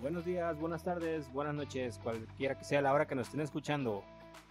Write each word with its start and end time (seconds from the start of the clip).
buenos 0.00 0.24
días, 0.24 0.58
buenas 0.58 0.82
tardes, 0.82 1.32
buenas 1.32 1.54
noches, 1.54 1.98
cualquiera 2.02 2.56
que 2.56 2.64
sea 2.64 2.82
la 2.82 2.92
hora 2.92 3.06
que 3.06 3.14
nos 3.14 3.26
estén 3.26 3.40
escuchando. 3.40 4.04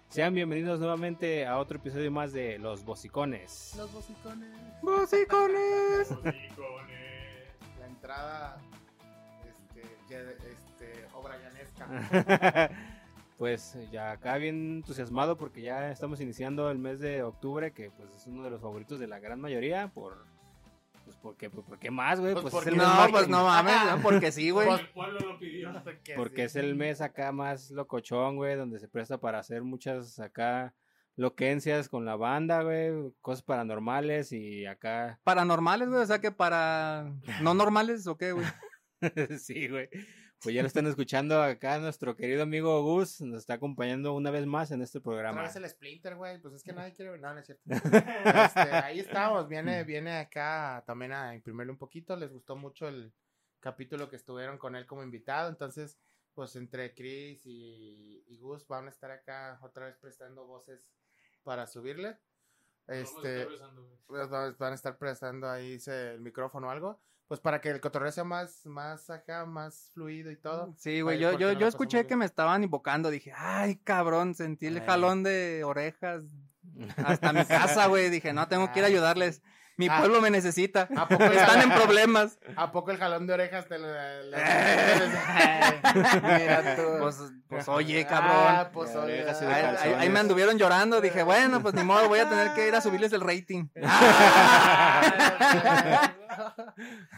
Sean 0.10 0.33
bienvenidos 0.33 0.79
nuevamente 0.79 1.46
a 1.46 1.58
otro 1.58 1.78
episodio 1.78 2.12
más 2.12 2.31
de 2.31 2.58
Los 2.60 2.85
Bocicones. 2.85 3.74
Los 3.76 3.92
bocicones. 3.92 4.49
¡Bocicones! 4.81 6.10
La 7.79 7.88
entrada, 7.88 8.58
este, 9.47 9.81
este, 10.49 11.08
obra 11.13 11.35
llanesca. 11.38 12.70
pues 13.38 13.78
ya 13.92 14.12
acá 14.12 14.38
bien 14.38 14.78
entusiasmado 14.78 15.38
porque 15.38 15.62
ya 15.62 15.92
estamos 15.92 16.21
iniciando 16.21 16.70
el 16.70 16.77
mes 16.77 16.99
de 16.99 17.23
octubre, 17.23 17.71
que 17.71 17.89
pues 17.91 18.09
es 18.16 18.27
uno 18.27 18.43
de 18.43 18.52
los 18.52 18.62
favoritos 18.62 18.99
de 18.99 19.07
la 19.07 19.20
gran 19.20 19.41
mayoría, 19.41 19.89
por... 19.89 20.34
Pues 21.05 21.18
porque, 21.18 21.50
pues, 21.50 21.66
¿por 21.66 21.80
qué 21.80 21.91
más, 21.91 22.20
güey? 22.20 22.34
Pues 22.34 22.44
Pues, 22.44 22.54
porque 22.54 22.70
es 22.70 22.76
el 22.76 22.82
mes 22.82 22.88
No, 22.88 23.12
pues 23.12 23.27
no 23.27 23.44
mames, 23.45 23.76
¿no? 23.86 24.02
porque 24.02 24.32
sí, 24.32 24.50
güey. 24.50 24.68
Pues, 24.68 24.82
pueblo 24.88 25.20
lo 25.20 25.40
pidió. 25.40 25.72
porque 25.84 26.16
Porque 26.16 26.41
sí. 26.41 26.44
es 26.44 26.55
el 26.55 26.76
mes 26.76 27.00
acá 27.00 27.31
más 27.31 27.70
locochón, 27.72 28.36
güey, 28.36 28.55
donde 28.55 28.80
se 28.80 28.88
presta 28.88 29.20
para 29.20 29.40
hacer 29.40 29.64
muchas 29.64 30.20
acá 30.20 30.73
loquencias 31.16 31.88
con 31.88 32.05
la 32.05 32.16
banda, 32.16 32.64
güey, 32.64 32.91
cosas 33.22 33.44
paranormales 33.44 34.31
y 34.31 34.66
acá... 34.66 35.20
Paranormales, 35.23 35.88
güey, 35.90 36.02
o 36.02 36.05
sea 36.05 36.20
que 36.20 36.31
para 36.31 37.14
no 37.42 37.53
normales 37.53 38.06
o 38.08 38.17
qué, 38.17 38.31
güey. 38.31 38.45
sí, 39.40 39.67
güey. 39.67 39.90
Pues 40.45 40.55
ya 40.55 40.62
lo 40.62 40.67
están 40.67 40.85
escuchando 40.88 41.41
acá 41.41 41.77
nuestro 41.80 42.16
querido 42.16 42.44
amigo 42.44 42.81
Gus, 42.84 43.20
nos 43.22 43.40
está 43.40 43.55
acompañando 43.55 44.13
una 44.13 44.31
vez 44.31 44.45
más 44.45 44.72
en 44.72 44.81
este 44.81 44.99
Otra 44.99 45.09
programa. 45.12 45.41
vez 45.41 45.55
el 45.58 45.67
Splinter, 45.70 46.16
güey. 46.16 46.40
Pues 46.40 46.53
es 46.53 46.63
que 46.63 46.72
nadie 46.72 46.94
quiere. 46.94 47.17
No, 47.17 47.34
no 47.34 47.40
es 47.40 47.45
cierto. 47.45 47.63
Este, 48.45 48.59
ahí 48.59 49.00
estamos. 49.00 49.48
Viene, 49.50 49.84
viene 49.84 50.17
acá 50.17 50.84
también 50.88 51.11
a 51.11 51.36
imprimirle 51.36 51.72
un 51.72 51.78
poquito. 51.78 52.16
Les 52.16 52.31
gustó 52.31 52.56
mucho 52.56 52.88
el 52.88 53.11
capítulo 53.59 54.09
que 54.09 54.16
estuvieron 54.16 54.58
con 54.58 54.75
él 54.78 54.86
como 54.86 55.03
invitado. 55.03 55.50
Entonces, 55.50 55.97
pues 56.34 56.56
entre 56.56 56.94
Chris 56.94 57.45
y, 57.45 58.23
y 58.28 58.38
Gus 58.39 58.67
van 58.67 58.86
a 58.88 58.89
estar 58.91 59.09
acá 59.12 59.59
otra 59.62 59.88
vez 59.88 59.97
prestando 59.97 60.45
voces 60.45 60.80
para 61.44 61.66
subirle. 61.67 62.17
Este, 62.88 63.47
pues, 64.06 64.30
van 64.30 64.56
van 64.59 64.72
a 64.73 64.75
estar 64.75 64.95
prestando 64.97 65.50
ahí 65.50 65.73
ese- 65.73 66.14
el 66.14 66.22
micrófono 66.22 66.67
o 66.67 66.69
algo. 66.69 67.02
Pues 67.28 67.40
para 67.40 67.59
que 67.59 67.70
el 67.72 67.81
cotorreo 67.81 68.12
sea 68.12 68.23
más, 68.23 68.64
más 68.66 69.09
acá, 69.09 69.45
más 69.48 69.90
fluido 69.94 70.30
y 70.30 70.36
todo. 70.38 70.76
Sí, 70.78 71.02
güey, 71.02 71.18
yo, 71.20 71.31
yo, 71.40 71.54
no 71.54 71.59
yo 71.59 71.66
escuché 71.68 72.06
que 72.06 72.16
me 72.16 72.26
estaban 72.26 72.64
invocando, 72.64 73.09
dije, 73.09 73.34
ay, 73.36 73.78
cabrón, 73.78 74.36
sentí 74.36 74.68
el 74.68 74.78
Ay. 74.78 74.84
jalón 74.86 75.23
de 75.23 75.64
orejas 75.64 76.23
hasta 77.03 77.34
mi 77.34 77.44
casa, 77.46 77.88
güey, 77.88 78.09
dije, 78.12 78.31
no, 78.34 78.48
tengo 78.48 78.72
que 78.72 78.80
ir 78.80 78.86
a 78.86 78.90
ayudarles, 78.90 79.42
mi 79.78 79.88
Ah. 79.90 79.98
pueblo 80.00 80.22
me 80.22 80.30
necesita, 80.30 80.88
¿A 80.96 81.08
poco, 81.08 81.23
están 81.26 81.62
en 81.64 81.72
problemas. 81.72 82.38
¿A 82.56 82.72
poco 82.72 82.92
el 82.92 82.98
jalón 82.98 83.26
de 83.28 83.34
orejas 83.34 83.68
te 83.68 83.78
lo... 83.80 83.88
le- 83.88 84.38
Mira 86.22 86.76
tú. 86.76 86.84
Pues, 87.00 87.18
pues 87.50 87.68
oye, 87.68 88.06
cabrón. 88.06 88.31
Ah, 88.38 88.70
pues 88.72 88.96
oye. 88.96 89.28
Ahí, 89.28 89.36
ah, 89.48 89.76
ahí- 89.81 89.94
ahí 89.94 90.09
me 90.09 90.20
anduvieron 90.20 90.58
llorando, 90.58 91.02
dije, 91.02 91.23
bueno, 91.23 91.62
pues 91.62 91.73
ni 91.73 91.84
modo, 91.84 92.08
voy 92.08 92.20
a 92.20 92.30
tener 92.30 92.53
que 92.53 92.68
ir 92.68 92.76
a 92.76 92.81
subirles 92.81 93.12
el 93.14 93.22
rating. 93.22 93.68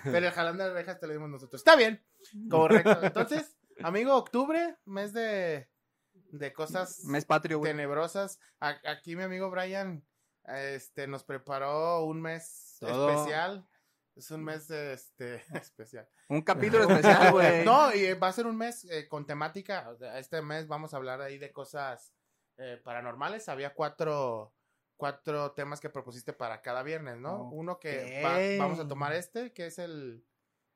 Pero 0.04 0.28
el 0.28 0.32
jalón 0.32 0.58
de 0.58 0.66
orejas 0.66 1.00
te 1.00 1.08
lo 1.08 1.14
dimos 1.14 1.30
nosotros. 1.30 1.60
Está 1.62 1.76
bien. 1.76 2.04
Correcto. 2.50 3.00
Entonces, 3.04 3.58
amigo, 3.84 4.16
octubre, 4.16 4.78
mes 4.86 5.14
de, 5.14 5.70
de 6.14 6.54
cosas 6.54 7.04
Mes 7.06 7.26
patrio, 7.26 7.60
güey. 7.60 7.72
tenebrosas. 7.72 8.40
A- 8.60 8.80
aquí 8.90 9.16
mi 9.16 9.24
amigo 9.24 9.50
Brian 9.50 10.06
este, 10.46 11.08
nos 11.08 11.24
preparó 11.24 12.04
un 12.06 12.22
mes 12.22 12.78
Todo. 12.80 13.10
especial. 13.10 13.68
Es 14.16 14.32
un 14.32 14.44
mes 14.44 14.68
de, 14.68 14.94
este, 14.94 15.44
especial. 15.54 16.08
Un 16.30 16.42
capítulo 16.42 16.84
especial, 16.90 17.32
güey. 17.32 17.64
No, 17.66 17.94
y 17.94 18.14
va 18.14 18.30
a 18.30 18.34
ser 18.34 18.48
un 18.48 18.58
mes 18.58 18.86
eh, 18.86 19.08
con 19.08 19.26
temática. 19.28 19.90
o 19.90 19.98
sea, 19.98 20.18
Este 20.20 20.42
mes 20.42 20.68
vamos 20.68 20.94
a 20.94 20.98
hablar 20.98 21.22
ahí 21.22 21.38
de 21.38 21.52
cosas 21.52 22.14
eh, 22.58 22.82
paranormales. 22.84 23.48
Había 23.50 23.74
cuatro, 23.76 24.56
cuatro 24.98 25.52
temas 25.54 25.80
que 25.80 25.90
propusiste 25.90 26.34
para 26.34 26.62
cada 26.62 26.84
viernes, 26.84 27.18
¿no? 27.18 27.50
Uno 27.52 27.80
que 27.80 28.22
va- 28.24 28.64
vamos 28.66 28.80
a 28.80 28.88
tomar 28.88 29.14
este, 29.14 29.54
que 29.54 29.68
es 29.68 29.78
el, 29.80 30.26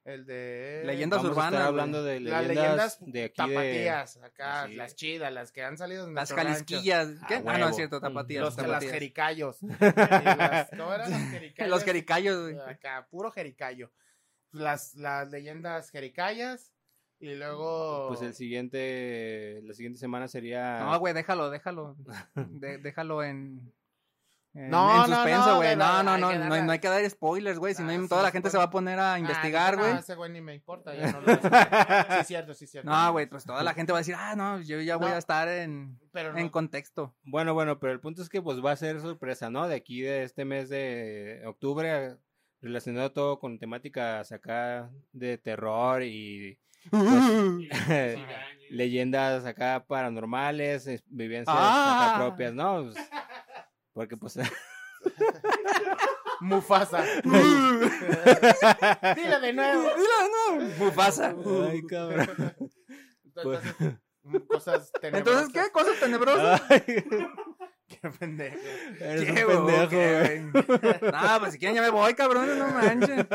el 0.06 0.26
de... 0.26 0.84
Leyendas 0.86 1.22
Vamos 1.24 1.38
a 1.38 1.42
estar 1.42 1.52
urbanas, 1.54 1.68
hablando 1.68 2.04
de 2.04 2.20
Las 2.22 2.48
leyendas, 2.48 3.00
leyendas 3.00 3.00
de 3.14 3.24
aquí 3.26 3.42
de... 3.50 3.54
tapatías, 3.56 4.18
acá, 4.18 4.64
Así. 4.64 4.76
las 4.76 4.96
chidas, 4.96 5.34
las 5.34 5.52
que 5.52 5.64
han 5.64 5.78
salido 5.78 6.06
de 6.06 6.14
Las 6.14 6.30
rancho. 6.30 6.44
jalisquillas. 6.50 7.10
¿Qué? 7.28 7.44
Ah, 7.46 7.58
no, 7.58 7.70
es 7.70 7.76
cierto, 7.76 8.00
tapatías. 8.00 8.44
Los, 8.44 8.56
las 8.58 8.66
tapatías. 8.68 8.92
jericayos. 8.94 9.58
Y 9.64 9.68
las- 10.38 10.70
¿Cómo 10.70 10.94
eran? 10.94 11.12
Los 11.12 11.20
jericayos. 11.32 11.70
Los 11.70 11.84
jericayos, 11.84 12.42
güey. 12.54 12.60
Acá, 12.70 13.08
puro 13.10 13.32
jericayo. 13.32 13.92
Las, 14.52 14.96
las 14.96 15.30
leyendas 15.32 15.90
jericayas. 15.92 16.72
Y 17.20 17.36
luego. 17.36 18.08
Pues 18.08 18.22
el 18.24 18.34
siguiente, 18.34 19.62
la 19.64 19.74
siguiente 19.76 20.00
semana 20.00 20.28
sería... 20.28 20.80
No, 20.80 21.00
güey, 21.00 21.14
déjalo, 21.14 21.50
déjalo. 21.52 21.96
De- 22.36 22.78
déjalo 22.80 23.24
en. 23.24 23.72
En, 24.54 24.70
No, 24.70 25.06
en 25.06 25.10
no, 25.10 25.16
suspenso, 25.16 25.46
no, 25.48 25.56
güey. 25.58 25.76
No, 25.78 26.04
no, 26.04 26.18
no, 26.18 26.34
no, 26.34 26.46
darle- 26.46 26.64
no 26.66 26.72
hay 26.74 26.80
que 26.80 26.90
dar 26.90 27.10
spoilers, 27.10 27.58
güey. 27.58 27.74
Si 27.74 27.84
no, 27.84 27.90
Ah, 27.92 27.98
sí, 28.02 28.08
toda 28.10 28.22
la 28.24 28.32
gente 28.32 28.50
se 28.50 28.58
va 28.58 28.66
a 28.66 28.70
poner 28.70 29.00
a 29.00 29.14
Ah, 29.14 29.20
investigar, 29.20 29.78
no, 29.78 29.84
güey. 29.84 29.98
ese 29.98 30.16
güey 30.16 30.30
ni 30.32 30.42
me 30.42 30.54
importa. 30.54 30.94
Ya 30.94 31.12
no 31.14 31.22
lo 31.22 31.26
Sí, 31.42 32.20
es 32.20 32.28
cierto, 32.28 32.54
sí, 32.54 32.66
es 32.66 32.72
cierto. 32.72 32.90
No, 32.90 33.12
güey, 33.14 33.28
pues 33.28 33.46
toda 33.46 33.64
la 33.64 33.74
gente 33.74 33.94
va 33.94 34.00
a 34.00 34.02
decir, 34.02 34.16
ah, 34.18 34.36
no, 34.36 34.60
yo 34.62 34.82
ya 34.82 34.98
voy 34.98 35.08
No. 35.10 35.16
a 35.16 35.18
estar 35.20 35.48
en, 35.48 35.98
Pero 36.12 36.36
en 36.38 36.46
no, 36.46 36.52
contexto. 36.52 37.16
Bueno, 37.24 37.54
bueno, 37.54 37.80
pero 37.80 37.94
el 37.94 38.02
punto 38.02 38.22
es 38.22 38.28
que 38.28 38.42
pues 38.42 38.64
va 38.64 38.72
a 38.74 38.76
ser 38.76 39.00
sorpresa, 39.00 39.50
¿no? 39.50 39.70
De 39.70 39.76
aquí 39.76 40.02
de 40.02 40.24
este 40.24 40.44
mes 40.44 40.68
de 40.68 41.44
octubre, 41.46 42.18
relacionado 42.62 43.12
todo 43.14 43.40
con 43.40 43.58
temáticas 43.58 44.34
acá 44.34 44.90
de 45.14 45.38
terror 45.38 46.04
y 46.04 46.60
leyendas 48.70 49.46
acá 49.46 49.84
paranormales, 49.88 50.88
es- 50.88 51.04
vivencias 51.08 51.56
Ah. 51.58 52.10
acá 52.10 52.18
propias, 52.20 52.54
¿no? 52.54 52.84
Pues, 52.84 52.96
porque 53.94 54.18
pues 54.18 54.38
Mufasa. 56.42 57.04
Dilo 59.16 59.40
de 59.40 59.54
nuevo. 59.54 59.84
Dilo, 59.84 60.30
no, 60.32 60.56
Mufasa. 60.78 61.36
Ay, 61.70 61.82
cabrón. 61.84 62.28
Entonces, 63.26 63.76
mm, 64.24 64.38
cosas 64.48 64.92
tenebrosas. 65.00 65.44
Entonces, 65.44 65.50
¿qué? 65.54 65.72
¿Cosas 65.72 66.00
tenebrosas? 66.00 66.62
Ay, 66.70 66.82
Qué 67.88 68.10
pendejo. 68.20 68.58
eres 69.02 69.30
un 69.30 69.36
¿Qué, 69.36 69.44
güey? 69.44 69.58
pendejo, 69.58 69.90
¿Qué, 69.90 70.20
güey. 70.20 70.40
No, 71.12 71.40
pues 71.40 71.52
si 71.54 71.60
quieren 71.60 71.76
ya 71.76 71.82
me 71.82 71.90
voy, 71.90 72.14
cabrón, 72.14 72.58
no 72.58 72.68
manches. 72.70 73.26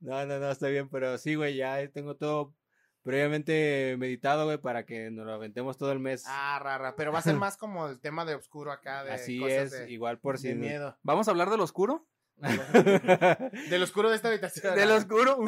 No, 0.00 0.26
no, 0.26 0.38
no, 0.38 0.50
está 0.50 0.68
bien, 0.68 0.88
pero 0.90 1.16
sí, 1.18 1.34
güey, 1.36 1.56
ya 1.56 1.88
tengo 1.90 2.16
todo 2.16 2.52
previamente 3.04 3.96
meditado, 3.98 4.46
güey, 4.46 4.58
para 4.58 4.84
que 4.84 5.10
nos 5.10 5.26
lo 5.26 5.34
aventemos 5.34 5.76
todo 5.76 5.92
el 5.92 6.00
mes. 6.00 6.24
Ah, 6.26 6.58
rara. 6.60 6.96
Pero 6.96 7.12
va 7.12 7.20
a 7.20 7.22
ser 7.22 7.36
más 7.36 7.56
como 7.56 7.86
el 7.86 8.00
tema 8.00 8.24
de 8.24 8.34
oscuro 8.34 8.72
acá. 8.72 9.04
De 9.04 9.12
Así 9.12 9.38
cosas 9.38 9.72
es, 9.72 9.72
de, 9.72 9.92
igual 9.92 10.18
por 10.18 10.38
si 10.38 10.54
miedo. 10.54 10.98
¿Vamos 11.02 11.28
a 11.28 11.30
hablar 11.30 11.50
del 11.50 11.60
oscuro? 11.60 12.08
Del 13.70 13.82
oscuro 13.84 14.10
de 14.10 14.16
esta 14.16 14.28
habitación. 14.28 14.74
Del 14.76 14.90
oscuro. 14.90 15.38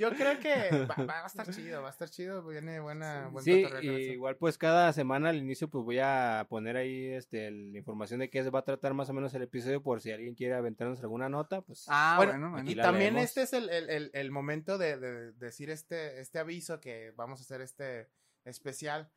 Yo 0.00 0.10
creo 0.16 0.38
que 0.40 0.86
va, 0.86 1.04
va 1.04 1.22
a 1.24 1.26
estar 1.26 1.46
chido, 1.54 1.82
va 1.82 1.88
a 1.88 1.90
estar 1.90 2.08
chido, 2.08 2.44
viene 2.46 2.80
buena, 2.80 3.28
buen 3.28 3.44
Sí, 3.44 3.64
y 3.82 3.88
igual 4.12 4.36
pues 4.36 4.56
cada 4.56 4.92
semana 4.92 5.28
al 5.28 5.36
inicio 5.36 5.68
pues 5.68 5.84
voy 5.84 5.98
a 6.00 6.46
poner 6.48 6.76
ahí 6.76 7.06
este 7.12 7.50
la 7.50 7.76
información 7.78 8.20
de 8.20 8.30
qué 8.30 8.42
se 8.42 8.50
va 8.50 8.60
a 8.60 8.64
tratar 8.64 8.94
más 8.94 9.10
o 9.10 9.12
menos 9.12 9.34
el 9.34 9.42
episodio 9.42 9.82
por 9.82 10.00
si 10.00 10.10
alguien 10.10 10.34
quiere 10.34 10.54
aventarnos 10.54 11.00
alguna 11.02 11.28
nota, 11.28 11.60
pues 11.60 11.84
Ah, 11.88 12.14
Bueno, 12.16 12.32
bueno, 12.32 12.50
bueno. 12.52 12.70
Y 12.70 12.74
también 12.76 13.14
leemos. 13.14 13.28
este 13.28 13.42
es 13.42 13.52
el, 13.52 13.68
el- 13.68 13.90
el- 13.90 14.10
el 14.14 14.30
momento 14.30 14.78
de, 14.78 14.96
de 14.98 15.32
decir 15.32 15.68
este, 15.70 16.20
este 16.20 16.38
aviso 16.38 16.80
que 16.80 17.12
vamos 17.16 17.40
a 17.40 17.42
hacer 17.42 17.60
este 17.60 18.08
especial, 18.44 19.10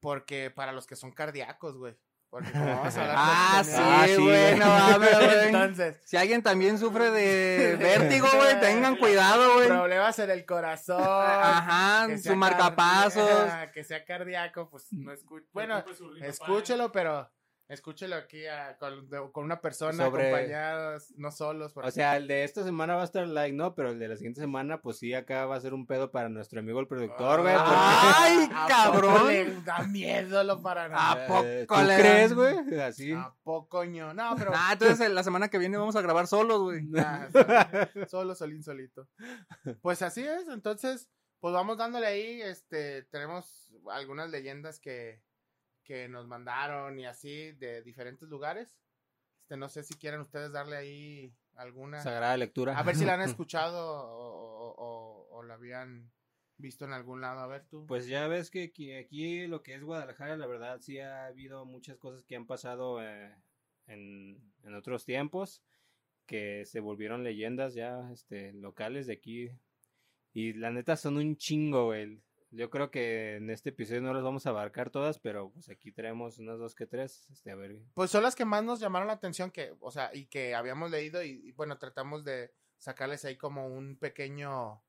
porque 0.00 0.50
para 0.50 0.72
los 0.72 0.86
que 0.86 0.96
son 0.96 1.12
cardíacos, 1.12 1.76
güey. 1.78 1.96
Porque 2.36 2.52
como 2.52 2.66
vamos 2.66 2.94
a 2.98 3.00
hablar 3.00 3.16
Ah, 3.18 3.62
de- 3.64 3.70
sí, 3.72 3.76
Ah, 3.82 4.04
sí, 4.06 4.14
güey, 4.16 4.26
güey. 4.26 4.58
no 4.58 4.66
mames, 4.66 5.16
güey. 5.18 5.46
Entonces, 5.46 5.96
Si 6.04 6.16
alguien 6.18 6.42
también 6.42 6.78
sufre 6.78 7.10
de 7.10 7.76
vértigo, 7.80 8.28
güey, 8.36 8.60
tengan 8.60 8.96
cuidado, 8.96 9.54
güey. 9.54 9.68
problemas 9.68 10.18
en 10.18 10.28
el 10.30 10.44
corazón. 10.44 11.00
Ajá, 11.02 12.08
su 12.22 12.36
marcapasos. 12.36 13.26
que 13.72 13.84
sea 13.84 14.04
cardíaco, 14.04 14.68
pues 14.68 14.92
no 14.92 15.12
escuche. 15.12 15.46
Bueno, 15.54 15.82
escúchelo, 16.20 16.92
pero 16.92 17.26
escúchelo 17.68 18.14
aquí 18.16 18.46
a- 18.46 18.76
con, 18.78 19.08
de- 19.10 19.30
con 19.32 19.44
una 19.44 19.60
persona 19.60 20.04
Sobre- 20.04 20.28
acompañados, 20.28 21.10
no 21.16 21.30
solos. 21.32 21.72
porque- 21.72 21.88
o 21.88 21.92
sea, 21.92 22.16
el 22.16 22.28
de 22.28 22.44
esta 22.44 22.62
semana 22.62 22.94
va 22.94 23.02
a 23.02 23.04
estar 23.04 23.26
like, 23.26 23.56
¿no? 23.56 23.74
Pero 23.74 23.90
el 23.90 23.98
de 23.98 24.08
la 24.08 24.16
siguiente 24.16 24.40
semana 24.40 24.80
pues 24.80 24.98
sí 24.98 25.14
acá 25.14 25.46
va 25.46 25.56
a 25.56 25.60
ser 25.60 25.74
un 25.74 25.86
pedo 25.86 26.10
para 26.10 26.28
nuestro 26.28 26.60
amigo 26.60 26.78
el 26.80 26.86
productor, 26.86 27.42
güey. 27.42 27.54
porque- 27.54 27.70
Ay, 27.74 28.48
¿A 28.54 28.66
cabrón. 28.68 29.26
le 29.28 29.60
da 29.62 29.78
miedo 29.84 30.44
lo 30.44 30.62
paranormal. 30.62 31.18
¿A 31.22 31.26
poco 31.26 31.42
¿Tú 31.80 31.86
le- 31.86 31.96
crees, 31.98 32.32
güey? 32.34 32.80
Así. 32.80 33.12
¿A 33.12 33.34
poco 33.42 33.84
ño? 33.84 34.14
No, 34.14 34.34
pero. 34.38 34.52
Ah, 34.54 34.70
entonces 34.72 35.10
la 35.10 35.22
semana 35.24 35.48
que 35.48 35.58
viene 35.58 35.76
vamos 35.76 35.96
a 35.96 36.02
grabar 36.02 36.26
solos, 36.26 36.60
güey. 36.60 36.86
Ah, 36.96 37.28
solo, 37.32 38.06
solo, 38.08 38.34
solín, 38.34 38.62
solito. 38.62 39.08
Pues 39.82 40.02
así 40.02 40.24
es, 40.24 40.48
entonces, 40.48 41.10
pues 41.40 41.52
vamos 41.52 41.76
dándole 41.78 42.06
ahí, 42.06 42.40
este, 42.42 43.02
tenemos 43.04 43.72
algunas 43.90 44.30
leyendas 44.30 44.80
que, 44.80 45.20
que 45.86 46.08
nos 46.08 46.26
mandaron 46.26 46.98
y 46.98 47.06
así 47.06 47.52
de 47.52 47.82
diferentes 47.82 48.28
lugares. 48.28 48.76
Este, 49.42 49.56
no 49.56 49.68
sé 49.68 49.82
si 49.84 49.94
quieren 49.94 50.20
ustedes 50.20 50.52
darle 50.52 50.76
ahí 50.76 51.32
alguna. 51.54 52.02
Sagrada 52.02 52.36
lectura. 52.36 52.76
A 52.78 52.82
ver 52.82 52.96
si 52.96 53.04
la 53.04 53.14
han 53.14 53.20
escuchado 53.46 53.78
o, 53.86 54.68
o- 54.68 54.74
o- 54.76 55.28
o 55.38 55.42
la 55.44 55.54
habían 55.54 56.10
visto 56.58 56.84
en 56.84 56.92
algún 56.92 57.20
lado? 57.20 57.40
A 57.40 57.46
ver 57.46 57.64
tú. 57.66 57.86
Pues 57.86 58.08
ya 58.08 58.26
ves 58.28 58.50
que 58.50 58.64
aquí, 58.64 58.92
aquí 58.94 59.46
lo 59.46 59.62
que 59.62 59.74
es 59.74 59.82
Guadalajara, 59.84 60.36
la 60.36 60.46
verdad 60.46 60.80
sí 60.80 60.98
ha 60.98 61.26
habido 61.26 61.64
muchas 61.64 61.96
cosas 61.98 62.24
que 62.24 62.34
han 62.36 62.46
pasado 62.46 63.02
eh, 63.02 63.32
en, 63.86 64.40
en 64.64 64.74
otros 64.74 65.04
tiempos 65.04 65.62
que 66.26 66.64
se 66.64 66.80
volvieron 66.80 67.22
leyendas 67.22 67.74
ya 67.74 68.10
este, 68.12 68.52
locales 68.52 69.06
de 69.06 69.12
aquí. 69.12 69.50
Y 70.32 70.54
la 70.54 70.70
neta 70.70 70.96
son 70.96 71.16
un 71.18 71.36
chingo, 71.36 71.86
güey. 71.86 72.20
Yo 72.50 72.70
creo 72.70 72.90
que 72.90 73.36
en 73.36 73.50
este 73.50 73.70
episodio 73.70 74.00
no 74.02 74.14
las 74.14 74.22
vamos 74.22 74.46
a 74.46 74.50
abarcar 74.50 74.90
todas, 74.90 75.18
pero 75.18 75.50
pues 75.50 75.68
aquí 75.68 75.92
traemos 75.92 76.38
unas 76.38 76.58
dos 76.58 76.74
que 76.74 76.86
tres. 76.86 77.28
Este, 77.30 77.50
a 77.50 77.56
ver. 77.56 77.76
Pues 77.94 78.10
son 78.10 78.22
las 78.22 78.36
que 78.36 78.44
más 78.44 78.62
nos 78.64 78.80
llamaron 78.80 79.08
la 79.08 79.14
atención 79.14 79.50
que, 79.50 79.74
o 79.80 79.90
sea, 79.90 80.10
y 80.14 80.26
que 80.26 80.54
habíamos 80.54 80.90
leído 80.90 81.22
y, 81.22 81.40
y, 81.44 81.52
bueno, 81.52 81.78
tratamos 81.78 82.24
de 82.24 82.52
sacarles 82.78 83.24
ahí 83.24 83.36
como 83.36 83.66
un 83.66 83.98
pequeño 83.98 84.82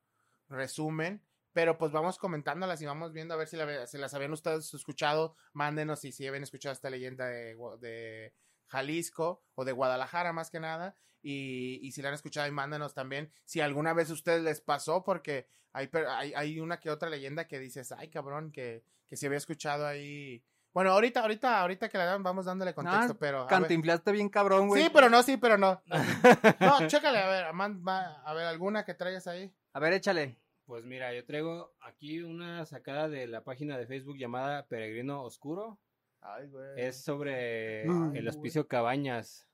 resumen. 0.49 1.23
Pero 1.53 1.79
pues 1.79 1.91
vamos 1.91 2.19
comentándolas 2.19 2.79
y 2.83 2.85
vamos 2.85 3.13
viendo 3.13 3.33
a 3.33 3.37
ver 3.37 3.47
si, 3.47 3.57
la, 3.57 3.65
las 3.65 4.13
habían 4.13 4.31
ustedes 4.31 4.71
escuchado. 4.75 5.35
Mándenos 5.53 6.01
si, 6.01 6.11
si 6.11 6.27
habían 6.27 6.43
escuchado 6.43 6.71
esta 6.73 6.91
leyenda 6.91 7.25
de, 7.25 7.57
de 7.79 8.35
Jalisco 8.67 9.43
o 9.55 9.65
de 9.65 9.71
Guadalajara 9.71 10.33
más 10.33 10.51
que 10.51 10.59
nada. 10.59 10.95
Y, 11.29 11.79
y, 11.85 11.91
si 11.91 12.01
la 12.01 12.07
han 12.07 12.13
escuchado 12.15 12.47
y 12.47 12.51
mándanos 12.51 12.93
también 12.93 13.29
si 13.43 13.59
alguna 13.59 13.91
vez 13.93 14.09
a 14.09 14.13
ustedes 14.13 14.41
les 14.43 14.61
pasó, 14.61 15.03
porque 15.03 15.45
hay, 15.73 15.89
hay, 16.07 16.33
hay 16.33 16.59
una 16.61 16.79
que 16.79 16.89
otra 16.89 17.09
leyenda 17.09 17.49
que 17.49 17.59
dices, 17.59 17.91
ay 17.91 18.07
cabrón, 18.07 18.49
que, 18.49 18.85
que 19.05 19.17
si 19.17 19.25
había 19.25 19.37
escuchado 19.37 19.85
ahí. 19.85 20.41
Bueno, 20.73 20.91
ahorita, 20.91 21.21
ahorita, 21.21 21.59
ahorita 21.59 21.89
que 21.89 21.97
la 21.97 22.05
dan, 22.05 22.23
vamos 22.23 22.45
dándole 22.45 22.73
contexto, 22.73 23.13
Ah, 23.13 23.17
pero. 23.19 23.47
Cantinflaste 23.47 24.11
bien 24.13 24.29
cabrón, 24.29 24.69
güey. 24.69 24.83
Sí, 24.83 24.89
pero 24.93 25.09
no, 25.09 25.21
sí, 25.21 25.35
pero 25.35 25.57
no. 25.57 25.81
No, 26.61 26.87
chécale, 26.87 27.17
a 27.17 27.27
ver, 27.27 27.53
man- 27.53 27.83
a 28.23 28.33
ver, 28.33 28.45
alguna 28.45 28.85
que 28.85 28.93
traigas 28.93 29.27
ahí. 29.27 29.51
A 29.73 29.79
ver, 29.79 29.91
échale. 29.93 30.37
Pues 30.65 30.85
mira, 30.85 31.13
yo 31.13 31.25
traigo 31.25 31.73
aquí 31.81 32.21
una 32.21 32.65
sacada 32.65 33.09
de 33.09 33.27
la 33.27 33.43
página 33.43 33.77
de 33.77 33.85
Facebook 33.87 34.17
llamada 34.17 34.65
Peregrino 34.67 35.23
Oscuro. 35.23 35.79
Ay, 36.21 36.47
güey. 36.47 36.69
Es 36.77 37.03
sobre 37.03 37.81
Ay, 37.81 38.17
el 38.17 38.27
Hospicio 38.27 38.67
Cabañas, 38.67 39.46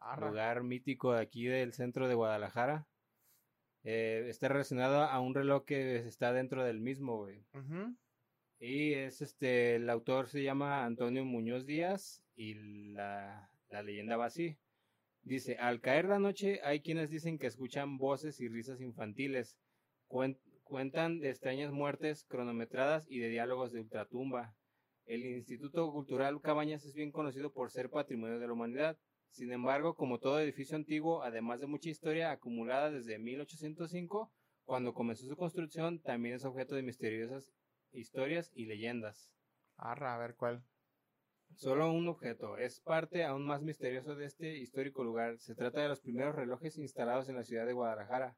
Arra. 0.00 0.28
lugar 0.28 0.62
mítico 0.62 1.12
de 1.12 1.20
aquí 1.20 1.46
del 1.46 1.72
centro 1.72 2.08
de 2.08 2.14
Guadalajara. 2.14 2.86
Eh, 3.84 4.26
está 4.28 4.48
relacionado 4.48 5.02
a 5.02 5.20
un 5.20 5.34
reloj 5.34 5.64
que 5.64 5.96
está 5.98 6.32
dentro 6.32 6.64
del 6.64 6.80
mismo, 6.80 7.16
güey. 7.16 7.44
Y 8.60 8.94
es 8.94 9.22
este, 9.22 9.76
el 9.76 9.88
autor 9.88 10.28
se 10.28 10.42
llama 10.42 10.84
Antonio 10.84 11.24
Muñoz 11.24 11.64
Díaz 11.64 12.22
y 12.34 12.54
la, 12.92 13.50
la 13.70 13.82
leyenda 13.82 14.16
va 14.16 14.26
así. 14.26 14.58
Dice, 15.22 15.56
al 15.58 15.80
caer 15.80 16.06
la 16.06 16.18
noche 16.18 16.60
hay 16.64 16.80
quienes 16.80 17.10
dicen 17.10 17.38
que 17.38 17.46
escuchan 17.46 17.98
voces 17.98 18.40
y 18.40 18.48
risas 18.48 18.80
infantiles. 18.80 19.56
Cuen- 20.08 20.38
cuentan 20.64 21.20
de 21.20 21.30
extrañas 21.30 21.70
muertes 21.72 22.24
cronometradas 22.24 23.06
y 23.08 23.18
de 23.20 23.28
diálogos 23.28 23.72
de 23.72 23.80
ultratumba. 23.80 24.54
El 25.06 25.24
Instituto 25.24 25.90
Cultural 25.92 26.40
Cabañas 26.42 26.84
es 26.84 26.94
bien 26.94 27.12
conocido 27.12 27.52
por 27.52 27.70
ser 27.70 27.90
patrimonio 27.90 28.38
de 28.38 28.46
la 28.46 28.52
humanidad. 28.52 28.98
Sin 29.30 29.52
embargo, 29.52 29.94
como 29.94 30.18
todo 30.18 30.40
edificio 30.40 30.76
antiguo, 30.76 31.22
además 31.22 31.60
de 31.60 31.66
mucha 31.66 31.90
historia 31.90 32.30
acumulada 32.30 32.90
desde 32.90 33.18
1805, 33.18 34.32
cuando 34.64 34.94
comenzó 34.94 35.26
su 35.26 35.36
construcción, 35.36 36.00
también 36.00 36.34
es 36.34 36.44
objeto 36.44 36.74
de 36.74 36.82
misteriosas 36.82 37.54
historias 37.92 38.50
y 38.54 38.66
leyendas. 38.66 39.30
Arra, 39.76 40.14
a 40.14 40.18
ver 40.18 40.34
cuál. 40.34 40.64
Solo 41.56 41.90
un 41.90 42.06
objeto 42.08 42.58
es 42.58 42.80
parte 42.80 43.24
aún 43.24 43.46
más 43.46 43.62
misterioso 43.62 44.14
de 44.14 44.26
este 44.26 44.58
histórico 44.58 45.02
lugar. 45.02 45.38
Se 45.38 45.54
trata 45.54 45.80
de 45.80 45.88
los 45.88 46.00
primeros 46.00 46.34
relojes 46.34 46.76
instalados 46.78 47.28
en 47.28 47.36
la 47.36 47.44
ciudad 47.44 47.66
de 47.66 47.72
Guadalajara, 47.72 48.36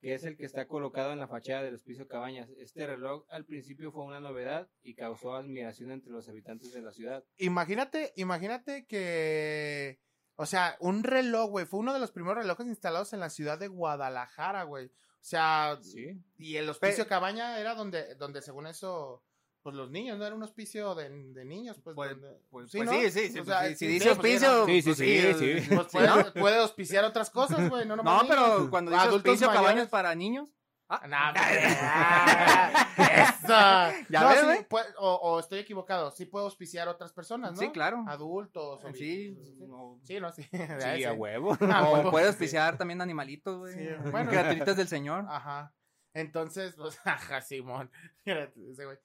que 0.00 0.14
es 0.14 0.24
el 0.24 0.36
que 0.36 0.46
está 0.46 0.66
colocado 0.66 1.12
en 1.12 1.18
la 1.18 1.28
fachada 1.28 1.62
del 1.62 1.74
Hospicio 1.74 2.08
Cabañas. 2.08 2.48
Este 2.58 2.86
reloj 2.86 3.24
al 3.28 3.44
principio 3.44 3.92
fue 3.92 4.04
una 4.04 4.20
novedad 4.20 4.68
y 4.82 4.94
causó 4.94 5.34
admiración 5.34 5.90
entre 5.90 6.10
los 6.10 6.28
habitantes 6.28 6.72
de 6.72 6.82
la 6.82 6.92
ciudad. 6.92 7.24
Imagínate, 7.36 8.12
imagínate 8.16 8.86
que. 8.86 10.00
O 10.42 10.46
sea, 10.46 10.76
un 10.80 11.04
reloj, 11.04 11.50
güey. 11.50 11.66
Fue 11.66 11.80
uno 11.80 11.92
de 11.92 11.98
los 11.98 12.12
primeros 12.12 12.38
relojes 12.42 12.66
instalados 12.66 13.12
en 13.12 13.20
la 13.20 13.28
ciudad 13.28 13.58
de 13.58 13.68
Guadalajara, 13.68 14.62
güey. 14.62 14.86
O 14.86 14.90
sea, 15.22 15.78
Sí, 15.82 16.18
y 16.38 16.56
el 16.56 16.66
hospicio 16.70 17.06
Cabaña 17.06 17.58
era 17.58 17.74
donde, 17.74 18.14
donde 18.14 18.40
según 18.40 18.66
eso, 18.66 19.22
pues 19.62 19.74
los 19.76 19.90
niños, 19.90 20.16
¿no? 20.18 20.24
Era 20.24 20.34
un 20.34 20.42
hospicio 20.42 20.94
de, 20.94 21.10
de 21.10 21.44
niños, 21.44 21.78
pues. 21.84 21.94
Pues- 21.94 22.10
donde- 22.12 22.40
Pues, 22.48 22.70
Sí, 22.70 22.78
pues 22.78 22.90
¿no? 22.90 22.96
sí, 22.96 23.10
sí, 23.10 23.28
sí, 23.28 23.38
O 23.40 23.44
pues 23.44 23.58
sea, 23.58 23.68
sí, 23.68 23.74
si 23.76 23.86
dice 23.86 24.10
hospicio. 24.12 24.64
sí, 24.64 24.80
sí, 24.80 24.88
pues 24.94 24.96
sí, 24.98 25.60
sí. 25.60 25.74
Pues 25.74 25.86
puede, 25.88 26.06
¿no? 26.08 26.32
puede 26.32 26.56
auspiciar 26.58 27.04
otras 27.04 27.28
cosas, 27.28 27.68
güey. 27.68 27.86
No, 27.86 27.96
No, 27.96 28.22
pero 28.26 28.54
niños. 28.56 28.70
cuando 28.70 28.90
dice 28.92 29.02
Adultos 29.02 29.28
hospicio 29.32 29.46
mayores. 29.48 29.66
cabañas 29.68 29.88
para 29.88 30.14
niños. 30.14 30.48
Ah, 30.88 31.06
Nah, 31.06 31.32
eso. 33.00 33.46
Ya 34.10 34.20
No, 34.22 34.28
ves, 34.28 34.40
sí, 34.40 34.44
güey. 34.46 34.68
puede- 34.68 34.88
o, 34.98 35.14
o 35.14 35.40
estoy 35.40 35.58
equivocado. 35.60 36.10
Sí 36.10 36.26
puedo 36.26 36.44
auspiciar 36.46 36.88
otras 36.88 37.12
personas, 37.12 37.52
¿no? 37.52 37.58
Sí, 37.58 37.70
claro. 37.70 38.04
Adultos. 38.08 38.84
O 38.84 38.92
Sí, 38.92 39.34
sí. 39.34 39.56
Sí, 40.02 40.20
no, 40.20 40.30
sí. 40.32 40.42
sí, 40.96 41.04
a 41.04 41.12
huevo. 41.12 41.56
Ah, 41.62 41.88
O 41.88 41.94
huevo. 41.94 42.10
puede 42.10 42.26
auspiciar 42.28 42.76
también 42.78 43.00
animalitos, 43.00 43.58
güey. 43.58 43.74
Sí, 43.74 43.88
bueno. 44.10 44.30
Criaturitas 44.30 44.76
del 44.76 44.88
señor. 44.88 45.24
Ajá. 45.28 45.72
Entonces, 46.14 46.74
pues, 46.76 46.98
ajá, 47.04 47.40
Simón. 47.40 47.90
Ese 48.24 48.84
güey. 48.84 48.98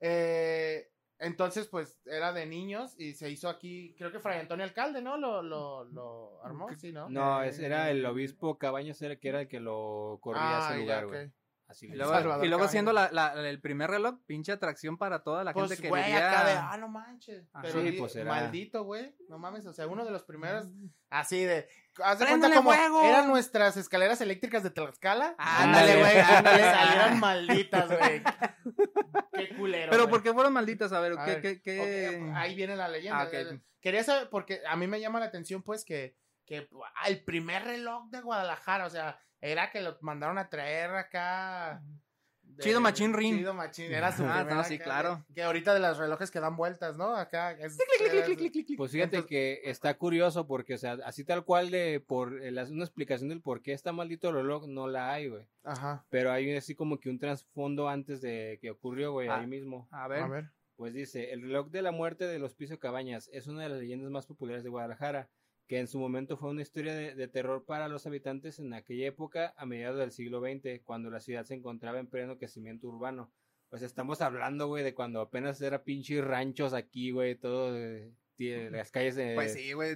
Eh, 0.00 0.90
entonces, 1.20 1.66
pues, 1.66 2.00
era 2.06 2.32
de 2.32 2.46
niños 2.46 2.94
y 2.98 3.14
se 3.14 3.28
hizo 3.30 3.48
aquí, 3.48 3.94
creo 3.98 4.12
que 4.12 4.20
Fray 4.20 4.38
Antonio 4.40 4.64
Alcalde, 4.64 5.02
¿no? 5.02 5.16
Lo, 5.16 5.42
lo, 5.42 5.84
lo 5.84 6.44
armó, 6.44 6.68
sí, 6.76 6.92
¿no? 6.92 7.08
No, 7.10 7.42
era 7.42 7.90
el 7.90 8.04
obispo 8.06 8.56
Cabañas, 8.58 9.02
era 9.02 9.16
que 9.16 9.28
era 9.28 9.40
el 9.42 9.48
que 9.48 9.58
lo 9.60 10.18
corría 10.20 10.42
a 10.42 10.68
Ah, 10.68 10.70
ese 10.70 10.80
lugar, 10.82 11.04
ok. 11.04 11.10
güey. 11.10 11.32
Así 11.68 11.86
Y 11.86 11.90
luego, 11.90 12.12
Salvador 12.14 12.44
y 12.46 12.48
luego 12.48 12.60
Cabañas. 12.62 12.72
siendo 12.72 12.92
la, 12.94 13.10
la- 13.12 13.46
el 13.46 13.60
primer 13.60 13.90
reloj, 13.90 14.14
pinche 14.26 14.52
atracción 14.52 14.96
para 14.96 15.22
toda 15.22 15.44
la 15.44 15.52
Pues, 15.52 15.68
gente 15.68 15.82
que 15.82 15.88
güey, 15.90 16.02
vivía... 16.02 16.30
acá 16.30 16.44
de, 16.48 16.52
ah, 16.54 16.76
no 16.78 16.88
manches. 16.88 17.46
Ah, 17.52 17.60
Pero 17.60 17.82
sí, 17.82 17.92
pues, 17.92 18.16
era- 18.16 18.30
maldito, 18.30 18.84
güey. 18.84 19.14
No 19.28 19.38
mames, 19.38 19.66
o 19.66 19.74
sea, 19.74 19.86
uno 19.86 20.02
de 20.06 20.10
los 20.10 20.22
primeros, 20.22 20.66
así 21.10 21.44
de, 21.44 21.68
haz 22.02 22.18
de 22.20 22.24
¡Préndele 22.24 22.54
cuenta 22.54 22.56
como 22.56 22.70
fuego! 22.72 23.04
eran 23.04 23.28
nuestras 23.28 23.76
escaleras 23.76 24.18
eléctricas 24.22 24.62
de 24.62 24.70
Tlaxcala. 24.70 25.34
Ándale, 25.36 25.92
Ándale, 25.92 26.00
güey, 26.00 26.18
ándale, 26.20 26.62
salieron 26.62 27.20
malditas, 27.20 27.88
güey. 27.98 28.22
Qué 29.34 29.54
culero, 29.56 29.90
Pero 29.90 30.04
güey. 30.04 30.10
¿por 30.10 30.22
qué 30.22 30.32
fueron 30.32 30.52
malditas? 30.54 30.90
A 30.92 31.00
ver, 31.00 31.18
A 31.18 31.24
¿qué, 31.26 31.30
ver, 31.32 31.42
qué, 31.42 31.60
qué- 31.62 32.18
ok, 32.30 32.34
ahí 32.36 32.54
viene 32.54 32.76
la 32.76 32.88
leyenda. 32.88 33.28
Ah. 33.30 33.58
Quería 33.80 34.02
saber, 34.04 34.30
porque 34.30 34.62
a 34.66 34.74
mí 34.76 34.86
me 34.86 35.00
llama 35.00 35.20
la 35.20 35.26
atención, 35.26 35.62
pues, 35.62 35.84
que, 35.84 36.16
que 36.46 36.66
el 37.06 37.24
primer 37.24 37.64
reloj 37.64 38.08
de 38.10 38.22
Guadalajara, 38.22 38.86
o 38.86 38.90
sea, 38.90 39.20
era 39.40 39.70
que 39.70 39.80
lo 39.80 39.96
mandaron 40.00 40.38
a 40.38 40.48
traer 40.48 40.90
acá. 40.90 41.82
de- 42.42 42.64
Chido 42.64 42.80
Machín 42.80 43.12
Rin. 43.14 43.36
Chido 43.36 43.54
Machín, 43.54 43.92
era 43.92 44.10
su 44.10 44.24
Ah, 44.24 44.42
no, 44.42 44.64
sí, 44.64 44.74
acá, 44.76 44.84
claro. 44.84 45.24
Que 45.34 45.42
ahorita 45.44 45.74
de 45.74 45.80
los 45.80 45.96
relojes 45.98 46.30
que 46.30 46.40
dan 46.40 46.56
vueltas, 46.56 46.96
¿no? 46.96 47.14
Acá. 47.14 47.52
es- 47.52 47.76
Pues 48.76 48.90
fíjate 48.90 49.18
Entonces- 49.18 49.26
que 49.26 49.60
está 49.64 49.94
curioso 49.94 50.46
porque, 50.46 50.74
o 50.74 50.78
sea, 50.78 50.96
así 51.04 51.24
tal 51.24 51.44
cual 51.44 51.70
de 51.70 52.00
por 52.04 52.42
eh, 52.42 52.50
una 52.50 52.84
explicación 52.84 53.28
del 53.28 53.42
por 53.42 53.62
qué 53.62 53.72
está 53.74 53.92
maldito 53.92 54.30
el 54.30 54.36
reloj 54.36 54.66
no 54.66 54.88
la 54.88 55.12
hay, 55.12 55.28
güey. 55.28 55.46
Ajá. 55.62 56.04
Pero 56.10 56.32
hay 56.32 56.56
así 56.56 56.74
como 56.74 56.98
que 56.98 57.10
un 57.10 57.18
trasfondo 57.18 57.88
antes 57.88 58.20
de 58.20 58.58
que 58.60 58.70
ocurrió, 58.70 59.12
güey, 59.12 59.28
Ah. 59.28 59.38
ahí 59.40 59.46
mismo. 59.46 59.86
A 59.92 60.08
ver, 60.08 60.22
A 60.22 60.28
ver. 60.28 60.50
Pues 60.76 60.94
dice, 60.94 61.32
el 61.32 61.42
reloj 61.42 61.70
de 61.70 61.82
la 61.82 61.90
muerte 61.90 62.24
del 62.26 62.44
Hospicio 62.44 62.78
Cabañas 62.78 63.28
es 63.32 63.48
una 63.48 63.64
de 63.64 63.68
las 63.68 63.80
leyendas 63.80 64.10
más 64.12 64.26
populares 64.26 64.62
de 64.62 64.70
Guadalajara, 64.70 65.28
que 65.68 65.78
en 65.78 65.86
su 65.86 65.98
momento 66.00 66.36
fue 66.36 66.50
una 66.50 66.62
historia 66.62 66.94
de, 66.94 67.14
de 67.14 67.28
terror 67.28 67.64
para 67.64 67.86
los 67.88 68.06
habitantes 68.06 68.58
en 68.58 68.72
aquella 68.74 69.06
época, 69.06 69.54
a 69.56 69.66
mediados 69.66 69.98
del 69.98 70.10
siglo 70.10 70.40
XX, 70.40 70.80
cuando 70.82 71.10
la 71.10 71.20
ciudad 71.20 71.44
se 71.44 71.54
encontraba 71.54 72.00
en 72.00 72.06
pleno 72.08 72.38
crecimiento 72.38 72.88
urbano. 72.88 73.30
Pues 73.68 73.82
estamos 73.82 74.22
hablando, 74.22 74.66
güey, 74.66 74.82
de 74.82 74.94
cuando 74.94 75.20
apenas 75.20 75.60
era 75.60 75.84
pinches 75.84 76.24
ranchos 76.24 76.72
aquí, 76.72 77.10
güey, 77.10 77.34
todo, 77.36 77.76
eh, 77.76 78.10
tie- 78.38 78.70
las 78.70 78.90
calles 78.90 79.14
de... 79.14 79.34
pues 79.34 79.52
sí, 79.52 79.72
güey, 79.74 79.94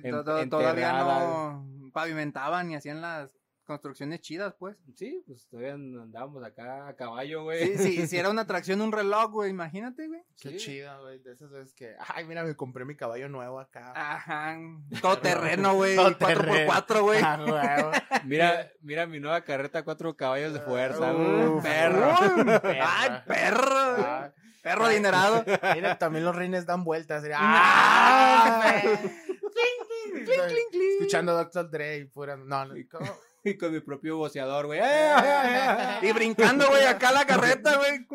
todavía 0.51 0.93
no 0.93 1.91
pavimentaban 1.93 2.69
ni 2.69 2.75
hacían 2.75 3.01
las 3.01 3.35
construcciones 3.73 4.21
chidas, 4.21 4.55
pues. 4.59 4.77
Sí, 4.95 5.23
pues 5.27 5.47
todavía 5.49 5.75
andábamos 5.75 6.45
acá 6.45 6.89
a 6.89 6.95
caballo, 6.95 7.45
güey. 7.45 7.77
Sí, 7.77 7.97
sí, 7.97 8.07
si 8.07 8.17
era 8.19 8.31
una 8.31 8.43
atracción 8.43 8.81
un 8.81 8.93
reloj, 8.93 9.31
güey, 9.33 9.51
imagínate, 9.51 10.07
güey. 10.09 10.23
Qué 10.41 10.51
Sí. 10.51 10.57
chido, 10.59 11.01
güey. 11.03 11.19
De 11.21 11.33
esas 11.33 11.51
veces 11.51 11.75
que. 11.75 11.95
Ay, 12.15 12.25
mira, 12.27 12.45
me 12.45 12.55
compré 12.55 12.85
mi 12.85 12.95
caballo 12.97 13.29
nuevo 13.29 13.59
acá. 13.59 13.93
Ajá, 13.97 14.59
todo 15.01 15.19
terreno, 15.19 15.75
güey, 15.75 15.97
Todo 15.97 16.11
4x4, 16.19 17.03
güey. 17.03 17.21
Ah. 17.23 18.21
Mira, 18.25 18.71
mira 18.83 19.07
mi 19.07 19.19
nueva 19.21 19.41
carreta, 19.43 19.83
cuatro 19.85 20.15
caballos 20.17 20.53
de 20.53 20.61
fuerza. 20.61 21.13
Uh, 21.13 21.57
uh, 21.57 21.63
perro. 21.63 22.15
Perro. 22.63 22.85
Ay, 22.87 23.11
perro. 23.27 23.97
Ah, 23.99 24.33
Perro 24.63 24.85
adinerado. 24.85 25.45
Mira, 25.75 25.99
también 25.99 26.25
los 26.25 26.37
rines 26.37 26.67
dan 26.67 26.85
vueltas. 26.85 27.25
Ah. 27.35 28.81
Clink, 28.83 30.25
clink, 30.25 30.71
clink. 30.71 30.93
Escuchando 31.01 31.35
Dr. 31.35 31.71
Dre 31.71 31.97
y 31.99 32.05
pura. 32.05 32.37
No, 32.37 32.65
no. 32.67 32.75
¿cómo? 32.91 33.11
Y 33.45 33.57
con 33.57 33.73
mi 33.73 33.81
propio 33.81 34.17
boceador, 34.19 34.67
güey. 34.67 34.81
¡Eh! 34.83 34.83
Y 36.03 36.13
brincando, 36.13 36.69
güey, 36.69 36.85
acá 36.85 37.13
la 37.13 37.27
carreta, 37.27 37.77
güey. 37.77 38.07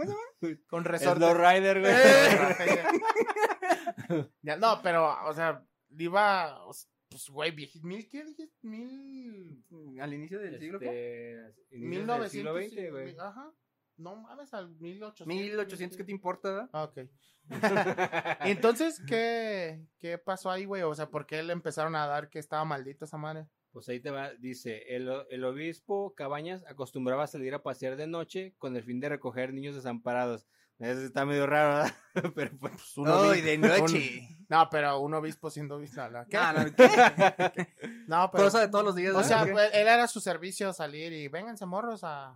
Con 0.67 0.81
Es 0.81 0.87
resorte. 0.87 1.19
Low 1.19 1.33
Rider, 1.33 1.81
güey. 1.81 1.93
Ya, 4.41 4.55
no, 4.55 4.81
pero, 4.81 5.15
o 5.25 5.33
sea, 5.33 5.63
iba. 5.97 6.59
Pues, 7.09 7.29
güey, 7.29 7.51
viejito. 7.51 7.85
¿Mil 7.87 8.07
qué 8.09 8.23
dijiste? 8.23 8.53
Mil. 8.61 9.63
Al 9.99 10.13
inicio 10.13 10.39
del 10.39 10.59
siglo, 10.59 10.79
¿qué? 10.79 11.47
Este, 11.47 11.77
Mil 11.77 12.05
novecientos. 12.05 12.53
güey. 12.91 13.15
Ajá. 13.19 13.51
No 13.97 14.15
mames, 14.15 14.53
al 14.53 14.69
1800. 14.77 15.27
1800, 15.27 15.97
¿qué 15.97 16.03
te 16.03 16.11
importa? 16.11 16.49
verdad? 16.49 16.69
Ah, 16.71 16.83
ok. 16.83 16.99
y 18.47 18.51
entonces, 18.51 19.01
¿qué, 19.07 19.81
¿qué 19.99 20.17
pasó 20.19 20.51
ahí, 20.51 20.65
güey? 20.65 20.83
O 20.83 20.93
sea, 20.93 21.09
¿por 21.09 21.25
qué 21.25 21.41
le 21.41 21.53
empezaron 21.53 21.95
a 21.95 22.05
dar 22.05 22.29
que 22.29 22.39
estaba 22.39 22.63
maldita 22.63 23.05
esa 23.05 23.17
madre? 23.17 23.47
Pues 23.77 23.89
ahí 23.89 23.99
te 23.99 24.09
va, 24.09 24.31
dice, 24.39 24.95
el, 24.95 25.07
el 25.29 25.43
obispo 25.43 26.15
Cabañas 26.15 26.65
acostumbraba 26.67 27.25
a 27.25 27.27
salir 27.27 27.53
a 27.53 27.61
pasear 27.61 27.95
de 27.95 28.07
noche 28.07 28.55
con 28.57 28.75
el 28.75 28.81
fin 28.81 28.99
de 28.99 29.09
recoger 29.09 29.53
niños 29.53 29.75
desamparados. 29.75 30.47
Eso 30.79 31.01
está 31.01 31.27
medio 31.27 31.45
raro, 31.45 31.75
¿verdad? 31.75 31.95
Pero 32.35 32.57
pues, 32.57 32.97
uno 32.97 33.29
Ay, 33.29 33.41
vi- 33.41 33.45
de 33.45 33.57
noche. 33.59 34.27
No, 34.49 34.67
pero 34.71 34.97
un 34.99 35.13
obispo 35.13 35.51
siendo 35.51 35.75
obispo. 35.75 36.01
no, 36.09 36.23
no. 36.23 36.25
¿Qué? 36.25 36.37
No, 36.37 36.75
¿qué? 37.53 37.67
No, 38.07 38.31
pero. 38.31 38.45
Cosa 38.45 38.61
de 38.61 38.67
todos 38.69 38.83
los 38.83 38.95
días. 38.95 39.13
O 39.13 39.23
sea, 39.23 39.45
pues, 39.45 39.69
él 39.75 39.87
era 39.87 40.07
su 40.07 40.21
servicio 40.21 40.73
salir 40.73 41.13
y 41.13 41.27
vénganse 41.27 41.67
morros 41.67 42.03
a. 42.03 42.35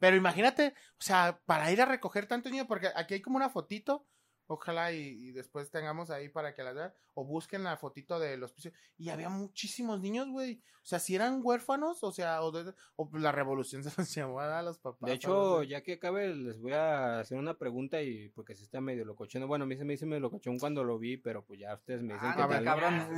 Pero 0.00 0.16
imagínate, 0.16 0.74
o 0.98 1.02
sea, 1.02 1.38
para 1.46 1.70
ir 1.70 1.80
a 1.80 1.86
recoger 1.86 2.26
tanto 2.26 2.50
niño, 2.50 2.66
porque 2.66 2.88
aquí 2.96 3.14
hay 3.14 3.22
como 3.22 3.36
una 3.36 3.50
fotito. 3.50 4.04
Ojalá 4.46 4.92
y, 4.92 4.98
y 5.00 5.32
después 5.32 5.70
tengamos 5.70 6.10
ahí 6.10 6.28
para 6.28 6.54
que 6.54 6.62
la 6.62 6.72
vean. 6.72 6.92
O 7.14 7.24
busquen 7.24 7.62
la 7.64 7.76
fotito 7.76 8.18
del 8.18 8.42
hospicio. 8.42 8.72
Y 8.98 9.10
había 9.10 9.28
muchísimos 9.28 10.00
niños, 10.00 10.28
güey. 10.30 10.62
O 10.82 10.84
sea, 10.86 10.98
si 10.98 11.14
eran 11.14 11.40
huérfanos, 11.42 12.02
o 12.02 12.10
sea, 12.12 12.42
o, 12.42 12.50
de- 12.52 12.74
o 12.96 13.08
la 13.18 13.32
revolución 13.32 13.82
se 13.84 13.92
los 13.96 14.14
llevó 14.14 14.40
a 14.40 14.62
los 14.62 14.78
papás. 14.78 15.08
de 15.08 15.14
hecho, 15.14 15.62
ya 15.62 15.82
que 15.82 15.94
acabe, 15.94 16.34
les 16.34 16.58
voy 16.60 16.72
a 16.72 17.20
hacer 17.20 17.38
una 17.38 17.56
pregunta 17.56 18.02
y 18.02 18.28
porque 18.30 18.54
si 18.54 18.64
está 18.64 18.80
medio 18.80 19.04
locochón. 19.04 19.46
Bueno, 19.46 19.64
a 19.64 19.66
mí 19.68 19.76
se 19.76 19.84
me 19.84 19.92
dice 19.92 20.06
medio 20.06 20.20
locochón 20.20 20.58
cuando 20.58 20.84
lo 20.84 20.98
vi, 20.98 21.16
pero 21.18 21.44
pues 21.44 21.60
ya 21.60 21.74
ustedes 21.74 22.02
me 22.02 22.14
dicen 22.14 22.30
Ah, 22.30 22.34
que 22.34 22.42
no, 22.42 22.48
tal. 22.48 22.64
cabrón. 22.64 23.08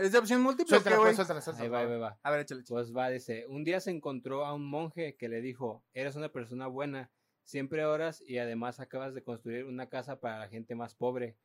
¿Es 0.00 0.12
de 0.12 0.18
opción 0.18 0.40
múltiple 0.42 0.70
Suéltala, 0.70 0.96
pues, 0.96 1.16
suéltala, 1.16 1.40
suéltala. 1.40 1.64
Ahí 1.64 1.68
va, 1.70 1.78
ahí 1.80 1.86
va, 1.86 1.98
va. 1.98 2.18
A 2.22 2.30
ver, 2.30 2.40
échale. 2.40 2.60
échale. 2.62 2.74
Pues 2.76 2.96
va, 2.96 3.08
dice, 3.10 3.46
un 3.48 3.64
día 3.64 3.80
se 3.80 3.90
encontró 3.90 4.44
a 4.46 4.54
un 4.54 4.64
monje 4.68 5.16
que 5.16 5.28
le 5.28 5.40
dijo, 5.40 5.84
eres 5.92 6.16
una 6.16 6.30
persona 6.30 6.66
buena, 6.66 7.10
siempre 7.44 7.84
oras 7.84 8.22
y 8.26 8.38
además 8.38 8.80
acabas 8.80 9.14
de 9.14 9.22
construir 9.22 9.64
una 9.64 9.88
casa 9.88 10.20
para 10.20 10.38
la 10.38 10.48
gente 10.48 10.74
más 10.74 10.94
pobre. 10.94 11.36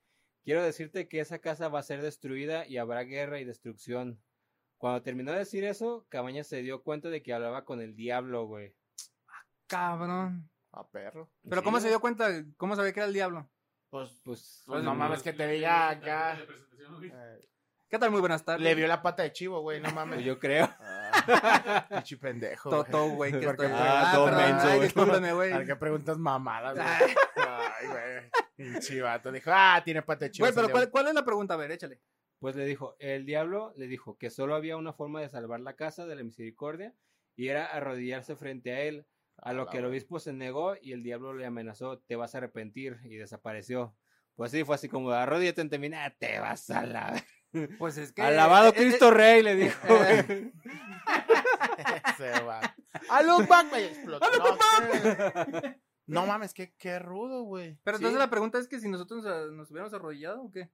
Quiero 0.44 0.64
decirte 0.64 1.08
que 1.08 1.20
esa 1.20 1.40
casa 1.40 1.68
va 1.68 1.80
a 1.80 1.84
ser 1.84 2.02
destruida 2.02 2.66
y 2.68 2.78
habrá 2.78 3.04
guerra 3.04 3.40
y 3.40 3.46
destrucción. 3.46 4.22
Cuando 4.78 5.02
terminó 5.02 5.32
de 5.32 5.40
decir 5.40 5.64
eso, 5.64 6.06
Cabañas 6.10 6.48
se 6.48 6.62
dio 6.62 6.84
cuenta 6.84 7.10
de 7.10 7.22
que 7.24 7.34
hablaba 7.34 7.66
con 7.66 7.82
el 7.82 7.96
diablo, 7.96 8.46
güey. 8.46 8.76
Cabrón. 9.68 10.50
Ah, 10.72 10.88
perro. 10.88 11.30
Pero 11.50 11.62
Sí, 11.62 11.66
¿cómo 11.66 11.80
se 11.80 11.88
dio 11.90 12.00
cuenta? 12.00 12.30
¿Cómo 12.58 12.76
sabía 12.76 12.94
que 12.94 13.00
era 13.00 13.08
el 13.08 13.14
diablo? 13.14 13.50
Pues, 13.90 14.22
Pues, 14.24 14.64
Pues 14.66 14.84
no 14.84 14.94
mames 14.96 15.24
que 15.24 15.34
te 15.34 15.48
diga 15.48 15.90
acá. 15.90 16.38
eh, 16.40 17.50
¿Qué 17.90 17.98
tal? 17.98 18.12
Muy 18.12 18.20
buenas 18.20 18.44
tardes. 18.44 18.64
le 18.64 18.76
vio 18.76 18.88
la 18.88 19.02
pata 19.02 19.24
de 19.24 19.32
chivo, 19.32 19.62
güey, 19.62 19.82
no 19.82 19.92
mames. 19.92 20.16
pues 20.16 20.26
yo 20.26 20.40
creo. 20.40 20.70
Ah, 21.28 21.86
Pinche 21.90 22.18
pendejo. 22.18 22.70
Toto, 22.70 23.10
güey. 23.10 23.32
que 23.32 23.40
Porque- 23.46 23.66
estoy- 23.66 23.78
Ah, 23.80 24.12
Ah, 24.12 24.14
todo 24.16 24.26
perdón. 24.26 24.42
menso, 24.44 24.68
Ay, 24.68 24.76
güey. 24.78 24.82
discúlpeme, 24.88 25.34
güey. 25.34 25.52
¿Para 25.52 25.66
qué 25.66 25.76
preguntas 25.76 26.18
mamadas, 26.18 26.76
güey? 26.76 26.88
Ay. 27.48 27.88
Güey. 27.88 28.32
Pinche 28.56 29.02
vato. 29.02 29.32
Dijo, 29.32 29.52
ah, 29.54 29.82
tiene 29.84 30.02
pata. 30.02 30.28
Güey, 30.38 30.52
pero 30.54 30.68
¿cuál, 30.70 30.82
diablo. 30.84 30.92
¿cuál 30.92 31.08
es 31.08 31.14
la 31.14 31.26
pregunta? 31.26 31.54
A 31.54 31.58
ver, 31.58 31.72
échale. 31.72 32.00
Pues 32.40 32.56
le 32.56 32.66
dijo, 32.66 32.96
el 33.00 33.26
diablo 33.26 33.74
le 33.78 33.88
dijo 33.88 34.18
que 34.18 34.30
solo 34.30 34.56
había 34.56 34.78
una 34.78 34.94
forma 34.94 35.22
de 35.22 35.30
salvar 35.30 35.60
la 35.60 35.76
casa 35.76 36.06
de 36.06 36.16
la 36.16 36.24
misericordia 36.24 36.94
y 37.36 37.48
era 37.48 37.66
arrodillarse 37.66 38.36
frente 38.36 38.72
a 38.74 38.82
él, 38.82 39.08
a 39.38 39.54
lo 39.54 39.66
la 39.66 39.72
que 39.72 39.78
el 39.80 39.86
obispo 39.86 40.20
se 40.20 40.34
negó 40.34 40.76
y 40.82 40.94
el 40.94 41.02
diablo 41.04 41.34
le 41.34 41.46
amenazó, 41.46 42.00
te 42.00 42.16
vas 42.16 42.36
a 42.36 42.40
arrepentir 42.40 43.00
y 43.04 43.16
desapareció. 43.16 43.96
Pues 44.36 44.52
sí, 44.52 44.64
fue 44.64 44.76
así 44.76 44.88
como, 44.88 45.10
arrodíllate 45.12 45.62
ante 45.62 45.80
mí, 45.80 45.90
"Nah, 45.90 46.10
te 46.20 46.40
vas 46.40 46.70
a 46.70 46.86
la... 46.86 47.14
Pues 47.78 47.98
es 47.98 48.12
que. 48.12 48.22
Alabado 48.22 48.68
eh, 48.68 48.74
eh, 48.76 48.76
Cristo 48.76 49.12
Rey, 49.12 49.42
le 49.44 49.56
dijo. 49.56 49.78
eh, 49.90 50.24
güey. 50.28 50.52
Ese 52.14 52.44
vato. 52.44 52.68
¡A 53.10 53.22
look 53.24 53.48
back, 53.48 53.70
güey! 53.70 53.86
Explotó. 53.86 54.26
No, 56.08 56.26
mames, 56.26 56.54
qué, 56.54 56.74
qué 56.78 57.00
rudo, 57.00 57.44
güey. 57.44 57.78
Pero 57.84 57.98
Sí. 57.98 58.04
entonces 58.04 58.20
la 58.20 58.30
pregunta 58.30 58.58
es 58.60 58.68
que 58.68 58.80
si 58.80 58.88
nosotros 58.90 59.26
eh, 59.26 59.52
nos 59.52 59.70
hubiéramos 59.72 59.94
arrodillado 59.94 60.42
o 60.44 60.52
qué. 60.52 60.70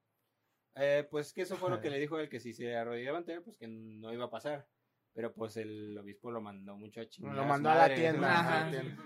Eh, 0.76 1.08
pues 1.10 1.34
que 1.34 1.42
eso 1.42 1.56
fue 1.58 1.70
lo 1.70 1.82
que 1.82 1.90
le 1.92 2.00
dijo 2.00 2.20
él, 2.20 2.30
que 2.30 2.40
si 2.40 2.54
se 2.54 2.76
arrodillaba 2.76 3.18
ante 3.20 3.34
él, 3.34 3.42
pues 3.44 3.58
que 3.58 3.68
no 3.68 4.14
iba 4.14 4.26
a 4.26 4.30
pasar. 4.30 4.68
Pero 5.16 5.34
pues 5.34 5.58
el 5.58 5.96
obispo 5.98 6.32
lo 6.32 6.42
mandó 6.42 6.76
mucho 6.76 7.02
a 7.02 7.08
chingar. 7.08 7.36
Lo 7.36 7.46
mandó 7.46 7.70
a 7.70 7.76
la 7.76 7.94
tienda. 7.94 8.40
Ajá. 8.40 8.62
a 8.62 8.66
la 8.66 8.72
tienda. 8.72 9.04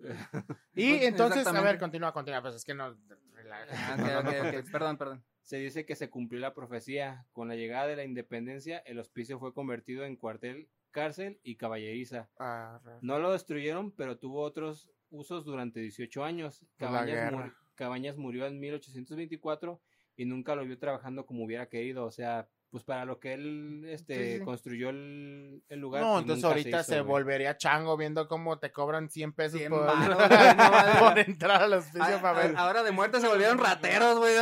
Pues, 0.00 0.58
Y 0.74 1.04
entonces, 1.04 1.44
a 1.46 1.60
ver, 1.60 1.78
continúa, 1.80 2.12
continúa. 2.12 2.40
Pues 2.42 2.54
es 2.54 2.64
que 2.64 2.74
no. 2.74 2.96
relaja. 3.34 3.94
Ah. 3.94 4.32
Perdón, 4.70 4.96
perdón. 4.96 5.24
Se 5.48 5.56
dice 5.56 5.86
que 5.86 5.96
se 5.96 6.10
cumplió 6.10 6.42
la 6.42 6.52
profecía. 6.52 7.24
Con 7.32 7.48
la 7.48 7.54
llegada 7.56 7.86
de 7.86 7.96
la 7.96 8.04
independencia, 8.04 8.82
el 8.84 8.98
hospicio 8.98 9.38
fue 9.38 9.54
convertido 9.54 10.04
en 10.04 10.16
cuartel, 10.16 10.68
cárcel 10.90 11.40
y 11.42 11.56
caballeriza. 11.56 12.28
Ah, 12.38 12.78
No 13.00 13.18
lo 13.18 13.32
destruyeron, 13.32 13.90
pero 13.92 14.18
tuvo 14.18 14.42
otros 14.42 14.90
usos 15.08 15.46
durante 15.46 15.80
18 15.80 16.22
años. 16.22 16.66
Cabañas, 16.76 17.32
muri- 17.32 17.54
Cabañas 17.76 18.18
murió 18.18 18.44
en 18.46 18.60
1824 18.60 19.80
y 20.16 20.26
nunca 20.26 20.54
lo 20.54 20.66
vio 20.66 20.78
trabajando 20.78 21.24
como 21.24 21.44
hubiera 21.46 21.70
querido. 21.70 22.04
O 22.04 22.10
sea, 22.10 22.46
pues 22.68 22.84
para 22.84 23.06
lo 23.06 23.18
que 23.18 23.32
él 23.32 23.86
este, 23.88 24.32
Sí, 24.34 24.38
sí. 24.40 24.44
construyó 24.44 24.90
el, 24.90 25.62
el 25.70 25.80
lugar. 25.80 26.02
No, 26.02 26.10
pues, 26.12 26.22
entonces 26.24 26.44
ahorita 26.44 26.80
hizo, 26.80 26.92
se, 26.92 27.00
volvería 27.00 27.56
chango 27.56 27.96
viendo 27.96 28.28
cómo 28.28 28.58
te 28.58 28.70
cobran 28.70 29.08
100 29.08 29.32
pesos 29.32 29.60
100 29.60 29.70
por, 31.00 31.18
entrar 31.20 31.62
al 31.62 31.72
hospicio 31.78 32.20
para 32.20 32.38
ver. 32.38 32.54
ah, 32.54 32.66
Ahora 32.66 32.82
de 32.82 32.90
muerte 32.90 33.18
se 33.18 33.28
volvieron 33.28 33.56
rateros, 33.56 34.18
güey. 34.18 34.34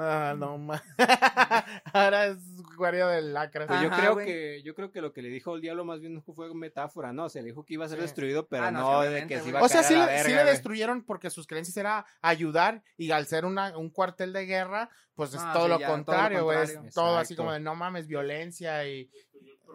Ah, 0.00 0.32
no 0.38 0.56
más. 0.58 0.80
Ahora 1.92 2.26
es 2.26 2.38
guardia 2.76 3.08
del 3.08 3.34
lacra. 3.34 3.66
Pues 3.66 3.80
yo 3.82 3.90
creo 3.90 4.16
que 4.16 4.62
yo 4.62 4.74
creo 4.74 4.92
que 4.92 5.00
lo 5.00 5.12
que 5.12 5.22
le 5.22 5.28
dijo 5.28 5.56
el 5.56 5.60
diablo 5.60 5.84
más 5.84 6.00
bien 6.00 6.22
fue 6.22 6.54
metáfora, 6.54 7.12
¿no? 7.12 7.28
Se 7.28 7.40
le 7.42 7.46
dijo 7.48 7.64
que 7.64 7.74
iba 7.74 7.84
a 7.84 7.88
ser 7.88 7.98
Sí. 7.98 8.02
destruido, 8.02 8.46
pero 8.46 8.64
Ah, 8.66 8.70
no, 8.70 9.00
de 9.02 9.26
que 9.26 9.40
se 9.40 9.48
iba 9.48 9.58
a 9.58 9.62
O 9.62 9.68
sea, 9.68 9.82
sí, 9.82 9.94
a 9.94 10.06
la 10.06 10.06
le, 10.06 10.22
sí 10.22 10.32
destruyeron 10.32 11.02
porque 11.04 11.30
sus 11.30 11.48
creencias 11.48 11.76
era 11.76 12.06
ayudar 12.22 12.84
y 12.96 13.10
al 13.10 13.26
ser 13.26 13.44
una, 13.44 13.76
un 13.76 13.90
cuartel 13.90 14.32
de 14.32 14.46
guerra, 14.46 14.88
pues 15.14 15.34
es 15.34 15.40
Ah, 15.42 15.52
todo, 15.52 15.64
sí, 15.64 15.68
lo 15.70 15.78
ya, 15.80 15.86
todo 15.86 15.96
lo 15.96 16.04
contrario, 16.04 16.44
güey. 16.44 16.58
Es 16.62 16.94
todo 16.94 17.18
así 17.18 17.34
como 17.34 17.52
de 17.52 17.58
no 17.58 17.74
mames, 17.74 18.06
violencia 18.06 18.86
y, 18.86 19.10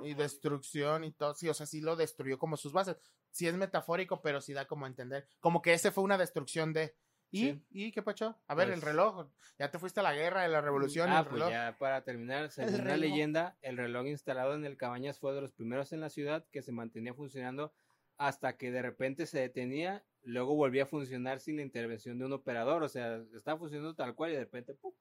y 0.06 0.14
destrucción 0.14 1.04
y 1.04 1.12
todo. 1.12 1.34
Sí, 1.34 1.50
o 1.50 1.54
sea, 1.54 1.66
sí 1.66 1.82
lo 1.82 1.98
destruyó 1.98 2.38
como 2.38 2.56
sus 2.56 2.72
bases. 2.72 2.96
Sí 3.30 3.46
es 3.48 3.56
metafórico, 3.56 4.22
pero 4.22 4.40
sí 4.40 4.54
da 4.54 4.66
como 4.68 4.86
a 4.86 4.88
entender. 4.88 5.28
Como 5.42 5.62
que 5.62 5.74
ese 5.74 5.92
fue 5.92 6.06
una 6.06 6.18
destrucción 6.18 6.72
de. 6.72 6.96
¿Y? 7.34 7.52
Sí. 7.52 7.64
¿Y 7.72 7.92
qué 7.92 8.04
pacho? 8.04 8.38
A 8.48 8.54
ver, 8.56 8.68
Pues- 8.68 8.78
el 8.78 8.82
reloj. 8.86 9.28
Ya 9.58 9.72
te 9.72 9.80
fuiste 9.80 10.00
a 10.00 10.04
la 10.04 10.14
guerra, 10.14 10.44
de 10.44 10.50
la 10.50 10.62
revolución, 10.62 11.10
Ah, 11.12 11.22
el 11.22 11.26
pues 11.26 11.50
ya 11.50 11.76
para 11.80 12.04
terminar, 12.04 12.50
según 12.84 12.88
la 12.88 12.96
leyenda, 12.98 13.58
el 13.62 13.78
reloj 13.78 14.06
instalado 14.08 14.54
en 14.54 14.66
el 14.66 14.78
Cabañas 14.78 15.20
fue 15.20 15.34
de 15.34 15.42
los 15.42 15.52
primeros 15.52 15.92
en 15.94 16.00
la 16.02 16.10
ciudad 16.10 16.46
que 16.52 16.62
se 16.62 16.72
mantenía 16.72 17.14
funcionando 17.14 17.74
hasta 18.18 18.56
que 18.58 18.72
de 18.72 18.82
repente 18.84 19.26
se 19.26 19.40
detenía, 19.40 20.04
luego 20.22 20.56
volvía 20.56 20.84
a 20.84 20.86
funcionar 20.86 21.40
sin 21.40 21.56
la 21.58 21.64
intervención 21.64 22.20
de 22.20 22.26
un 22.26 22.34
operador, 22.34 22.84
o 22.84 22.88
sea, 22.90 23.22
estaba 23.36 23.58
funcionando 23.58 23.96
tal 23.96 24.14
cual 24.14 24.32
y 24.32 24.34
de 24.36 24.40
repente 24.42 24.76
¡pum! 24.76 24.94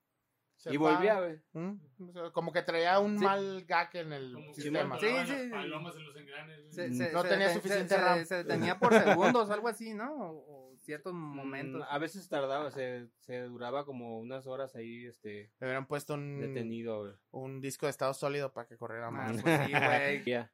Se 0.55 0.73
y 0.73 0.77
va. 0.77 0.93
volvía, 0.95 1.19
güey. 1.19 1.39
¿Mm? 1.53 2.31
Como 2.31 2.51
que 2.53 2.61
traía 2.61 2.99
un 2.99 3.17
Sí. 3.17 3.23
mal 3.25 3.65
gag 3.65 3.89
en 3.95 4.13
el 4.13 4.33
Como 4.33 4.53
sistema. 4.53 4.99
Sí, 4.99 5.07
sí. 5.25 5.33
las 5.33 5.51
palomas 5.51 5.95
en 5.95 6.05
los 6.05 6.15
engranes. 6.15 6.59
güey. 6.61 6.71
Se- 6.73 6.89
Mm. 6.89 6.93
se- 6.93 7.11
No 7.11 7.21
se 7.23 7.29
tenía 7.29 7.53
suficiente 7.53 7.95
se- 7.95 8.01
RAM. 8.01 8.19
Se, 8.19 8.25
se 8.25 8.35
detenía 8.43 8.79
por 8.79 8.93
segundos, 8.93 9.49
algo 9.49 9.67
así, 9.67 9.93
¿no? 9.93 10.13
O, 10.15 10.29
o 10.47 10.62
ciertos 10.83 11.13
momentos. 11.13 11.81
Mm, 11.81 11.85
A 11.89 11.97
veces 11.97 12.27
tardaba, 12.29 12.69
se, 12.71 13.07
se 13.21 13.41
duraba 13.43 13.85
como 13.85 14.19
unas 14.19 14.45
horas 14.47 14.75
ahí, 14.75 15.05
este, 15.05 15.51
Le 15.59 15.67
hubieran 15.67 15.87
puesto 15.87 16.13
un, 16.15 16.39
detenido, 16.39 16.99
güey. 17.01 17.13
un 17.31 17.61
disco 17.61 17.85
de 17.85 17.91
estado 17.91 18.13
sólido 18.13 18.51
para 18.53 18.67
que 18.67 18.77
corriera 18.77 19.07
Ah, 19.07 19.11
más. 19.11 19.41
pues 19.41 19.61
sí, 19.65 19.71
güey. 19.71 20.23
Ya. 20.25 20.51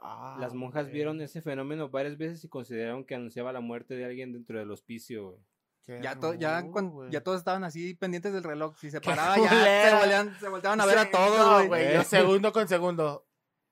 Ah, 0.00 0.36
Las 0.40 0.54
monjas 0.54 0.90
vieron 0.90 1.20
ese 1.20 1.42
fenómeno 1.42 1.88
varias 1.88 2.16
veces 2.18 2.44
y 2.44 2.48
consideraron 2.48 3.04
que 3.04 3.14
anunciaba 3.16 3.52
la 3.52 3.60
muerte 3.60 3.94
de 3.94 4.04
alguien 4.04 4.32
dentro 4.32 4.58
del 4.58 4.70
hospicio, 4.70 5.30
güey. 5.30 5.38
Qué 5.86 6.00
Ya, 6.02 6.20
to- 6.20 6.34
ya, 6.34 6.62
todos 7.22 7.38
estaban 7.38 7.64
así 7.64 7.94
pendientes 7.94 8.32
del 8.34 8.44
reloj. 8.44 8.76
Si 8.78 8.90
se 8.90 9.00
paraba, 9.00 9.36
ya 9.38 9.48
se 9.48 9.94
volteaban, 9.96 10.38
se 10.38 10.48
volteaban 10.48 10.80
a 10.82 10.86
ver 10.86 10.98
a 10.98 11.10
todos, 11.10 11.66
güey. 11.66 11.82
Eh. 11.96 12.04
segundo 12.04 12.52
con 12.52 12.68
segundo. 12.68 13.26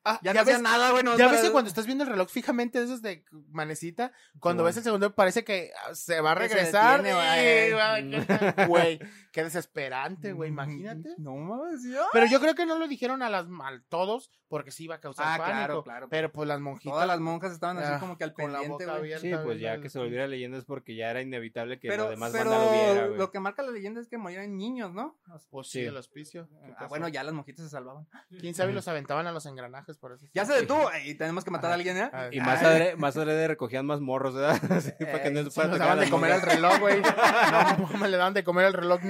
Ah, 0.08 0.20
ya 0.22 0.32
no 0.32 0.40
hacían 0.42 0.62
ves, 0.62 0.70
nada, 0.70 0.92
güey. 0.92 1.02
no 1.02 1.18
ya 1.18 1.26
ves 1.26 1.40
que 1.40 1.50
cuando 1.50 1.68
estás 1.68 1.84
viendo 1.84 2.04
el 2.04 2.10
reloj 2.10 2.28
fijamente, 2.28 2.80
esos 2.80 3.02
de 3.02 3.24
manecita, 3.50 4.12
cuando 4.38 4.62
ves 4.62 4.76
el 4.76 4.84
segundo 4.84 5.12
parece 5.16 5.42
que 5.42 5.72
ah, 5.84 5.96
se 5.96 6.20
va 6.20 6.30
a 6.30 6.34
regresar. 6.36 7.02
güey. 8.68 9.00
Qué 9.36 9.44
desesperante, 9.44 10.32
güey, 10.32 10.48
imagínate. 10.48 11.10
No 11.18 11.36
mames, 11.36 11.82
ya. 11.84 12.00
Pero 12.10 12.24
yo 12.24 12.40
creo 12.40 12.54
que 12.54 12.64
no 12.64 12.78
lo 12.78 12.88
dijeron 12.88 13.20
a 13.22 13.28
las 13.28 13.44
a 13.46 13.82
todos 13.90 14.30
porque 14.48 14.70
sí 14.70 14.84
iba 14.84 14.94
a 14.94 15.00
causar 15.00 15.26
Ah, 15.28 15.36
pánico. 15.36 15.56
claro, 15.58 15.82
claro. 15.84 16.08
Pero 16.08 16.32
pues 16.32 16.48
las 16.48 16.58
monjitas 16.60 16.92
Todas 16.94 17.06
las 17.06 17.20
monjas 17.20 17.52
estaban 17.52 17.76
así 17.76 17.92
Ah, 17.92 17.98
como 18.00 18.16
que 18.16 18.24
al 18.24 18.32
con 18.32 18.50
la 18.50 18.60
pendiente, 18.60 18.84
boca 18.86 18.98
güey. 18.98 19.12
abierta. 19.12 19.38
Sí, 19.38 19.44
pues 19.44 19.60
ya 19.60 19.76
que 19.76 19.82
el- 19.84 19.90
se 19.90 19.98
volviera 19.98 20.26
leyenda 20.26 20.56
es 20.56 20.64
porque 20.64 20.96
ya 20.96 21.10
era 21.10 21.20
inevitable 21.20 21.78
que 21.78 21.88
Pero, 21.88 22.04
la 22.04 22.10
demás 22.10 22.32
pero 22.32 22.48
banda 22.50 22.64
lo 22.64 22.72
viera, 22.72 23.06
güey. 23.08 23.18
lo 23.18 23.30
que 23.30 23.40
marca 23.40 23.62
la 23.62 23.72
leyenda 23.72 24.00
es 24.00 24.08
que 24.08 24.16
morían 24.16 24.56
niños, 24.56 24.94
¿no? 24.94 25.18
Pues 25.50 25.66
sí, 25.66 25.80
Sí. 25.80 25.84
el 25.84 25.96
hospicio. 25.98 26.48
¿Qué 26.64 26.74
Ah, 26.78 26.86
bueno, 26.88 27.08
ya 27.08 27.22
las 27.22 27.34
monjitas 27.34 27.64
se 27.66 27.70
salvaban. 27.70 28.06
Quién 28.40 28.54
sabe, 28.54 28.70
y 28.72 28.74
los 28.74 28.88
aventaban 28.88 29.26
a 29.26 29.32
los 29.32 29.44
engranajes 29.44 29.98
por 29.98 30.12
eso. 30.12 30.24
Ya 30.32 30.46
se 30.46 30.54
detuvo 30.54 30.88
y 31.04 31.14
tenemos 31.16 31.44
que 31.44 31.50
matar 31.50 31.72
a 31.72 31.74
alguien, 31.74 31.98
¿eh? 31.98 32.08
ah, 32.10 32.28
Y 32.32 32.40
más 32.40 32.62
adrede, 32.62 32.96
más 32.96 33.16
adrede 33.18 33.48
recogían 33.48 33.84
más 33.84 34.00
morros, 34.00 34.34
¿verdad? 34.34 34.56
Sí, 34.98 35.04
para 35.04 35.22
que 35.22 35.30
no 35.30 35.40
Eh, 35.40 35.50
se 35.50 35.60
daban 35.68 36.00
de 36.00 36.08
comer 36.08 36.32
al 36.32 36.38
monjas. 36.40 36.54
reloj, 36.54 36.78
güey. 36.80 37.02
No, 37.92 37.98
me 38.00 38.08
le 38.08 38.16
daban 38.16 38.32
de 38.32 38.44
comer 38.44 38.64
al 38.64 38.72
reloj, 38.72 39.02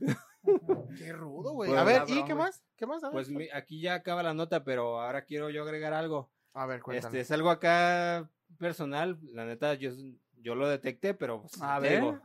Qué 0.98 1.12
rudo, 1.12 1.52
güey. 1.52 1.68
Pues, 1.70 1.80
a 1.80 1.84
ver, 1.84 2.02
¿y 2.08 2.24
qué 2.24 2.34
más? 2.34 2.62
¿Qué 2.76 2.86
más? 2.86 3.02
A 3.04 3.08
ver, 3.08 3.12
Pues 3.12 3.28
mi- 3.28 3.48
aquí 3.52 3.80
ya 3.80 3.94
acaba 3.94 4.22
la 4.22 4.34
nota, 4.34 4.64
pero 4.64 5.00
ahora 5.00 5.24
quiero 5.24 5.50
yo 5.50 5.62
agregar 5.62 5.92
algo. 5.92 6.30
a 6.54 6.66
ver, 6.66 6.80
cuéntame. 6.82 7.06
Este 7.08 7.20
es 7.20 7.30
algo 7.30 7.50
acá 7.50 8.30
personal. 8.58 9.18
La 9.32 9.44
neta, 9.44 9.74
yo, 9.74 9.90
yo 10.40 10.54
lo 10.54 10.68
detecté, 10.68 11.14
pero 11.14 11.42
pues, 11.42 11.60
A 11.60 11.78
ver. 11.80 12.00
digo, 12.00 12.20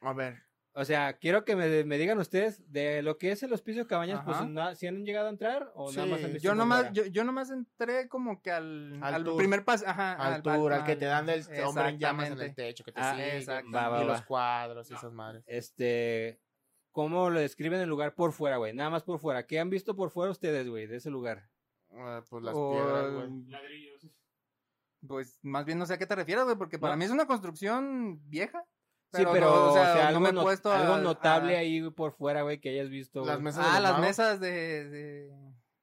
A 0.00 0.12
ver. 0.14 0.42
o 0.72 0.84
sea, 0.84 1.12
quiero 1.18 1.44
que 1.44 1.56
me, 1.56 1.84
me 1.84 1.98
digan 1.98 2.18
ustedes 2.18 2.70
de 2.72 3.02
lo 3.02 3.18
que 3.18 3.32
es 3.32 3.42
el 3.42 3.52
hospicio 3.52 3.86
Cabañas, 3.86 4.20
Ajá. 4.26 4.48
pues, 4.54 4.78
¿si 4.78 4.86
han 4.86 5.04
llegado 5.04 5.26
a 5.26 5.30
entrar 5.30 5.70
o 5.74 5.92
nada 5.92 6.06
más 6.06 6.24
han 6.24 6.32
visto 6.32 6.48
Yo 6.48 6.54
nomás, 6.54 6.92
yo, 6.92 7.04
yo 7.06 7.22
nomás 7.24 7.50
entré 7.50 8.08
como 8.08 8.40
que 8.40 8.50
al, 8.50 8.98
Al 9.02 9.24
primer 9.36 9.64
paso, 9.64 9.84
ajá, 9.86 10.14
Al 10.14 10.42
tour, 10.42 10.72
al 10.72 10.84
que 10.84 10.96
te 10.96 11.04
dan 11.04 11.26
del 11.26 11.42
al- 11.42 11.64
hombre 11.64 11.88
en 11.90 11.98
llamas 11.98 12.30
en 12.30 12.40
el 12.40 12.54
techo, 12.54 12.82
que 12.84 12.92
te 12.92 13.00
Ah, 13.00 13.12
sigue, 13.14 13.36
exacto. 13.38 13.70
Va, 13.72 13.88
va, 13.90 14.02
y 14.02 14.06
los 14.06 14.20
va. 14.20 14.24
cuadros 14.24 14.90
y 14.90 14.94
esas 14.94 15.12
madres. 15.12 15.44
Este, 15.46 16.40
¿cómo 16.92 17.30
lo 17.30 17.40
describen 17.40 17.80
el 17.80 17.88
lugar 17.88 18.14
por 18.14 18.32
fuera, 18.32 18.56
güey? 18.56 18.74
Nada 18.74 18.90
más 18.90 19.02
por 19.04 19.18
fuera. 19.20 19.46
¿Qué 19.46 19.58
han 19.60 19.70
visto 19.70 19.94
por 19.96 20.10
fuera 20.10 20.30
ustedes, 20.30 20.68
güey, 20.68 20.86
de 20.86 20.96
ese 20.96 21.10
lugar? 21.10 21.48
Ah, 21.92 22.22
pues 22.28 22.42
las 22.42 22.54
O- 22.56 22.72
piedras, 22.72 23.12
güey. 23.14 23.44
Ladrillos. 23.48 24.06
Pues 25.06 25.38
más 25.42 25.64
bien 25.64 25.78
no 25.78 25.86
sé 25.86 25.94
a 25.94 25.98
qué 25.98 26.06
te 26.06 26.16
refieres, 26.16 26.44
güey, 26.44 26.56
porque 26.56 26.78
para 26.78 26.94
No. 26.94 26.98
mí 26.98 27.04
es 27.04 27.10
una 27.10 27.26
construcción 27.26 28.20
vieja. 28.28 28.64
sí, 29.12 29.22
pero, 29.32 29.46
no, 29.46 29.70
o 29.70 29.72
sea, 29.72 30.08
algo, 30.08 30.20
no 30.20 30.32
me 30.32 30.38
he 30.38 30.42
puesto 30.42 30.70
algo 30.70 30.94
a- 30.94 31.00
notable 31.00 31.56
a- 31.56 31.60
ahí 31.60 31.88
por 31.90 32.12
fuera, 32.12 32.42
güey, 32.42 32.60
que 32.60 32.68
hayas 32.68 32.90
visto. 32.90 33.24
Las 33.24 33.40
mesas 33.40 33.64
de 33.64 33.70
Ah, 33.76 33.80
las 33.80 34.00
mesas 34.00 34.38
de, 34.38 34.86
de, 34.90 35.32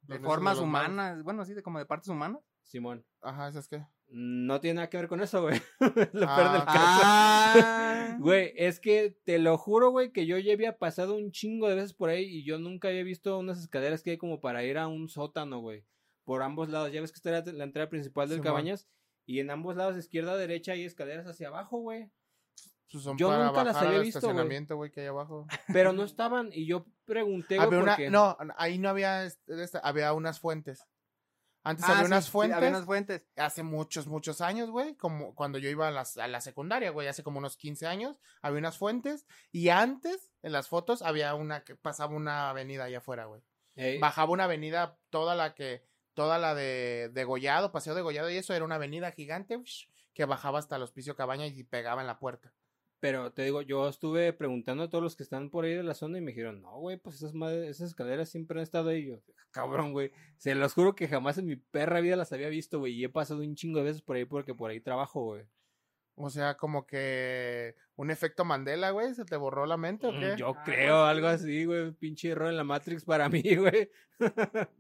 mesas 0.08 0.24
formas 0.24 0.58
de 0.58 0.64
humanas, 0.64 1.24
bueno, 1.24 1.42
así 1.42 1.56
de 1.56 1.64
como 1.64 1.80
de 1.80 1.88
partes 1.88 2.10
humanas. 2.10 2.42
Simón. 2.62 3.04
Ajá, 3.22 3.48
¿esas 3.48 3.68
qué? 3.68 3.84
No 4.18 4.62
tiene 4.62 4.76
nada 4.76 4.90
que 4.90 4.96
ver 4.96 5.10
con 5.10 5.20
eso, 5.20 5.42
güey. 5.42 5.62
lo 6.14 6.26
Ah, 6.30 6.36
peor 6.38 6.52
del 6.54 6.62
ok. 6.62 6.66
caso. 6.68 7.02
Ah, 7.04 8.18
Güey, 8.18 8.54
es 8.56 8.80
que 8.80 9.18
te 9.26 9.40
lo 9.40 9.58
juro, 9.58 9.90
güey, 9.92 10.14
que 10.14 10.26
yo 10.26 10.38
ya 10.38 10.54
había 10.54 10.78
pasado 10.78 11.16
un 11.18 11.32
chingo 11.32 11.68
de 11.68 11.76
veces 11.76 11.94
por 11.94 12.10
ahí 12.10 12.24
y 12.24 12.46
yo 12.46 12.58
nunca 12.58 12.88
había 12.88 13.04
visto 13.04 13.38
unas 13.38 13.60
escaleras 13.60 14.04
que 14.04 14.12
hay 14.12 14.18
como 14.18 14.40
para 14.40 14.64
ir 14.64 14.78
a 14.78 14.88
un 14.88 15.10
sótano, 15.10 15.60
güey. 15.60 15.84
Por 16.24 16.44
ambos 16.44 16.70
lados. 16.70 16.94
Ya 16.94 17.02
ves 17.02 17.12
que 17.12 17.18
está 17.18 17.32
la, 17.32 17.42
la 17.52 17.66
entrada 17.66 17.90
principal 17.90 18.30
del 18.30 18.38
Simón. 18.38 18.46
Cabañas 18.54 18.88
y 19.26 19.42
en 19.42 19.50
ambos 19.50 19.76
lados, 19.76 19.98
izquierda, 19.98 20.38
derecha, 20.38 20.72
hay 20.72 20.86
escaleras 20.86 21.28
hacia 21.28 21.50
abajo, 21.50 21.80
güey. 21.80 22.10
Pues 22.92 23.04
Yo 23.18 23.28
para 23.28 23.48
nunca 23.48 23.64
las 23.66 23.76
había 23.76 24.00
visto, 24.00 24.22
güey. 24.22 24.32
estacionamiento, 24.32 24.76
güey, 24.78 24.92
que 24.92 25.02
hay 25.02 25.08
abajo. 25.08 25.46
Pero 25.74 25.92
no 25.92 26.04
estaban 26.06 26.52
y 26.54 26.66
yo 26.68 26.86
pregunté, 27.04 27.58
güey, 27.58 27.82
porque- 27.82 28.10
no, 28.10 28.38
ahí 28.58 28.78
no 28.78 28.88
había, 28.88 29.28
había 29.84 30.14
unas 30.14 30.40
fuentes. 30.40 30.86
Antes 31.66 31.84
ah, 31.86 31.92
había 31.94 32.04
sí, 32.04 32.08
unas 32.12 32.26
sí, 32.26 32.32
fuentes, 32.32 32.56
había 32.58 32.70
unas 32.70 32.86
fuentes. 32.86 33.24
hace 33.36 33.64
muchos, 33.64 34.08
muchos 34.08 34.40
años, 34.40 34.70
güey, 34.70 34.96
como 34.96 35.36
cuando 35.36 35.58
yo 35.58 35.70
iba 35.70 35.88
a, 35.88 35.92
las- 35.92 36.18
a 36.18 36.28
la 36.28 36.40
secundaria, 36.40 36.92
güey, 36.92 37.08
hace 37.08 37.24
como 37.24 37.40
unos 37.40 37.58
15 37.58 37.88
años, 37.88 38.20
había 38.42 38.60
unas 38.60 38.78
fuentes, 38.78 39.26
y 39.52 39.70
antes, 39.70 40.32
en 40.44 40.52
las 40.54 40.68
fotos, 40.70 41.02
había 41.02 41.34
una 41.36 41.64
que 41.64 41.76
pasaba 41.76 42.16
una 42.16 42.50
avenida 42.50 42.86
allá 42.86 43.00
afuera, 43.00 43.26
güey. 43.26 43.42
Ey, 43.76 44.00
Bajaba 44.00 44.32
una 44.32 44.46
avenida, 44.46 44.98
toda 45.10 45.36
la 45.36 45.54
que, 45.56 45.84
toda 46.14 46.38
la 46.38 46.56
de, 46.56 47.10
de 47.12 47.24
Gollado, 47.26 47.72
Paseo 47.74 47.94
de 47.96 48.02
Gollado, 48.02 48.30
y 48.30 48.38
eso 48.38 48.54
era 48.54 48.64
una 48.64 48.76
avenida 48.76 49.12
gigante, 49.12 49.58
ush, 49.58 49.88
que 50.14 50.24
bajaba 50.26 50.60
hasta 50.60 50.78
el 50.78 50.84
hospicio 50.84 51.16
cabaña 51.16 51.46
y 51.48 51.64
pegaba 51.64 52.00
en 52.02 52.08
la 52.08 52.20
puerta. 52.20 52.54
Pero 53.00 53.32
te 53.34 53.44
digo, 53.44 53.62
yo 53.62 53.88
estuve 53.90 54.34
preguntando 54.34 54.84
a 54.84 54.90
todos 54.90 55.04
los 55.04 55.16
que 55.16 55.24
están 55.24 55.50
por 55.50 55.66
ahí 55.66 55.74
de 55.74 55.84
la 55.84 55.94
zona 55.94 56.18
y 56.18 56.22
me 56.22 56.32
dijeron, 56.32 56.62
no, 56.62 56.80
güey, 56.80 56.98
pues 56.98 57.18
esas, 57.18 57.34
madres, 57.34 57.70
esas 57.70 57.90
escaleras 57.90 58.30
siempre 58.30 58.58
han 58.60 58.64
estado 58.64 58.90
ahí. 58.90 59.06
Yo, 59.08 59.22
cabrón, 59.52 59.92
güey. 59.92 60.12
Se 60.38 60.56
los 60.56 60.74
juro 60.74 60.96
que 60.96 61.08
jamás 61.08 61.38
en 61.38 61.46
mi 61.46 61.56
perra 61.58 62.00
vida 62.02 62.16
las 62.16 62.32
había 62.34 62.50
visto, 62.50 62.80
güey. 62.80 62.94
Y 62.94 63.04
he 63.04 63.10
pasado 63.10 63.42
un 63.42 63.56
chingo 63.56 63.80
de 63.80 63.86
veces 63.86 64.02
por 64.02 64.16
ahí 64.16 64.26
porque 64.26 64.56
por 64.56 64.72
ahí 64.72 64.80
trabajo, 64.80 65.24
güey. 65.24 65.44
O 66.18 66.30
sea, 66.30 66.56
como 66.56 66.88
que 66.88 67.76
un 67.98 68.10
efecto 68.10 68.46
Mandela, 68.46 68.92
güey, 68.92 69.14
¿se 69.14 69.26
te 69.26 69.36
borró 69.36 69.66
la 69.66 69.76
mente 69.76 70.08
o 70.08 70.12
qué? 70.12 70.36
Mm, 70.36 70.38
Yo 70.38 70.54
Ah, 70.58 70.64
creo, 70.64 71.04
algo 71.04 71.28
así, 71.28 71.66
güey. 71.66 71.92
Pinche 71.92 72.30
error 72.30 72.48
en 72.50 72.56
la 72.56 72.64
Matrix 72.64 73.04
para 73.04 73.28
mí, 73.30 73.44
güey. 73.58 73.92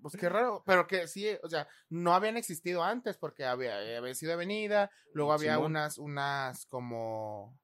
Pues 0.01 0.15
qué 0.17 0.29
raro, 0.29 0.63
pero 0.65 0.88
que 0.88 1.07
sí, 1.10 1.27
o 1.43 1.50
sea, 1.50 1.67
no 1.89 2.13
habían 2.13 2.38
existido 2.38 2.81
antes 2.85 3.18
porque 3.18 3.44
había, 3.44 3.77
había 3.98 4.16
sido 4.16 4.31
avenida, 4.31 4.89
luego 5.13 5.33
había 5.33 5.55
Simón. 5.55 5.72
unas, 5.72 5.98
unas 5.98 6.66
como, 6.68 7.59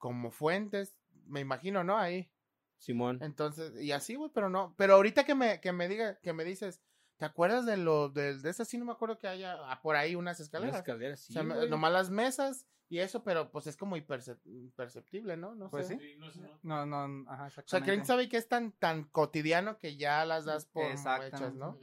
como 0.00 0.32
fuentes, 0.32 0.96
me 1.26 1.38
imagino, 1.38 1.84
¿no? 1.84 1.96
Ahí. 1.96 2.32
Simón. 2.78 3.18
Entonces, 3.22 3.80
y 3.80 3.92
así, 3.92 4.16
güey, 4.16 4.30
pero 4.34 4.48
no, 4.50 4.74
pero 4.76 4.94
ahorita 4.94 5.24
que 5.24 5.34
me, 5.36 5.60
que 5.60 5.70
me 5.70 5.86
diga, 5.86 6.18
que 6.20 6.32
me 6.32 6.44
dices, 6.44 6.80
¿te 7.18 7.26
acuerdas 7.26 7.66
de 7.66 7.76
lo, 7.76 8.08
de, 8.08 8.38
de 8.38 8.50
esa 8.50 8.64
sí 8.64 8.78
no 8.78 8.86
me 8.86 8.92
acuerdo 8.92 9.18
que 9.18 9.28
haya 9.28 9.56
ah, 9.70 9.80
por 9.82 9.94
ahí 9.96 10.14
unas 10.14 10.38
Las 10.40 10.46
escaleras? 10.46 10.76
escaleras, 10.76 11.20
sí, 11.20 11.32
o 11.32 11.34
sea, 11.34 11.42
güey. 11.54 11.68
nomás 11.68 11.92
las 11.92 12.08
mesas 12.10 12.66
y 12.88 12.98
eso, 13.00 13.22
pero 13.22 13.50
pues 13.52 13.66
es 13.66 13.76
como 13.76 13.96
imperceptible, 13.96 15.36
¿no? 15.36 15.54
No 15.54 15.68
Pues 15.70 15.88
sé. 15.88 15.98
sí. 15.98 16.00
Sí, 16.12 16.16
no 16.18 16.30
sé, 16.32 16.40
no. 16.40 16.58
No, 16.62 16.86
no, 16.86 17.30
ajá, 17.30 17.44
O 17.44 17.50
sea, 17.50 17.60
exactamente. 17.62 17.92
¿quién 17.92 18.06
sabe 18.06 18.28
que 18.30 18.38
es 18.38 18.48
tan, 18.48 18.72
tan 18.72 19.04
cotidiano 19.04 19.78
que 19.78 19.96
ya 19.96 20.24
las 20.24 20.46
das 20.46 20.64
por 20.66 20.86
Exactamente. 20.90 21.36
hechas, 21.36 21.54
¿no? 21.54 21.78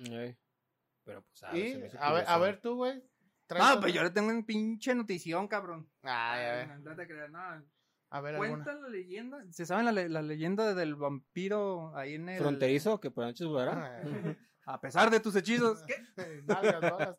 Pero 1.03 1.21
pues, 1.23 1.43
ah, 1.43 1.55
Y, 1.55 1.77
me 1.77 1.87
hizo 1.87 1.97
a 2.01 2.11
ver, 2.13 2.25
a 2.27 2.37
ver 2.39 2.59
tú, 2.59 2.75
güey. 2.75 3.01
¿traes 3.45 3.63
No, 3.63 3.69
otra? 3.69 3.81
pues 3.81 3.93
yo 3.93 4.03
le 4.03 4.09
tengo 4.09 4.29
un 4.29 4.45
pinche 4.45 4.93
notición, 4.95 5.47
cabrón. 5.47 5.89
Ay, 6.01 6.43
a 6.45 6.51
ver, 6.53 6.79
No 6.79 6.95
te 6.95 7.07
creas, 7.07 7.29
no. 7.29 7.63
A 8.09 8.21
ver 8.21 8.35
alguna. 8.35 8.63
Cuenta 8.63 8.73
la 8.81 8.89
leyenda. 8.89 9.43
¿Se 9.51 9.65
saben 9.65 9.85
la, 9.85 9.91
le- 9.91 10.09
la 10.09 10.21
leyenda 10.21 10.73
del 10.73 10.95
vampiro 10.95 11.95
ahí 11.95 12.15
en 12.15 12.29
el. 12.29 12.39
Fronterizo, 12.39 12.99
que 12.99 13.11
por 13.11 13.23
la 13.23 13.29
noche 13.31 13.43
es 13.43 13.49
volará. 13.49 14.01
A 14.65 14.81
pesar 14.81 15.09
de 15.09 15.19
tus 15.21 15.35
hechizos. 15.35 15.81
¿Qué? 15.87 15.95
Nalgas. 16.45 17.17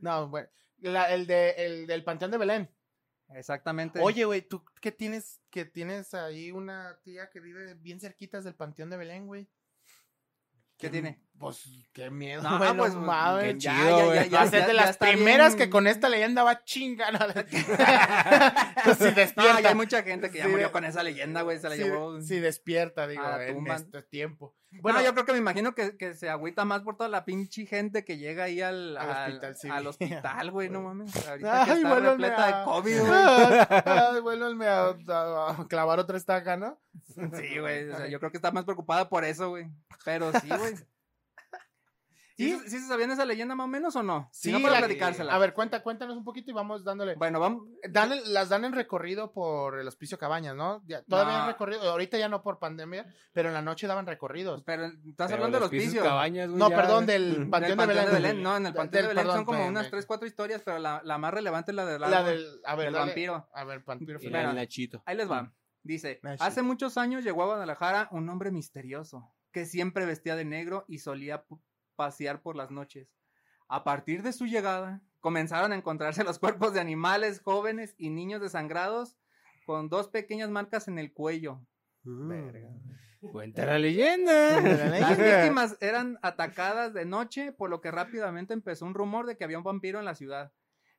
No, 0.00 0.28
bueno. 0.28 0.48
La- 0.78 1.12
el, 1.12 1.26
de, 1.26 1.50
el 1.58 1.86
del 1.86 2.04
Panteón 2.04 2.30
de 2.30 2.38
Belén. 2.38 2.74
Exactamente. 3.34 4.00
Oye, 4.00 4.24
güey, 4.24 4.40
¿tú 4.40 4.64
qué 4.80 4.90
tienes? 4.90 5.42
Que 5.50 5.66
tienes 5.66 6.14
ahí 6.14 6.50
una 6.50 6.98
tía 7.02 7.28
que 7.28 7.40
vive 7.40 7.74
bien 7.74 8.00
cerquitas 8.00 8.44
del 8.44 8.54
Panteón 8.54 8.88
de 8.88 8.96
Belén, 8.96 9.26
güey. 9.26 9.50
¿Qué 10.78 10.88
tiene? 10.88 11.22
Pues, 11.38 11.68
qué 11.92 12.10
miedo, 12.10 12.42
No, 12.42 12.58
güey, 12.58 12.76
pues, 12.76 12.94
no 12.94 13.00
mames. 13.02 13.44
qué 13.44 13.58
chido, 13.58 14.06
güey. 14.06 14.28
Va 14.28 14.42
a 14.42 14.46
ser 14.48 14.66
de 14.66 14.74
las 14.74 14.90
está 14.90 15.06
primeras 15.06 15.54
bien- 15.54 15.66
que 15.68 15.70
con 15.70 15.86
esta 15.86 16.08
leyenda 16.08 16.42
va 16.42 16.64
chinga. 16.64 17.10
¿no? 17.12 18.94
si 18.94 19.04
despierta. 19.14 19.60
ya 19.60 19.68
hay 19.68 19.74
mucha 19.74 20.02
gente 20.02 20.30
que 20.30 20.38
ya 20.38 20.44
Sí, 20.44 20.50
murió 20.50 20.72
con 20.72 20.84
esa 20.84 21.02
leyenda, 21.02 21.42
güey. 21.42 21.58
Se 21.60 21.68
la 21.68 21.76
llevó. 21.76 22.20
si 22.22 22.40
despierta, 22.40 23.06
digo, 23.06 23.22
a 23.24 23.44
en 23.46 23.66
este 23.68 24.02
tiempo. 24.02 24.54
Bueno, 24.82 25.00
yo 25.00 25.14
creo 25.14 25.24
que 25.24 25.32
me 25.32 25.38
imagino 25.38 25.74
que, 25.74 25.96
que 25.96 26.12
se 26.12 26.28
agüita 26.28 26.64
más 26.66 26.82
por 26.82 26.96
toda 26.96 27.08
la 27.08 27.24
pinche 27.24 27.64
gente 27.64 28.04
que 28.04 28.18
llega 28.18 28.44
ahí 28.44 28.60
al, 28.60 28.98
Al 28.98 29.08
al, 29.10 29.26
hospital 29.32 29.56
civil. 29.56 29.72
al 29.76 29.86
hospital, 29.86 30.50
güey, 30.50 30.68
no 30.68 30.82
mames. 30.82 31.14
Ahorita 31.26 31.64
que 31.64 31.70
Ay, 31.70 31.76
está 31.78 31.88
vuélveme 31.88 32.10
repleta 32.10 32.44
a- 32.44 32.58
de 32.58 32.64
COVID, 32.66 32.98
güey. 33.00 33.12
Ay, 33.86 34.20
vuélveme 34.20 34.66
a, 34.66 34.80
a- 35.08 35.50
a 35.62 35.66
clavar 35.68 35.98
otra 36.00 36.18
estaca, 36.18 36.56
¿no? 36.58 36.78
Sí, 37.14 37.58
güey. 37.58 37.88
O 37.90 37.96
sea, 37.96 38.08
yo 38.08 38.18
creo 38.18 38.30
que 38.30 38.36
está 38.38 38.50
más 38.50 38.64
preocupada 38.64 39.08
por 39.08 39.24
eso, 39.24 39.48
güey. 39.50 39.68
Pero 40.04 40.32
sí, 40.40 40.48
güey. 40.48 40.74
¿Sí, 42.38 42.52
¿Y? 42.54 42.70
¿Sí 42.70 42.78
se 42.78 42.86
sabían 42.86 43.10
esa 43.10 43.24
leyenda 43.24 43.54
más 43.56 43.64
o 43.64 43.68
menos 43.68 43.96
o 43.96 44.02
no? 44.02 44.28
Si 44.32 44.52
no, 44.52 44.58
Sí, 44.58 44.62
para 44.62 44.74
la- 44.76 44.86
platicársela. 44.86 45.34
A 45.34 45.38
ver, 45.38 45.52
cuenta, 45.54 45.82
cuéntanos 45.82 46.16
un 46.16 46.24
poquito 46.24 46.50
y 46.52 46.54
vamos 46.54 46.84
dándole. 46.84 47.16
Bueno, 47.16 47.40
vamos. 47.40 47.66
Dan 47.90 48.12
el- 48.12 48.32
las 48.32 48.48
dan 48.48 48.64
en 48.64 48.72
recorrido 48.72 49.32
por 49.32 49.78
el 49.78 49.88
Hospicio 49.88 50.18
Cabañas, 50.18 50.54
¿no? 50.54 50.80
Ya, 50.86 51.02
todavía 51.02 51.38
No. 51.38 51.40
en 51.42 51.46
recorrido, 51.48 51.82
ahorita 51.90 52.16
ya 52.16 52.28
no 52.28 52.42
por 52.42 52.60
pandemia, 52.60 53.06
pero 53.32 53.48
en 53.48 53.54
la 53.54 53.62
noche 53.62 53.88
daban 53.88 54.06
recorridos. 54.06 54.62
Pero 54.64 54.84
estás 54.86 55.26
Pero 55.30 55.34
hablando 55.34 55.56
de 55.58 55.60
los 55.62 55.70
pisos 55.70 55.92
pisos. 55.94 56.06
cabañas, 56.06 56.48
güey, 56.48 56.58
No, 56.60 56.70
ya, 56.70 56.76
perdón, 56.76 57.06
del 57.06 57.34
Del 57.34 57.50
Panteón, 57.50 57.78
de 57.78 57.86
Belén. 57.86 58.42
No, 58.42 58.56
en 58.56 58.66
el 58.66 58.72
De- 58.72 58.76
Panteón 58.76 58.90
del- 58.90 59.02
de 59.02 59.08
Belén 59.08 59.16
perdón, 59.24 59.36
son 59.36 59.44
como 59.44 59.58
me- 59.64 59.68
unas 59.68 59.90
3, 59.90 60.06
4 60.06 60.28
historias, 60.28 60.62
pero 60.64 60.78
la, 60.78 61.00
la 61.04 61.18
más 61.18 61.34
relevante 61.34 61.72
es 61.72 61.74
la 61.76 61.84
del, 61.86 62.00
La 62.00 62.22
del, 62.22 62.60
a 62.64 62.76
ver, 62.76 62.84
del 62.86 62.94
dale. 62.94 63.06
vampiro. 63.06 63.48
A 63.52 63.64
ver, 63.64 63.80
vampiro. 63.84 64.18
Y 64.22 64.28
la- 64.30 64.52
Nachito. 64.52 65.02
Ahí 65.06 65.16
les 65.16 65.28
va. 65.28 65.52
Dice, 65.82 66.20
Ah, 66.22 66.32
sí. 66.32 66.36
hace 66.40 66.62
muchos 66.62 66.98
años 66.98 67.24
llegó 67.24 67.42
a 67.42 67.46
Guadalajara 67.46 68.08
un 68.12 68.28
hombre 68.28 68.50
misterioso 68.50 69.32
que 69.52 69.64
siempre 69.64 70.06
vestía 70.06 70.36
de 70.36 70.44
negro 70.44 70.84
y 70.86 70.98
solía 70.98 71.44
pasear 71.98 72.40
por 72.40 72.54
las 72.54 72.70
noches. 72.70 73.12
A 73.66 73.82
partir 73.82 74.22
de 74.22 74.32
su 74.32 74.46
llegada, 74.46 75.02
comenzaron 75.18 75.72
a 75.72 75.74
encontrarse 75.74 76.22
los 76.22 76.38
cuerpos 76.38 76.72
de 76.72 76.80
animales 76.80 77.40
jóvenes 77.40 77.96
y 77.98 78.10
niños 78.10 78.40
desangrados 78.40 79.16
con 79.66 79.88
dos 79.88 80.06
pequeñas 80.08 80.48
marcas 80.48 80.86
en 80.86 81.00
el 81.00 81.12
cuello. 81.12 81.60
Verga. 82.04 82.70
Cuenta 83.32 83.66
la 83.66 83.80
leyenda. 83.80 84.60
Las 84.60 85.18
víctimas 85.18 85.76
eran 85.80 86.20
atacadas 86.22 86.94
de 86.94 87.04
noche, 87.04 87.50
por 87.50 87.68
lo 87.68 87.80
que 87.80 87.90
rápidamente 87.90 88.54
empezó 88.54 88.86
un 88.86 88.94
rumor 88.94 89.26
de 89.26 89.36
que 89.36 89.42
había 89.42 89.58
un 89.58 89.64
vampiro 89.64 89.98
en 89.98 90.04
la 90.04 90.14
ciudad. 90.14 90.52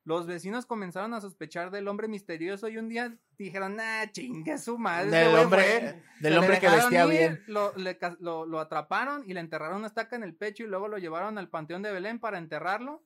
Los 0.04 0.26
vecinos 0.26 0.64
comenzaron 0.64 1.12
a 1.14 1.20
sospechar 1.20 1.70
del 1.70 1.86
hombre 1.86 2.08
misterioso 2.08 2.68
y 2.68 2.78
un 2.78 2.88
día 2.88 3.16
dijeron, 3.36 3.76
nah, 3.76 4.06
chingue 4.10 4.56
su 4.58 4.78
madre. 4.78 5.08
ese 5.08 5.16
Del 5.30 5.36
hombre, 5.36 5.62
fue". 5.62 6.02
del 6.20 6.32
le 6.32 6.38
hombre 6.38 6.58
que 6.58 6.68
vestía 6.70 7.04
ir, 7.04 7.10
bien. 7.10 7.44
Lo, 7.46 7.74
le 7.76 7.98
lo- 8.18 8.46
lo 8.46 8.60
atraparon 8.60 9.24
y 9.28 9.34
le 9.34 9.40
enterraron 9.40 9.76
una 9.78 9.86
estaca 9.88 10.16
en 10.16 10.22
el 10.22 10.34
pecho 10.34 10.64
y 10.64 10.68
luego 10.68 10.88
lo 10.88 10.96
llevaron 10.98 11.36
al 11.36 11.50
Panteón 11.50 11.82
de 11.82 11.92
Belén 11.92 12.18
para 12.18 12.38
enterrarlo. 12.38 13.04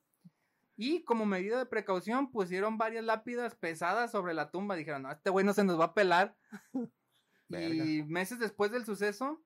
Y 0.77 1.03
como 1.03 1.25
medida 1.25 1.57
de 1.57 1.65
precaución 1.65 2.31
pusieron 2.31 2.77
varias 2.77 3.03
lápidas 3.05 3.55
pesadas 3.55 4.11
sobre 4.11 4.33
la 4.33 4.51
tumba. 4.51 4.75
Dijeron, 4.75 5.03
no, 5.03 5.11
este 5.11 5.29
güey 5.29 5.45
no 5.45 5.53
se 5.53 5.63
nos 5.63 5.79
va 5.79 5.85
a 5.85 5.93
pelar. 5.93 6.35
y 7.49 8.03
meses 8.03 8.39
después 8.39 8.71
del 8.71 8.85
suceso, 8.85 9.43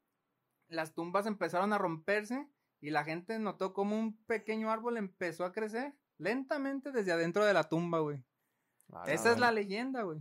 las 0.69 0.93
tumbas 0.93 1.25
empezaron 1.25 1.73
a 1.73 1.77
romperse 1.77 2.47
y 2.79 2.91
la 2.91 3.03
gente 3.03 3.38
notó 3.39 3.73
como 3.73 3.99
un 3.99 4.17
pequeño 4.25 4.71
árbol 4.71 4.97
empezó 4.97 5.43
a 5.45 5.51
crecer 5.51 5.93
lentamente 6.19 6.91
desde 6.91 7.12
adentro 7.12 7.43
de 7.45 7.53
la 7.53 7.63
tumba, 7.67 7.99
güey. 7.99 8.23
Esa 9.08 9.32
es 9.32 9.39
la 9.39 9.51
leyenda, 9.51 10.03
güey. 10.03 10.19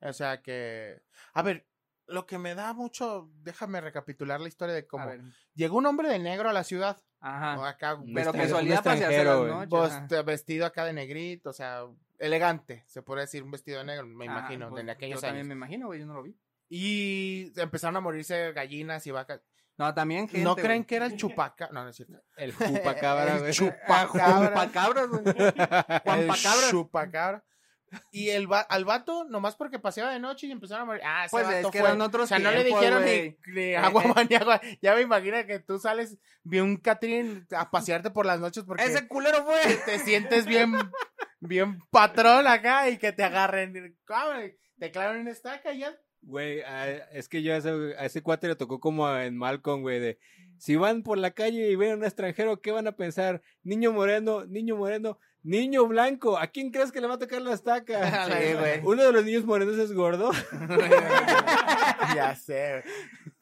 O 0.00 0.12
sea 0.12 0.42
que. 0.42 1.02
A 1.32 1.42
ver, 1.42 1.66
lo 2.06 2.26
que 2.26 2.38
me 2.38 2.54
da 2.54 2.72
mucho. 2.72 3.30
Déjame 3.42 3.80
recapitular 3.80 4.40
la 4.40 4.48
historia 4.48 4.74
de 4.74 4.86
cómo. 4.86 5.08
Llegó 5.54 5.78
un 5.78 5.86
hombre 5.86 6.08
de 6.08 6.18
negro 6.18 6.48
a 6.48 6.52
la 6.52 6.64
ciudad. 6.64 7.00
Ajá. 7.20 7.56
¿no? 7.56 7.64
Acá, 7.64 7.98
Pero 8.14 8.32
que 8.32 8.48
solía 8.48 8.82
pasearse 8.82 9.24
las 9.24 9.38
noches. 9.40 9.68
pues, 9.70 10.08
te- 10.08 10.22
vestido 10.22 10.66
acá 10.66 10.84
de 10.84 10.92
negrito, 10.92 11.48
o 11.50 11.52
sea, 11.54 11.84
elegante, 12.18 12.84
se 12.86 13.00
puede 13.00 13.22
decir, 13.22 13.42
un 13.42 13.50
vestido 13.50 13.78
de 13.78 13.84
negro, 13.86 14.06
me 14.06 14.24
Ah, 14.28 14.32
imagino, 14.32 14.68
pues, 14.68 14.84
de 14.84 14.92
aquellos 14.92 15.22
Yo 15.22 15.26
también 15.26 15.46
años. 15.46 15.48
me 15.48 15.54
imagino, 15.54 15.86
güey, 15.86 16.00
yo 16.00 16.06
no 16.06 16.12
lo 16.12 16.22
vi. 16.22 16.36
Y 16.68 17.50
empezaron 17.58 17.96
a 17.96 18.00
morirse 18.00 18.52
gallinas 18.52 19.06
y 19.06 19.10
vacas. 19.10 19.40
No, 19.76 19.92
también 19.92 20.28
gente. 20.28 20.44
¿No 20.44 20.54
creen 20.54 20.82
güey. 20.82 20.86
que 20.86 20.96
era 20.96 21.06
el 21.06 21.16
chupacabra? 21.16 21.72
No, 21.74 21.82
no 21.84 21.90
es 21.90 21.96
cierto. 21.96 22.14
El 22.36 22.56
chupacabra, 22.56 23.36
El 23.46 23.52
chupacabra. 23.52 25.02
El 26.04 26.30
chupacabra. 26.70 27.44
Y 28.10 28.30
el 28.30 28.50
va- 28.50 28.60
al 28.62 28.84
vato, 28.84 29.24
nomás 29.24 29.54
porque 29.54 29.78
paseaba 29.78 30.10
de 30.12 30.18
noche 30.18 30.48
y 30.48 30.50
empezaron 30.50 30.82
a 30.82 30.84
morir. 30.86 31.02
Ah, 31.04 31.26
ese 31.26 31.30
Pues 31.30 31.44
vato 31.46 31.56
es 31.58 31.66
que 31.70 31.78
fue. 31.78 31.88
eran 31.88 32.00
otros 32.00 32.24
O 32.24 32.26
sea, 32.26 32.40
no 32.40 32.50
le 32.50 32.64
dijeron 32.64 33.04
ni, 33.04 33.36
ni 33.52 33.74
agua 33.76 34.02
eh. 34.04 34.12
maniagua. 34.14 34.60
Ya 34.82 34.94
me 34.96 35.02
imagino 35.02 35.36
que 35.46 35.60
tú 35.60 35.78
sales 35.78 36.18
bien 36.42 36.64
un 36.64 36.76
Catrín 36.78 37.46
a 37.56 37.70
pasearte 37.70 38.10
por 38.10 38.26
las 38.26 38.40
noches 38.40 38.64
porque 38.64 38.82
Ese 38.84 39.06
culero 39.06 39.44
fue. 39.44 39.60
te 39.84 40.00
sientes 40.00 40.44
bien, 40.44 40.74
bien 41.38 41.78
patrón 41.90 42.48
acá 42.48 42.88
y 42.88 42.98
que 42.98 43.12
te 43.12 43.22
agarren. 43.22 43.96
Cabrón, 44.04 44.52
Te 44.76 44.90
clavan 44.90 45.20
una 45.20 45.30
estaca 45.30 45.72
y 45.72 45.78
ya. 45.80 45.94
Güey, 46.26 46.62
a- 46.62 46.90
es 47.12 47.28
que 47.28 47.42
yo 47.42 47.52
a 47.54 47.58
ese, 47.58 47.68
a 47.98 48.04
ese 48.06 48.22
cuate 48.22 48.48
le 48.48 48.56
tocó 48.56 48.80
como 48.80 49.14
en 49.16 49.36
Malcolm, 49.36 49.82
güey, 49.82 50.00
de 50.00 50.18
si 50.58 50.76
van 50.76 51.02
por 51.02 51.18
la 51.18 51.32
calle 51.32 51.70
y 51.70 51.76
ven 51.76 51.92
a 51.92 51.94
un 51.96 52.04
extranjero, 52.04 52.60
¿qué 52.60 52.70
van 52.72 52.86
a 52.86 52.92
pensar? 52.92 53.42
Niño 53.62 53.92
moreno, 53.92 54.44
niño 54.46 54.76
moreno, 54.76 55.18
niño 55.42 55.86
blanco, 55.86 56.38
¿a 56.38 56.46
quién 56.46 56.70
crees 56.70 56.92
que 56.92 57.00
le 57.02 57.06
va 57.08 57.14
a 57.14 57.18
tocar 57.18 57.42
la 57.42 57.52
estaca? 57.52 57.94
Sí, 58.40 58.54
güey. 58.58 58.80
Uno 58.84 59.02
de 59.04 59.12
los 59.12 59.24
niños 59.24 59.44
morenos 59.44 59.76
es 59.78 59.92
gordo. 59.92 60.30
ya 62.14 62.34
sé. 62.36 62.82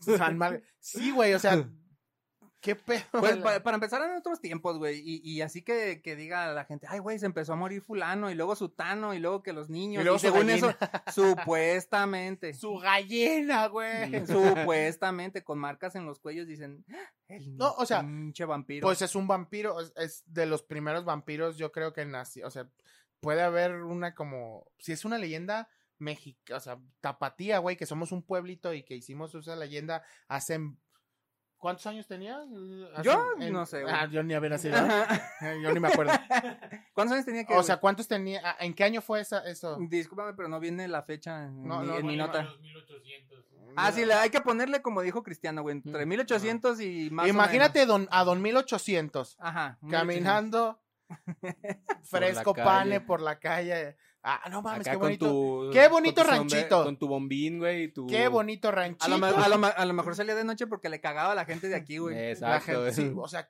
güey. 0.06 0.18
San 0.18 0.36
Mal- 0.38 0.62
Sí, 0.80 1.10
güey, 1.12 1.34
o 1.34 1.38
sea, 1.38 1.64
qué 2.62 2.74
pedo. 2.76 3.02
Pues 3.10 3.38
la- 3.38 3.62
para 3.62 3.74
empezar 3.74 4.00
en 4.08 4.16
otros 4.16 4.40
tiempos, 4.40 4.78
güey. 4.78 5.00
Y, 5.04 5.20
y 5.22 5.42
así 5.42 5.60
que, 5.62 6.00
que 6.00 6.16
diga 6.16 6.50
la 6.54 6.64
gente, 6.64 6.86
ay, 6.88 7.00
güey, 7.00 7.18
se 7.18 7.26
empezó 7.26 7.52
a 7.52 7.56
morir 7.56 7.82
fulano, 7.82 8.30
y 8.30 8.34
luego 8.34 8.56
sutano, 8.56 9.12
y 9.12 9.18
luego 9.18 9.42
que 9.42 9.52
los 9.52 9.68
niños. 9.68 9.98
Y 9.98 10.00
Y, 10.00 10.04
luego 10.04 10.18
su 10.18 10.26
según 10.28 10.46
gallina. 10.46 10.78
eso, 11.06 11.12
supuestamente. 11.12 12.54
Su 12.54 12.76
gallina, 12.78 13.66
güey. 13.68 14.26
supuestamente, 14.26 15.44
con 15.44 15.58
marcas 15.58 15.94
en 15.96 16.06
los 16.06 16.18
cuellos, 16.20 16.46
dicen, 16.46 16.84
"Ah, 16.90 17.12
el 17.28 17.56
No, 17.56 17.72
o 17.74 17.84
sea, 17.86 18.00
pinche 18.00 18.44
vampiro. 18.44 18.86
Pues 18.86 19.02
es 19.02 19.14
un 19.14 19.26
vampiro, 19.26 19.80
es, 19.80 19.92
es 19.96 20.22
de 20.26 20.46
los 20.46 20.62
primeros 20.62 21.04
vampiros, 21.04 21.56
yo 21.56 21.72
creo 21.72 21.92
que 21.92 22.04
nació, 22.04 22.46
o 22.46 22.50
sea, 22.50 22.68
puede 23.20 23.42
haber 23.42 23.82
una 23.82 24.14
como, 24.14 24.66
si 24.78 24.92
es 24.92 25.04
una 25.04 25.18
leyenda 25.18 25.68
mexicana, 25.98 26.56
o 26.56 26.60
sea, 26.60 26.78
tapatía, 27.00 27.58
güey, 27.58 27.76
que 27.76 27.86
somos 27.86 28.10
un 28.10 28.22
pueblito 28.22 28.74
y 28.74 28.82
que 28.82 28.96
hicimos 28.96 29.34
esa 29.36 29.54
leyenda 29.54 30.02
hace, 30.26 30.58
¿cuántos 31.62 31.86
años 31.86 32.08
tenía? 32.08 32.42
Yo 33.04 33.36
no 33.38 33.64
sé, 33.64 33.82
güey. 33.82 33.94
Ah, 33.96 34.08
yo 34.10 34.22
ni 34.24 34.34
había 34.34 34.50
nacido, 34.50 34.76
Eh, 34.76 35.60
yo 35.62 35.72
ni 35.72 35.78
me 35.78 35.88
acuerdo. 35.88 36.12
¿Cuántos 36.92 37.14
años 37.14 37.24
tenía 37.24 37.44
que 37.44 37.54
O 37.54 37.62
sea, 37.62 37.76
¿cuántos 37.76 38.08
tenía, 38.08 38.40
ah, 38.44 38.56
en 38.58 38.74
qué 38.74 38.82
año 38.82 39.00
fue 39.00 39.20
esa, 39.20 39.38
eso? 39.48 39.78
Discúlpame, 39.88 40.34
pero 40.34 40.48
no 40.48 40.58
viene 40.58 40.88
la 40.88 41.02
fecha 41.04 41.44
en, 41.44 41.62
No, 41.62 41.80
mi, 41.80 41.86
no, 41.86 41.96
en 41.98 42.06
mi 42.06 42.16
no, 42.16 42.26
nota. 42.26 42.42
Los 42.42 42.60
1800. 42.60 43.46
Ah, 43.76 43.92
sí, 43.92 44.02
hay 44.02 44.30
que 44.30 44.40
ponerle 44.40 44.82
como 44.82 45.00
dijo 45.00 45.22
Cristiano, 45.22 45.62
güey, 45.62 45.76
entre 45.76 46.04
Mm. 46.04 46.08
1800 46.08 46.80
y 46.80 47.08
más 47.10 47.24
o 47.26 47.28
Imagínate 47.28 47.86
don, 47.86 48.08
a 48.10 48.24
don 48.24 48.42
1800, 48.42 49.38
menos. 49.38 49.48
Ajá. 49.48 49.78
1800. 49.82 49.90
caminando, 50.00 50.82
fresco 52.02 52.54
calle. 52.54 52.64
pane 52.64 53.00
por 53.00 53.20
la 53.22 53.38
calle. 53.38 53.96
Ah, 54.24 54.40
no 54.50 54.62
mames, 54.62 54.82
Acá 54.86 54.92
qué 54.92 54.98
con 54.98 55.06
bonito. 55.08 55.26
tu, 55.26 55.70
qué 55.72 55.88
bonito 55.88 56.22
con 56.22 56.24
tu 56.30 56.36
sombre- 56.36 56.56
ranchito. 56.56 56.84
con 56.84 56.96
tu 56.96 57.08
bombín, 57.08 57.58
güey, 57.58 57.82
y 57.84 57.88
tu... 57.92 58.06
Qué 58.06 58.28
bonito 58.28 58.68
A 58.68 58.72
ranchito. 58.72 59.08
lo, 59.08 59.18
me- 59.18 59.26
a, 59.26 59.48
lo, 59.48 59.66
a 59.66 59.84
lo 59.84 59.92
mejor 59.94 60.14
salía 60.14 60.34
de 60.36 60.44
noche 60.44 60.66
porque 60.68 60.88
le 60.88 61.00
cagaba 61.00 61.32
a 61.32 61.34
la 61.34 61.44
gente 61.44 61.68
de 61.68 61.74
aquí, 61.74 61.98
güey. 61.98 62.14
La 62.16 62.30
Exacto, 62.30 62.64
gente- 62.66 62.80
güey. 62.80 62.92
sí, 62.92 63.12
o 63.16 63.26
sea, 63.28 63.48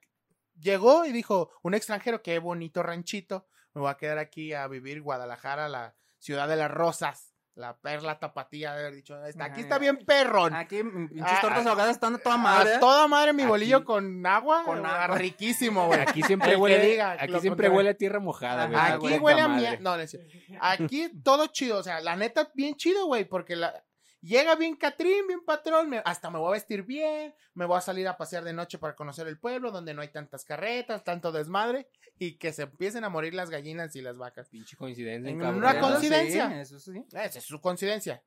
llegó 0.59 1.05
y 1.05 1.13
dijo, 1.13 1.51
un 1.63 1.75
extranjero, 1.75 2.23
qué 2.23 2.39
bonito 2.39 2.83
ranchito. 2.83 3.47
Me 3.75 3.81
voy 3.83 3.91
a 3.91 3.97
quedar 3.97 4.19
aquí 4.19 4.53
a 4.55 4.67
vivir 4.69 5.03
Guadalajara, 5.03 5.69
la 5.69 5.95
ciudad 6.19 6.49
de 6.49 6.57
las 6.57 6.71
rosas. 6.71 7.32
La 7.55 7.77
perla 7.77 8.19
tapatía 8.19 8.73
de 8.73 8.81
haber 8.81 8.95
dicho, 8.95 9.23
"Está- 9.27 9.45
aquí 9.45 9.61
está 9.61 9.79
bien 9.79 9.99
perrón. 10.07 10.55
Aquí, 10.55 10.83
pinches 10.83 11.41
tortas 11.43 11.67
ah, 11.67 11.71
ahogadas 11.71 11.91
están 11.97 12.15
a 12.15 12.19
toda 12.19 12.39
madre. 12.39 12.79
toda 12.81 13.07
madre 13.09 13.35
mi 13.35 13.45
bolillo 13.45 13.79
Aquí- 13.79 13.85
con 13.87 14.27
agua. 14.27 14.63
Con 14.65 14.87
ah, 14.87 15.05
agua. 15.05 15.19
Riquísimo, 15.19 15.87
güey. 15.87 16.01
Aquí 16.01 16.21
El 16.21 16.27
siempre 16.27 16.51
que 16.53 16.57
huele, 16.57 16.79
diga 16.87 17.13
aquí 17.13 17.27
lo 17.31 17.41
siempre 17.41 17.67
contrario. 17.69 17.77
huele 17.77 17.91
a 17.91 17.95
tierra 17.95 18.21
mojada, 18.21 18.67
güey. 18.97 19.13
Aquí 19.13 19.19
huele 19.23 19.41
a 19.43 19.49
mierda. 19.49 19.79
No, 19.81 19.97
no 19.97 20.03
es 20.03 20.11
cierto. 20.11 20.29
Aquí 20.61 21.11
todo 21.23 21.47
chido, 21.49 21.79
o 21.79 21.83
sea, 21.83 22.01
la 22.01 22.17
neta, 22.17 22.51
bien 22.55 22.75
chido, 22.77 23.05
güey, 23.05 23.27
porque 23.27 23.55
la... 23.55 23.85
llega 24.23 24.55
bien 24.55 24.75
Catrín, 24.77 25.27
bien 25.27 25.45
patrón, 25.45 25.91
me- 25.91 26.01
hasta 26.07 26.31
me 26.31 26.39
voy 26.39 26.49
a 26.49 26.53
vestir 26.53 26.85
bien, 26.85 27.35
me 27.55 27.67
voy 27.67 27.77
a 27.77 27.81
salir 27.83 28.09
a 28.09 28.17
pasear 28.17 28.45
de 28.45 28.53
noche 28.55 28.79
para 28.79 28.95
conocer 28.95 29.27
el 29.27 29.39
pueblo, 29.39 29.71
donde 29.73 29.93
no 29.93 30.01
hay 30.01 30.09
tantas 30.09 30.45
carretas, 30.47 31.05
tanto 31.05 31.33
desmadre, 31.33 31.89
y 32.27 32.37
que 32.39 32.53
se 32.53 32.63
empiecen 32.63 33.05
a 33.05 33.09
morir 33.09 33.35
las 33.35 33.51
gallinas 33.51 33.95
y 33.97 34.01
las 34.03 34.17
vacas. 34.19 34.49
Pinche 34.49 34.77
coincidencia, 34.77 35.31
En 35.31 35.39
cabrón. 35.39 35.59
una 35.59 35.71
Eso 35.71 35.81
sí, 35.81 35.91
coincidencia. 35.91 36.61
Eso 36.61 36.79
sí. 36.79 37.05
Esa 37.13 37.39
es 37.39 37.45
su 37.45 37.61
coincidencia. 37.61 38.23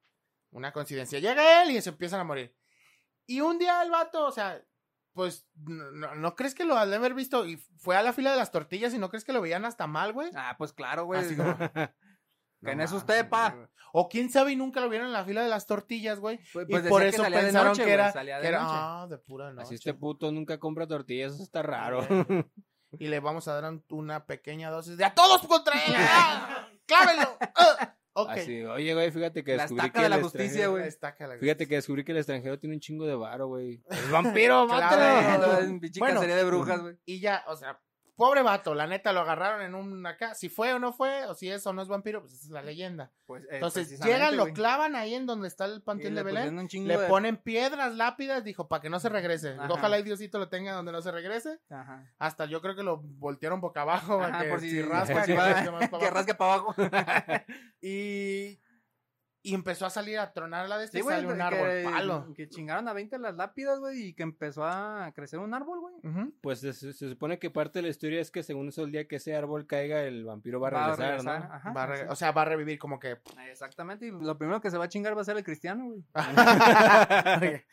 Una 0.51 0.71
coincidencia. 0.73 1.19
Llega 1.19 1.63
él 1.63 1.71
y 1.71 1.81
se 1.81 1.89
empiezan 1.89 2.19
a 2.19 2.23
morir. 2.23 2.55
Y 3.25 3.41
un 3.41 3.57
día 3.57 3.81
el 3.83 3.91
vato, 3.91 4.25
o 4.25 4.31
sea, 4.31 4.61
pues, 5.13 5.47
no, 5.55 5.91
no- 5.91 6.15
¿no 6.15 6.35
crees 6.35 6.53
que 6.55 6.65
lo 6.65 6.77
han 6.77 6.89
de 6.89 6.97
haber 6.97 7.13
visto? 7.13 7.45
Y 7.45 7.57
fue 7.77 7.95
a 7.95 8.03
la 8.03 8.13
fila 8.13 8.31
de 8.31 8.37
las 8.37 8.51
tortillas 8.51 8.93
y 8.93 8.97
no 8.99 9.09
crees 9.09 9.23
que 9.23 9.33
lo 9.33 9.41
veían 9.41 9.65
hasta 9.65 9.87
mal, 9.87 10.11
güey. 10.13 10.29
Ah, 10.35 10.55
pues 10.57 10.73
claro, 10.73 11.05
güey. 11.05 11.21
Así 11.21 11.35
como- 11.35 11.55
¿Quién 12.61 12.77
No 12.77 12.83
es 12.83 12.91
usted, 12.91 13.29
pa? 13.29 13.69
O 13.93 14.09
quién 14.09 14.29
sabe 14.31 14.51
y 14.53 14.55
nunca 14.55 14.81
lo 14.81 14.89
vieron 14.89 15.07
en 15.07 15.13
la 15.13 15.23
fila 15.23 15.43
de 15.43 15.49
las 15.49 15.67
tortillas, 15.67 16.19
güey. 16.19 16.39
Pues- 16.51 16.65
y 16.67 16.71
pues 16.71 16.83
por 16.87 17.01
decía 17.03 17.17
que 17.23 17.27
eso 17.27 17.35
de 17.37 17.43
pensaron 17.43 17.67
noche, 17.69 17.85
que 17.85 17.91
era, 17.93 18.11
salía 18.11 18.39
de 18.39 18.49
que 18.49 18.55
ah, 18.59 19.07
de 19.09 19.17
pura 19.19 19.51
noche. 19.51 19.63
Así 19.67 19.75
este 19.75 19.93
puto 19.93 20.31
nunca 20.31 20.57
compra 20.59 20.87
tortillas, 20.87 21.33
eso 21.35 21.43
está 21.43 21.61
raro. 21.61 21.99
Y 22.99 23.07
le 23.07 23.19
vamos 23.19 23.47
a 23.47 23.53
dar 23.59 23.71
un- 23.71 23.83
una 23.89 24.25
pequeña 24.25 24.69
dosis 24.69 24.97
de 24.97 25.05
a 25.05 25.13
todos 25.13 25.45
contra 25.47 25.73
él. 25.85 25.93
¡Ah! 25.97 26.67
¡Clávelo! 26.85 27.37
¡Ah! 27.55 27.95
Ok. 28.17 28.29
Así, 28.29 28.63
oye, 28.63 28.93
güey, 28.93 29.11
fíjate 29.11 29.43
que 29.43 29.57
La 29.57 29.63
descubrí 29.63 29.81
estaca 29.87 29.99
que 29.99 30.03
de 30.03 30.09
la 30.09 30.15
el 30.15 30.23
justicia, 30.23 30.65
extranjero- 30.67 31.27
güey. 31.27 31.39
Fíjate 31.39 31.67
que 31.67 31.75
descubrí 31.75 32.03
que 32.05 32.11
el 32.13 32.17
extranjero 32.19 32.57
tiene 32.59 32.75
un 32.75 32.79
chingo 32.79 33.05
de 33.05 33.15
varo, 33.15 33.47
güey. 33.47 33.83
¡Es 33.89 34.09
vampiro, 34.09 34.67
Claro. 34.67 35.37
mátalo! 35.37 35.79
Pinche 35.81 35.99
Bueno, 35.99 36.21
de 36.21 36.43
brujas, 36.45 36.81
güey. 36.81 36.97
Y 37.05 37.19
ya, 37.19 37.43
o 37.47 37.57
sea, 37.57 37.77
pobre 38.15 38.41
vato, 38.41 38.73
la 38.73 38.87
neta 38.87 39.13
lo 39.13 39.21
agarraron 39.21 39.61
en 39.61 39.75
un 39.75 40.05
acá. 40.05 40.33
Si 40.35 40.49
fue 40.49 40.73
o 40.73 40.79
no 40.79 40.93
fue, 40.93 41.25
o 41.25 41.33
si 41.33 41.49
es 41.49 41.65
o 41.67 41.73
no 41.73 41.81
es 41.81 41.87
vampiro, 41.87 42.21
pues 42.21 42.33
es 42.33 42.49
la 42.49 42.61
leyenda. 42.61 43.11
Pues, 43.25 43.43
eh, 43.45 43.47
Entonces 43.55 43.99
llegan, 44.01 44.37
lo 44.37 44.47
clavan 44.53 44.95
ahí 44.95 45.13
en 45.15 45.25
donde 45.25 45.47
está 45.47 45.65
el 45.65 45.81
panteón 45.81 46.15
de 46.15 46.23
Belén. 46.23 46.67
Le 46.87 46.97
de- 46.97 47.07
ponen 47.07 47.37
piedras, 47.37 47.93
lápidas, 47.95 48.43
dijo, 48.43 48.67
para 48.67 48.81
que 48.81 48.89
no 48.89 48.99
se 48.99 49.09
regrese. 49.09 49.53
Ajá. 49.53 49.67
Ojalá 49.69 49.99
y 49.99 50.03
Diosito 50.03 50.39
lo 50.39 50.49
tenga 50.49 50.73
donde 50.73 50.91
no 50.91 51.01
se 51.01 51.11
regrese. 51.11 51.59
Ajá. 51.69 52.03
Hasta 52.19 52.45
yo 52.45 52.61
creo 52.61 52.75
que 52.75 52.83
lo 52.83 52.97
voltearon 52.97 53.61
boca 53.61 53.81
abajo. 53.81 54.21
Ajá, 54.21 54.43
que 54.43 54.49
por 54.49 54.59
si, 54.59 54.69
si 54.69 54.81
rasca, 54.81 55.25
que 55.25 56.09
rasque 56.09 56.33
para 56.35 56.53
abajo. 56.53 56.75
Y, 57.81 58.59
y 59.45 59.53
empezó 59.53 59.85
a 59.85 59.89
salir 59.89 60.19
a 60.19 60.33
tronar 60.33 60.67
la 60.67 60.77
de 60.77 60.85
este 60.85 60.99
Sí, 60.99 61.05
y 61.05 61.09
sale 61.09 61.27
un 61.27 61.35
que- 61.35 61.41
árbol 61.41 61.83
palo. 61.93 62.33
Que 62.35 62.49
chingaron 62.49 62.87
a 62.87 62.93
20 62.93 63.17
las 63.19 63.35
lápidas, 63.35 63.79
güey, 63.79 64.07
y 64.07 64.13
que 64.13 64.23
empezó 64.23 64.65
a 64.65 65.11
crecer 65.15 65.39
un 65.39 65.53
árbol, 65.53 65.79
güey. 65.79 65.95
Ujú. 66.03 66.33
Pues 66.41 66.59
se, 66.59 66.73
se 66.73 66.93
supone 66.93 67.39
que 67.39 67.49
parte 67.49 67.79
de 67.79 67.83
la 67.83 67.89
historia 67.89 68.19
es 68.21 68.31
que 68.31 68.43
según 68.43 68.67
eso, 68.69 68.83
el 68.83 68.91
día 68.91 69.07
que 69.07 69.17
ese 69.17 69.35
árbol 69.35 69.67
caiga, 69.67 70.01
el 70.03 70.25
vampiro 70.25 70.59
va 70.59 70.69
a 70.69 70.71
Va 70.71 70.77
a 70.85 70.95
regresar, 70.95 71.09
regresar, 71.17 71.39
¿no? 71.49 71.53
ajá, 71.55 71.73
Va 71.73 71.83
a 71.83 71.85
re- 71.87 71.93
así. 72.01 72.05
o 72.09 72.15
sea, 72.15 72.31
va 72.31 72.41
a 72.41 72.45
revivir 72.45 72.79
como 72.79 72.99
que. 72.99 73.17
Exactamente, 73.49 74.07
y 74.07 74.11
lo 74.11 74.37
primero 74.37 74.59
que 74.61 74.69
se 74.71 74.77
va 74.77 74.85
a 74.85 74.89
chingar 74.89 75.15
va 75.17 75.21
a 75.21 75.25
ser 75.25 75.37
el 75.37 75.43
cristiano, 75.43 75.85
güey. 75.85 76.03
Oye. 77.41 77.65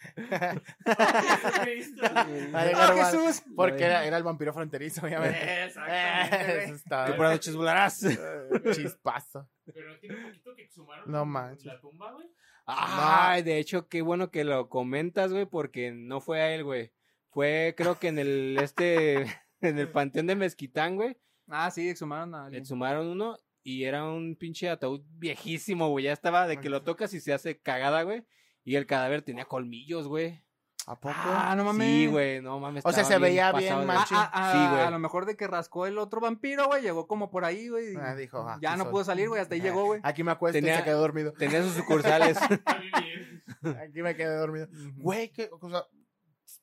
Cristo. 1.63 2.03
Va 2.03 2.21
a 2.21 2.63
¡Ah, 2.63 2.67
llegar 2.67 2.97
más- 2.97 3.13
Jesús! 3.13 3.43
Porque 3.57 3.85
era, 3.85 4.05
era 4.05 4.17
el 4.17 4.23
vampiro 4.23 4.53
fronterizo, 4.53 5.07
obviamente. 5.07 5.65
Exactamente, 5.65 6.65
Eso 6.65 6.75
está- 6.75 7.07
Que 7.07 7.13
por 7.15 7.27
noches 7.29 7.57
volarás. 7.57 8.01
Chispazo. 8.73 9.49
Pero 9.64 9.98
tiene 10.01 10.16
poquito 10.27 10.55
que 10.55 10.62
exhumaron 10.62 11.11
No 11.11 11.25
manches. 11.25 11.64
la 11.66 11.81
tumba, 11.81 12.12
güey. 12.12 12.27
Ay, 12.66 13.42
de 13.42 13.59
hecho, 13.59 13.88
qué 13.88 14.03
bueno 14.03 14.31
que 14.31 14.44
lo 14.44 14.68
comentas, 14.68 15.33
güey, 15.33 15.46
porque 15.46 15.92
no 15.92 16.20
fue 16.20 16.40
a 16.40 16.55
él, 16.55 16.64
güey. 16.64 16.92
Fue, 17.31 17.75
creo 17.77 17.98
que 17.98 18.09
en 18.09 18.18
el, 18.18 18.59
este, 18.61 19.22
en 19.61 19.79
el 19.79 19.90
panteón 19.90 20.27
de 20.27 20.37
Mezquitán, 20.37 20.96
güey, 20.96 21.16
Ah, 21.48 21.70
sí, 21.70 21.88
exhumaron 21.88 22.35
a 22.35 22.44
alguien. 22.44 22.62
exhumaron 22.62 23.07
uno 23.09 23.37
y 23.64 23.85
era 23.85 24.05
un 24.05 24.37
pinche 24.37 24.68
ataúd 24.68 25.03
viejísimo, 25.18 25.88
güey. 25.90 26.05
Ya 26.07 26.12
estaba 26.12 26.46
de 26.46 26.59
que 26.61 26.70
lo 26.70 26.83
tocas 26.83 27.12
y 27.14 27.20
se 27.20 27.33
hace 27.33 27.61
cagada, 27.61 28.03
güey. 28.05 28.25
Y 28.64 28.77
el 28.77 28.87
cadáver 28.87 29.22
tenía 29.22 29.44
colmillos, 29.44 30.07
güey. 30.09 30.44
¿A 30.87 30.99
poco? 30.99 31.14
Ah, 31.16 31.55
no 31.57 31.64
mames. 31.64 31.87
Sí, 31.87 32.07
güey, 32.09 32.40
no 32.42 32.59
mames. 32.59 32.85
O 32.85 32.92
sea, 32.92 33.05
se 33.05 33.16
veía 33.18 33.53
bien 33.53 33.87
macho. 33.87 34.14
Ah, 34.16 34.31
ah, 34.33 34.53
Sí, 34.53 34.59
ah, 34.61 34.71
güey. 34.73 34.83
A 34.85 34.90
lo 34.90 34.99
mejor 34.99 35.27
de 35.27 35.37
que 35.37 35.47
rascó 35.47 35.87
el 35.87 35.97
otro 35.97 36.21
vampiro, 36.21 36.66
güey, 36.66 36.83
llegó 36.83 37.07
como 37.07 37.31
por 37.31 37.45
ahí, 37.45 37.68
güey. 37.68 37.92
y 37.92 37.97
Ah, 37.97 38.16
dijo, 38.16 38.38
ah, 38.49 38.59
ya 38.61 38.77
no 38.77 38.85
soy. 38.85 38.90
pudo 38.92 39.05
salir, 39.05 39.29
güey, 39.29 39.40
hasta 39.40 39.55
ahí 39.55 39.61
Ah, 39.61 39.64
llegó, 39.64 39.85
güey. 39.85 40.01
Aquí 40.03 40.25
me 40.25 40.33
acuesto 40.33 40.59
y 40.59 40.61
Tenía- 40.61 40.79
se 40.79 40.85
quedó 40.85 40.99
dormido. 41.01 41.33
Tenía 41.35 41.62
sus 41.62 41.75
sucursales. 41.75 42.37
Aquí 43.81 44.03
me 44.03 44.16
quedé 44.16 44.35
dormido. 44.37 44.68
Güey, 44.97 45.31
que, 45.31 45.51
o 45.53 45.71
sea, 45.71 45.85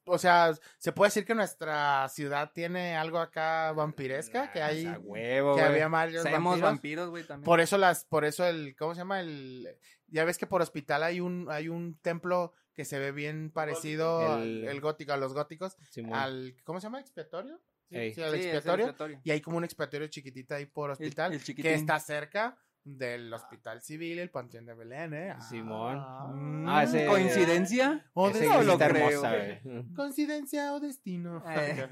o 0.05 0.17
sea, 0.17 0.53
se 0.77 0.91
puede 0.91 1.08
decir 1.08 1.25
que 1.25 1.36
nuestra 1.36 2.08
ciudad 2.10 2.51
tiene 2.53 2.95
algo 2.97 3.19
acá 3.19 3.71
vampiresca, 3.73 4.51
que 4.51 4.62
hay, 4.62 4.86
A 4.86 4.99
huevo, 4.99 5.55
que 5.55 5.62
güey. 5.62 5.71
había 5.73 5.88
varios 5.88 6.23
Sabemos 6.23 6.53
vampiros. 6.60 6.71
vampiros, 6.71 7.10
güey, 7.10 7.23
también. 7.25 7.45
Por 7.45 7.60
eso 7.60 7.77
las, 7.77 8.05
por 8.05 8.25
eso 8.25 8.45
el, 8.45 8.75
¿cómo 8.77 8.93
se 8.95 8.99
llama? 8.99 9.19
El, 9.21 9.67
ya 10.08 10.25
ves 10.25 10.38
que 10.38 10.47
por 10.47 10.62
hospital 10.62 11.03
hay 11.03 11.19
un, 11.21 11.47
hay 11.49 11.69
un 11.69 11.97
templo 12.01 12.53
que 12.80 12.86
se 12.86 12.98
ve 12.98 13.12
bien 13.12 13.52
parecido 13.52 14.42
El- 14.42 14.63
el 14.63 14.80
gótico, 14.80 15.12
a 15.12 15.18
los 15.18 15.34
góticos, 15.34 15.76
Simón. 15.89 16.13
al, 16.18 16.56
¿cómo 16.63 16.80
se 16.80 16.86
llama? 16.86 17.02
¿Expiatorio? 17.02 17.60
Sí, 17.89 17.96
al 17.98 18.02
Sí, 18.04 18.08
es 18.12 18.18
el 18.20 18.36
expiatorio. 18.36 18.86
expiatorio. 18.86 19.22
Y 19.22 19.32
hay 19.32 19.42
como 19.42 19.58
un 19.58 19.65
expiatorio 19.65 20.08
chiquitito 20.08 20.56
ahí 20.56 20.65
por 20.65 20.89
hospital, 20.92 21.34
el 21.34 21.44
que 21.44 21.74
está 21.74 22.00
cerca 22.00 22.58
del 22.84 23.32
hospital 23.34 23.82
civil, 23.82 24.18
el 24.20 24.30
Panteón 24.32 24.65
de 24.65 24.74
Belén, 24.74 25.13
¿eh? 25.13 25.36
Simón. 25.48 25.98
Ah. 26.00 26.34
Ah, 26.68 26.84
ese- 26.84 27.06
¿Coincidencia? 27.06 28.06
O 28.13 28.30
Esa 28.30 28.39
de- 28.39 28.46
no 28.48 28.62
iglesia 28.62 28.72
lo 28.72 28.78
creo. 28.94 29.26
hermosa. 29.26 29.94
Coincidencia 29.96 30.74
o 30.74 30.80
destino. 30.80 31.44
Eh. 31.48 31.88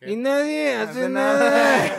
¿qué? 0.00 0.10
Y 0.10 0.16
nadie 0.16 0.74
Hace 0.74 0.90
hace 0.90 1.08
nada. 1.08 1.96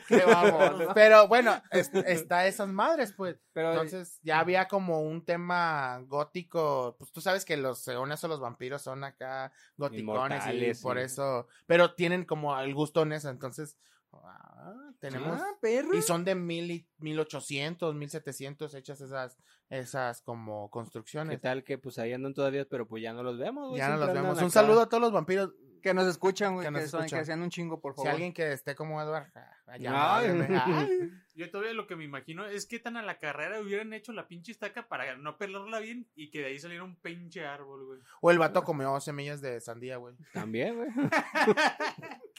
Que 0.08 0.24
vamos. 0.24 0.86
Pero 0.94 1.28
bueno, 1.28 1.60
es- 1.70 1.90
está 1.94 2.46
esas 2.46 2.68
madres, 2.68 3.12
pues. 3.16 3.36
Pero 3.52 3.72
Entonces 3.72 4.18
ya 4.22 4.38
había 4.40 4.68
como 4.68 5.00
un 5.02 5.24
tema 5.24 5.98
gótico. 6.06 6.94
Pues 6.98 7.10
tú 7.12 7.20
sabes 7.20 7.44
que 7.44 7.56
los 7.56 7.86
eones 7.88 8.22
o 8.24 8.28
los 8.28 8.40
vampiros 8.40 8.82
son 8.82 9.02
acá 9.04 9.52
goticones 9.76 10.42
y 10.52 10.82
por 10.82 10.98
sí. 10.98 11.04
eso. 11.04 11.46
Pero 11.66 11.94
tienen 11.94 12.24
como 12.24 12.58
el 12.60 12.74
gusto 12.74 13.02
en 13.02 13.12
eso. 13.12 13.28
Entonces, 13.30 13.76
ah, 14.12 14.90
tenemos. 14.98 15.40
Ah, 15.40 15.46
perro. 15.60 15.94
Y 15.96 16.02
son 16.02 16.24
de 16.24 16.34
mil 16.34 16.70
y, 16.70 16.86
1800, 16.98 17.94
1700 17.94 18.74
hechas 18.74 19.00
esas, 19.00 19.38
esas 19.68 20.22
como 20.22 20.68
¿Qué 20.68 20.72
construcciones. 20.72 21.40
tal 21.40 21.64
que 21.64 21.78
pues 21.78 21.98
ahí 21.98 22.12
andan 22.12 22.34
todavía, 22.34 22.64
pero 22.68 22.86
pues 22.86 23.02
ya 23.02 23.12
no 23.12 23.22
los 23.22 23.38
vemos, 23.38 23.68
güey? 23.68 23.78
Ya 23.78 23.88
no 23.88 23.96
los 23.98 24.12
vemos. 24.12 24.38
Un 24.38 24.44
acá. 24.44 24.50
saludo 24.50 24.82
a 24.82 24.88
todos 24.88 25.00
los 25.02 25.12
vampiros. 25.12 25.50
Que 25.82 25.94
nos 25.94 26.06
escuchan, 26.06 26.52
güey. 26.56 26.66
Que 26.66 26.74
Que, 26.74 26.78
nos 26.82 26.90
son- 26.90 27.00
escuchan. 27.00 27.20
que 27.20 27.24
sean 27.24 27.40
un 27.40 27.48
chingo, 27.48 27.80
por 27.80 27.94
Si 27.94 27.96
favor. 27.98 28.10
alguien 28.10 28.34
que 28.34 28.52
esté 28.52 28.74
como 28.74 29.00
Edward, 29.00 29.32
ah, 29.34 29.50
allá. 29.66 30.16
Ay. 30.18 31.10
Yo 31.34 31.50
todavía 31.50 31.72
lo 31.72 31.86
que 31.86 31.96
me 31.96 32.04
imagino 32.04 32.44
es 32.44 32.66
que 32.66 32.78
tan 32.80 32.98
a 32.98 33.02
la 33.02 33.18
carrera 33.18 33.58
hubieran 33.62 33.94
hecho 33.94 34.12
la 34.12 34.28
pinche 34.28 34.52
estaca 34.52 34.88
para 34.88 35.16
no 35.16 35.38
pelarla 35.38 35.78
bien 35.78 36.06
y 36.14 36.30
que 36.30 36.40
de 36.40 36.46
ahí 36.48 36.58
saliera 36.58 36.84
un 36.84 36.96
pinche 36.96 37.46
árbol, 37.46 37.86
güey. 37.86 38.00
O 38.20 38.30
el 38.30 38.38
vato 38.38 38.62
comió 38.62 39.00
semillas 39.00 39.40
de 39.40 39.58
sandía, 39.62 39.96
güey. 39.96 40.14
También, 40.34 40.76
güey. 40.76 40.90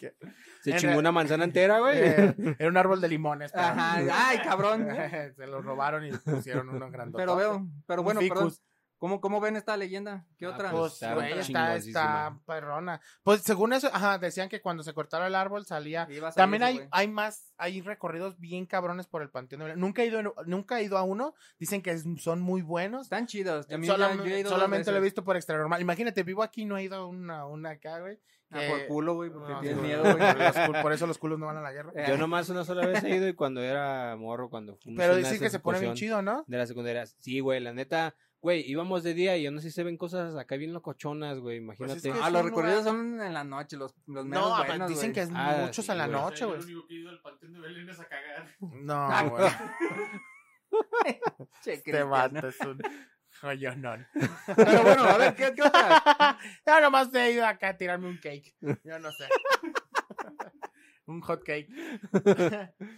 Se 0.62 0.72
En 0.72 0.78
chingó 0.78 1.00
una 1.00 1.12
manzana 1.12 1.44
entera, 1.44 1.80
güey. 1.80 1.98
Eh, 2.02 2.56
era 2.60 2.70
un 2.70 2.78
árbol 2.78 3.00
de 3.02 3.08
limones. 3.08 3.52
pero- 3.52 3.64
Ajá. 3.66 3.96
Ay, 4.28 4.40
cabrón. 4.40 4.88
Se 5.36 5.48
lo 5.48 5.62
robaron 5.62 6.06
y 6.06 6.12
pusieron 6.12 6.70
uno 6.70 6.90
grandote. 6.92 7.22
Pero 7.22 7.36
veo, 7.36 7.68
pero 7.88 8.04
bueno, 8.04 8.20
perdón. 8.30 8.54
¿Cómo, 8.98 9.20
¿Cómo 9.20 9.40
ven 9.42 9.56
esta 9.56 9.76
leyenda? 9.78 10.28
¿Qué 10.38 10.46
Ah, 10.46 10.50
otra? 10.50 10.70
Pues, 10.70 10.94
Está 10.94 11.16
güey, 11.16 11.32
está, 11.40 11.76
está 11.76 12.40
perrona. 12.46 13.02
Pues, 13.24 13.42
según 13.42 13.74
eso, 13.74 13.90
ajá, 13.92 14.20
decían 14.20 14.48
que 14.48 14.62
cuando 14.62 14.84
se 14.84 14.94
cortara 14.94 15.26
el 15.26 15.34
árbol 15.34 15.66
salía. 15.66 16.06
También 16.36 16.62
hay, 16.62 16.76
güey. 16.76 16.88
hay 16.92 17.08
más, 17.08 17.52
hay 17.58 17.82
recorridos 17.82 18.38
bien 18.40 18.68
cabrones 18.68 19.08
por 19.08 19.24
el 19.24 19.32
Panteón 19.32 19.58
de 19.62 19.66
Belén. 19.66 19.80
Nunca 19.80 20.04
he 20.04 20.06
ido, 20.06 20.20
en- 20.20 20.32
nunca 20.46 20.80
he 20.80 20.84
ido 20.84 21.00
a 21.00 21.04
uno. 21.04 21.34
Dicen 21.58 21.82
que 21.82 21.98
son 22.20 22.42
muy 22.42 22.62
buenos. 22.62 23.08
Están 23.08 23.26
chidos. 23.26 23.68
Solam- 23.68 24.18
ya- 24.18 24.18
yo 24.18 24.24
he 24.36 24.40
ido 24.42 24.50
dos 24.52 24.60
solamente 24.60 24.92
lo 24.92 24.98
he 24.98 25.02
visto 25.02 25.24
por 25.24 25.36
extra 25.36 25.58
normal. 25.58 25.82
Imagínate, 25.82 26.22
vivo 26.22 26.44
aquí, 26.44 26.66
no 26.66 26.78
he 26.78 26.84
ido 26.84 26.98
a 26.98 27.08
una, 27.08 27.48
una 27.48 27.72
acá, 27.72 28.02
güey. 28.02 28.20
Ah, 28.52 28.60
por 28.70 28.88
culo, 28.88 29.14
güey, 29.16 29.30
porque 29.30 29.54
No, 29.54 29.60
tienes 29.62 29.80
sí, 29.80 29.86
miedo, 29.86 30.04
por, 30.04 30.18
güey. 30.18 30.82
por 30.84 30.94
eso 30.94 31.08
los 31.08 31.18
culos 31.18 31.40
no 31.40 31.46
van 31.46 31.58
a 31.58 31.62
la 31.62 31.72
guerra. 31.72 31.92
Yo 32.08 32.18
nomás 32.18 32.50
una 32.50 32.64
sola 32.66 32.86
vez 32.86 33.04
he 33.04 33.16
ido 33.16 33.28
y 33.28 33.34
cuando 33.36 33.62
era 33.62 34.16
morro, 34.18 34.50
cuando 34.50 34.76
fuimos 34.78 35.00
Pero 35.00 35.14
a 35.14 35.16
dicen 35.16 35.40
que 35.40 35.50
se 35.50 35.60
pone 35.60 35.80
bien 35.80 35.94
chido, 35.94 36.22
¿no? 36.22 36.44
De 36.48 36.58
la 36.58 36.68
secundaria. 36.68 37.06
Sí, 37.06 37.40
güey, 37.40 37.60
la 37.62 37.74
neta. 37.74 38.14
Güey, 38.44 38.64
íbamos 38.70 39.04
de 39.04 39.14
día 39.14 39.38
y 39.38 39.46
aún 39.46 39.60
así 39.60 39.70
se 39.70 39.84
ven 39.84 39.98
cosas 39.98 40.36
acá 40.36 40.56
bien 40.56 40.74
locochonas, 40.74 41.38
güey. 41.40 41.58
Imagínate. 41.58 41.94
es 41.98 42.02
que 42.02 42.12
Ah, 42.24 42.32
los 42.32 42.44
recorridos 42.44 42.80
lugar- 42.86 42.94
son 42.96 43.22
en 43.22 43.34
la 43.36 43.44
noche, 43.44 43.78
los, 43.78 43.94
los 44.08 44.26
menos 44.26 44.50
No, 44.50 44.66
buenos, 44.66 44.90
dicen 44.90 45.12
güey. 45.12 45.14
que 45.14 45.22
es 45.22 45.30
Ah, 45.36 45.58
muchos 45.62 45.86
sí, 45.86 45.92
en 45.92 45.98
la 46.00 46.08
güey. 46.08 46.20
noche, 46.20 46.40
Yo 46.42 46.48
güey. 46.48 46.60
lo 46.60 46.66
único 46.66 46.88
que 46.88 46.94
he 46.96 46.98
ido 47.02 47.10
al 47.12 47.22
Panteón 47.22 47.54
de 47.54 47.60
Belén 47.60 47.88
es 47.90 48.00
a 48.00 48.08
cagar. 48.08 48.48
No, 48.60 49.30
güey. 49.30 49.50
Che, 51.62 51.78
Te 51.78 51.82
Cristiano. 51.84 52.10
matas 52.10 52.56
un 52.62 52.80
joyonón. 53.41 54.08
Pero 54.56 54.84
bueno, 54.84 55.04
a 55.04 55.17
ver, 55.17 55.36
¿qué, 55.36 55.54
qué 55.54 55.63
otra? 55.63 56.38
Yo 56.65 56.82
nomás 56.82 57.13
he 57.13 57.32
ido 57.32 57.45
acá 57.45 57.69
a 57.69 57.77
tirarme 57.77 58.08
un 58.08 58.17
cake. 58.17 58.56
Yo 58.84 58.99
no 58.99 59.12
sé. 59.12 59.27
un 61.06 61.21
hot 61.21 61.43
cake. 61.43 61.69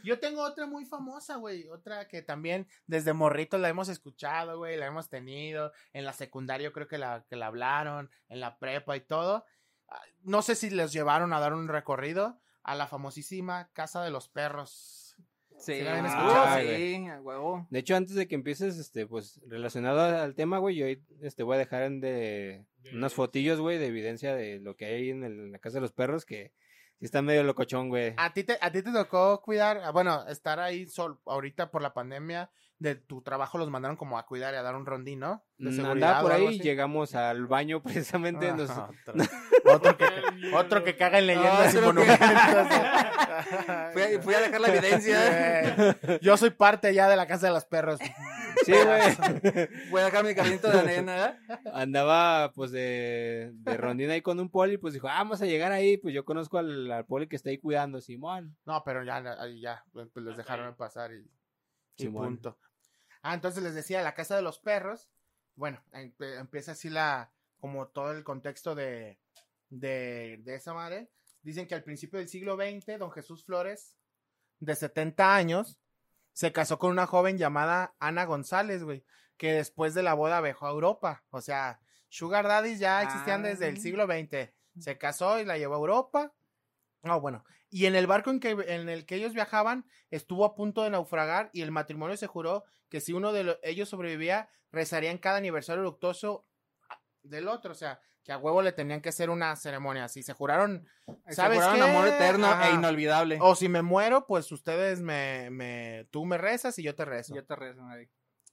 Yo 0.04 0.20
tengo 0.20 0.44
otra 0.44 0.68
muy 0.68 0.86
famosa, 0.86 1.38
güey. 1.38 1.68
Otra 1.70 2.08
que 2.08 2.22
también 2.22 2.68
desde 2.86 3.14
morrito 3.14 3.58
la 3.58 3.70
hemos 3.70 3.90
escuchado, 3.90 4.58
güey. 4.58 4.78
La 4.78 4.88
hemos 4.88 5.10
tenido. 5.10 5.72
En 5.94 6.06
la 6.06 6.14
secundaria 6.14 6.66
yo 6.66 6.74
creo 6.74 6.88
que 6.88 6.98
la, 6.98 7.26
que 7.30 7.36
la 7.36 7.48
hablaron. 7.48 8.12
En 8.30 8.40
la 8.40 8.60
prepa 8.60 8.96
y 8.96 9.02
todo. 9.02 9.46
Ah, 9.88 10.02
No 10.24 10.42
sé 10.42 10.56
si 10.56 10.70
les 10.70 10.94
llevaron 10.94 11.34
a 11.34 11.40
dar 11.40 11.54
un 11.54 11.68
recorrido 11.68 12.40
a 12.64 12.76
la 12.76 12.88
famosísima 12.88 13.70
Casa 13.74 14.04
de 14.04 14.12
los 14.12 14.30
Perros. 14.30 15.03
Sí, 15.66 15.76
¿Sí 15.76 15.82
la 15.82 15.92
habían 15.92 16.06
ah, 16.08 16.10
escuchado? 16.60 16.78
sí, 16.78 17.08
a 17.08 17.22
huevo. 17.22 17.68
De 17.70 17.80
hecho, 17.80 17.96
antes 17.96 18.16
de 18.16 18.28
que 18.28 18.36
empieces, 18.36 18.78
este, 18.78 19.08
pues, 19.08 19.40
relacionado 19.48 20.02
al 20.02 20.36
tema, 20.36 20.58
güey, 20.58 20.76
yo 20.76 20.86
este, 21.22 21.44
voy 21.44 21.56
a 21.56 21.60
dejar 21.60 21.84
en 21.84 22.02
de 22.02 22.66
unas 22.92 23.14
fotillos, 23.14 23.60
güey, 23.60 23.78
de 23.78 23.88
evidencia 23.88 24.36
de 24.36 24.60
lo 24.60 24.76
que 24.76 24.86
hay 24.86 24.94
ahí 24.96 25.10
en, 25.10 25.24
el- 25.24 25.40
en 25.40 25.52
la 25.54 25.60
casa 25.60 25.78
de 25.78 25.82
los 25.82 25.94
perros, 25.94 26.26
que 26.26 26.52
sí 27.00 27.06
está 27.06 27.22
medio 27.22 27.44
locochón, 27.44 27.88
güey. 27.90 28.14
¿A 28.18 28.34
ti, 28.34 28.44
te, 28.44 28.58
¿A 28.60 28.72
ti 28.72 28.82
te 28.82 28.92
tocó 28.92 29.42
cuidar, 29.42 29.80
ah, 29.84 29.92
bueno, 29.92 30.28
estar 30.28 30.60
ahí 30.60 30.86
sol, 30.88 31.20
ahorita 31.26 31.72
por 31.72 31.82
la 31.82 31.94
pandemia 31.94 32.52
de 32.84 32.96
tu 32.96 33.22
trabajo 33.22 33.58
los 33.58 33.70
mandaron 33.70 33.96
como 33.96 34.18
a 34.18 34.26
cuidar 34.26 34.54
y 34.54 34.58
a 34.58 34.62
dar 34.62 34.76
un 34.76 34.86
rondín, 34.86 35.20
¿no? 35.20 35.44
De 35.58 35.70
Mm, 35.72 35.74
seguridad 35.74 36.10
Andaba 36.10 36.22
por 36.22 36.32
o 36.32 36.36
algo 36.36 36.48
ahí, 36.50 36.56
así. 36.56 36.64
llegamos 36.64 37.16
al 37.16 37.48
baño 37.48 37.82
precisamente. 37.84 38.50
Ah, 38.50 38.56
nos- 38.56 38.70
otro, 38.70 39.14
otro 39.74 39.98
que, 39.98 40.06
otro 40.54 40.84
que 40.84 40.96
caga 40.98 41.20
en 41.20 41.28
leyendas 41.28 41.74
y 41.74 41.78
que- 41.80 41.86
monumentos. 41.86 42.20
Fui 43.94 44.02
a, 44.02 44.22
fui 44.22 44.34
a 44.34 44.40
dejar 44.42 44.62
la 44.62 44.68
evidencia. 44.70 45.18
Eh, 45.92 46.20
Yo 46.22 46.38
soy 46.38 46.50
parte 46.52 46.94
ya 46.94 47.08
de 47.10 47.16
la 47.16 47.28
casa 47.28 47.48
de 47.48 47.54
los 47.54 47.66
perros. 47.66 48.00
Sí, 48.66 48.72
güey. 48.72 49.68
Voy 49.90 50.02
a 50.02 50.06
dejar 50.06 50.24
mi 50.24 50.34
carrito 50.36 50.70
de 50.70 50.80
arena, 50.80 51.26
¿eh? 51.50 51.58
Andaba, 51.74 52.52
pues, 52.54 52.72
de, 52.72 53.52
de 53.54 53.78
rondina 53.78 54.14
ahí 54.14 54.22
con 54.22 54.40
un 54.40 54.50
poli, 54.50 54.78
pues 54.78 54.94
dijo, 54.94 55.08
ah, 55.08 55.16
vamos 55.18 55.42
a 55.42 55.46
llegar 55.46 55.72
ahí, 55.72 55.98
pues 55.98 56.14
yo 56.14 56.24
conozco 56.26 56.58
al, 56.58 56.90
al 56.92 57.06
poli 57.06 57.28
que 57.28 57.36
está 57.36 57.50
ahí 57.50 57.58
cuidando, 57.58 58.00
Simón. 58.02 58.56
No, 58.66 58.84
pero 58.86 59.04
ya, 59.04 59.18
ahí 59.40 59.60
ya, 59.62 59.84
pues 59.92 60.08
les 60.16 60.38
dejaron 60.38 60.76
pasar 60.76 61.12
y, 61.14 61.18
y 61.98 62.04
Simón. 62.04 62.26
punto. 62.26 62.58
Ah, 63.24 63.34
entonces 63.34 63.64
les 63.64 63.74
decía, 63.74 64.04
la 64.04 64.14
casa 64.14 64.36
de 64.36 64.42
los 64.44 64.60
perros, 64.60 65.10
bueno, 65.56 65.84
empieza 65.92 66.74
así 66.74 66.90
la, 66.90 67.32
como 67.60 67.88
todo 67.88 68.12
el 68.12 68.24
contexto 68.24 68.76
de, 68.76 69.20
de, 69.70 70.38
de 70.44 70.56
esa 70.56 70.74
madre. 70.74 71.10
Dicen 71.42 71.68
que 71.68 71.76
al 71.76 71.84
principio 71.84 72.20
del 72.20 72.30
siglo 72.30 72.56
XX, 72.56 73.00
don 73.00 73.12
Jesús 73.12 73.44
Flores, 73.46 73.98
de 74.60 74.76
70 74.76 75.36
años, 75.36 75.80
se 76.34 76.52
casó 76.52 76.78
con 76.80 76.92
una 76.92 77.06
joven 77.08 77.38
llamada 77.38 77.96
Ana 78.00 78.26
González, 78.26 78.84
güey, 78.84 79.04
que 79.38 79.54
después 79.54 79.94
de 79.94 80.04
la 80.04 80.14
boda 80.14 80.40
viajó 80.42 80.68
a 80.68 80.72
Europa. 80.72 81.24
O 81.32 81.42
sea, 81.42 81.80
Sugar 82.10 82.48
Daddies 82.48 82.80
ya 82.80 83.02
existían 83.04 83.44
Ah. 83.46 83.50
desde 83.50 83.68
el 83.68 83.80
siglo 83.80 84.06
XX. 84.06 84.54
Se 84.80 84.98
casó 84.98 85.40
y 85.40 85.46
la 85.46 85.58
llevó 85.58 85.76
a 85.76 85.78
Europa. 85.80 86.34
No, 87.04 87.20
bueno. 87.22 87.44
Y 87.70 87.86
en 87.86 87.96
el 87.96 88.08
barco 88.08 88.30
en, 88.30 88.40
que, 88.40 88.52
en 88.52 88.90
el 88.90 89.06
que 89.06 89.16
ellos 89.16 89.34
viajaban 89.34 89.86
estuvo 90.12 90.46
a 90.46 90.56
punto 90.56 90.84
de 90.84 90.90
naufragar 90.90 91.50
y 91.54 91.62
el 91.62 91.72
matrimonio 91.72 92.18
se 92.18 92.28
juró 92.28 92.64
que 92.90 93.02
si 93.02 93.14
uno 93.14 93.32
de 93.34 93.44
lo- 93.44 93.60
ellos 93.64 93.90
sobrevivía, 93.90 94.50
rezarían 94.72 95.18
cada 95.18 95.38
aniversario 95.38 95.84
luctuoso 95.84 96.46
del 97.24 97.48
otro. 97.48 97.72
O 97.72 97.76
sea, 97.76 98.00
que 98.24 98.32
a 98.32 98.38
huevo 98.38 98.62
le 98.62 98.72
tenían 98.72 99.02
que 99.02 99.10
hacer 99.10 99.30
una 99.30 99.56
ceremonia 99.56 100.06
así. 100.06 100.24
Se 100.24 100.34
juraron, 100.34 100.88
¿sabes 101.30 101.58
Se 101.60 101.66
juraron 101.66 101.76
qué? 101.76 101.82
amor 101.82 102.08
eterno 102.08 102.48
Ajá. 102.48 102.70
e 102.70 102.74
inolvidable. 102.74 103.38
O 103.42 103.56
si 103.56 103.68
me 103.68 103.82
muero, 103.82 104.26
pues 104.28 104.52
ustedes 104.52 105.02
me, 105.02 105.50
me, 105.50 106.08
tú 106.12 106.26
me 106.26 106.38
rezas 106.38 106.78
y 106.80 106.84
yo 106.84 106.96
te 106.96 107.04
rezo. 107.06 107.36
Yo 107.36 107.44
te 107.44 107.56
rezo, 107.56 107.86
ahí. 107.88 108.08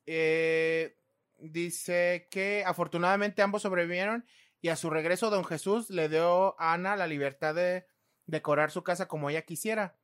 Eh, 0.06 0.96
dice 1.38 2.26
que 2.30 2.64
afortunadamente 2.66 3.42
ambos 3.42 3.62
sobrevivieron 3.62 4.24
y 4.60 4.68
a 4.68 4.76
su 4.76 4.90
regreso 4.90 5.30
don 5.30 5.44
Jesús 5.44 5.88
le 5.90 6.08
dio 6.08 6.60
a 6.60 6.72
Ana 6.72 6.96
la 6.96 7.06
libertad 7.06 7.54
de 7.54 7.86
decorar 8.30 8.70
su 8.70 8.82
casa 8.82 9.06
como 9.08 9.28
ella 9.30 9.42
quisiera. 9.42 9.96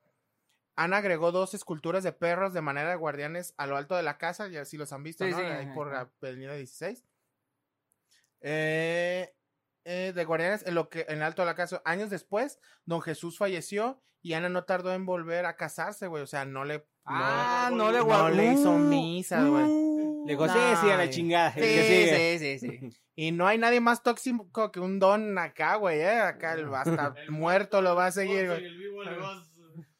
Ana 0.76 0.98
agregó 0.98 1.32
dos 1.32 1.54
esculturas 1.54 2.04
de 2.04 2.12
perros 2.12 2.52
de 2.52 2.60
manera 2.60 2.90
de 2.90 2.96
guardianes 2.96 3.54
a 3.56 3.66
lo 3.66 3.76
alto 3.76 3.96
de 3.96 4.02
la 4.02 4.18
casa, 4.18 4.48
ya 4.48 4.64
si 4.66 4.76
los 4.76 4.92
han 4.92 5.02
visto, 5.02 5.24
Sí, 5.24 5.30
¿no? 5.30 5.38
sí, 5.38 5.44
Ahí 5.44 5.66
por 5.74 5.88
ajá. 5.94 6.10
la 6.20 6.28
avenida 6.28 6.54
16. 6.54 7.02
Eh, 8.42 9.34
eh, 9.84 10.12
de 10.14 10.24
guardianes 10.24 10.66
en 10.66 10.74
lo 10.74 10.88
que 10.88 11.06
en 11.08 11.22
alto 11.22 11.42
de 11.42 11.46
la 11.46 11.54
casa. 11.54 11.80
Años 11.84 12.10
después, 12.10 12.58
don 12.84 13.00
Jesús 13.00 13.38
falleció 13.38 14.02
y 14.20 14.34
Ana 14.34 14.48
no 14.48 14.64
tardó 14.64 14.92
en 14.92 15.06
volver 15.06 15.46
a 15.46 15.56
casarse, 15.56 16.06
güey. 16.08 16.22
O 16.22 16.26
sea, 16.26 16.44
no 16.44 16.64
le, 16.64 16.86
Ah, 17.04 17.68
no, 17.70 17.76
no 17.86 17.92
le 17.92 17.98
no 17.98 18.04
guardó. 18.04 18.28
le 18.30 18.52
hizo 18.52 18.72
misa, 18.76 19.42
güey. 19.44 19.64
Le 20.26 20.32
dijo, 20.32 20.46
sí, 20.48 20.54
No, 20.58 20.80
sí, 20.82 20.90
a 20.90 20.96
la 20.96 21.10
chingada. 21.10 21.52
Sí, 21.52 21.60
que 21.60 21.82
sigue". 21.82 22.38
sí, 22.38 22.58
sí, 22.58 22.80
sí. 22.90 22.96
Y 23.18 23.32
no 23.32 23.46
hay 23.46 23.56
nadie 23.56 23.80
más 23.80 24.02
tóxico 24.02 24.70
que 24.70 24.78
un 24.78 24.98
don 24.98 25.38
acá, 25.38 25.76
güey, 25.76 26.00
¿eh? 26.00 26.20
Acá 26.20 26.52
el 26.52 26.72
hasta 26.74 27.14
El- 27.16 27.30
muerto 27.30 27.80
lo 27.80 27.94
va 27.94 28.06
a 28.06 28.10
seguir, 28.12 28.46
güey. 28.46 28.62
el 28.64 28.76
vivo, 28.76 29.02
le 29.04 29.16
vas- 29.16 29.50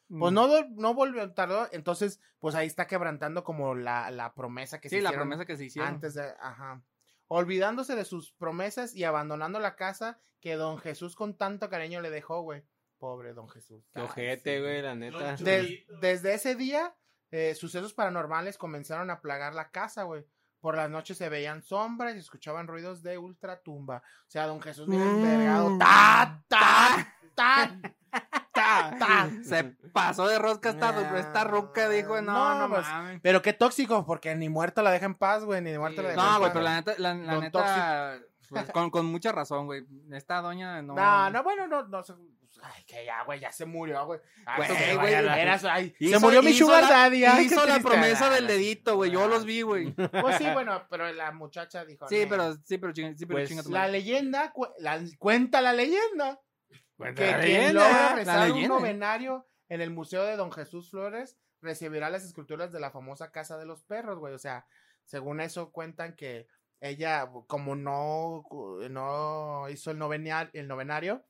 Pues 0.08 0.32
no, 0.34 0.48
no 0.76 0.92
volvió, 0.92 1.32
tardó. 1.32 1.66
Entonces, 1.72 2.20
pues 2.40 2.54
ahí 2.54 2.66
está 2.66 2.86
quebrantando 2.86 3.42
como 3.42 3.74
la, 3.74 4.10
la 4.10 4.34
promesa 4.34 4.80
que 4.82 4.90
se 4.90 4.96
Sí, 4.96 5.00
la 5.02 5.08
hicieron 5.08 5.28
promesa 5.28 5.46
que 5.46 5.56
se 5.56 5.64
hicieron. 5.64 5.94
antes 5.94 6.12
de, 6.12 6.24
ajá. 6.40 6.82
Olvidándose 7.28 7.96
de 7.96 8.04
sus 8.04 8.32
promesas 8.34 8.94
y 8.94 9.04
abandonando 9.04 9.60
la 9.60 9.76
casa 9.76 10.20
que 10.40 10.54
don 10.56 10.76
Jesús 10.78 11.16
con 11.16 11.36
tanto 11.38 11.70
cariño 11.70 12.02
le 12.02 12.10
dejó, 12.10 12.42
güey. 12.42 12.62
Pobre 12.98 13.32
don 13.32 13.48
Jesús. 13.48 13.82
Ojete, 13.94 14.60
güey, 14.60 14.82
la 14.82 14.94
neta. 14.94 15.36
Desde 15.36 16.34
ese 16.34 16.54
día, 16.54 16.94
eh, 17.30 17.54
sucesos 17.54 17.92
paranormales 17.94 18.58
comenzaron 18.58 19.10
a 19.10 19.20
plagar 19.20 19.54
la 19.54 19.70
casa, 19.70 20.04
güey. 20.04 20.24
Por 20.60 20.76
las 20.76 20.90
noches 20.90 21.18
se 21.18 21.28
veían 21.28 21.62
sombras 21.62 22.16
y 22.16 22.18
escuchaban 22.18 22.66
ruidos 22.66 23.02
de 23.02 23.18
ultratumba. 23.18 23.98
O 23.98 24.30
sea, 24.30 24.46
don 24.46 24.60
Jesús 24.60 24.88
bien 24.88 25.02
Mm. 25.02 25.24
envergado. 25.24 25.78
¡Ta, 25.78 26.42
ta, 26.48 27.14
ta, 27.34 27.70
ta, 28.52 28.96
ta! 28.98 29.30
Se 29.44 29.64
pasó 29.92 30.26
de 30.26 30.38
rosca 30.38 30.70
esta, 30.70 31.18
esta 31.18 31.44
ruca, 31.44 31.88
dijo, 31.88 32.20
no, 32.22 32.32
No, 32.32 32.58
no, 32.60 32.74
pues, 32.74 32.86
mames. 32.88 33.20
Pero 33.22 33.42
qué 33.42 33.52
tóxico, 33.52 34.04
porque 34.06 34.34
ni 34.34 34.48
muerto 34.48 34.82
la 34.82 34.90
deja 34.90 35.06
en 35.06 35.14
paz, 35.14 35.44
güey, 35.44 35.60
ni 35.62 35.76
muerto 35.78 36.02
la 36.02 36.08
deja 36.08 36.20
en 36.20 36.26
No, 36.26 36.38
güey, 36.38 36.50
paz. 36.50 36.52
pero 36.54 36.64
la 36.64 36.74
neta, 36.76 36.94
la, 36.98 37.14
la 37.14 37.40
neta, 37.40 38.18
pues, 38.48 38.70
con, 38.70 38.90
con 38.90 39.06
mucha 39.06 39.32
razón, 39.32 39.66
güey. 39.66 39.84
Esta 40.12 40.40
doña 40.40 40.82
no. 40.82 40.94
No, 40.94 41.30
no, 41.30 41.42
bueno, 41.42 41.66
no, 41.66 41.86
no. 41.88 42.02
se- 42.02 42.14
Ay, 42.62 42.84
que 42.84 43.04
ya, 43.04 43.22
güey, 43.24 43.38
ya 43.38 43.52
se 43.52 43.66
murió, 43.66 44.06
güey. 44.06 44.18
Ay, 44.46 44.56
Güey, 44.56 44.68
que 44.78 44.96
güey, 44.96 45.14
ay, 45.14 45.94
se 46.00 46.18
murió 46.18 46.42
mi 46.42 46.54
sugar 46.54 46.84
la- 46.84 46.88
daddy. 46.90 47.24
ay, 47.26 47.48
qué 47.48 47.54
Hizo 47.54 47.66
la 47.66 47.80
promesa 47.80 48.30
del 48.30 48.44
Ah, 48.46 48.48
dedito, 48.48 48.96
güey. 48.96 49.10
Yo 49.10 49.24
ah. 49.24 49.26
los 49.28 49.44
vi, 49.44 49.60
güey. 49.60 49.94
Pues 50.22 50.38
sí, 50.38 50.46
bueno, 50.54 50.82
pero 50.88 51.12
la 51.12 51.32
muchacha 51.32 51.84
dijo. 51.84 52.08
Sí, 52.08 52.22
"No". 52.22 52.28
pero, 52.30 52.54
sí, 52.64 52.78
pero 52.78 52.92
chinga, 52.94 53.10
sí, 53.16 53.26
pero 53.26 53.36
Pues, 53.40 53.48
chinga 53.50 53.62
tu 53.62 53.70
La 53.70 53.88
leyenda, 53.88 54.52
cu- 54.52 54.68
la- 54.78 55.02
cuenta 55.18 55.60
la 55.60 55.74
leyenda, 55.74 56.40
Cuenta 56.96 57.22
que 57.22 57.30
la 57.30 57.40
quien 57.40 57.52
leyenda. 57.58 57.88
logra 57.88 58.14
rezar 58.14 58.52
un 58.52 58.68
novenario 58.68 59.46
en 59.68 59.80
el 59.82 59.90
Museo 59.90 60.24
de 60.24 60.36
Don 60.36 60.50
Jesús 60.50 60.90
Flores 60.90 61.36
recibirá 61.60 62.08
las 62.08 62.24
esculturas 62.24 62.72
de 62.72 62.80
la 62.80 62.90
famosa 62.90 63.32
Casa 63.32 63.58
de 63.58 63.66
los 63.66 63.82
Perros, 63.82 64.18
güey. 64.18 64.32
O 64.32 64.38
sea, 64.38 64.66
según 65.04 65.40
eso 65.42 65.72
cuentan 65.72 66.14
que 66.16 66.46
ella, 66.80 67.30
como 67.46 67.74
no, 67.76 68.44
no 68.90 69.68
hizo 69.68 69.90
el 69.90 69.98
novenario, 69.98 70.50
el 70.54 70.68
novenario, 70.68 71.24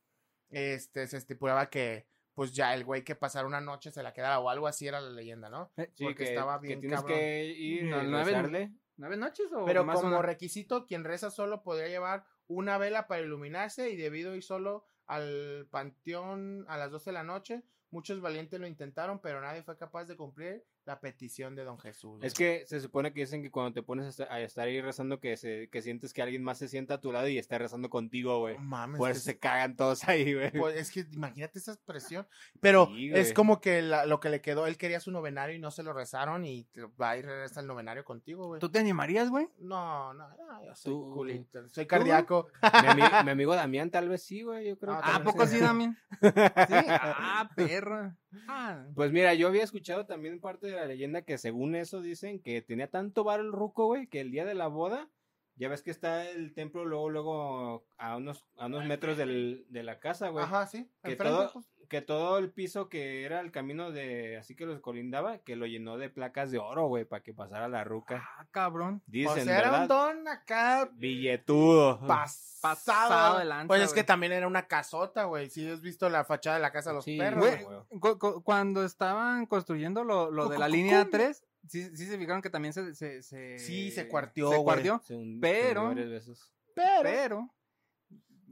este, 0.50 1.06
se 1.06 1.16
estipulaba 1.16 1.70
que 1.70 2.06
pues 2.34 2.52
ya 2.52 2.74
el 2.74 2.84
güey 2.84 3.02
que 3.02 3.14
pasara 3.16 3.46
una 3.46 3.62
noche 3.62 3.90
se 3.90 4.02
la 4.02 4.12
quedara 4.12 4.40
o 4.40 4.50
algo 4.50 4.66
así 4.66 4.86
era 4.86 5.00
la 5.00 5.10
leyenda, 5.10 5.48
¿no? 5.48 5.72
Eh, 5.78 5.90
Sí, 5.94 6.04
porque 6.04 6.24
que, 6.24 6.30
estaba 6.30 6.60
que 6.60 6.66
bien 6.66 6.80
tienes 6.80 7.00
cabrón. 7.00 7.18
que 7.18 7.44
ir 7.46 7.84
No, 7.84 8.02
y 8.02 8.06
nueve-. 8.06 8.72
¿Nueve 8.98 9.16
noches 9.16 9.46
o 9.54 9.64
Pero 9.64 9.84
más 9.84 9.96
como 9.96 10.08
una? 10.08 10.22
requisito, 10.22 10.86
quien 10.86 11.04
reza 11.04 11.30
solo 11.30 11.62
podría 11.62 11.88
llevar 11.88 12.24
una 12.46 12.76
vela 12.78 13.06
para 13.06 13.22
iluminarse 13.22 13.90
y 13.90 13.96
debido 13.96 14.32
a 14.32 14.36
ir 14.36 14.42
solo 14.42 14.86
al 15.06 15.66
panteón 15.70 16.64
a 16.68 16.76
las 16.76 16.90
12 16.90 17.10
de 17.10 17.14
la 17.14 17.22
noche, 17.24 17.62
muchos 17.90 18.20
valientes 18.20 18.58
lo 18.60 18.66
intentaron, 18.66 19.20
pero 19.20 19.40
nadie 19.40 19.62
fue 19.62 19.76
capaz 19.78 20.04
de 20.04 20.16
cumplir 20.16 20.64
la 20.86 21.00
petición 21.00 21.54
de 21.56 21.64
don 21.64 21.78
Jesús. 21.78 22.20
Es 22.22 22.32
que 22.32 22.64
se 22.66 22.80
supone 22.80 23.12
que 23.12 23.20
dicen 23.20 23.42
que 23.42 23.50
cuando 23.50 23.72
te 23.72 23.82
pones 23.82 24.20
a 24.20 24.38
estar, 24.40 24.66
ahí 24.66 24.80
rezando 24.80 25.18
que, 25.18 25.36
se, 25.36 25.68
que 25.68 25.82
sientes 25.82 26.12
que 26.12 26.22
alguien 26.22 26.42
más 26.44 26.58
se 26.58 26.68
sienta 26.68 26.94
a 26.94 27.00
tu 27.00 27.10
lado 27.12 27.26
y 27.28 27.38
está 27.38 27.58
rezando 27.58 27.90
contigo, 27.90 28.38
güey. 28.38 28.56
No 28.58 28.96
Por 28.96 29.10
eso 29.10 29.20
se 29.20 29.38
cagan 29.38 29.74
todos 29.76 30.04
ahí, 30.08 30.32
güey. 30.34 30.52
pues, 30.52 30.76
es 30.76 30.90
que 30.92 31.00
imagínate 31.12 31.58
esa 31.58 31.72
expresión. 31.72 32.26
Pero 32.60 32.86
Sí, 32.86 33.10
es 33.12 33.32
como 33.32 33.60
que 33.60 33.82
la- 33.82 34.06
lo 34.06 34.20
que 34.20 34.28
le 34.30 34.40
quedó, 34.40 34.66
él 34.68 34.76
quería 34.78 35.00
su 35.00 35.10
novenario 35.10 35.56
y 35.56 35.58
no 35.58 35.70
se 35.72 35.82
lo 35.82 35.92
rezaron 35.92 36.44
y 36.44 36.64
te- 36.64 36.82
va 37.00 37.10
a 37.10 37.16
ir 37.18 37.26
reza 37.26 37.60
el 37.60 37.66
novenario 37.66 38.04
contigo, 38.04 38.46
güey. 38.46 38.60
¿Tú 38.60 38.68
te 38.70 38.78
animarías, 38.78 39.28
güey? 39.28 39.48
No, 39.58 40.14
no, 40.14 40.28
no, 40.28 40.64
yo 40.64 40.74
soy 40.76 40.92
Tú- 40.92 41.10
culito, 41.12 41.68
soy 41.68 41.86
cardíaco. 41.86 42.48
Mi, 42.62 42.68
ami- 42.88 43.00
mi 43.26 43.30
amigo 43.30 43.54
Damián 43.56 43.90
tal 43.90 44.08
vez 44.08 44.22
sí, 44.22 44.42
güey, 44.42 44.68
yo 44.68 44.78
creo. 44.78 44.94
Ah, 44.94 45.02
que 45.04 45.10
¿A 45.10 45.24
poco 45.24 45.46
sí. 45.46 45.56
sí, 45.56 45.60
Damián? 45.60 45.98
Sí. 46.22 46.74
Ah, 46.88 47.50
perra. 47.56 48.16
Ah. 48.48 48.84
Pues 48.94 49.12
mira, 49.12 49.32
yo 49.34 49.48
había 49.48 49.64
escuchado 49.64 50.04
también 50.06 50.40
parte 50.40 50.66
de 50.66 50.75
la 50.76 50.86
leyenda 50.86 51.22
que 51.22 51.38
según 51.38 51.74
eso 51.74 52.00
dicen 52.00 52.40
que 52.40 52.62
tenía 52.62 52.90
tanto 52.90 53.24
bar 53.24 53.40
el 53.40 53.52
ruco, 53.52 53.86
güey, 53.86 54.06
que 54.06 54.20
el 54.20 54.30
día 54.30 54.44
de 54.44 54.54
la 54.54 54.68
boda, 54.68 55.10
ya 55.56 55.68
ves 55.68 55.82
que 55.82 55.90
está 55.90 56.28
el 56.28 56.54
templo 56.54 56.84
luego, 56.84 57.10
luego 57.10 57.86
a 57.96 58.16
unos, 58.16 58.44
a 58.56 58.66
unos 58.66 58.84
metros 58.84 59.16
del, 59.16 59.66
de 59.68 59.82
la 59.82 59.98
casa, 59.98 60.28
güey. 60.28 60.44
Ajá, 60.44 60.66
sí. 60.66 60.88
Que 61.02 61.16
todo, 61.16 61.50
pues. 61.52 61.66
Que 61.88 62.02
todo 62.02 62.38
el 62.38 62.50
piso 62.50 62.88
que 62.88 63.24
era 63.24 63.40
el 63.40 63.50
camino 63.52 63.90
de, 63.90 64.36
así 64.36 64.54
que 64.56 64.66
los 64.66 64.80
colindaba, 64.80 65.38
que 65.38 65.56
lo 65.56 65.66
llenó 65.66 65.96
de 65.98 66.10
placas 66.10 66.50
de 66.50 66.58
oro, 66.58 66.86
güey, 66.88 67.04
para 67.04 67.22
que 67.22 67.32
pasara 67.34 67.68
la 67.68 67.84
ruca. 67.84 68.28
Ah, 68.38 68.46
cabrón. 68.50 69.02
O 69.06 69.10
Dicen, 69.10 69.44
sea, 69.44 69.58
era 69.58 69.68
un 69.72 69.80
¿verdad? 69.80 69.88
don 69.88 70.28
acá 70.28 70.90
Billetudo. 70.94 72.00
pasado. 72.06 72.46
Pasado 72.62 73.38
de 73.38 73.44
lanza, 73.44 73.68
Pues 73.68 73.82
es 73.82 73.92
que 73.92 74.02
también 74.02 74.32
era 74.32 74.46
una 74.46 74.66
casota, 74.66 75.24
güey. 75.24 75.48
Si 75.50 75.68
has 75.70 75.80
visto 75.82 76.08
la 76.08 76.24
fachada 76.24 76.56
de 76.56 76.62
la 76.62 76.72
casa 76.72 76.90
de 76.90 76.94
los 76.96 77.04
Sí, 77.04 77.16
perros. 77.16 77.38
Güey, 77.40 77.62
güey. 77.62 77.78
cu- 78.00 78.18
cu- 78.18 78.42
cuando 78.42 78.84
estaban 78.84 79.46
construyendo 79.46 80.02
lo, 80.02 80.30
lo 80.32 80.48
de 80.48 80.58
la 80.58 80.66
línea 80.68 81.00
¿cómo? 81.00 81.10
3, 81.12 81.44
sí, 81.68 81.96
sí 81.96 82.06
se 82.06 82.18
fijaron 82.18 82.42
que 82.42 82.50
también 82.50 82.72
se... 82.72 82.94
se, 82.96 83.22
se 83.22 83.58
Sí, 83.60 83.92
se 83.92 84.08
cuarteó, 84.08 84.50
Se 84.50 84.62
cuarteó, 84.64 84.94
Pero- 84.94 85.04
se 85.06 85.14
hundió 85.14 85.84
varias 85.84 86.08
veces. 86.10 86.52
Pero, 86.74 87.02
pero... 87.02 87.50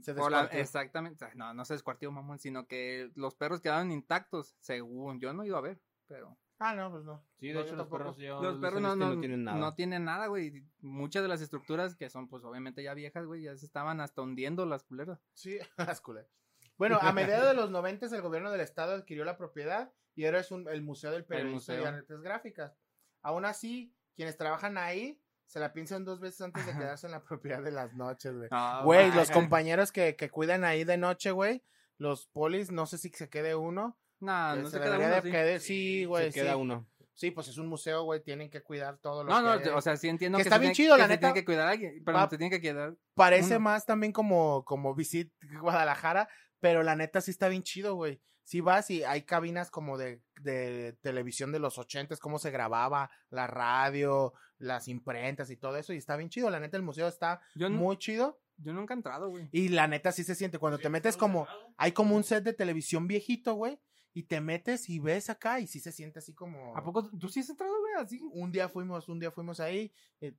se 0.05 0.15
la- 0.15 0.25
descuartió. 0.25 0.61
exactamente. 0.61 1.27
No, 1.35 1.55
no 1.55 1.65
se 1.65 1.75
descuartió, 1.75 2.11
mamón, 2.13 2.39
sino 2.39 2.67
que 2.67 3.11
los 3.15 3.35
perros 3.35 3.61
quedaron 3.61 3.91
intactos, 3.93 4.57
según 4.61 5.21
yo 5.21 5.33
no 5.33 5.43
he 5.43 5.47
ido 5.47 5.57
a 5.57 5.61
ver, 5.63 5.81
pero... 6.07 6.37
Ah, 6.61 6.75
no, 6.75 6.91
pues 6.91 7.05
no. 7.05 7.25
Sí, 7.41 7.49
de 7.49 7.55
No, 7.55 7.61
hecho 7.61 7.75
los 7.77 7.89
perros, 7.89 8.17
yo 8.17 8.41
Los 8.41 8.53
los 8.55 8.61
perros 8.61 8.79
he 8.79 8.97
no, 8.97 9.19
tienen 9.21 9.43
nada. 9.45 9.59
no 9.59 9.75
tienen 9.75 10.05
nada, 10.05 10.29
güey. 10.29 10.65
Muchas 10.81 11.23
de 11.23 11.29
las 11.29 11.41
estructuras 11.41 11.97
que 11.97 12.09
son, 12.09 12.29
pues, 12.29 12.45
obviamente 12.45 12.83
ya 12.83 12.95
viejas, 12.95 13.27
güey, 13.27 13.43
ya 13.43 13.57
se 13.57 13.67
estaban 13.67 14.01
hasta 14.01 14.23
hundiendo 14.23 14.65
las 14.65 14.85
culeras. 14.85 15.19
Sí, 15.33 15.59
las 15.99 16.01
culeras. 16.01 16.31
Bueno, 16.79 16.99
a 17.03 17.13
mediados 17.13 17.49
de 17.49 17.55
los 17.55 17.71
90 17.71 18.07
el 18.07 18.23
gobierno 18.23 18.51
del 18.53 18.61
estado 18.61 18.95
adquirió 18.95 19.25
la 19.25 19.37
propiedad 19.37 19.93
y 20.15 20.25
ahora 20.27 20.39
es 20.41 20.51
un- 20.53 20.69
el 20.69 20.83
Museo 20.83 21.11
del 21.11 21.25
Periodista 21.25 21.75
y 21.75 21.79
museo. 21.79 21.89
Artes 21.93 22.21
Gráficas. 22.21 22.79
Aún 23.23 23.45
así, 23.45 23.93
quienes 24.15 24.37
trabajan 24.37 24.79
ahí 24.79 25.21
se 25.47 25.61
la 25.61 25.73
piensan 25.73 26.05
dos 26.05 26.21
veces 26.21 26.41
antes 26.41 26.67
de 26.67 26.73
quedarse 26.73 27.07
en 27.07 27.13
la 27.13 27.23
propiedad 27.23 27.63
de 27.63 27.71
las 27.71 27.95
noches, 27.95 28.33
güey. 28.35 28.49
Güey, 28.85 29.13
los 29.13 29.31
compañeros 29.31 29.93
que, 29.93 30.17
que 30.17 30.31
cuidan 30.31 30.65
ahí 30.65 30.85
de 30.85 30.97
noche, 30.97 31.31
güey, 31.31 31.63
los 31.99 32.27
polis, 32.27 32.71
no 32.73 32.87
sé 32.87 32.99
si 32.99 33.11
se 33.11 33.29
quede 33.29 33.55
uno. 33.55 33.99
Nah, 34.21 34.55
que 34.55 34.61
no 34.63 34.67
se 34.69 34.79
se 34.79 34.83
queda 34.83 34.97
uno, 34.97 35.09
de 35.09 35.61
sí. 35.61 35.67
sí, 35.67 36.05
güey, 36.07 36.33
Se 36.33 36.41
queda 36.41 36.53
sí. 36.55 36.59
uno. 36.61 36.89
Sí, 37.17 37.31
pues 37.31 37.47
es 37.47 37.59
un 37.59 37.69
museo, 37.69 38.03
güey, 38.03 38.21
tienen 38.25 38.51
que 38.51 38.61
cuidar 38.63 38.99
todo 38.99 39.23
lo 39.23 39.31
No, 39.31 39.41
no, 39.61 39.77
o 39.77 39.81
sea, 39.81 39.97
sí 39.97 40.09
entiendo 40.09 40.37
Que 40.39 40.43
que, 40.43 40.49
está 40.49 40.57
se 40.57 40.61
bien 40.63 40.73
tiene- 40.73 40.87
chido, 40.89 40.97
que 40.97 41.03
la 41.03 41.07
se 41.07 41.13
neta. 41.15 41.21
tiene 41.29 41.35
que 41.35 41.45
cuidar 41.45 41.69
a 41.69 41.71
alguien, 41.71 42.03
pero 42.05 42.19
Va- 42.19 42.29
se 42.29 42.37
tiene 42.39 42.51
que 42.51 42.61
quedar. 42.61 42.97
Parece 43.15 43.51
uno. 43.57 43.61
más 43.61 43.87
también 43.87 44.13
como, 44.13 44.65
como 44.65 44.95
Visit 44.97 45.33
Guadalajara, 45.61 46.29
pero 46.59 46.83
la 46.83 46.97
neta 46.97 47.21
sí 47.21 47.31
está 47.31 47.49
bien 47.49 47.63
chido, 47.63 47.95
güey. 47.95 48.21
Si 48.45 48.61
vas 48.61 48.91
y 48.91 49.03
hay 49.05 49.23
cabinas 49.23 49.71
como 49.71 49.97
de, 49.99 50.23
de 50.41 50.97
televisión 51.01 51.51
de 51.51 51.59
los 51.59 51.79
ochentas, 51.79 52.21
cómo 52.21 52.39
se 52.39 52.51
grababa, 52.51 53.11
la 53.31 53.47
radio, 53.47 54.35
las 54.59 54.87
imprentas 54.89 55.51
y 55.51 55.57
todo 55.57 55.77
eso, 55.77 55.93
y 55.93 55.97
está 55.97 56.17
bien 56.17 56.29
chido. 56.31 56.51
La 56.51 56.61
neta, 56.61 56.77
el 56.77 56.83
museo 56.83 57.09
está 57.09 57.41
Yo, 57.55 57.71
muy 57.71 57.97
chido. 57.97 58.41
yo 58.59 58.73
nunca 58.73 58.95
he 58.95 58.97
entrado, 58.97 59.31
güey. 59.31 59.49
Y 59.51 59.71
la 59.71 59.87
neta 59.89 60.13
sí 60.13 60.25
se 60.25 60.35
siente. 60.35 60.59
Cuando 60.59 60.79
te 60.79 60.89
metes 60.91 61.17
como, 61.17 61.47
hay 61.77 61.93
como 61.93 62.15
un 62.15 62.23
set 62.25 62.45
de 62.45 62.53
televisión 62.53 63.07
viejito, 63.07 63.55
güey, 63.55 63.81
y 64.13 64.25
te 64.25 64.41
metes 64.41 64.89
y 64.89 65.01
ves 65.01 65.29
acá 65.31 65.59
y 65.59 65.67
sí 65.67 65.81
se 65.81 65.91
siente 65.91 66.21
así 66.21 66.35
como... 66.35 66.77
¿A 66.77 66.85
poco 66.85 67.11
tú 67.19 67.29
sí 67.29 67.41
has 67.41 67.51
entrado, 67.51 67.75
güey? 67.81 67.95
Así. 68.05 68.21
un 68.33 68.53
día 68.53 68.69
fuimos, 68.69 69.09
un 69.09 69.19
día 69.19 69.31
fuimos 69.33 69.59
ahí, 69.59 69.93
eh, 70.21 70.35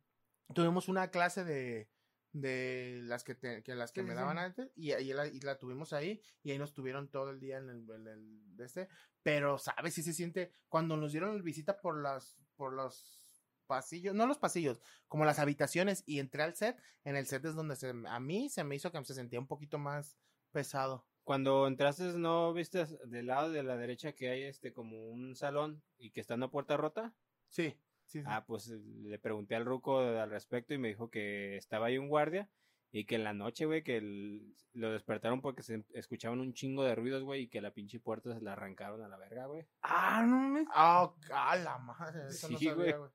tuvimos 0.53 0.87
una 0.87 1.09
clase 1.09 1.43
de, 1.43 1.89
de 2.35 2.99
las 3.03 3.23
que, 3.23 3.35
te- 3.35 3.63
que 3.63 3.75
las 3.75 3.91
que 3.93 4.01
Sí, 4.01 4.07
me 4.07 4.13
sí, 4.13 4.13
daban 4.13 4.37
antes 4.37 4.69
y 4.75 4.91
ahí 4.91 5.13
la, 5.13 5.25
y 5.27 5.39
la 5.39 5.57
tuvimos 5.57 5.93
ahí 5.93 6.21
y 6.43 6.51
ahí 6.51 6.57
nos 6.59 6.73
tuvieron 6.73 7.09
todo 7.09 7.29
el 7.29 7.39
día 7.39 7.57
en 7.57 7.69
el, 7.69 7.89
en 7.89 8.07
el- 8.07 8.55
de 8.57 8.65
este, 8.65 8.87
pero 9.23 9.57
sabes 9.57 9.93
si 9.93 10.03
se 10.03 10.13
siente 10.13 10.51
cuando 10.67 10.97
nos 10.97 11.11
dieron 11.13 11.41
visita 11.43 11.79
por 11.79 12.01
las 12.01 12.37
por 12.55 12.73
los 12.73 13.41
pasillos, 13.67 14.13
no 14.13 14.27
los 14.27 14.37
pasillos, 14.37 14.81
como 15.07 15.25
las 15.25 15.39
habitaciones 15.39 16.03
y 16.05 16.19
entré 16.19 16.43
al 16.43 16.55
set, 16.55 16.77
en 17.03 17.15
el 17.15 17.25
set 17.25 17.43
es 17.45 17.55
donde 17.55 17.75
se, 17.75 17.89
a 18.07 18.19
mí 18.19 18.49
se 18.49 18.63
me 18.63 18.75
hizo 18.75 18.91
que 18.91 19.03
se 19.05 19.13
sentía 19.15 19.39
un 19.39 19.47
poquito 19.47 19.79
más 19.79 20.17
pesado. 20.51 21.07
Cuando 21.23 21.67
entraste, 21.67 22.03
¿no 22.17 22.53
viste 22.53 22.85
del 23.05 23.27
lado 23.27 23.49
de 23.51 23.63
la 23.63 23.77
derecha 23.77 24.13
que 24.13 24.29
hay 24.29 24.43
este 24.43 24.73
como 24.73 25.09
un 25.09 25.35
salón 25.35 25.83
y 25.97 26.11
que 26.11 26.21
está 26.21 26.35
una 26.35 26.51
puerta 26.51 26.77
rota? 26.77 27.15
Sí, 27.49 27.75
sí, 28.05 28.19
sí. 28.19 28.25
Ah, 28.27 28.45
pues 28.45 28.67
le 28.69 29.19
pregunté 29.19 29.55
al 29.55 29.65
ruco 29.65 29.99
al 29.99 30.29
respecto 30.29 30.73
y 30.73 30.77
me 30.77 30.87
dijo 30.89 31.09
que 31.09 31.57
estaba 31.57 31.87
ahí 31.87 31.97
un 31.97 32.07
guardia 32.07 32.49
y 32.91 33.05
que 33.05 33.15
en 33.15 33.23
la 33.25 33.33
noche, 33.33 33.65
güey, 33.65 33.83
que 33.83 33.97
el- 33.97 34.55
lo 34.73 34.91
despertaron 34.91 35.41
porque 35.41 35.63
se 35.63 35.83
escuchaban 35.93 36.39
un 36.39 36.53
chingo 36.53 36.83
de 36.83 36.95
ruidos, 36.95 37.23
güey, 37.23 37.43
y 37.43 37.47
que 37.49 37.61
la 37.61 37.71
pinche 37.71 37.99
puerta 37.99 38.33
se 38.33 38.41
la 38.41 38.53
arrancaron 38.53 39.01
a 39.03 39.07
la 39.07 39.17
verga, 39.17 39.45
güey. 39.47 39.65
Ah, 39.81 40.23
no 40.25 40.37
mames. 40.37 40.67
Ah, 40.71 41.13
a 41.33 41.55
la 41.57 41.77
madre, 41.77 42.27
eso 42.29 42.49
no 42.49 42.57
Sí, 42.57 42.65
sabía, 42.67 42.95
güey. 42.97 43.11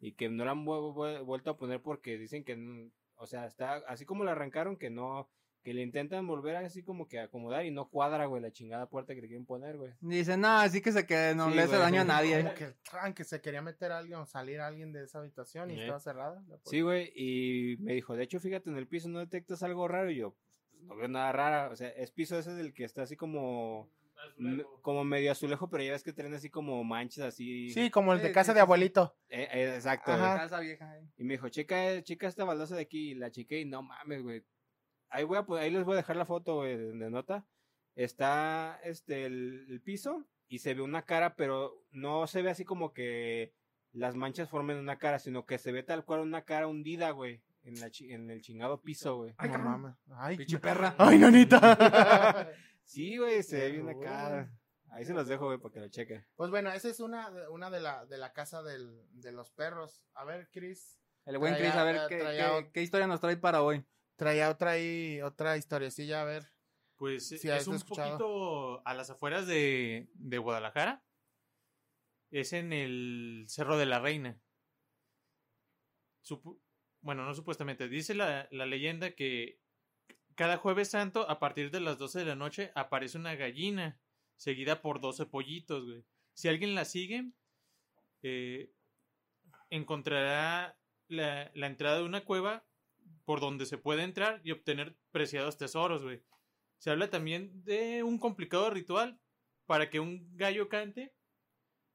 Y 0.00 0.12
que 0.12 0.28
no 0.28 0.44
la 0.44 0.52
han 0.52 0.64
vu- 0.64 0.94
vu- 0.94 1.24
vuelto 1.24 1.50
a 1.50 1.56
poner 1.56 1.82
porque 1.82 2.16
dicen 2.18 2.44
que, 2.44 2.90
o 3.16 3.26
sea, 3.26 3.46
está 3.46 3.82
así 3.88 4.04
como 4.06 4.24
la 4.24 4.32
arrancaron, 4.32 4.76
que 4.76 4.90
no, 4.90 5.28
que 5.64 5.74
le 5.74 5.82
intentan 5.82 6.26
volver 6.26 6.56
así 6.56 6.82
como 6.82 7.08
que 7.08 7.18
a 7.18 7.24
acomodar 7.24 7.64
y 7.66 7.70
no 7.70 7.88
cuadra, 7.90 8.24
güey, 8.26 8.40
la 8.40 8.50
chingada 8.52 8.88
puerta 8.88 9.14
que 9.14 9.20
le 9.20 9.26
quieren 9.28 9.44
poner, 9.44 9.76
güey. 9.76 9.92
Dice, 10.00 10.36
no, 10.36 10.48
así 10.58 10.80
que 10.80 10.92
se 10.92 11.04
quede, 11.04 11.34
no 11.34 11.48
Sí, 11.50 11.56
le 11.56 11.62
hace 11.62 11.70
güey. 11.76 11.82
daño 11.82 12.00
a 12.00 12.04
nadie. 12.04 12.42
Como 12.42 12.54
que, 12.54 12.74
tran, 12.88 13.12
que 13.12 13.24
se 13.24 13.40
quería 13.40 13.60
meter 13.60 13.92
alguien 13.92 14.18
o 14.20 14.24
salir 14.26 14.60
alguien 14.60 14.92
de 14.92 15.04
esa 15.04 15.18
habitación 15.18 15.70
y 15.70 15.74
Eh. 15.74 15.80
estaba 15.82 16.00
cerrada. 16.00 16.40
la 16.40 16.46
puerta. 16.46 16.70
Sí, 16.70 16.80
güey, 16.80 17.12
y 17.14 17.76
me 17.80 17.92
dijo, 17.94 18.16
de 18.16 18.24
hecho, 18.24 18.40
fíjate, 18.40 18.70
en 18.70 18.76
el 18.78 18.86
piso 18.86 19.08
no 19.08 19.18
detectas 19.18 19.62
algo 19.62 19.88
raro, 19.88 20.10
y 20.10 20.16
yo, 20.16 20.34
pues, 20.70 20.82
no 20.84 20.96
veo 20.96 21.08
nada 21.08 21.32
raro, 21.32 21.72
o 21.72 21.76
sea, 21.76 21.88
es 21.90 22.10
piso 22.12 22.38
ese 22.38 22.54
del 22.54 22.72
que 22.72 22.84
está 22.84 23.02
así 23.02 23.16
como, 23.16 23.90
como 24.82 25.04
medio 25.04 25.32
azulejo, 25.32 25.68
pero 25.68 25.82
ya 25.84 25.92
ves 25.92 26.02
que 26.02 26.12
tienen 26.12 26.34
así 26.34 26.50
como 26.50 26.82
manchas 26.84 27.24
así. 27.26 27.70
Sí, 27.70 27.90
como 27.90 28.12
el 28.12 28.22
de 28.22 28.32
casa 28.32 28.54
de 28.54 28.60
abuelito. 28.60 29.14
Eh, 29.28 29.48
eh, 29.52 29.72
exacto, 29.74 30.12
Ajá. 30.12 30.28
güey. 30.28 30.38
Casa 30.38 30.60
vieja, 30.60 30.98
eh. 30.98 31.02
Y 31.18 31.24
me 31.24 31.34
dijo, 31.34 31.48
checa, 31.48 32.02
checa 32.02 32.26
esta 32.28 32.44
baldosa 32.44 32.76
de 32.76 32.82
aquí, 32.82 33.10
y 33.10 33.14
la 33.14 33.30
chequé, 33.30 33.60
y 33.60 33.64
no 33.64 33.82
mames, 33.82 34.22
güey. 34.22 34.42
Ahí 35.10 35.24
voy 35.24 35.38
a, 35.38 35.46
ahí 35.60 35.70
les 35.70 35.84
voy 35.84 35.94
a 35.94 35.96
dejar 35.98 36.16
la 36.16 36.24
foto, 36.26 36.56
güey, 36.56 36.76
de 36.76 36.92
de 36.92 37.10
nota. 37.10 37.46
Está, 37.96 38.78
este, 38.84 39.24
el, 39.26 39.66
el 39.68 39.80
piso, 39.80 40.24
y 40.48 40.60
se 40.60 40.74
ve 40.74 40.82
una 40.82 41.02
cara, 41.02 41.34
pero 41.34 41.84
no 41.90 42.26
se 42.26 42.42
ve 42.42 42.50
así 42.50 42.64
como 42.64 42.92
que 42.92 43.54
las 43.92 44.14
manchas 44.14 44.48
formen 44.50 44.76
una 44.78 44.98
cara, 44.98 45.18
sino 45.18 45.46
que 45.46 45.58
se 45.58 45.72
ve 45.72 45.82
tal 45.82 46.04
cual 46.04 46.20
una 46.20 46.42
cara 46.44 46.68
hundida, 46.68 47.10
güey, 47.10 47.42
en, 47.64 47.80
la 47.80 47.90
chi- 47.90 48.12
en 48.12 48.30
el 48.30 48.40
chingado 48.40 48.82
piso, 48.82 49.16
güey. 49.16 49.34
Ay, 49.38 49.50
no 49.50 49.58
mames. 49.58 49.94
Ay, 50.14 50.36
Pinche 50.36 50.58
perra. 50.58 50.94
Ay, 50.98 51.18
nanita. 51.18 51.58
Sí, 52.84 53.18
güey, 53.18 53.42
se 53.42 53.58
ve 53.58 53.70
bien 53.72 53.88
acá. 53.90 54.50
Ahí 54.92 55.04
se 55.04 55.12
los 55.12 55.28
dejo, 55.28 55.44
güey, 55.44 55.58
para 55.58 55.74
que 55.74 55.80
lo 55.80 55.88
chequen. 55.88 56.24
pues 56.36 56.48
bueno, 56.50 56.72
esa 56.72 56.88
es 56.88 57.00
una, 57.00 57.30
de- 57.30 57.48
una 57.48 57.68
de, 57.68 57.80
la, 57.80 58.06
de 58.06 58.16
la 58.16 58.32
casa 58.32 58.62
del, 58.62 59.02
de 59.10 59.32
los 59.32 59.50
perros. 59.50 60.02
A 60.14 60.24
ver, 60.24 60.48
Chris. 60.50 60.98
El 61.26 61.36
buen 61.36 61.52
Traía- 61.54 61.70
Chris, 61.72 61.80
a 61.80 61.84
ver 61.84 62.00
qué, 62.08 62.18
traía- 62.20 62.48
qué- 62.62 62.70
qué 62.72 62.82
historia 62.82 63.06
nos 63.06 63.20
trae 63.20 63.36
para 63.36 63.62
hoy. 63.62 63.84
Traía 64.18 64.50
otra 64.50 64.72
ahí, 64.72 65.20
otra 65.22 65.56
historiecilla, 65.56 66.22
a 66.22 66.24
ver. 66.24 66.44
Pues 66.96 67.32
has 67.32 67.44
es 67.44 67.68
un 67.68 67.76
escuchado. 67.76 68.18
poquito 68.18 68.82
a 68.84 68.92
las 68.92 69.10
afueras 69.10 69.46
de, 69.46 70.08
de 70.14 70.38
Guadalajara. 70.38 71.04
Es 72.32 72.52
en 72.52 72.72
el 72.72 73.44
Cerro 73.46 73.78
de 73.78 73.86
la 73.86 74.00
Reina. 74.00 74.42
Bueno, 77.00 77.24
no 77.24 77.32
supuestamente. 77.32 77.88
Dice 77.88 78.12
la, 78.16 78.48
la 78.50 78.66
leyenda 78.66 79.12
que 79.12 79.60
cada 80.34 80.56
jueves 80.56 80.90
santo, 80.90 81.30
a 81.30 81.38
partir 81.38 81.70
de 81.70 81.78
las 81.78 81.96
12 81.96 82.18
de 82.18 82.24
la 82.24 82.34
noche, 82.34 82.72
aparece 82.74 83.18
una 83.18 83.36
gallina 83.36 84.00
seguida 84.36 84.82
por 84.82 85.00
12 85.00 85.26
pollitos, 85.26 85.84
güey. 85.84 86.04
Si 86.34 86.48
alguien 86.48 86.74
la 86.74 86.84
sigue, 86.84 87.30
eh, 88.22 88.72
encontrará 89.70 90.76
la, 91.06 91.52
la 91.54 91.66
entrada 91.68 91.98
de 91.98 92.04
una 92.04 92.24
cueva 92.24 92.67
por 93.24 93.40
donde 93.40 93.66
se 93.66 93.78
puede 93.78 94.02
entrar 94.02 94.40
y 94.44 94.52
obtener 94.52 94.96
preciados 95.10 95.56
tesoros, 95.56 96.02
güey. 96.02 96.22
Se 96.78 96.90
habla 96.90 97.10
también 97.10 97.64
de 97.64 98.02
un 98.02 98.18
complicado 98.18 98.70
ritual 98.70 99.20
para 99.66 99.90
que 99.90 100.00
un 100.00 100.36
gallo 100.36 100.68
cante, 100.68 101.14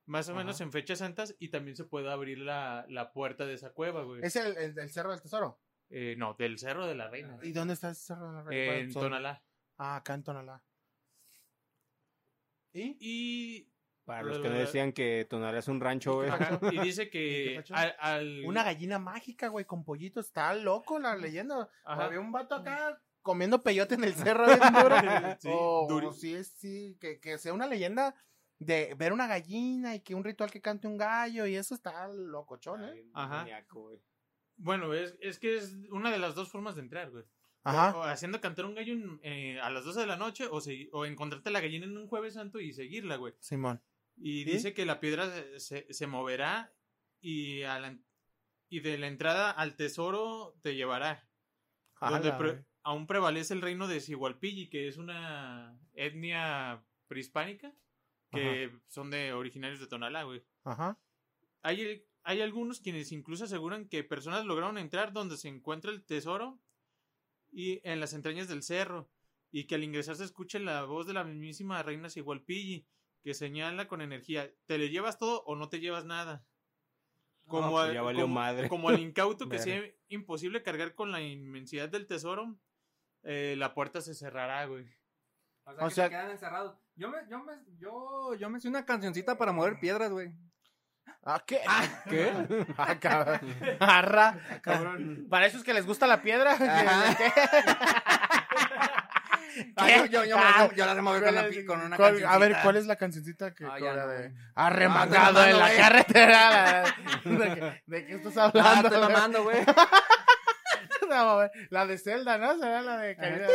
más 0.06 0.28
o 0.28 0.32
Ajá. 0.34 0.42
menos 0.42 0.60
en 0.62 0.72
fechas 0.72 1.00
santas, 1.00 1.36
y 1.40 1.50
también 1.50 1.76
se 1.76 1.86
pueda 1.86 2.14
abrir 2.14 2.40
la, 2.40 2.86
la 2.90 3.14
puerta 3.14 3.46
de 3.46 3.54
esa 3.54 3.72
cueva, 3.72 4.04
güey. 4.04 4.22
Es 4.24 4.36
el, 4.36 4.58
el 4.58 4.90
Cerro 4.90 5.12
del 5.12 5.22
Tesoro. 5.22 5.60
Eh, 5.90 6.16
no, 6.18 6.34
del 6.34 6.58
Cerro 6.60 6.86
de 6.86 6.96
la 6.96 7.10
Reina. 7.10 7.40
¿Y 7.44 7.52
dónde 7.52 7.76
está 7.76 7.92
ese 7.92 8.08
Cerro 8.08 8.28
de 8.28 8.34
la 8.34 8.44
Reina? 8.44 8.76
en 8.78 8.94
Tonalá. 8.94 9.44
Ah, 9.78 9.98
acá 9.98 10.14
en 10.16 10.24
Tonalá. 10.24 10.64
¿Y? 12.74 12.98
Y, 13.00 13.73
Para 14.06 14.24
los 14.24 14.40
que 14.40 14.50
no 14.50 14.56
decían 14.56 14.92
que 14.92 15.26
Tonalá 15.30 15.60
es 15.60 15.68
un 15.68 15.80
rancho, 15.80 16.16
güey. 16.16 16.30
ajá, 16.30 16.60
y 16.72 16.80
dice 16.80 17.04
¿Y 17.04 17.10
qué 17.10 17.64
que 17.66 17.74
al, 17.74 17.96
al- 18.00 18.44
Una 18.46 18.64
gallina 18.64 19.00
mágica, 19.00 19.48
güey, 19.48 19.66
con 19.66 19.84
pollitos. 19.86 20.26
Está 20.26 20.54
loco 20.56 21.00
la 21.00 21.16
leyenda. 21.16 21.70
Ajá. 21.86 22.06
Había 22.06 22.20
un 22.20 22.32
vato 22.32 22.56
acá 22.56 23.02
comiendo 23.22 23.64
peyote 23.64 23.96
en 23.96 24.04
el 24.04 24.14
cerro 24.14 24.46
bien 24.48 24.60
duro. 24.74 24.96
Sí, 25.40 25.50
o, 25.52 25.88
duro. 25.90 26.12
sí, 26.12 26.34
es- 26.34 26.54
sí, 26.58 26.98
que, 27.00 27.20
que 27.22 27.38
sea 27.38 27.54
una 27.54 27.68
leyenda 27.68 28.14
de 28.60 28.94
ver 28.98 29.14
una 29.14 29.28
gallina 29.28 29.96
y 29.96 30.02
que 30.02 30.16
un 30.16 30.24
ritual 30.24 30.52
que 30.52 30.62
cante 30.62 30.88
un 30.88 30.98
gallo 30.98 31.46
y 31.46 31.56
eso 31.56 31.74
está 31.76 32.08
locochón, 32.10 32.84
¿eh? 32.84 33.06
Ajá. 33.14 33.38
maníaco, 33.40 33.82
güey. 33.84 34.00
Bueno, 34.58 34.94
es, 34.94 35.16
es 35.22 35.40
que 35.40 35.58
es 35.58 35.76
una 35.92 36.12
de 36.12 36.20
las 36.20 36.36
dos 36.36 36.50
formas 36.52 36.76
de 36.76 36.82
entrar, 36.82 37.10
güey. 37.10 37.24
Ajá. 37.66 37.98
O 37.98 38.04
haciendo 38.04 38.42
cantar 38.42 38.66
un 38.66 38.76
gallo 38.76 38.92
en- 38.94 39.20
eh, 39.24 39.60
a 39.62 39.70
las 39.70 39.86
12 39.86 40.02
de 40.02 40.06
la 40.08 40.18
noche 40.18 40.46
o, 40.48 40.58
segui- 40.60 40.90
o 40.92 41.06
encontrarte 41.06 41.50
la 41.50 41.62
gallina 41.62 41.86
en 41.86 41.98
un 41.98 42.08
jueves 42.08 42.34
santo 42.34 42.60
y 42.60 42.74
seguirla, 42.74 43.16
güey. 43.16 43.34
Simón. 43.40 43.82
Y 44.16 44.44
dice 44.44 44.74
que 44.74 44.86
la 44.86 45.00
piedra 45.00 45.32
se, 45.60 45.92
se- 45.94 46.08
moverá 46.08 46.74
y, 47.20 47.64
a 47.64 47.80
la- 47.80 47.98
y 48.70 48.80
de 48.80 48.98
la 48.98 49.08
entrada 49.08 49.52
al 49.52 49.76
tesoro 49.76 50.56
te 50.62 50.76
llevará. 50.76 51.28
donde 52.02 52.30
pre- 52.38 52.66
aún 52.84 53.08
prevalece 53.08 53.54
el 53.54 53.62
reino 53.62 53.88
de 53.88 54.00
Sigualpilli, 54.02 54.70
que 54.70 54.88
es 54.88 54.98
una 54.98 55.80
etnia 55.94 56.84
prehispánica 57.08 57.74
que 58.32 58.72
son 58.88 59.10
de 59.12 59.32
originarios 59.34 59.80
de 59.80 59.88
Tonalá, 59.88 60.24
güey. 60.24 60.44
Ajá. 60.64 61.00
Hay, 61.62 62.04
hay 62.24 62.42
algunos 62.42 62.80
quienes 62.82 63.12
incluso 63.12 63.44
aseguran 63.46 63.88
que 63.88 64.04
personas 64.04 64.44
lograron 64.46 64.78
entrar 64.80 65.14
donde 65.14 65.38
se 65.38 65.48
encuentra 65.50 65.92
el 65.92 66.04
tesoro 66.04 66.60
y 67.52 67.80
en 67.88 68.00
las 68.00 68.14
entrañas 68.14 68.48
del 68.48 68.64
cerro 68.64 69.10
y 69.52 69.66
que 69.66 69.76
al 69.76 69.84
ingresar 69.84 70.16
se 70.16 70.24
escuche 70.26 70.60
la 70.60 70.84
voz 70.84 71.06
de 71.06 71.14
la 71.14 71.24
mismísima 71.24 71.84
reina 71.84 72.10
Sigualpilli 72.10 72.86
que 73.24 73.34
señala 73.34 73.88
con 73.88 74.02
energía, 74.02 74.52
¿te 74.66 74.78
le 74.78 74.90
llevas 74.90 75.18
todo 75.18 75.44
o 75.46 75.56
no 75.56 75.70
te 75.70 75.80
llevas 75.80 76.06
nada? 76.06 76.46
Como, 77.48 77.72
pues 77.72 77.86
al- 77.90 77.94
ya 77.94 78.02
valió 78.02 78.24
como, 78.24 78.36
madre. 78.36 78.70
como 78.70 78.90
al 78.90 79.00
incauto 79.00 79.50
que 79.50 79.60
sea 79.82 79.82
imposible 80.10 80.62
cargar 80.64 80.94
con 80.96 81.12
la 81.12 81.22
inmensidad 81.22 81.90
del 81.90 82.06
tesoro, 82.08 82.56
eh, 83.24 83.56
la 83.58 83.74
puerta 83.74 84.02
se 84.02 84.14
cerrará, 84.14 84.66
güey. 84.66 84.86
O 85.66 85.74
sea, 85.74 85.86
O 85.86 85.88
que 85.90 85.94
sea- 85.96 86.06
se 86.06 86.10
quedan 86.12 86.32
encerrados. 86.32 86.78
Yo 86.96 87.10
me, 87.10 87.18
yo 87.30 87.44
me, 87.44 87.54
yo, 87.80 88.36
yo 88.36 88.50
me 88.50 88.58
hice 88.60 88.68
una 88.68 88.86
cancioncita 88.86 89.38
para 89.38 89.52
mover 89.52 89.80
piedras, 89.80 90.12
güey. 90.12 90.32
¿Ah, 91.26 91.42
qué? 91.46 91.62
¿Qué? 92.10 92.32
Ah, 92.78 93.00
cabrón. 93.00 93.40
Arra. 93.80 94.60
Cabrón. 94.62 95.28
Para 95.30 95.46
esos 95.48 95.64
que 95.64 95.74
les 95.74 95.86
gusta 95.86 96.06
la 96.08 96.22
piedra. 96.22 96.58
Ah, 99.78 99.88
yo, 99.90 100.06
yo, 100.06 100.26
yo, 100.26 100.38
me 100.38 100.44
Ah, 100.44 100.68
la- 100.70 100.76
yo 100.76 100.86
la 100.86 100.94
removí 100.94 101.22
con, 101.22 101.36
la 101.36 101.48
pi- 101.48 101.66
con 101.66 101.82
una 101.82 101.96
¿Cuál- 101.98 102.24
A 102.26 102.38
ver. 102.38 102.58
¿cuál 102.64 102.76
es 102.78 102.86
la 102.86 102.96
cancioncita 102.96 103.54
que 103.54 103.66
Ah, 103.66 103.78
era 103.78 103.94
no, 104.06 104.08
de 104.08 104.18
güey. 104.30 104.32
arremangado 104.56 105.40
Ah, 105.42 105.50
en 105.50 105.60
la 105.60 105.66
güey. 105.68 105.78
carretera? 105.78 106.84
¿De, 107.26 107.54
qué- 107.56 107.84
de 107.86 108.06
qué 108.06 108.16
estás 108.16 108.38
Ah, 108.38 108.46
hablando? 108.46 108.88
estoy 108.88 109.00
güey? 109.04 109.14
mamando, 109.14 109.44
güey. 109.44 109.58
No, 111.10 111.36
güey, 111.36 111.50
la 111.70 111.86
de 111.86 111.98
Zelda, 112.00 112.38
¿no? 112.40 112.58
Será 112.58 112.82
la 112.82 112.98
de 112.98 113.16
caída. 113.16 113.48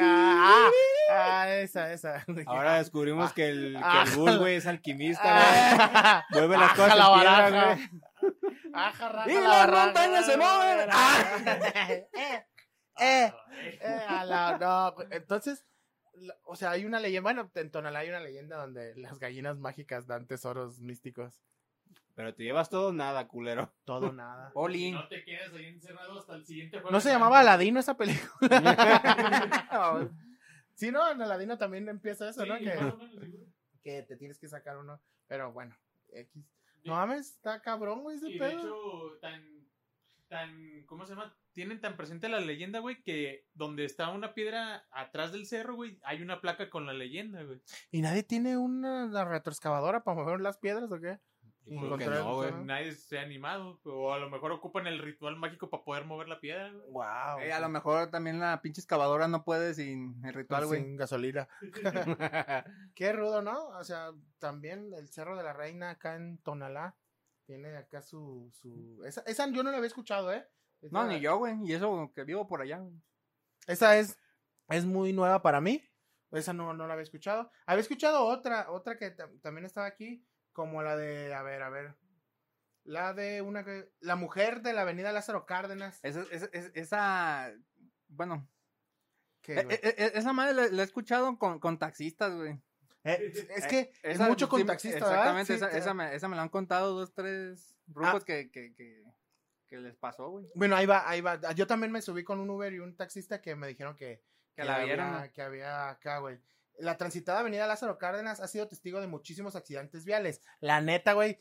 Ah, 0.00 0.68
ah, 1.10 1.48
esa, 1.48 1.90
esa. 1.92 2.24
Ahora 2.46 2.74
descubrimos 2.76 3.32
que 3.32 3.48
el, 3.48 3.72
que 3.76 3.80
Ah. 3.82 4.04
el 4.06 4.10
Bull, 4.12 4.38
güey, 4.38 4.56
es 4.56 4.66
alquimista, 4.66 5.22
güey. 5.22 5.44
Ah, 5.94 6.24
Mueve 6.30 6.56
las 6.58 6.70
aja 6.70 6.76
cosas 6.76 6.96
la 6.98 7.08
güey. 7.08 7.90
Aja, 8.72 9.08
raja, 9.08 9.30
Y 9.30 9.34
la 9.34 9.66
las 9.66 9.70
montañas 9.86 10.26
se 10.26 10.36
mueven. 10.36 10.90
Eh, 13.00 13.32
eh, 13.80 14.04
a 14.08 14.24
la- 14.24 14.58
no, 14.58 14.94
pues, 14.94 15.08
entonces, 15.10 15.64
o 16.44 16.56
sea, 16.56 16.72
hay 16.72 16.84
una 16.84 17.00
leyenda, 17.00 17.22
bueno, 17.22 17.50
en 17.54 17.70
Tonalá 17.70 18.00
hay 18.00 18.08
una 18.10 18.20
leyenda 18.20 18.56
donde 18.58 18.94
las 18.96 19.18
gallinas 19.18 19.58
mágicas 19.58 20.06
dan 20.06 20.26
tesoros 20.26 20.80
místicos. 20.80 21.40
Pero 22.14 22.34
te 22.34 22.42
llevas 22.44 22.68
todo 22.68 22.92
nada, 22.92 23.26
culero. 23.28 23.72
Todo 23.84 24.12
nada. 24.12 24.52
No 24.54 25.08
te 25.08 25.24
quedas 25.24 25.52
ahí 25.54 25.66
encerrado 25.66 26.18
hasta 26.18 26.34
el 26.34 26.44
siguiente 26.44 26.76
jueves. 26.78 26.92
¿No 26.92 27.00
se 27.00 27.10
llamaba 27.10 27.40
Aladino 27.40 27.80
esa 27.80 27.96
película? 27.96 28.28
sí, 30.74 30.90
no, 30.90 31.10
en 31.10 31.22
Aladino 31.22 31.56
también 31.56 31.88
empieza 31.88 32.28
eso, 32.28 32.42
Sí, 32.42 32.48
¿no? 32.48 32.58
Que, 33.82 34.02
te 34.02 34.16
tienes 34.16 34.38
que 34.38 34.48
sacar 34.48 34.76
uno. 34.76 35.00
Pero 35.26 35.52
bueno, 35.52 35.74
X. 36.12 36.44
No 36.84 36.94
mames, 36.94 37.30
está 37.30 37.60
cabrón, 37.62 38.02
güey, 38.02 38.16
ese 38.16 38.30
Y 38.30 38.32
de 38.34 38.38
pedo. 38.38 38.58
hecho, 38.58 39.18
tan, 39.20 39.42
tan, 40.28 40.82
¿cómo 40.86 41.06
se 41.06 41.14
llama? 41.14 41.34
Tienen 41.52 41.80
tan 41.80 41.96
presente 41.96 42.28
la 42.28 42.40
leyenda, 42.40 42.78
güey, 42.78 43.02
que 43.02 43.46
donde 43.54 43.84
está 43.84 44.10
una 44.10 44.34
piedra 44.34 44.86
atrás 44.90 45.32
del 45.32 45.46
cerro, 45.46 45.74
güey, 45.74 45.98
hay 46.04 46.22
una 46.22 46.40
placa 46.40 46.70
con 46.70 46.86
la 46.86 46.92
leyenda, 46.92 47.42
güey. 47.42 47.60
¿Y 47.90 48.02
nadie 48.02 48.22
tiene 48.22 48.56
una 48.56 49.06
la 49.06 49.24
retroexcavadora 49.24 50.04
para 50.04 50.22
mover 50.22 50.40
las 50.40 50.58
piedras 50.58 50.90
o 50.92 51.00
qué? 51.00 51.18
Yo 51.66 51.78
creo 51.78 51.98
que 51.98 52.04
Encontrar- 52.04 52.24
no, 52.24 52.34
güey. 52.36 52.52
Nadie 52.64 52.92
se 52.92 53.18
ha 53.18 53.22
animado, 53.22 53.80
o 53.84 54.12
a 54.12 54.18
lo 54.18 54.30
mejor 54.30 54.50
ocupan 54.50 54.86
el 54.86 54.98
ritual 54.98 55.36
mágico 55.36 55.68
para 55.70 55.84
poder 55.84 56.04
mover 56.04 56.28
la 56.28 56.40
piedra, 56.40 56.70
güey. 56.72 56.90
Wow. 56.90 57.40
Eh, 57.40 57.52
a 57.52 57.60
lo 57.60 57.68
mejor 57.68 58.10
también 58.10 58.40
la 58.40 58.60
pinche 58.62 58.80
excavadora 58.80 59.28
no 59.28 59.44
puede 59.44 59.74
sin 59.74 60.24
el 60.24 60.34
ritual, 60.34 60.66
güey. 60.66 60.82
Sin 60.82 60.96
gasolina. 60.96 61.48
Qué 62.94 63.12
rudo, 63.12 63.42
¿no? 63.42 63.68
O 63.68 63.84
sea, 63.84 64.10
también 64.38 64.92
el 64.94 65.08
Cerro 65.10 65.36
de 65.36 65.44
la 65.44 65.52
Reina 65.52 65.90
acá 65.90 66.16
en 66.16 66.38
Tonalá 66.38 66.96
tiene 67.44 67.76
acá 67.76 68.02
su... 68.02 68.50
su... 68.52 69.02
Esa, 69.04 69.22
esa 69.26 69.48
yo 69.50 69.62
no 69.62 69.70
la 69.70 69.76
había 69.76 69.88
escuchado, 69.88 70.32
¿eh? 70.32 70.46
Esa- 70.82 70.92
No, 70.92 71.06
ni 71.06 71.20
yo, 71.20 71.36
güey. 71.38 71.56
Y 71.64 71.72
eso 71.74 72.12
que 72.14 72.24
vivo 72.24 72.46
por 72.46 72.62
allá, 72.62 72.78
güey. 72.78 72.94
Esa 73.66 73.98
es, 73.98 74.16
es 74.68 74.84
muy 74.84 75.12
nueva 75.12 75.42
para 75.42 75.60
mí. 75.60 75.86
Esa 76.32 76.52
no, 76.52 76.72
no 76.74 76.86
la 76.86 76.92
había 76.94 77.02
escuchado. 77.02 77.50
Había 77.66 77.82
escuchado 77.82 78.24
otra, 78.24 78.70
otra 78.70 78.96
que 78.98 79.14
tam- 79.16 79.40
también 79.40 79.64
estaba 79.64 79.86
aquí, 79.86 80.24
como 80.52 80.82
la 80.82 80.96
de, 80.96 81.34
a 81.34 81.42
ver, 81.42 81.62
a 81.62 81.70
ver. 81.70 81.96
La 82.84 83.12
de 83.14 83.42
una 83.42 83.64
que... 83.64 83.92
La 84.00 84.16
mujer 84.16 84.62
de 84.62 84.72
la 84.72 84.82
avenida 84.82 85.12
Lázaro 85.12 85.44
Cárdenas. 85.44 85.98
Esa, 86.02 86.22
esa, 86.30 86.48
esa- 86.52 86.70
esa- 86.74 87.52
bueno, 88.08 88.48
eh, 89.48 89.66
eh, 89.68 89.94
eh, 89.98 90.12
esa 90.14 90.32
madre 90.32 90.54
la, 90.54 90.68
la 90.68 90.82
he 90.82 90.84
escuchado 90.84 91.36
con, 91.38 91.58
con 91.58 91.78
taxistas, 91.78 92.32
güey. 92.34 92.60
eh, 93.04 93.32
es 93.56 93.66
que 93.66 93.78
Eh, 93.80 93.92
es 94.02 94.14
esa- 94.16 94.28
mucho 94.28 94.48
con 94.48 94.64
taxistas. 94.64 95.02
Exactamente, 95.02 95.46
Sí, 95.52 95.64
esa, 95.64 95.70
esa 95.76 95.94
me, 95.94 96.14
esa 96.14 96.28
me 96.28 96.36
la 96.36 96.42
han 96.42 96.48
contado 96.48 96.94
dos, 96.94 97.12
tres 97.14 97.74
rucos 97.88 98.24
que, 98.24 98.50
que, 98.50 98.74
que, 98.74 99.04
que 99.70 99.78
les 99.78 99.96
pasó, 99.96 100.28
güey. 100.30 100.46
Bueno, 100.54 100.76
ahí 100.76 100.84
va, 100.84 101.08
ahí 101.08 101.20
va. 101.22 101.40
Yo 101.54 101.66
también 101.66 101.90
me 101.92 102.02
subí 102.02 102.24
con 102.24 102.40
un 102.40 102.50
Uber 102.50 102.72
y 102.72 102.80
un 102.80 102.96
taxista 102.96 103.40
que 103.40 103.54
me 103.56 103.68
dijeron 103.68 103.96
que, 103.96 104.22
Que 104.54 104.64
la 104.64 104.74
había, 104.74 104.86
vieron, 104.86 105.12
¿no? 105.12 105.32
que 105.32 105.40
había 105.40 105.88
acá, 105.88 106.18
güey. 106.18 106.38
La 106.78 106.96
transitada 106.96 107.40
avenida 107.40 107.66
Lázaro 107.66 107.96
Cárdenas 107.96 108.40
ha 108.40 108.48
sido 108.48 108.66
testigo 108.68 109.00
de 109.00 109.06
muchísimos 109.06 109.54
accidentes 109.56 110.04
viales. 110.04 110.42
La 110.60 110.80
neta, 110.80 111.12
güey, 111.12 111.40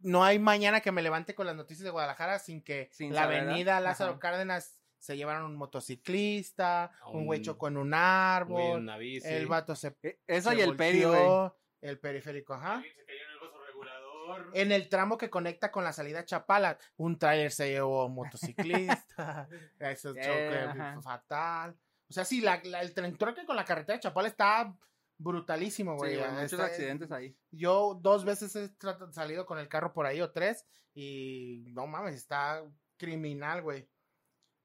no 0.00 0.24
hay 0.24 0.38
mañana 0.38 0.80
que 0.80 0.92
me 0.92 1.02
levante 1.02 1.34
con 1.34 1.46
las 1.46 1.56
noticias 1.56 1.84
de 1.84 1.90
Guadalajara 1.90 2.38
sin 2.38 2.62
que 2.62 2.88
Sin 2.92 3.14
la 3.14 3.22
avenida 3.24 3.80
Lázaro 3.80 4.12
Ajá. 4.12 4.20
Cárdenas 4.20 4.78
se 4.98 5.16
llevaron 5.16 5.44
un 5.44 5.56
motociclista, 5.56 6.90
un 7.12 7.26
güey 7.26 7.40
un- 7.40 7.44
chocó 7.44 7.68
en 7.68 7.76
un 7.76 7.94
árbol, 7.94 8.80
una 8.80 8.96
bici. 8.96 9.28
el 9.28 9.46
vato 9.46 9.76
se, 9.76 9.96
Eh, 10.02 10.18
Esa 10.26 10.50
se 10.50 10.56
y 10.56 10.60
el 10.62 10.74
peri, 10.76 11.04
güey. 11.04 11.50
el 11.82 11.98
periférico, 12.00 12.54
ajá. 12.54 12.82
Se 12.82 13.04
cayó 13.04 13.18
en 14.52 14.72
el 14.72 14.88
tramo 14.88 15.16
que 15.18 15.30
conecta 15.30 15.70
con 15.70 15.84
la 15.84 15.92
salida 15.92 16.20
a 16.20 16.24
Chapala, 16.24 16.78
un 16.96 17.18
trailer 17.18 17.50
se 17.52 17.70
llevó 17.70 18.06
un 18.06 18.14
motociclista, 18.14 19.48
eso 19.78 20.10
es 20.10 20.26
choque 20.26 20.54
Eh, 20.54 20.64
ajá. 20.64 21.00
fatal. 21.02 21.76
O 22.08 22.12
sea, 22.12 22.24
sí, 22.24 22.40
la, 22.40 22.60
la- 22.64 22.82
el 22.82 22.94
tren 22.94 23.16
troque 23.16 23.44
con 23.44 23.56
la 23.56 23.64
carretera 23.64 23.96
de 23.96 24.02
Chapala 24.02 24.28
está 24.28 24.76
brutalísimo, 25.18 25.92
Sí, 25.92 25.98
güey. 25.98 26.16
güey, 26.18 26.30
muchos 26.30 26.52
Está- 26.52 26.66
accidentes 26.66 27.10
ahí. 27.10 27.36
Yo 27.50 27.98
dos 28.00 28.24
veces 28.24 28.54
he 28.54 28.70
salido 29.12 29.46
con 29.46 29.58
el 29.58 29.68
carro 29.68 29.92
por 29.92 30.06
ahí 30.06 30.20
o 30.20 30.30
tres 30.30 30.66
y 30.94 31.64
no 31.68 31.86
mames, 31.86 32.14
está 32.14 32.62
criminal, 32.96 33.62
güey. 33.62 33.88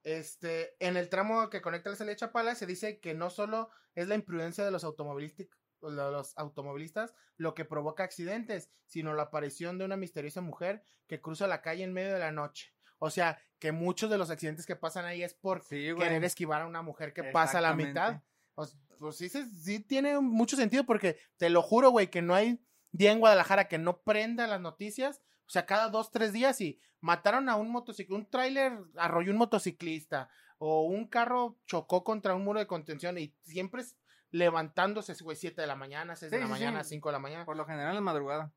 Este, 0.03 0.75
en 0.79 0.97
el 0.97 1.09
tramo 1.09 1.49
que 1.49 1.61
conecta 1.61 1.89
la 1.91 1.95
salida 1.95 2.11
de 2.13 2.17
Chapala 2.19 2.55
se 2.55 2.65
dice 2.65 2.99
que 2.99 3.13
no 3.13 3.29
solo 3.29 3.69
es 3.93 4.07
la 4.07 4.15
imprudencia 4.15 4.65
de 4.65 4.71
los 4.71 4.83
automovilistas, 4.83 5.47
los 5.81 6.37
automovilistas 6.37 7.13
lo 7.37 7.53
que 7.53 7.65
provoca 7.65 8.03
accidentes, 8.03 8.69
sino 8.85 9.13
la 9.13 9.23
aparición 9.23 9.77
de 9.77 9.85
una 9.85 9.97
misteriosa 9.97 10.41
mujer 10.41 10.83
que 11.07 11.21
cruza 11.21 11.47
la 11.47 11.61
calle 11.61 11.83
en 11.83 11.93
medio 11.93 12.13
de 12.13 12.19
la 12.19 12.31
noche. 12.31 12.73
O 12.99 13.09
sea, 13.09 13.39
que 13.57 13.71
muchos 13.71 14.09
de 14.09 14.17
los 14.17 14.29
accidentes 14.29 14.65
que 14.65 14.75
pasan 14.75 15.05
ahí 15.05 15.23
es 15.23 15.33
por 15.33 15.63
Sí, 15.63 15.93
querer 15.97 16.23
esquivar 16.23 16.61
a 16.61 16.67
una 16.67 16.81
mujer 16.81 17.13
que 17.13 17.23
pasa 17.23 17.57
a 17.57 17.61
la 17.61 17.73
mitad. 17.73 18.21
O 18.55 18.65
Pues 18.99 19.17
sí, 19.17 19.29
sí 19.29 19.79
tiene 19.79 20.19
mucho 20.19 20.55
sentido 20.55 20.83
porque 20.83 21.17
te 21.37 21.49
lo 21.49 21.63
juro, 21.63 21.89
güey, 21.89 22.11
que 22.11 22.21
no 22.21 22.35
hay 22.35 22.63
día 22.91 23.11
en 23.11 23.19
Guadalajara 23.19 23.67
que 23.67 23.79
no 23.79 24.01
prenda 24.01 24.45
las 24.45 24.61
noticias. 24.61 25.21
O 25.47 25.49
sea, 25.49 25.65
cada 25.65 25.89
dos, 25.89 26.11
tres 26.11 26.31
días 26.31 26.61
y 26.61 26.79
mataron 26.99 27.49
a 27.49 27.55
un 27.55 27.71
motociclista, 27.71 28.15
un 28.15 28.29
tráiler 28.29 28.77
arrolló 28.95 29.31
un 29.31 29.37
motociclista 29.37 30.29
o 30.59 30.83
un 30.83 31.07
carro 31.07 31.57
chocó 31.65 32.03
contra 32.03 32.35
un 32.35 32.43
muro 32.43 32.59
de 32.59 32.67
contención 32.67 33.17
y 33.17 33.35
siempre 33.41 33.81
es 33.81 33.97
levantándose, 34.31 35.13
güey, 35.23 35.37
siete 35.37 35.61
de 35.61 35.67
la 35.67 35.75
mañana, 35.75 36.15
seis 36.15 36.31
de 36.31 36.37
Sí, 36.37 36.41
la 36.41 36.47
sí, 36.47 36.51
mañana, 36.51 36.83
sí. 36.83 36.89
cinco 36.91 37.09
de 37.09 37.13
la 37.13 37.19
mañana. 37.19 37.45
Por 37.45 37.57
lo 37.57 37.65
general 37.65 37.95
en 37.95 38.03
madrugada. 38.03 38.51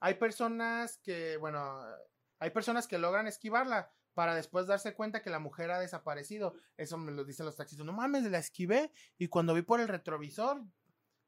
Hay 0.00 0.14
personas 0.14 0.98
que, 0.98 1.36
bueno, 1.36 1.80
hay 2.38 2.50
personas 2.50 2.86
que 2.88 2.98
logran 2.98 3.26
esquivarla 3.26 3.92
para 4.14 4.34
después 4.34 4.66
darse 4.66 4.94
cuenta 4.94 5.22
que 5.22 5.30
la 5.30 5.38
mujer 5.38 5.70
ha 5.70 5.78
desaparecido. 5.78 6.54
Eso 6.76 6.98
me 6.98 7.12
lo 7.12 7.24
dicen 7.24 7.46
los 7.46 7.56
taxistas. 7.56 7.86
No 7.86 7.92
mames, 7.92 8.24
la 8.24 8.38
esquivé 8.38 8.92
y 9.16 9.28
cuando 9.28 9.54
vi 9.54 9.62
por 9.62 9.80
el 9.80 9.88
retrovisor, 9.88 10.62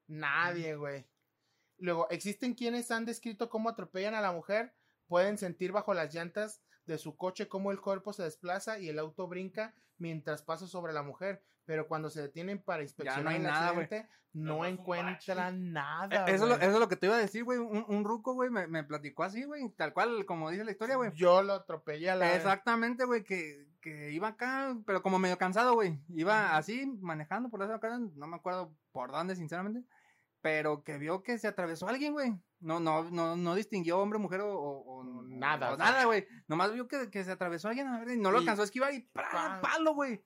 nadie, 0.07 0.75
güey. 0.77 1.07
Luego, 1.79 2.09
existen 2.11 2.55
quienes 2.55 2.91
han 2.91 3.05
descrito 3.05 3.49
cómo 3.49 3.69
atropellan 3.69 4.15
a 4.15 4.21
la 4.21 4.33
mujer, 4.33 4.75
pueden 5.07 5.39
sentir 5.39 5.73
bajo 5.73 5.95
las 5.95 6.13
llantas 6.15 6.63
de 6.87 6.99
su 6.99 7.17
coche 7.17 7.49
cómo 7.49 7.71
el 7.73 7.81
cuerpo 7.81 8.13
se 8.13 8.23
desplaza 8.23 8.79
y 8.79 8.89
el 8.89 8.99
auto 8.99 9.27
brinca 9.27 9.75
mientras 9.99 10.43
pasa 10.43 10.67
sobre 10.67 10.93
la 10.93 11.03
mujer, 11.03 11.43
pero 11.65 11.87
cuando 11.89 12.11
se 12.11 12.21
detienen 12.23 12.61
para 12.63 12.83
inspeccionar 12.83 13.29
hay 13.29 13.37
el 13.37 13.43
nada, 13.45 13.73
no 14.33 14.65
encuentran 14.67 15.55
Eh, 15.57 15.71
nada. 15.71 16.25
Eso, 16.27 16.45
es 16.45 16.51
lo- 16.51 16.57
eso 16.57 16.73
es 16.73 16.79
lo 16.81 16.89
que 16.89 16.97
te 16.97 17.07
iba 17.07 17.15
a 17.15 17.21
decir, 17.21 17.45
güey. 17.45 17.59
Un, 17.59 17.85
un 17.89 18.05
ruco, 18.05 18.35
güey, 18.35 18.51
me, 18.51 18.67
me 18.67 18.83
platicó 18.83 19.23
así, 19.23 19.45
güey. 19.45 19.69
Tal 19.71 19.93
cual, 19.93 20.27
como 20.27 20.51
dice 20.51 20.65
la 20.65 20.73
historia, 20.73 20.97
güey. 20.97 21.13
Yo 21.15 21.43
lo 21.43 21.53
atropellé 21.55 22.11
a 22.11 22.17
la 22.17 22.35
Exactamente, 22.35 23.05
güey, 23.05 23.23
que, 23.23 23.69
que 23.81 24.11
iba 24.11 24.29
acá, 24.29 24.77
pero 24.85 25.03
como 25.03 25.21
medio 25.21 25.39
cansado, 25.39 25.75
güey. 25.75 26.01
Iba 26.09 26.57
así, 26.57 26.85
manejando 27.01 27.49
por 27.49 27.63
esa 27.63 27.79
cara, 27.79 27.99
no 27.99 28.27
me 28.27 28.37
acuerdo 28.37 28.75
por 28.91 29.13
dónde, 29.13 29.37
sinceramente. 29.37 29.85
Pero 30.41 30.83
que 30.83 30.99
vio 30.99 31.23
que 31.23 31.39
se 31.39 31.47
atravesó 31.49 31.87
alguien, 31.89 32.13
güey. 32.13 32.35
No, 32.65 32.81
no, 32.81 33.11
no, 33.11 33.37
no 33.37 33.55
distinguió 33.55 33.99
hombre, 33.99 34.19
mujer 34.19 34.41
o, 34.41 34.49
o- 34.59 35.01
o- 35.01 35.23
Nada, 35.29 35.73
o 35.73 35.77
sea. 35.77 35.85
nada, 35.87 36.05
güey. 36.05 36.27
Nomás 36.49 36.73
vio 36.73 36.89
que, 36.89 37.11
que 37.11 37.23
se 37.25 37.31
atravesó 37.31 37.69
alguien 37.69 37.87
a 37.89 38.01
ver, 38.01 38.17
y 38.17 38.21
no 38.21 38.31
lo 38.31 38.39
Y- 38.39 38.41
alcanzó 38.41 38.63
a 38.63 38.65
esquivar 38.65 38.93
y. 38.95 39.01
¡pam! 39.13 39.61
palo, 39.61 39.95
güey. 39.95 40.25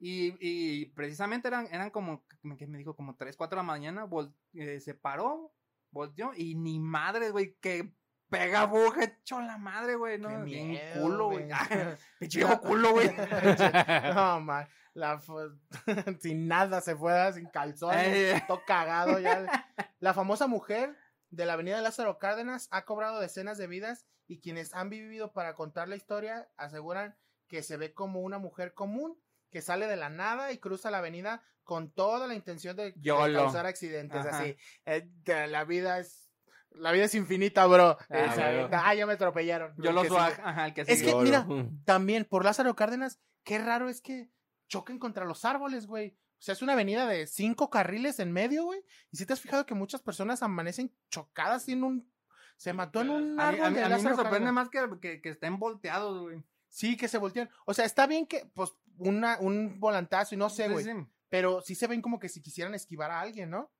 Y, 0.00 0.34
y 0.40 0.86
precisamente 0.86 1.48
eran, 1.48 1.66
eran 1.72 1.90
como, 1.90 2.24
que 2.56 2.66
me 2.66 2.78
dijo? 2.78 2.94
Como 2.94 3.16
3, 3.16 3.36
4 3.36 3.56
de 3.56 3.60
la 3.60 3.62
mañana, 3.66 4.06
vol- 4.06 4.34
eh, 4.54 4.80
se 4.80 4.94
paró, 4.94 5.52
volteó 5.90 6.32
y 6.36 6.54
ni 6.54 6.78
madre, 6.80 7.30
güey, 7.30 7.56
que 7.60 7.92
pega 8.30 8.64
buja 8.66 9.04
hecho 9.04 9.40
la 9.40 9.56
madre, 9.58 9.94
güey, 9.96 10.18
¿no? 10.18 10.28
Qué 10.28 10.36
Bien 10.44 10.78
culo, 11.00 11.26
güey. 11.30 11.48
Pinche 12.20 12.40
culo, 12.62 12.92
güey. 12.92 13.10
no, 14.14 14.40
man. 14.40 14.66
La 14.94 15.20
sin 16.20 16.48
nada 16.48 16.80
se 16.80 16.96
fue, 16.96 17.32
sin 17.32 17.46
calzones, 17.50 18.06
Eh. 18.36 18.44
todo 18.48 18.62
cagado 18.66 19.18
ya. 19.20 19.66
La 20.00 20.12
famosa 20.12 20.46
mujer 20.48 20.96
de 21.30 21.46
la 21.46 21.54
avenida 21.54 21.80
Lázaro 21.80 22.18
Cárdenas 22.18 22.68
ha 22.70 22.84
cobrado 22.84 23.20
decenas 23.20 23.58
de 23.58 23.66
vidas 23.66 24.06
y 24.26 24.40
quienes 24.40 24.74
han 24.74 24.90
vivido 24.90 25.32
para 25.32 25.54
contar 25.54 25.88
la 25.88 25.96
historia 25.96 26.48
aseguran 26.56 27.16
que 27.48 27.62
se 27.62 27.76
ve 27.76 27.94
como 27.94 28.20
una 28.20 28.38
mujer 28.38 28.74
común 28.74 29.18
que 29.50 29.62
sale 29.62 29.86
de 29.86 29.96
la 29.96 30.10
nada 30.10 30.52
y 30.52 30.58
cruza 30.58 30.90
la 30.90 30.98
avenida 30.98 31.42
con 31.64 31.90
toda 31.90 32.26
la 32.26 32.34
intención 32.34 32.76
de, 32.76 32.94
causar 33.02 33.66
accidentes. 33.66 34.24
Ajá. 34.26 34.38
Así, 34.40 34.56
Eh, 34.86 35.08
la 35.48 35.64
vida 35.64 35.98
es 35.98 36.26
la 36.70 36.92
vida 36.92 37.04
es 37.06 37.14
infinita, 37.14 37.66
bro. 37.66 37.96
Ah, 38.10 38.34
Eh, 38.36 38.68
ah, 38.72 38.94
ya 38.94 39.06
me 39.06 39.14
atropellaron. 39.14 39.74
Yo 39.78 39.88
El 39.90 39.96
lo 39.96 40.02
que 40.02 40.08
swag, 40.08 40.34
sigue. 40.34 40.42
ajá, 40.48 40.66
el 40.66 40.74
que 40.74 40.80
Es 40.82 40.98
sigue. 40.98 41.10
que, 41.12 41.16
mira, 41.16 41.46
también 41.84 42.24
por 42.26 42.44
Lázaro 42.44 42.76
Cárdenas, 42.76 43.20
qué 43.42 43.58
raro 43.58 43.88
es 43.88 44.00
que 44.02 44.30
choquen 44.68 44.98
contra 44.98 45.24
los 45.24 45.44
árboles, 45.46 45.86
güey. 45.86 46.16
O 46.38 46.40
sea, 46.40 46.52
es 46.52 46.62
una 46.62 46.74
avenida 46.74 47.06
de 47.06 47.26
cinco 47.26 47.68
carriles 47.68 48.20
en 48.20 48.32
medio, 48.32 48.64
güey. 48.64 48.80
Y 49.10 49.16
si 49.16 49.26
te 49.26 49.32
has 49.32 49.40
fijado 49.40 49.66
que 49.66 49.74
muchas 49.74 50.02
personas 50.02 50.42
amanecen 50.42 50.94
chocadas 51.10 51.68
en 51.68 51.82
un... 51.82 52.12
Se 52.56 52.72
mató 52.72 53.00
en 53.00 53.10
un 53.10 53.40
A 53.40 53.52
mí, 53.52 53.58
árbol 53.58 53.66
a 53.66 53.70
de 53.70 53.84
a 53.84 53.96
mí 53.96 54.02
me 54.02 54.14
sorprende 54.14 54.52
más 54.52 54.68
que, 54.68 54.80
que, 55.00 55.20
que 55.20 55.28
estén 55.28 55.58
volteados, 55.58 56.20
güey. 56.20 56.42
Sí, 56.68 56.96
que 56.96 57.08
se 57.08 57.18
voltean. 57.18 57.48
O 57.66 57.74
sea, 57.74 57.84
está 57.84 58.06
bien 58.06 58.26
que, 58.26 58.46
pues, 58.54 58.72
una, 58.98 59.38
un 59.40 59.78
volantazo 59.80 60.34
y 60.34 60.38
no 60.38 60.50
sé, 60.50 60.66
Sí, 60.66 60.72
güey. 60.72 60.84
sí. 60.84 60.92
Pero 61.28 61.60
sí 61.60 61.74
se 61.74 61.86
ven 61.86 62.02
como 62.02 62.18
que 62.18 62.28
si 62.28 62.40
quisieran 62.40 62.74
esquivar 62.74 63.10
a 63.10 63.20
alguien, 63.20 63.50
¿no? 63.50 63.70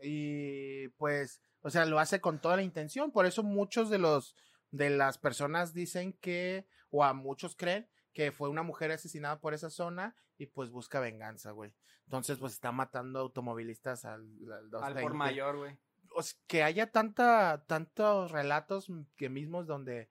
Y 0.00 0.88
pues, 0.98 1.40
o 1.60 1.70
sea, 1.70 1.84
lo 1.86 1.98
hace 1.98 2.20
con 2.20 2.40
toda 2.40 2.56
la 2.56 2.62
intención. 2.62 3.10
Por 3.10 3.26
eso 3.26 3.42
muchos 3.42 3.90
de 3.90 3.98
los 3.98 4.34
de 4.70 4.90
las 4.90 5.18
personas 5.18 5.72
dicen 5.72 6.12
que, 6.20 6.66
o 6.90 7.02
a 7.04 7.12
muchos 7.14 7.56
creen 7.56 7.88
que 8.16 8.32
fue 8.32 8.48
una 8.48 8.62
mujer 8.62 8.90
asesinada 8.92 9.40
por 9.40 9.52
esa 9.52 9.68
zona 9.68 10.16
y 10.38 10.46
pues 10.46 10.70
busca 10.70 11.00
venganza, 11.00 11.50
güey. 11.50 11.74
Entonces, 12.04 12.38
pues 12.38 12.54
está 12.54 12.72
matando 12.72 13.18
automovilistas 13.18 14.06
al, 14.06 14.22
al 14.46 14.52
Al 14.52 14.70
220. 14.70 15.02
por 15.02 15.12
mayor, 15.12 15.56
güey. 15.58 15.78
O 16.14 16.22
sea, 16.22 16.40
que 16.46 16.62
haya 16.62 16.90
tanta, 16.90 17.66
tantos 17.66 18.30
relatos 18.30 18.90
que 19.16 19.28
mismos 19.28 19.66
donde 19.66 20.08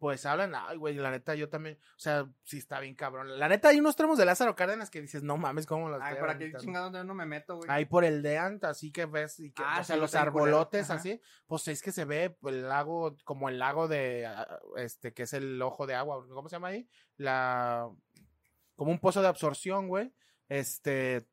pues 0.00 0.24
hablan, 0.24 0.54
ay, 0.54 0.78
güey, 0.78 0.94
la 0.94 1.10
neta, 1.10 1.34
yo 1.34 1.50
también, 1.50 1.76
o 1.76 1.98
sea, 1.98 2.26
sí 2.42 2.56
está 2.56 2.80
bien 2.80 2.94
cabrón. 2.94 3.38
La 3.38 3.48
neta, 3.48 3.68
hay 3.68 3.80
unos 3.80 3.96
tramos 3.96 4.16
de 4.16 4.24
Lázaro 4.24 4.56
Cárdenas 4.56 4.88
que 4.88 5.02
dices, 5.02 5.22
no 5.22 5.36
mames, 5.36 5.66
¿cómo 5.66 5.90
los 5.90 6.00
Ay, 6.02 6.14
¿para 6.14 6.38
qué 6.38 6.44
aventando?" 6.44 6.64
chingados 6.64 6.92
yo 6.94 7.04
no 7.04 7.12
me 7.12 7.26
meto, 7.26 7.56
güey? 7.56 7.68
Ahí 7.70 7.84
por 7.84 8.06
el 8.06 8.22
Deant, 8.22 8.64
así 8.64 8.92
que 8.92 9.04
ves, 9.04 9.38
y 9.40 9.52
que, 9.52 9.62
Ah, 9.62 9.80
o 9.82 9.84
sea, 9.84 9.96
sí, 9.96 10.00
los 10.00 10.14
arbolotes 10.14 10.88
así, 10.88 11.20
pues 11.46 11.68
es 11.68 11.82
que 11.82 11.92
se 11.92 12.06
ve 12.06 12.34
el 12.44 12.66
lago, 12.66 13.14
como 13.24 13.50
el 13.50 13.58
lago 13.58 13.88
de, 13.88 14.24
ah, 14.24 14.58
este, 14.76 15.12
que 15.12 15.24
es 15.24 15.34
el 15.34 15.60
ojo 15.60 15.86
de 15.86 15.94
agua, 15.94 16.26
¿cómo 16.30 16.48
se 16.48 16.56
llama 16.56 16.68
ahí? 16.68 16.88
La, 17.18 17.86
como 18.74 18.92
un 18.92 19.00
pozo 19.00 19.20
de 19.20 19.28
absorción, 19.28 19.86
güey, 19.86 20.14
este, 20.48 21.28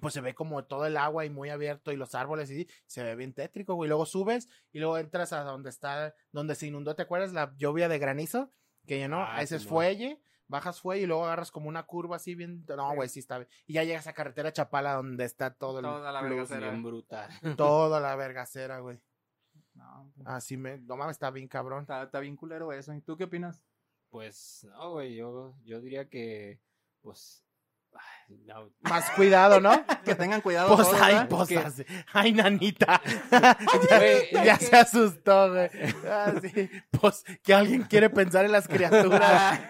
pues 0.00 0.14
se 0.14 0.20
ve 0.20 0.34
como 0.34 0.64
todo 0.64 0.86
el 0.86 0.96
agua 0.96 1.24
y 1.24 1.30
muy 1.30 1.50
abierto 1.50 1.92
y 1.92 1.96
los 1.96 2.14
árboles 2.14 2.50
y 2.50 2.68
se 2.86 3.02
ve 3.02 3.14
bien 3.16 3.32
tétrico, 3.34 3.74
güey, 3.74 3.88
luego 3.88 4.06
subes 4.06 4.48
y 4.72 4.78
luego 4.78 4.98
entras 4.98 5.32
a 5.32 5.42
donde 5.42 5.70
está, 5.70 6.14
donde 6.32 6.54
se 6.54 6.66
inundó, 6.66 6.94
¿te 6.96 7.02
acuerdas? 7.02 7.32
La 7.32 7.54
lluvia 7.56 7.88
de 7.88 7.98
granizo, 7.98 8.50
que 8.86 8.98
llenó, 8.98 9.24
Ah, 9.26 9.42
ese 9.42 9.56
es 9.56 9.66
fuelle, 9.66 10.20
bajas 10.46 10.80
fuelle 10.80 11.02
y 11.02 11.06
luego 11.06 11.24
agarras 11.24 11.50
como 11.50 11.68
una 11.68 11.84
curva 11.84 12.16
así 12.16 12.34
bien, 12.34 12.64
no, 12.68 12.94
güey, 12.94 13.08
sí 13.08 13.20
está 13.20 13.38
bien, 13.38 13.48
y 13.66 13.74
ya 13.74 13.84
llegas 13.84 14.06
a 14.06 14.12
carretera 14.12 14.52
Chapala 14.52 14.94
donde 14.94 15.24
está 15.24 15.54
todo 15.54 15.78
el 15.78 15.84
Toda 15.84 16.12
la 16.12 16.20
plus, 16.20 16.30
vergacera. 16.30 16.70
Bien 16.70 16.82
brutal. 16.84 17.30
toda 17.56 18.00
la 18.00 18.16
vergacera, 18.16 18.78
güey. 18.80 19.00
No, 19.74 20.12
Así 20.24 20.56
me, 20.56 20.78
no 20.78 20.96
mames, 20.96 21.14
está 21.16 21.30
bien 21.30 21.48
cabrón. 21.48 21.82
está, 21.82 22.04
está 22.04 22.20
bien 22.20 22.36
culero 22.36 22.72
eso. 22.72 22.94
¿Y 22.94 23.00
tú 23.00 23.16
qué 23.16 23.24
opinas? 23.24 23.62
Pues, 24.08 24.64
no, 24.70 24.92
güey, 24.92 25.16
yo, 25.16 25.56
yo 25.64 25.80
diría 25.80 26.08
que, 26.08 26.60
pues, 27.00 27.43
no, 28.28 28.70
Más 28.82 29.10
cuidado, 29.10 29.60
¿no? 29.60 29.70
Que 30.04 30.14
tengan 30.14 30.40
cuidado. 30.40 30.74
Pues 30.74 30.86
todos, 30.88 31.00
ay, 31.00 31.14
¿verdad? 31.14 31.28
pues 31.28 31.48
Que- 31.48 31.58
así. 31.58 31.84
Ay, 32.12 32.32
nanita. 32.32 33.00
Ya 33.30 34.44
ya 34.44 34.52
es 34.54 34.58
que- 34.58 34.66
se 34.66 34.76
asustó, 34.76 35.52
güey. 35.52 35.70
Ah, 36.08 36.32
sí. 36.42 36.70
Pues 37.00 37.24
que 37.42 37.54
alguien 37.54 37.82
quiere 37.82 38.10
pensar 38.10 38.44
en 38.44 38.52
las 38.52 38.68
criaturas 38.68 39.60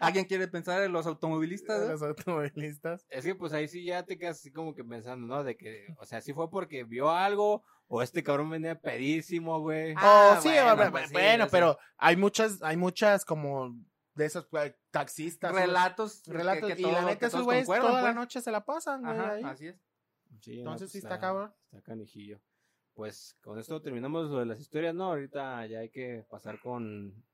¿Alguien 0.00 0.24
quiere 0.24 0.48
pensar 0.48 0.82
en 0.82 0.92
los 0.92 1.06
automovilistas? 1.06 1.88
los 1.88 2.02
automovilistas. 2.02 3.06
Es 3.10 3.24
que 3.24 3.34
pues 3.34 3.52
ahí 3.52 3.68
sí 3.68 3.84
ya 3.84 4.04
te 4.04 4.18
quedas 4.18 4.38
así 4.38 4.50
como 4.52 4.74
que 4.74 4.84
pensando, 4.84 5.26
¿no? 5.26 5.44
De 5.44 5.56
que, 5.56 5.86
o 5.98 6.04
sea, 6.04 6.20
si 6.20 6.32
fue 6.32 6.50
porque 6.50 6.84
vio 6.84 7.10
algo 7.10 7.62
o 7.88 8.02
este 8.02 8.22
cabrón 8.22 8.50
venía 8.50 8.78
pedísimo, 8.78 9.60
güey. 9.60 9.94
Ah, 9.96 10.36
oh, 10.38 10.42
sí, 10.42 10.48
bueno, 10.48 10.76
bueno, 10.76 10.92
pues 10.92 11.06
sí, 11.08 11.12
bueno, 11.12 11.44
sí. 11.44 11.50
pero 11.52 11.78
hay 11.98 12.16
muchas, 12.16 12.62
hay 12.62 12.76
muchas 12.76 13.24
como 13.24 13.74
de 14.14 14.26
esos 14.26 14.48
güey, 14.50 14.74
taxistas. 14.90 15.52
Relatos. 15.54 16.22
que- 16.22 16.32
Relatos. 16.32 16.72
que 16.72 16.80
y 16.80 16.82
todo- 16.82 16.92
la 16.92 17.00
que 17.00 17.04
neta, 17.06 17.26
esos 17.26 17.42
güeyes 17.44 17.66
toda 17.66 17.80
la 17.92 18.00
pues. 18.02 18.14
noche 18.14 18.40
se 18.40 18.50
la 18.50 18.64
pasan, 18.64 19.02
güey. 19.02 19.18
Ajá, 19.18 19.30
ahí. 19.32 19.42
así 19.44 19.66
es. 19.68 19.76
Sí, 20.40 20.58
Entonces 20.58 20.86
pues, 20.86 20.92
sí 20.92 20.98
está 20.98 21.18
cabrón. 21.18 21.52
Está 21.70 21.82
canijillo. 21.82 22.40
Pues 22.94 23.36
con 23.42 23.58
esto 23.58 23.80
terminamos 23.80 24.28
lo 24.30 24.38
de 24.40 24.46
las 24.46 24.60
historias, 24.60 24.94
¿no? 24.94 25.04
Ahorita 25.04 25.64
ya 25.66 25.78
hay 25.80 25.88
que 25.90 26.26
pasar 26.28 26.60
con 26.60 27.24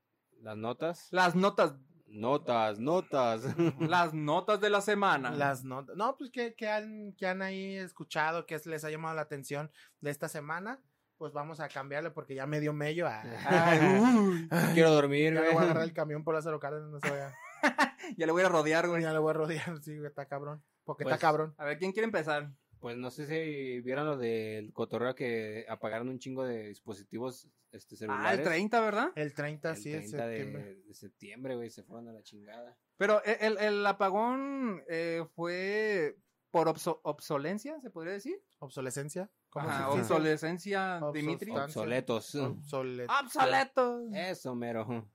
las 0.41 0.57
notas. 0.57 1.09
Las 1.11 1.35
notas, 1.35 1.75
Notas, 2.11 2.79
notas. 2.79 3.43
las 3.81 4.15
notas 4.15 4.61
de 4.63 4.71
la 4.71 4.81
semana. 4.81 5.31
Las 5.31 5.63
notas. 5.65 5.95
No, 5.97 6.17
pues 6.17 6.31
que, 6.31 6.55
que 6.55 6.67
han, 6.67 7.13
que 7.13 7.27
han 7.27 7.43
ahí 7.43 7.75
escuchado, 7.77 8.47
que 8.47 8.59
les 8.65 8.83
ha 8.85 8.91
llamado 8.91 9.15
la 9.15 9.21
atención 9.23 9.71
de 10.01 10.11
esta 10.11 10.27
semana. 10.29 10.81
Pues 11.19 11.33
vamos 11.33 11.61
a 11.61 11.69
cambiarle 11.69 12.11
porque 12.11 12.35
ya 12.35 12.47
me 12.47 12.61
dio 12.61 12.73
mello. 12.73 13.07
Ay, 13.47 13.79
uy, 14.01 14.49
Quiero 14.75 14.91
dormir, 14.93 15.35
ya 15.35 15.41
güey. 15.41 15.49
le 15.51 15.55
voy 15.55 15.63
a 15.63 15.65
agarrar 15.67 15.85
el 15.85 15.93
camión 15.93 16.25
por 16.25 16.35
Lázaro 16.35 16.59
Cárdenas, 16.61 16.91
no 16.91 17.01
se 17.01 17.11
vaya. 17.11 17.35
ya 18.17 18.27
le 18.27 18.33
voy 18.33 18.41
a 18.41 18.45
ir 18.45 18.47
a 18.47 18.53
rodear, 18.53 18.89
güey. 18.89 19.03
Ya 19.03 19.13
le 19.13 19.19
voy 19.19 19.31
a 19.31 19.35
rodear, 19.35 19.83
sí, 19.83 19.97
güey, 19.97 20.07
está 20.09 20.27
cabrón. 20.27 20.63
Porque 20.85 21.03
Pues, 21.05 21.15
está 21.15 21.27
cabrón. 21.27 21.55
A 21.59 21.65
ver, 21.65 21.79
¿quién 21.79 21.93
quiere 21.93 22.05
empezar? 22.07 22.51
Pues 22.81 22.97
no 22.97 23.11
sé 23.11 23.27
si 23.27 23.81
vieron 23.81 24.07
lo 24.07 24.17
del 24.17 24.73
cotorreo 24.73 25.15
que 25.17 25.67
apagaron 25.69 26.09
un 26.09 26.21
chingo 26.21 26.45
de 26.45 26.69
dispositivos 26.69 27.49
este, 27.73 27.97
celulares. 27.97 28.27
Ah, 28.31 28.35
el 28.35 28.43
30, 28.45 28.81
¿verdad? 28.81 29.09
El 29.17 29.35
30, 29.35 29.71
El 29.71 29.77
sí, 29.77 29.93
es 29.93 30.11
30 30.13 30.27
de, 30.29 30.37
septiembre. 30.39 30.75
de 30.87 30.95
septiembre, 30.95 31.57
güey, 31.57 31.71
se 31.71 31.83
fueron 31.83 32.09
a 32.09 32.13
la 32.13 32.23
chingada. 32.23 32.79
Pero 32.97 33.21
e- 33.25 33.39
el, 33.41 33.59
el 33.59 33.85
apagón 33.85 34.83
eh, 34.89 35.25
fue 35.35 36.17
por 36.53 36.69
obso- 36.69 37.01
obsolencia, 37.03 37.81
¿se 37.81 37.91
podría 37.91 38.13
decir? 38.15 38.41
¿Obsolescencia? 38.61 39.29
¿Cómo 39.51 39.69
Ajá, 39.69 39.91
se 39.93 39.99
dice? 39.99 40.13
obsolescencia, 40.13 41.01
Dimitri. 41.13 41.53
Obs- 41.53 41.65
Obsoletos. 41.65 42.35
Obsolet- 42.35 43.09
¡Obsoleto! 43.23 44.01
Eso, 44.13 44.55
mero. 44.55 45.07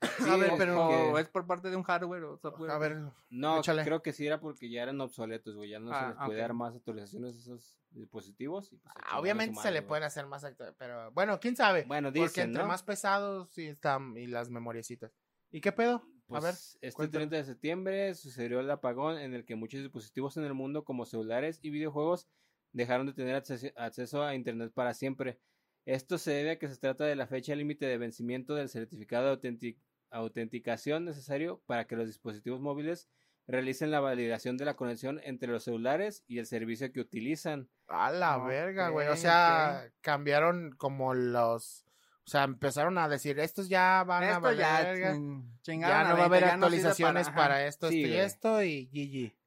A 0.00 0.36
ver, 0.36 0.52
pero- 0.56 0.86
¿O 1.10 1.14
que- 1.14 1.20
es 1.22 1.28
por 1.28 1.46
parte 1.46 1.70
de 1.70 1.76
un 1.76 1.82
hardware 1.82 2.22
o 2.24 2.36
software? 2.36 2.70
A 2.70 2.78
ver, 2.78 2.98
No, 3.30 3.58
Échale. 3.58 3.82
creo 3.84 4.00
que 4.02 4.12
sí 4.12 4.26
era 4.26 4.38
porque 4.40 4.70
ya 4.70 4.82
eran 4.84 5.00
obsoletos, 5.00 5.56
güey. 5.56 5.70
Ya 5.70 5.80
no 5.80 5.90
Ah, 5.92 6.00
se 6.00 6.06
les 6.08 6.26
puede 6.26 6.40
dar 6.40 6.54
más 6.54 6.76
actualizaciones 6.76 7.34
a 7.34 7.38
esos 7.40 7.76
dispositivos. 7.90 8.72
y, 8.72 8.76
pues, 8.76 8.94
ah, 9.04 9.18
obviamente 9.18 9.58
se 9.60 9.70
le 9.72 9.82
pueden 9.82 10.04
hacer 10.04 10.26
más 10.26 10.46
pero 10.78 11.10
bueno, 11.12 11.40
quién 11.40 11.56
sabe. 11.56 11.84
Bueno, 11.88 12.08
Porque 12.08 12.20
dicen, 12.20 12.44
entre 12.50 12.62
¿no? 12.62 12.68
más 12.68 12.82
pesados 12.84 13.50
sí 13.50 13.66
están 13.66 14.16
y 14.16 14.26
las 14.28 14.50
memoriecitas. 14.50 15.10
¿Y 15.50 15.60
qué 15.60 15.72
pedo? 15.72 16.02
Pues, 16.26 16.44
a 16.44 16.46
ver, 16.46 16.54
este 16.54 16.92
cuéntame. 16.92 17.26
30 17.26 17.36
de 17.36 17.44
septiembre 17.44 18.14
sucedió 18.14 18.60
el 18.60 18.70
apagón 18.70 19.18
en 19.18 19.32
el 19.34 19.44
que 19.46 19.56
muchos 19.56 19.80
dispositivos 19.80 20.36
en 20.36 20.44
el 20.44 20.52
mundo, 20.54 20.84
como 20.84 21.06
celulares 21.06 21.58
y 21.62 21.70
videojuegos, 21.70 22.28
dejaron 22.72 23.06
de 23.06 23.12
tener 23.12 23.34
acceso, 23.76 24.22
a 24.22 24.34
Internet 24.34 24.72
para 24.74 24.94
siempre. 24.94 25.38
Esto 25.84 26.18
se 26.18 26.32
debe 26.32 26.50
a 26.52 26.58
que 26.58 26.68
se 26.68 26.76
trata 26.76 27.04
de 27.04 27.16
la 27.16 27.26
fecha 27.26 27.54
límite 27.54 27.86
de 27.86 27.98
vencimiento 27.98 28.54
del 28.54 28.68
certificado 28.68 29.34
de 29.36 29.40
autentic- 29.50 29.78
autenticación 30.10 31.04
necesario 31.04 31.62
para 31.66 31.86
que 31.86 31.96
los 31.96 32.06
dispositivos 32.06 32.60
móviles 32.60 33.08
realicen 33.46 33.90
la 33.90 34.00
validación 34.00 34.58
de 34.58 34.66
la 34.66 34.74
conexión 34.74 35.20
entre 35.24 35.50
los 35.50 35.64
celulares 35.64 36.22
y 36.26 36.38
el 36.38 36.46
servicio 36.46 36.92
que 36.92 37.00
utilizan. 37.00 37.68
A 37.86 38.10
la 38.10 38.36
verga, 38.38 38.90
güey. 38.90 39.08
O 39.08 39.16
sea, 39.16 39.90
cambiaron 40.02 40.72
como 40.76 41.14
los. 41.14 41.86
O 42.26 42.30
sea, 42.30 42.44
empezaron 42.44 42.98
a 42.98 43.08
decir, 43.08 43.38
estos 43.38 43.70
ya 43.70 44.04
van 44.06 44.22
a 44.24 44.38
valer 44.38 44.58
ya, 44.60 45.14
no 45.14 46.10
va 46.10 46.10
a 46.10 46.14
20, 46.14 46.22
haber 46.24 46.44
actualizaciones 46.44 47.30
para, 47.30 47.54
ajá. 47.54 47.66
esto, 47.66 47.88
Sí, 47.88 48.04
esto 48.04 48.12
y 48.12 48.16
esto 48.18 48.62
y 48.62 49.30
GG. 49.32 49.37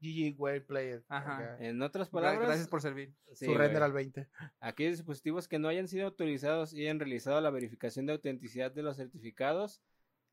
GG, 0.00 0.36
well 0.38 0.62
played. 0.62 1.02
Ajá. 1.08 1.56
En 1.60 1.82
otras 1.82 2.08
palabras, 2.08 2.46
Gracias 2.46 2.68
por 2.68 2.80
servir. 2.80 3.14
sí, 3.34 3.46
Su 3.46 3.54
render 3.54 3.82
al 3.82 3.92
20. 3.92 4.28
Aquellos 4.60 4.98
dispositivos 4.98 5.48
que 5.48 5.58
no 5.58 5.68
hayan 5.68 5.88
sido 5.88 6.06
autorizados 6.06 6.72
y 6.72 6.82
hayan 6.82 6.98
realizado 7.00 7.40
la 7.40 7.50
verificación 7.50 8.06
de 8.06 8.12
autenticidad 8.12 8.70
de 8.70 8.82
los 8.82 8.96
certificados 8.96 9.80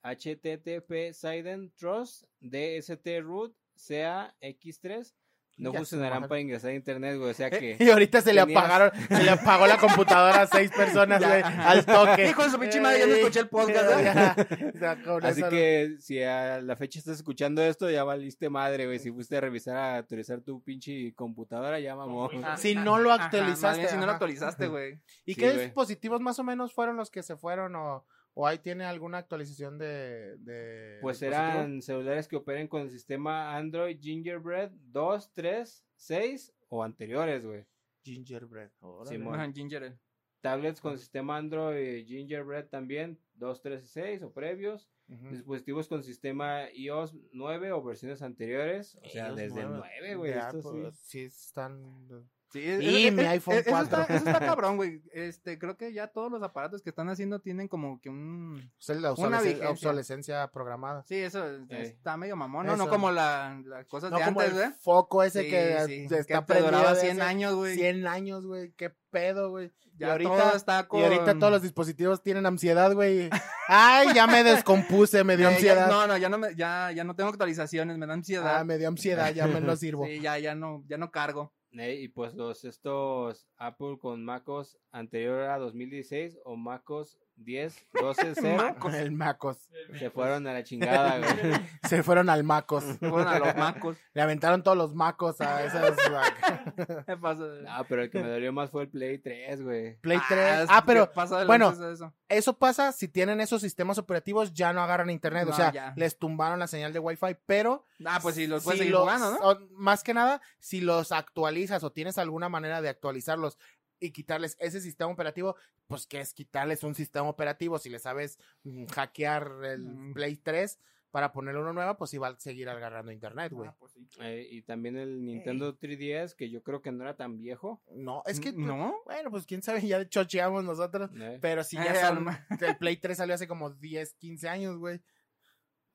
HTTP 0.04 1.14
Siden 1.14 1.72
Trust 1.72 2.26
DST 2.40 3.08
Root 3.22 3.56
CAX3 3.76 5.14
no 5.58 5.72
Ya 5.72 5.80
funcionarán 5.80 6.28
para 6.28 6.42
ingresar 6.42 6.72
a 6.72 6.74
internet, 6.74 7.18
güey. 7.18 7.32
O 7.32 7.34
sea 7.34 7.50
que 7.50 7.78
Y 7.80 7.90
ahorita 7.90 8.22
se 8.22 8.34
le 8.34 8.42
apagaron, 8.42 8.92
se 9.08 9.24
le 9.24 9.30
apagó 9.30 9.68
la 9.68 9.78
computadora 9.78 10.42
a 10.42 10.48
seis 10.48 10.70
personas, 10.72 11.22
Ya, 11.22 11.70
al 11.70 11.86
toque. 11.86 12.30
Hijo 12.30 12.44
de 12.44 12.50
su 12.50 12.60
pinche 12.60 12.82
madre, 12.82 13.00
ya 13.00 13.08
no 13.08 13.14
escuché 13.16 13.40
el 13.40 13.50
podcast, 13.50 13.90
¿eh? 13.92 14.74
Ya, 14.76 14.98
ya, 15.04 15.18
Así 15.28 15.40
eso- 15.42 15.50
que 15.50 15.96
si 16.00 16.22
a 16.22 16.62
la 16.62 16.76
fecha 16.76 17.00
estás 17.00 17.16
escuchando 17.18 17.62
esto, 17.64 17.90
ya 17.90 18.04
valiste 18.04 18.50
madre, 18.50 18.86
güey. 18.86 19.00
Si 19.00 19.12
fuiste 19.12 19.38
a 19.38 19.42
revisar 19.42 19.78
a 19.78 19.96
actualizar 19.98 20.42
tu 20.42 20.62
pinche 20.62 21.14
computadora, 21.16 21.80
ya 21.80 21.96
mamó. 21.96 22.30
Ah, 22.44 22.58
Si 22.58 22.76
no 22.76 23.00
lo 23.00 23.12
ajá, 23.12 23.26
actualizaste, 23.26 23.88
si 23.88 23.96
no 23.98 24.06
lo 24.06 24.12
actualizaste, 24.12 24.68
güey. 24.68 25.00
¿Y 25.26 25.34
Sí, 25.34 25.40
qué 25.40 25.52
güey. 25.52 25.66
dispositivos 25.66 26.20
más 26.22 26.38
o 26.40 26.44
menos 26.44 26.74
fueron 26.74 26.98
los 26.98 27.10
que 27.10 27.24
se 27.24 27.36
fueron 27.38 27.76
o, 27.76 28.06
o 28.38 28.46
ahí 28.46 28.60
tiene 28.60 28.84
alguna 28.84 29.18
actualización 29.18 29.78
de, 29.78 30.38
de 30.40 31.00
Pues 31.02 31.22
eran 31.22 31.82
celulares 31.82 32.28
que 32.28 32.36
operen 32.36 32.68
con 32.68 32.82
el 32.82 32.90
sistema 32.92 33.56
Android 33.56 33.98
Gingerbread 34.00 34.72
2, 34.72 35.34
3, 35.34 35.86
6 35.96 36.54
o 36.68 36.84
anteriores, 36.84 37.46
güey. 37.46 37.66
Gingerbread. 38.04 38.72
órale. 38.82 39.10
Simón. 39.10 39.40
Ajá, 39.40 39.52
Ginger 39.52 39.84
Ale. 39.84 40.00
Tablets 40.42 40.80
con 40.82 41.00
sistema 41.00 41.38
Android 41.38 42.06
Gingerbread 42.06 42.68
también, 42.68 43.20
2, 43.36 43.62
3 43.62 43.84
y 43.84 43.88
6 43.88 44.22
o 44.24 44.34
previos. 44.34 44.92
Ujú. 45.08 45.30
Dispositivos 45.30 45.88
con 45.88 46.04
sistema 46.04 46.70
iOS 46.72 47.16
9 47.32 47.72
o 47.72 47.84
versiones 47.84 48.22
anteriores. 48.22 48.96
O 49.02 49.10
sea, 49.10 49.28
Ellos 49.28 49.38
desde 49.38 49.62
el 49.62 49.70
nueve. 49.70 49.90
9, 50.02 50.16
güey. 50.16 50.32
Esto 50.34 50.62
pues, 50.62 50.96
sí. 50.98 51.20
sí 51.20 51.24
están... 51.24 52.30
Sí, 52.62 53.08
Y 53.08 53.12
mi 53.12 53.24
iPhone 53.24 53.56
eso 53.58 53.70
4. 53.70 54.02
Está, 54.02 54.14
eso 54.16 54.26
está 54.30 54.40
cabrón, 54.46 54.78
güey. 54.78 55.02
Este, 55.14 55.58
creo 55.60 55.78
que 55.78 55.94
ya 55.94 56.08
todos 56.08 56.32
los 56.32 56.42
aparatos 56.44 56.82
que 56.82 56.90
están 56.90 57.10
haciendo 57.10 57.40
tienen 57.40 57.68
como 57.68 58.00
que 58.02 58.10
un... 58.10 58.72
Es 58.80 58.90
la 58.90 58.96
Una 58.96 59.10
obsolescencia, 59.12 59.50
vigencia. 59.52 59.70
obsolescencia 59.70 60.48
programada. 60.52 61.04
Sí, 61.08 61.16
eso 61.16 61.46
está 61.70 62.18
medio 62.18 62.36
mamón, 62.36 62.66
¿no? 62.66 62.74
Eso. 62.76 62.84
No 62.86 62.90
como 62.90 63.12
la- 63.12 63.62
las 63.66 63.86
cosas 63.88 64.12
No 64.12 64.18
de 64.20 64.26
como 64.26 64.40
antes, 64.42 64.54
el 64.58 64.60
güey. 64.68 64.80
foco 64.82 65.24
ese 65.24 65.44
Sí, 65.44 65.50
que 65.50 65.84
sí, 65.86 66.08
está 66.16 66.46
que 66.46 66.54
duraba 66.60 66.72
prendido 66.84 66.94
de 66.96 67.00
100 67.02 67.12
hace 67.22 67.30
años, 67.30 67.56
güey. 67.56 67.76
100 67.76 68.08
años, 68.08 68.46
güey. 68.46 68.72
Qué 68.74 68.94
pedo, 69.10 69.50
güey. 69.50 69.72
Y 69.98 70.04
ahorita, 70.04 70.30
todo 70.30 70.56
está 70.58 70.88
con... 70.90 71.00
y 71.00 71.04
ahorita 71.06 71.40
todos 71.40 71.52
los 71.54 71.62
dispositivos 71.62 72.22
tienen 72.22 72.46
ansiedad, 72.46 72.92
güey. 72.94 73.30
Ay, 73.70 74.10
ya 74.14 74.28
me 74.28 74.44
descompuse, 74.44 75.24
me 75.24 75.38
dio 75.38 75.48
Eh, 75.48 75.52
ya- 75.52 75.56
ansiedad. 75.56 75.88
no, 75.88 76.06
no, 76.06 76.18
ya 76.18 76.28
no, 76.28 76.38
me, 76.38 76.54
ya, 76.54 76.92
ya 76.92 77.06
no 77.06 77.16
tengo 77.16 77.30
actualizaciones, 77.30 77.98
me 77.98 78.06
da 78.06 78.14
ansiedad. 78.14 78.58
Ah, 78.58 78.64
me 78.66 78.78
dio 78.78 78.90
ansiedad, 78.90 79.34
ya 79.34 79.48
me 79.48 79.62
lo 79.62 79.74
sirvo. 79.78 80.06
Sí, 80.06 80.20
ya, 80.20 80.38
ya 80.38 80.54
no, 80.54 80.84
ya 80.90 80.98
no 80.98 81.12
cargo. 81.12 81.54
Eh, 81.78 82.02
y 82.04 82.08
pues 82.08 82.34
los 82.36 82.64
estos 82.64 83.48
Apple 83.58 83.98
con 84.00 84.24
MacOS 84.24 84.78
anterior 85.00 85.42
a 85.50 85.58
2016 85.58 86.38
o 86.46 86.56
MacOS 86.56 87.18
10, 87.38 87.88
12.0 87.96 88.94
El 88.96 89.12
Macos. 89.12 89.70
se 90.00 90.10
fueron 90.10 90.48
a 90.48 90.54
la 90.54 90.64
chingada, 90.64 91.18
güey. 91.20 91.54
Se 91.90 92.02
fueron 92.02 92.30
al 92.30 92.44
Macos. 92.46 92.84
Se 92.86 92.98
fueron 93.10 93.28
a 93.28 93.40
los 93.40 93.56
macos. 93.58 93.98
Le 94.14 94.22
aventaron 94.22 94.64
todos 94.64 94.78
los 94.78 94.96
Macos 94.96 95.40
a 95.42 95.64
esas. 95.66 95.96
¿Qué 97.06 97.18
pasa? 97.18 97.44
No, 97.44 97.86
pero 97.90 98.04
el 98.04 98.10
que 98.10 98.22
me 98.24 98.30
dolió 98.30 98.54
más 98.54 98.72
fue 98.72 98.84
el 98.84 98.90
Play 98.90 99.18
3, 99.20 99.62
güey. 99.64 99.96
Play 99.98 100.20
3. 100.30 100.60
es- 100.62 100.70
Ah, 100.70 100.84
pero 100.86 101.10
¿qué 101.10 101.14
pasa 101.16 101.40
de 101.40 101.46
bueno, 101.46 101.70
eso? 101.72 102.14
eso 102.30 102.58
pasa 102.58 102.92
si 102.94 103.08
tienen 103.10 103.40
esos 103.42 103.62
sistemas 103.62 103.98
operativos, 103.98 104.54
ya 104.54 104.72
no 104.74 104.82
agarran 104.82 105.10
internet. 105.10 105.48
o 105.50 105.54
sea, 105.54 105.72
ya. 105.74 105.94
les 105.98 106.18
tumbaron 106.18 106.58
la 106.58 106.68
señal 106.68 106.94
de 106.94 107.00
Wi-Fi, 107.00 107.36
pero 107.46 107.86
Ah, 108.06 108.20
pues 108.22 108.36
sí, 108.36 108.48
los 108.48 108.64
puedes 108.64 108.78
si 108.80 108.86
seguir 108.86 108.94
los- 108.94 109.02
jugando, 109.04 109.32
¿no? 109.32 109.38
o- 109.42 109.60
más 109.72 110.04
que 110.04 110.14
nada, 110.14 110.42
si 110.60 110.80
los 110.82 111.12
actualizas 111.12 111.84
o 111.84 111.92
tienes 111.92 112.18
alguna 112.18 112.48
manera 112.50 112.82
de 112.82 112.90
actualizarlos 112.90 113.58
y 114.00 114.12
quitarles 114.12 114.56
ese 114.60 114.82
sistema 114.82 115.12
operativo, 115.12 115.56
pues 115.88 116.06
que 116.08 116.20
es 116.20 116.34
quitarles 116.34 116.84
un 116.84 116.96
sistema 116.96 117.30
operativo. 117.30 117.80
Si 117.80 117.90
le 117.90 118.00
sabes 118.00 118.38
mm, 118.64 118.86
hackear 118.88 119.52
el 119.64 119.82
Mm. 119.86 120.14
Play 120.14 120.36
3 120.38 120.80
para 121.12 121.32
ponerle 121.32 121.62
uno 121.62 121.72
nuevo, 121.72 121.96
pues 121.98 122.14
iba 122.14 122.28
a 122.28 122.38
seguir 122.40 122.68
agarrando 122.68 123.10
internet, 123.12 123.54
güey. 123.54 123.70
Ah, 123.70 123.76
pues 123.80 123.94
sí. 123.94 124.06
Eh, 124.20 124.48
y 124.52 124.62
también 124.64 124.98
el 124.98 125.24
Nintendo 125.24 125.78
3DS, 125.80 126.36
que 126.36 126.50
yo 126.50 126.62
creo 126.62 126.82
que 126.82 126.92
no 126.92 127.04
era 127.04 127.16
tan 127.16 127.38
viejo. 127.38 127.82
No, 127.92 128.22
es 128.26 128.42
que, 128.42 128.52
¿No? 128.52 128.98
bueno, 129.06 129.32
pues 129.32 129.46
quién 129.46 129.62
sabe, 129.62 129.80
ya 129.88 130.08
chocheamos 130.10 130.66
nosotros. 130.66 131.10
¿eh? 131.16 131.38
Pero 131.42 131.64
si 131.64 131.78
ya 131.78 131.94
Eh, 131.94 132.36
el 132.68 132.78
Play 132.78 132.98
3 132.98 133.16
salió 133.18 133.34
hace 133.34 133.48
como 133.48 133.70
10, 133.70 134.14
15 134.16 134.50
años, 134.50 134.78
güey. 134.78 135.00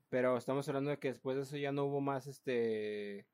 Pero 0.08 0.36
estamos 0.38 0.66
hablando 0.68 0.90
de 0.90 0.98
que 0.98 1.08
después 1.08 1.36
de 1.36 1.42
eso 1.42 1.56
ya 1.56 1.70
no 1.70 1.84
hubo 1.84 2.00
más 2.00 2.26
este 2.26 3.26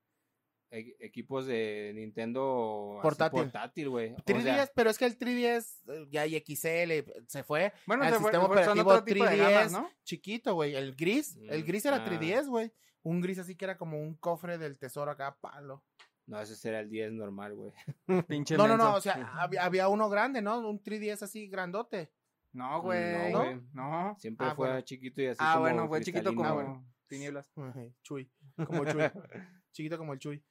e- 0.70 0.96
equipos 1.00 1.46
de 1.46 1.92
Nintendo 1.94 2.98
Portátil. 3.02 3.42
portátil, 3.42 3.88
güey. 3.88 4.12
O 4.12 4.16
3DS, 4.16 4.42
sea, 4.42 4.70
pero 4.74 4.90
es 4.90 4.98
que 4.98 5.04
el 5.06 5.18
3DS 5.18 5.82
eh, 5.88 6.06
ya 6.10 6.22
hay 6.22 6.36
XL, 6.36 7.04
se 7.26 7.42
fue. 7.44 7.72
Bueno, 7.86 8.04
el 8.04 8.12
se 8.12 8.20
fue- 8.20 8.30
sistema 8.30 8.46
fue- 8.46 8.64
son 8.64 8.78
operativo 8.78 8.90
otro 8.90 9.04
tipo 9.04 9.24
de 9.24 9.30
3DS, 9.36 9.50
gamas, 9.50 9.72
¿no? 9.72 9.90
chiquito, 10.04 10.54
güey. 10.54 10.74
El 10.74 10.94
gris, 10.96 11.36
el 11.48 11.62
Mm, 11.62 11.66
gris 11.66 11.84
era 11.86 11.96
ah. 11.96 12.04
3DS, 12.04 12.48
güey. 12.48 12.72
Un 13.02 13.20
gris 13.20 13.38
así 13.38 13.54
que 13.54 13.64
era 13.64 13.76
como 13.78 14.00
un 14.00 14.14
cofre 14.16 14.58
del 14.58 14.78
tesoro 14.78 15.10
acá, 15.10 15.36
palo. 15.40 15.84
no, 16.26 16.40
ese 16.40 16.68
era 16.68 16.80
el 16.80 16.90
10 16.90 17.12
normal, 17.12 17.54
güey. 17.54 17.72
Pinche 18.28 18.56
No, 18.56 18.66
no, 18.66 18.76
no, 18.76 18.94
o 18.96 19.00
sea, 19.00 19.14
había, 19.38 19.64
había 19.64 19.88
uno 19.88 20.08
grande, 20.08 20.42
¿no? 20.42 20.58
Un 20.68 20.82
3DS 20.82 21.22
así 21.22 21.46
grandote. 21.48 22.10
No, 22.52 22.82
güey. 22.82 23.32
No, 23.32 23.62
No. 23.74 24.16
Siempre 24.18 24.46
Ah, 24.48 24.54
fue 24.56 24.66
bueno. 24.68 24.80
chiquito 24.80 25.22
y 25.22 25.26
así 25.26 25.38
Ah, 25.40 25.52
como 25.54 25.60
bueno, 25.60 25.88
fue 25.88 26.00
chiquito 26.02 26.34
como 26.34 26.54
güey. 26.54 26.66
tinieblas. 27.06 27.52
Ajá, 27.56 27.80
Chuy, 28.02 28.28
como 28.66 28.84
Chuy. 28.84 29.02
Chiquito 29.72 29.98
como 29.98 30.14
el 30.14 30.18
Chuy. 30.18 30.42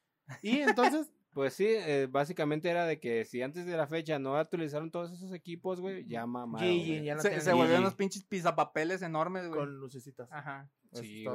Y 0.42 0.60
entonces, 0.60 1.12
Pues 1.34 1.54
sí, 1.54 1.68
eh, 1.68 2.08
básicamente 2.10 2.70
era 2.70 2.86
de 2.86 3.00
que 3.00 3.26
si 3.26 3.42
antes 3.42 3.66
de 3.66 3.76
la 3.76 3.88
fecha 3.88 4.18
no 4.20 4.38
actualizaron 4.38 4.90
todos 4.90 5.12
esos 5.12 5.34
equipos, 5.34 5.82
güey, 5.82 6.06
ya 6.08 6.26
no 6.26 6.58
Se, 6.58 7.52
volvieron 7.52 7.82
unos 7.82 7.96
pinches 7.96 8.24
pizapapeles 8.24 9.02
enormes, 9.02 9.48
güey. 9.48 9.60
con 9.60 9.76
lucecitas. 9.78 10.32
Ajá. 10.32 10.70
Sí. 10.94 11.26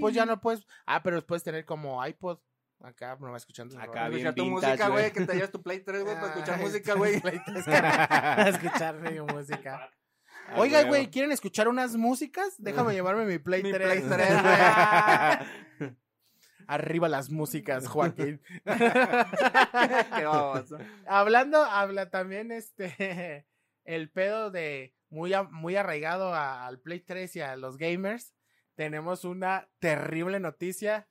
Pues 0.00 0.14
ya 0.14 0.26
no 0.26 0.40
puedes. 0.40 0.66
Ah, 0.84 1.02
pero 1.02 1.24
puedes 1.26 1.42
tener 1.42 1.64
como 1.64 2.04
iPod. 2.04 2.38
Acá 2.80 3.16
no 3.20 3.30
va 3.32 3.38
escuchando. 3.38 3.76
Acá 3.76 4.08
bien 4.08 4.26
Escuchar 4.26 4.34
tu 4.34 4.44
vintage, 4.44 4.66
música, 4.68 4.88
güey, 4.88 5.12
que 5.12 5.26
te 5.26 5.34
llevas 5.34 5.50
tu 5.50 5.62
Play 5.62 5.80
3, 5.80 6.04
güey, 6.04 6.14
para 6.14 6.28
escuchar 6.28 6.54
Ah, 6.54 6.62
música, 6.62 6.94
güey. 6.94 7.20
Play 7.22 7.40
3, 7.44 7.64
Para 7.64 8.48
escuchar 8.50 9.00
mi 9.00 9.20
música. 9.20 9.90
Ah, 10.46 10.60
Oiga, 10.60 10.84
güey, 10.84 11.10
¿quieren 11.10 11.32
escuchar 11.32 11.68
unas 11.68 11.96
músicas? 11.96 12.54
Déjame 12.58 12.92
llevarme 12.94 13.24
mi 13.24 13.38
Play 13.38 13.62
Mi 13.64 13.72
3. 13.72 13.82
Play 13.82 14.02
3, 14.08 14.42
güey. 14.42 15.96
Arriba 16.68 17.08
las 17.08 17.30
músicas, 17.30 17.88
Joaquín. 17.88 18.40
Qué 18.64 20.24
baboso. 20.24 20.78
Hablando, 21.06 21.62
habla 21.64 22.10
también 22.10 22.52
este. 22.52 23.46
el 23.84 24.10
pedo 24.10 24.50
de 24.50 24.94
muy, 25.08 25.32
a- 25.32 25.44
muy 25.44 25.76
arraigado 25.76 26.34
a- 26.34 26.66
al 26.66 26.78
Play 26.78 27.00
3 27.00 27.36
y 27.36 27.40
a 27.40 27.56
los 27.56 27.78
gamers, 27.78 28.34
tenemos 28.74 29.24
una 29.24 29.68
terrible 29.78 30.40
noticia 30.40 31.08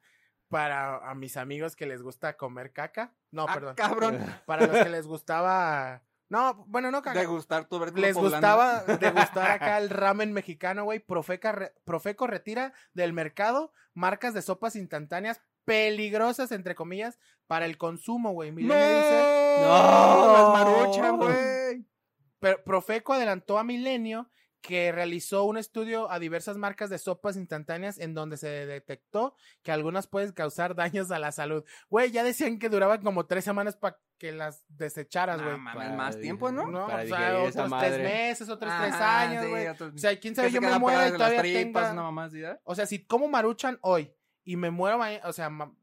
para 0.48 0.98
a 1.10 1.16
mis 1.16 1.36
amigos 1.38 1.76
que 1.76 1.88
les 1.88 2.02
gusta 2.02 2.38
comer 2.38 2.72
caca. 2.72 3.14
No, 3.32 3.46
Ah, 3.50 3.54
perdón. 3.54 3.76
cabrón. 3.76 4.26
Para 4.46 4.68
los 4.68 4.78
que 4.84 4.90
les 4.90 5.08
gustaba. 5.08 6.04
No, 6.30 6.66
bueno, 6.68 6.92
no 6.92 7.02
caca. 7.02 7.20
Degustar 7.20 7.66
tu 7.68 7.80
Les 7.80 8.14
poblano. 8.14 8.20
gustaba 8.22 8.84
degustar 9.00 9.52
acá 9.52 9.78
el 9.78 9.90
ramen 9.90 10.34
mexicano, 10.34 10.84
güey. 10.84 11.00
Profeca 11.00 11.72
Profeco 11.86 12.28
retira 12.28 12.74
del 12.94 13.14
mercado 13.14 13.72
marcas 13.94 14.34
de 14.34 14.42
sopas 14.42 14.76
instantáneas 14.76 15.42
peligrosas, 15.66 16.52
entre 16.52 16.76
comillas, 16.76 17.20
para 17.48 17.66
el 17.66 17.78
consumo, 17.78 18.32
güey. 18.32 18.52
¡No! 18.52 18.56
Milenio 18.58 18.98
dice, 18.98 19.62
¡No! 19.62 20.34
Las 20.34 20.66
maruchan, 20.66 21.18
güey. 21.18 21.86
pero 22.40 22.64
Profeco 22.64 23.14
adelantó 23.14 23.58
a 23.58 23.64
Milenio 23.64 24.30
que 24.68 24.92
realizó 24.92 25.46
un 25.46 25.58
estudio 25.58 26.12
a 26.12 26.20
diversas 26.20 26.58
marcas 26.58 26.90
de 26.90 26.98
sopas 26.98 27.38
instantáneas 27.38 27.98
en 27.98 28.14
donde 28.14 28.36
se 28.36 28.50
detectó 28.66 29.34
que 29.64 29.72
algunas 29.72 30.08
pueden 30.08 30.34
causar 30.34 30.76
daños 30.76 31.10
a 31.10 31.20
la 31.20 31.32
salud. 31.32 31.64
Güey, 31.90 32.12
ya 32.12 32.22
decían 32.26 32.60
que 32.60 32.68
duraban 32.68 33.02
como 33.02 33.26
tres 33.28 33.46
semanas 33.46 33.78
para 33.78 33.98
que 34.18 34.34
las 34.34 34.66
desecharas, 34.68 35.42
güey. 35.42 35.54
No 35.58 35.96
más 35.96 36.20
tiempo, 36.20 36.52
¿no? 36.52 36.68
No, 36.70 36.86
para 36.88 37.04
o 37.04 37.08
sea, 37.08 37.40
otros 37.44 37.80
tres 37.80 38.00
meses, 38.00 38.50
otros 38.50 38.74
tres 38.82 38.94
años, 38.96 39.44
sí, 39.46 39.50
güey. 39.50 39.68
O 39.68 39.98
sea, 39.98 40.20
quién 40.20 40.36
sabe, 40.36 40.52
yo 40.52 40.60
me 40.60 40.78
muero 40.78 41.08
y 41.08 41.12
todavía 41.14 41.40
tripas, 41.40 41.90
tenga... 41.90 41.94
no 41.94 42.12
más, 42.12 42.34
¿sí, 42.34 42.44
eh? 42.44 42.60
O 42.66 42.76
sea, 42.76 42.86
si 42.86 43.06
como 43.06 43.30
maruchan 43.30 43.80
hoy 43.82 44.14
y 44.44 44.58
me 44.58 44.70
muero 44.70 44.98
mañana, 44.98 45.26
o 45.30 45.32
sea, 45.32 45.50
ma- 45.50 45.74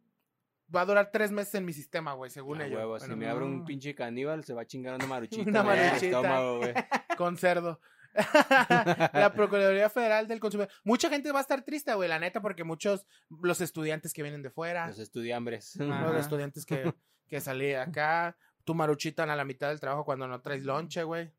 va 0.75 0.83
a 0.83 0.85
durar 0.85 1.11
tres 1.11 1.31
meses 1.33 1.55
en 1.55 1.65
mi 1.65 1.73
sistema, 1.73 2.13
güey, 2.13 2.31
según 2.31 2.61
A 2.61 2.67
ellos. 2.67 2.77
huevo, 2.81 3.01
si 3.01 3.15
me 3.17 3.29
abre 3.31 3.47
un 3.47 3.61
no. 3.61 3.65
pinche 3.65 3.95
caníbal, 3.95 4.45
se 4.45 4.53
va 4.53 4.61
a 4.63 4.67
chingar 4.67 4.95
una 4.95 5.07
maruchita. 5.07 5.49
Una 5.49 5.63
maruchita. 5.63 6.05
estómago, 6.07 6.61
con 7.17 7.39
cerdo. 7.39 7.81
La 8.15 9.33
Procuraduría 9.35 9.89
Federal 9.91 10.27
del 10.29 10.41
Consumidor. 10.41 10.71
Mucha 10.85 11.09
gente 11.09 11.33
va 11.33 11.39
a 11.41 11.43
estar 11.43 11.63
triste, 11.63 11.93
güey, 11.95 12.09
la 12.09 12.19
neta, 12.19 12.41
porque 12.41 12.65
muchos, 12.65 13.07
los 13.43 13.61
estudiantes 13.61 14.13
que 14.13 14.23
vienen 14.23 14.43
de 14.43 14.51
fuera, 14.51 14.87
Los 14.89 14.99
estudiambres. 14.99 15.81
Ajá. 15.81 16.07
los 16.07 16.17
estudiantes 16.17 16.65
que, 16.67 16.95
que 17.29 17.41
salí 17.41 17.75
acá, 17.75 18.37
tu 18.65 18.75
maruchitan 18.75 19.31
a 19.31 19.37
la 19.37 19.45
mitad 19.45 19.69
del 19.69 19.81
trabajo 19.81 20.05
cuando 20.05 20.27
no 20.29 20.41
traes 20.41 20.65
lonche, 20.65 21.03
güey. 21.03 21.33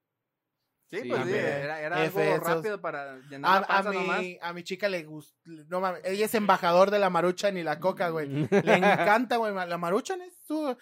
Sí, 0.88 1.00
Sí, 1.02 1.10
pues 1.10 1.24
sí, 1.26 1.34
era, 1.34 1.82
era 1.82 1.96
algo 1.98 2.20
esos- 2.20 2.44
rápido 2.48 2.80
para 2.80 3.18
llenar 3.28 3.52
A, 3.52 3.60
la 3.62 3.66
a 3.66 3.68
panza 3.68 3.92
nomás. 3.92 4.20
mi, 4.22 4.38
a 4.40 4.54
mi 4.54 4.64
chica 4.64 4.88
le 4.88 5.04
gusta, 5.04 5.36
no 5.68 5.82
mames, 5.82 6.02
ella 6.06 6.26
es 6.26 6.36
embajador 6.36 6.92
de 6.92 7.00
la 7.00 7.10
maruchan 7.10 7.58
y 7.58 7.64
la 7.64 7.80
coca, 7.80 8.10
güey. 8.10 8.28
Le 8.28 8.48
encanta, 8.78 9.38
güey, 9.38 9.52
la 9.54 9.78
maruchan 9.80 10.22
es 10.22 10.38
su, 10.48 10.78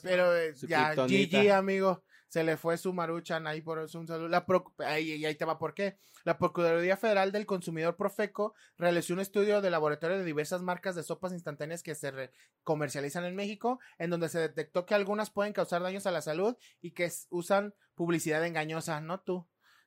pero 0.00 0.36
eh, 0.36 0.54
Su 0.54 0.68
ya, 0.68 0.92
kriptonita. 0.94 1.42
GG, 1.42 1.50
amigo. 1.50 2.04
Se 2.32 2.42
le 2.44 2.56
fue 2.56 2.78
su 2.78 2.94
maruchan 2.94 3.46
ahí 3.46 3.60
por 3.60 3.78
un 3.78 4.06
saludo. 4.06 4.26
La 4.26 4.46
Proc- 4.46 4.72
ahí, 4.86 5.12
y 5.16 5.26
ahí 5.26 5.34
te 5.34 5.44
va 5.44 5.58
por 5.58 5.74
qué. 5.74 5.98
La 6.24 6.38
Procuraduría 6.38 6.96
Federal 6.96 7.30
del 7.30 7.44
Consumidor 7.44 7.94
Profeco 7.94 8.54
realizó 8.78 9.12
un 9.12 9.20
estudio 9.20 9.60
de 9.60 9.68
laboratorio 9.70 10.16
de 10.16 10.24
diversas 10.24 10.62
marcas 10.62 10.94
de 10.94 11.02
sopas 11.02 11.32
instantáneas 11.34 11.82
que 11.82 11.94
se 11.94 12.30
comercializan 12.62 13.26
en 13.26 13.36
México, 13.36 13.80
en 13.98 14.08
donde 14.08 14.30
se 14.30 14.38
detectó 14.38 14.86
que 14.86 14.94
algunas 14.94 15.28
pueden 15.30 15.52
causar 15.52 15.82
daños 15.82 16.06
a 16.06 16.10
la 16.10 16.22
salud 16.22 16.56
y 16.80 16.92
que 16.92 17.12
usan 17.28 17.74
publicidad 17.94 18.46
engañosa, 18.46 19.02
¿no 19.02 19.20
tú? 19.20 19.46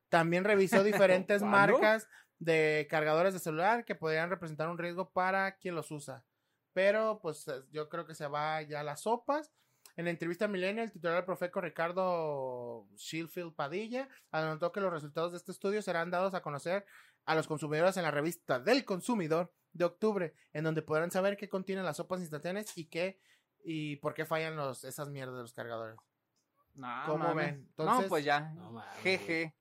También 0.10 0.44
revisó 0.44 0.84
diferentes 0.84 1.42
marcas 1.42 2.08
de 2.38 2.86
cargadores 2.92 3.34
de 3.34 3.40
celular 3.40 3.86
que 3.86 3.96
podrían 3.96 4.30
representar 4.30 4.70
un 4.70 4.78
riesgo 4.78 5.10
para 5.10 5.58
quien 5.58 5.74
los 5.74 5.90
usa. 5.90 6.24
Pero 6.74 7.18
pues 7.24 7.48
yo 7.72 7.90
creo 7.90 8.06
que 8.06 8.14
se 8.14 8.28
va 8.28 8.62
ya 8.62 8.82
a 8.82 8.84
las 8.84 9.02
sopas. 9.02 9.52
En 9.98 10.06
la 10.06 10.12
entrevista 10.12 10.46
a 10.46 10.48
Milenio, 10.50 10.84
el 10.84 10.92
titular 10.92 11.16
del 11.16 11.26
Profeco 11.26 11.62
Ricardo 11.62 12.88
Shilfield 12.98 13.54
Padilla 13.56 14.10
anotó 14.32 14.72
que 14.72 14.82
los 14.82 14.92
resultados 14.92 15.32
de 15.32 15.38
este 15.38 15.52
estudio 15.54 15.82
serán 15.82 16.12
dados 16.12 16.34
a 16.34 16.42
conocer 16.42 16.86
a 17.26 17.34
los 17.36 17.48
consumidores 17.48 17.96
en 17.98 18.04
la 18.04 18.12
revista 18.12 18.60
del 18.60 18.84
consumidor 18.84 19.54
de 19.72 19.86
octubre, 19.86 20.34
en 20.54 20.64
donde 20.66 20.82
podrán 20.82 21.12
saber 21.12 21.38
qué 21.38 21.48
contienen 21.50 21.86
las 21.86 21.98
sopas 21.98 22.20
instantáneas 22.20 22.78
y 22.78 22.86
qué 22.86 23.20
y 23.64 23.96
por 23.98 24.14
qué 24.14 24.26
fallan 24.26 24.56
los 24.56 24.84
esas 24.84 25.10
mierdas 25.10 25.36
de 25.38 25.42
los 25.42 25.54
cargadores. 25.54 25.98
No, 26.76 27.04
¿Cómo 27.06 27.24
mames. 27.24 27.46
ven? 27.46 27.56
Entonces- 27.70 28.04
no, 28.04 28.10
pues 28.10 28.26
ya. 28.26 28.42
No. 28.54 28.82
Jeje. 29.02 29.56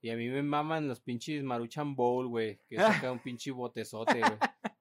Y 0.00 0.10
a 0.10 0.16
mí 0.16 0.28
me 0.28 0.42
maman 0.42 0.88
los 0.88 1.00
pinches 1.00 1.42
Maruchan 1.44 1.94
Bowl, 1.94 2.26
güey. 2.28 2.60
Que 2.68 2.76
saca 2.76 3.12
un 3.12 3.20
pinche 3.20 3.50
botezote, 3.52 4.20
güey. 4.20 4.38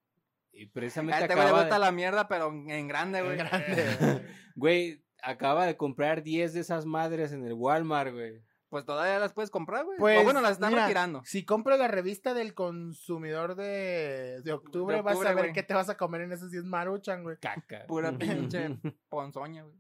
Y 0.53 0.67
A 0.67 0.71
precisamente 0.71 1.21
este 1.23 1.33
güey 1.33 1.45
le 1.45 1.49
acaba 1.49 1.61
gusta 1.63 1.75
de... 1.75 1.81
la 1.81 1.91
mierda, 1.91 2.27
pero 2.27 2.47
en 2.51 2.87
grande, 2.87 3.21
güey. 3.21 3.39
En 3.39 3.45
grande. 3.45 4.27
Güey, 4.55 5.03
acaba 5.23 5.65
de 5.65 5.75
comprar 5.77 6.21
10 6.21 6.53
de 6.53 6.59
esas 6.59 6.85
madres 6.85 7.31
en 7.31 7.43
el 7.43 7.53
Walmart, 7.53 8.13
güey. 8.13 8.43
Pues 8.69 8.85
todavía 8.85 9.19
las 9.19 9.33
puedes 9.33 9.49
comprar, 9.51 9.83
güey. 9.85 9.97
Pues, 9.99 10.19
o 10.19 10.23
bueno, 10.23 10.41
las 10.41 10.53
están 10.53 10.69
mira, 10.71 10.83
retirando. 10.85 11.21
Si 11.25 11.43
compras 11.45 11.77
la 11.79 11.87
revista 11.87 12.33
del 12.33 12.53
consumidor 12.53 13.55
de, 13.55 14.41
de 14.43 14.51
octubre, 14.51 14.95
De 14.95 15.01
vas 15.01 15.17
a 15.21 15.33
ver 15.33 15.45
güey. 15.45 15.53
qué 15.53 15.63
te 15.63 15.73
vas 15.73 15.89
a 15.89 15.97
comer 15.97 16.21
en 16.21 16.31
esos 16.33 16.49
10 16.51 16.63
maruchan, 16.65 17.23
güey. 17.23 17.37
Caca. 17.37 17.85
Pura 17.87 18.11
pinche 18.17 18.77
ponzoña, 19.09 19.63
güey. 19.63 19.75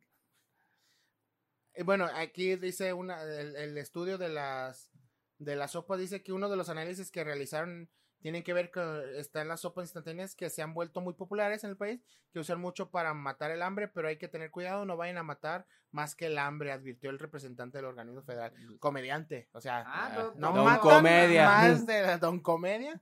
Eh, 1.73 1.83
Bueno, 1.83 2.07
aquí 2.15 2.55
dice 2.55 2.93
una, 2.93 3.21
el, 3.23 3.55
el 3.55 3.77
estudio 3.77 4.17
de 4.17 4.29
las 4.29 4.91
de 5.39 5.55
la 5.55 5.67
sopa 5.67 5.97
dice 5.97 6.23
que 6.23 6.31
uno 6.31 6.47
de 6.49 6.55
los 6.55 6.69
análisis 6.69 7.11
que 7.11 7.23
realizaron 7.23 7.89
tienen 8.23 8.41
que 8.41 8.53
ver 8.53 8.71
con 8.71 9.01
están 9.17 9.47
las 9.49 9.59
sopas 9.61 9.83
instantáneas 9.83 10.33
que 10.35 10.49
se 10.49 10.61
han 10.63 10.73
vuelto 10.73 11.01
muy 11.01 11.13
populares 11.13 11.63
en 11.65 11.69
el 11.71 11.77
país, 11.77 12.01
que 12.31 12.39
usan 12.39 12.59
mucho 12.59 12.89
para 12.89 13.13
matar 13.13 13.51
el 13.51 13.61
hambre, 13.61 13.87
pero 13.89 14.07
hay 14.07 14.17
que 14.17 14.29
tener 14.29 14.49
cuidado, 14.49 14.85
no 14.85 14.97
vayan 14.97 15.17
a 15.17 15.23
matar 15.23 15.67
más 15.91 16.15
que 16.15 16.25
el 16.27 16.37
hambre, 16.37 16.71
advirtió 16.71 17.09
el 17.11 17.19
representante 17.19 17.77
del 17.77 17.85
organismo 17.85 18.23
federal, 18.23 18.53
comediante, 18.79 19.49
o 19.51 19.61
sea, 19.61 19.83
Ah, 19.85 20.31
no 20.35 20.53
Don 20.53 20.63
matan 20.65 20.79
Comedia. 20.79 21.45
más 21.45 21.85
de 21.85 22.01
la 22.01 22.17
Don 22.17 22.39
Comedia, 22.39 22.99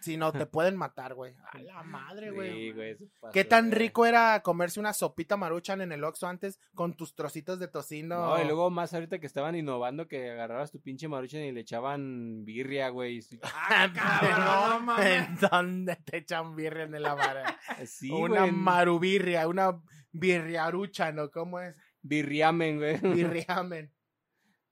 sino 0.00 0.32
te 0.32 0.46
pueden 0.46 0.76
matar, 0.76 1.14
güey. 1.14 1.34
A 1.52 1.58
la 1.58 1.82
madre, 1.82 2.30
güey. 2.30 2.52
Sí, 2.52 2.72
güey. 2.72 2.96
¿Qué 3.32 3.44
tan 3.44 3.72
rico 3.72 4.06
era 4.06 4.40
comerse 4.42 4.80
una 4.80 4.92
sopita 4.92 5.36
maruchan 5.36 5.80
en 5.80 5.92
el 5.92 6.04
Oxxo 6.04 6.26
antes 6.26 6.60
con 6.74 6.94
tus 6.96 7.14
trocitos 7.14 7.58
de 7.58 7.68
tocino? 7.68 8.16
No, 8.16 8.42
y 8.42 8.44
luego 8.44 8.70
más 8.70 8.94
ahorita 8.94 9.18
que 9.18 9.26
estaban 9.26 9.54
innovando 9.56 10.08
que 10.08 10.30
agarrabas 10.30 10.70
tu 10.70 10.80
pinche 10.80 11.08
Maruchan 11.08 11.42
y 11.42 11.52
le 11.52 11.60
echaban 11.60 12.44
birria, 12.44 12.88
güey. 12.88 13.20
Ah, 13.42 13.90
cabrón, 13.94 14.44
no 14.44 14.80
mames. 14.80 15.28
¿En 15.28 15.36
dónde 15.36 15.96
te 15.96 16.18
echan 16.18 16.54
birria 16.56 16.84
en 16.84 17.02
la 17.02 17.14
vara? 17.14 17.58
Sí, 17.86 18.10
una 18.10 18.40
güey. 18.40 18.52
marubirria, 18.52 19.46
una 19.48 19.80
birriarucha, 20.12 21.12
¿no? 21.12 21.30
¿Cómo 21.30 21.60
es? 21.60 21.74
Birriamen, 22.02 22.78
güey. 22.78 22.98
Birriamen. 22.98 23.92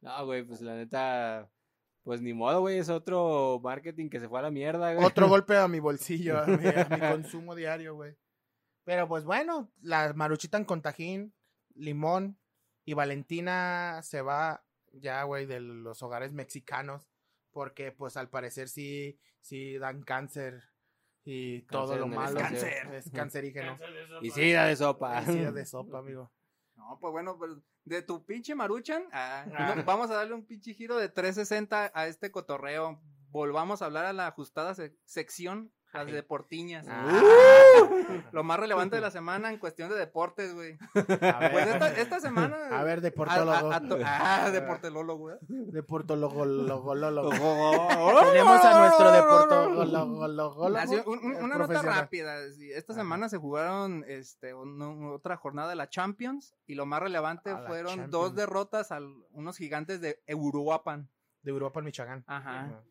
No, 0.01 0.27
güey, 0.27 0.45
pues 0.45 0.61
la 0.61 0.75
neta, 0.77 1.51
pues 2.09 2.23
ni 2.23 2.33
modo, 2.33 2.61
güey, 2.63 2.79
es 2.79 2.89
otro 2.89 3.61
marketing 3.63 4.09
que 4.09 4.19
se 4.19 4.31
fue 4.31 4.39
a 4.39 4.43
la 4.43 4.51
mierda, 4.51 4.95
güey. 4.95 5.05
Otro 5.05 5.29
golpe 5.29 5.59
a 5.59 5.69
mi 5.69 5.79
bolsillo, 5.79 6.39
a 6.39 6.47
mi, 6.47 6.67
a 6.67 6.89
mi 6.89 6.99
consumo 7.01 7.55
diario, 7.55 7.97
güey. 7.97 8.17
Pero 8.85 9.07
pues 9.07 9.25
bueno, 9.25 9.71
las 9.83 10.17
maruchitan 10.17 10.65
con 10.65 10.81
tajín, 10.81 11.35
limón 11.75 12.39
y 12.87 12.95
Valentina 12.95 14.01
se 14.03 14.23
va 14.23 14.65
ya, 14.91 15.23
güey, 15.25 15.45
de 15.45 15.61
los 15.61 16.03
hogares 16.03 16.33
mexicanos 16.33 17.11
porque 17.51 17.93
pues 17.93 18.17
al 18.17 18.31
parecer 18.31 18.71
sí, 18.71 19.21
sí 19.43 19.77
dan 19.77 20.03
cáncer 20.03 20.63
y 21.25 21.61
todo 21.67 21.89
Cáncer 21.89 22.01
lo 22.01 22.07
malo. 22.07 22.41
cáncer. 22.41 22.95
Es 22.95 23.11
cancerígeno. 23.11 23.77
Y 24.23 24.31
sí, 24.31 24.51
da 24.53 24.65
de 24.65 24.77
sopa. 24.77 25.27
Sí, 25.27 25.41
de 25.41 25.67
sopa, 25.67 25.99
amigo. 25.99 26.33
No, 26.89 26.99
pues 26.99 27.13
bueno, 27.13 27.37
pues 27.37 27.53
de 27.85 28.01
tu 28.03 28.25
pinche 28.25 28.55
maruchan, 28.55 29.05
ah, 29.13 29.45
Ah. 29.55 29.75
no, 29.77 29.85
vamos 29.85 30.11
a 30.11 30.15
darle 30.15 30.35
un 30.35 30.47
pinche 30.47 30.73
giro 30.75 30.97
de 30.97 31.09
360 31.11 31.91
a 31.95 32.07
este 32.07 32.31
cotorreo. 32.31 33.01
Volvamos 33.31 33.83
a 33.83 33.87
hablar 33.87 34.07
a 34.07 34.13
la 34.15 34.27
ajustada 34.29 34.75
se- 34.75 34.97
sección, 35.05 35.71
las 35.93 36.07
deportiñas. 36.13 36.87
Ah. 36.89 37.21
Lo 38.33 38.45
más 38.45 38.59
relevante 38.61 38.97
de 38.97 39.03
la 39.03 39.11
semana 39.11 39.51
en 39.51 39.59
cuestión 39.59 39.89
de 39.89 39.97
deportes, 39.97 40.55
güey. 40.55 40.77
Pues 40.93 41.67
esta, 41.67 41.89
esta 41.97 42.21
semana. 42.21 42.57
a 42.79 42.85
ver, 42.85 43.01
de 43.01 43.09
a- 43.17 43.33
a- 43.33 43.77
a 43.77 43.81
ah, 44.47 44.51
de 44.51 44.61
portólogo, 44.63 45.17
güey. 45.17 45.37
De 45.49 45.83
portólogo, 45.83 46.45
logo, 46.45 46.95
logo. 46.95 47.31
Tenemos 47.31 48.65
a 48.65 48.79
nuestro 48.81 49.13
de 49.13 49.23
portólogo, 49.23 49.85
logo, 49.85 50.29
logo, 50.29 50.77
Así, 50.77 50.97
logo, 50.97 51.13
un- 51.13 51.19
un- 51.25 51.37
el 51.37 51.43
una 51.45 51.57
nota 51.59 51.83
rápida. 51.83 52.37
Esta 52.75 52.95
semana 52.95 53.29
se 53.29 53.39
jugaron 53.39 54.05
este, 54.07 54.53
otra 54.55 55.37
jornada 55.37 55.71
de 55.71 55.77
la 55.77 55.89
Champions 55.89 56.55
y 56.67 56.75
lo 56.75 56.87
más 56.87 57.01
relevante 57.01 57.57
fueron 57.67 58.11
dos 58.11 58.35
derrotas 58.35 58.93
a 58.93 59.01
unos 59.33 59.57
gigantes 59.57 60.01
de 60.01 60.23
Euroapan. 60.27 61.09
De 61.43 61.51
Europa 61.53 61.81
Michoacán. 61.81 62.25
Ajá. 62.27 62.83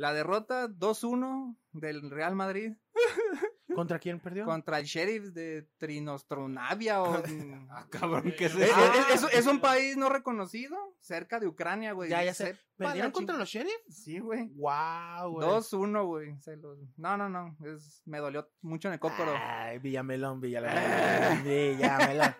La 0.00 0.14
derrota 0.14 0.66
2-1 0.66 1.56
del 1.72 2.10
Real 2.10 2.34
Madrid 2.34 2.72
¿Contra 3.74 3.98
quién 3.98 4.18
perdió? 4.18 4.44
contra 4.46 4.78
el 4.78 4.84
Sheriff 4.86 5.32
de 5.34 5.68
Trinostronavia. 5.78 7.02
O, 7.02 7.22
Ah, 7.70 7.86
cabrón, 7.90 8.32
¿qué 8.36 8.46
es 8.46 8.54
es, 8.54 8.62
eso? 8.70 8.92
es- 9.14 9.22
es- 9.24 9.34
es 9.40 9.46
un 9.46 9.60
país 9.60 9.96
no 9.98 10.08
reconocido 10.08 10.76
cerca 11.00 11.38
de 11.38 11.46
Ucrania, 11.46 11.92
güey. 11.92 12.08
Ya, 12.10 12.24
ya 12.24 12.32
sé. 12.34 12.56
¿Perdieron 12.76 13.10
contra 13.12 13.36
los 13.36 13.48
sheriff? 13.48 13.72
Sí, 13.90 14.18
güey. 14.18 14.48
Wow, 14.54 15.32
güey. 15.32 15.46
2-1, 15.48 16.06
güey. 16.06 16.36
se 16.40 16.56
los- 16.56 16.78
No, 16.96 17.16
no, 17.18 17.28
no. 17.28 17.56
Es... 17.64 18.02
Me 18.06 18.18
dolió 18.18 18.48
mucho 18.62 18.88
en 18.88 18.94
el 18.94 19.00
cócoro. 19.00 19.32
Ay, 19.36 19.78
Villamelón, 19.80 20.40
Villamelón. 20.40 21.44
Villamelón. 21.44 22.34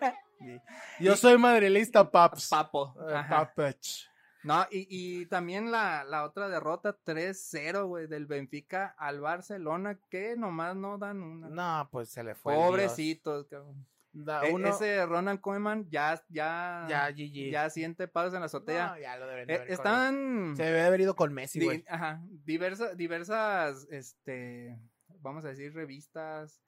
Yo 0.99 1.15
soy 1.15 1.37
madrilista, 1.37 2.09
paps. 2.09 2.49
Papo. 2.49 2.95
Eh. 3.07 3.23
Papach. 3.29 4.09
No, 4.43 4.65
y, 4.71 4.87
y 4.89 5.25
también 5.27 5.71
la, 5.71 6.03
la 6.03 6.23
otra 6.23 6.49
derrota 6.49 6.97
3-0, 7.05 7.85
güey, 7.87 8.07
del 8.07 8.25
Benfica 8.25 8.95
al 8.97 9.19
Barcelona, 9.21 9.99
que 10.09 10.35
nomás 10.35 10.75
no 10.75 10.97
dan 10.97 11.21
una. 11.21 11.49
No, 11.49 11.89
pues 11.91 12.09
se 12.09 12.23
le 12.23 12.33
fue. 12.35 12.55
Pobrecitos, 12.55 13.47
cabrón. 13.47 13.85
Da 14.13 14.43
E- 14.45 14.67
Ese 14.67 15.05
Ronald 15.05 15.39
Koeman 15.39 15.89
ya, 15.89 16.21
ya, 16.27 16.85
ya, 16.89 17.09
GG. 17.11 17.49
ya 17.51 17.69
siente 17.69 18.09
palos 18.09 18.33
en 18.33 18.41
la 18.41 18.47
azotea. 18.47 18.87
No, 18.87 18.99
ya 18.99 19.15
lo 19.17 19.25
deben 19.25 19.47
de 19.47 19.53
Eh, 19.53 19.57
haber 19.57 19.71
están 19.71 20.53
Se 20.57 20.63
debe 20.63 20.81
haber 20.81 20.99
ido 21.01 21.15
con 21.15 21.33
Messi, 21.33 21.59
di- 21.59 21.65
güey. 21.65 21.85
ajá, 21.87 22.21
diversas, 22.43 22.97
diversas, 22.97 23.87
este, 23.89 24.77
vamos 25.19 25.45
a 25.45 25.49
decir, 25.49 25.73
revistas 25.73 26.61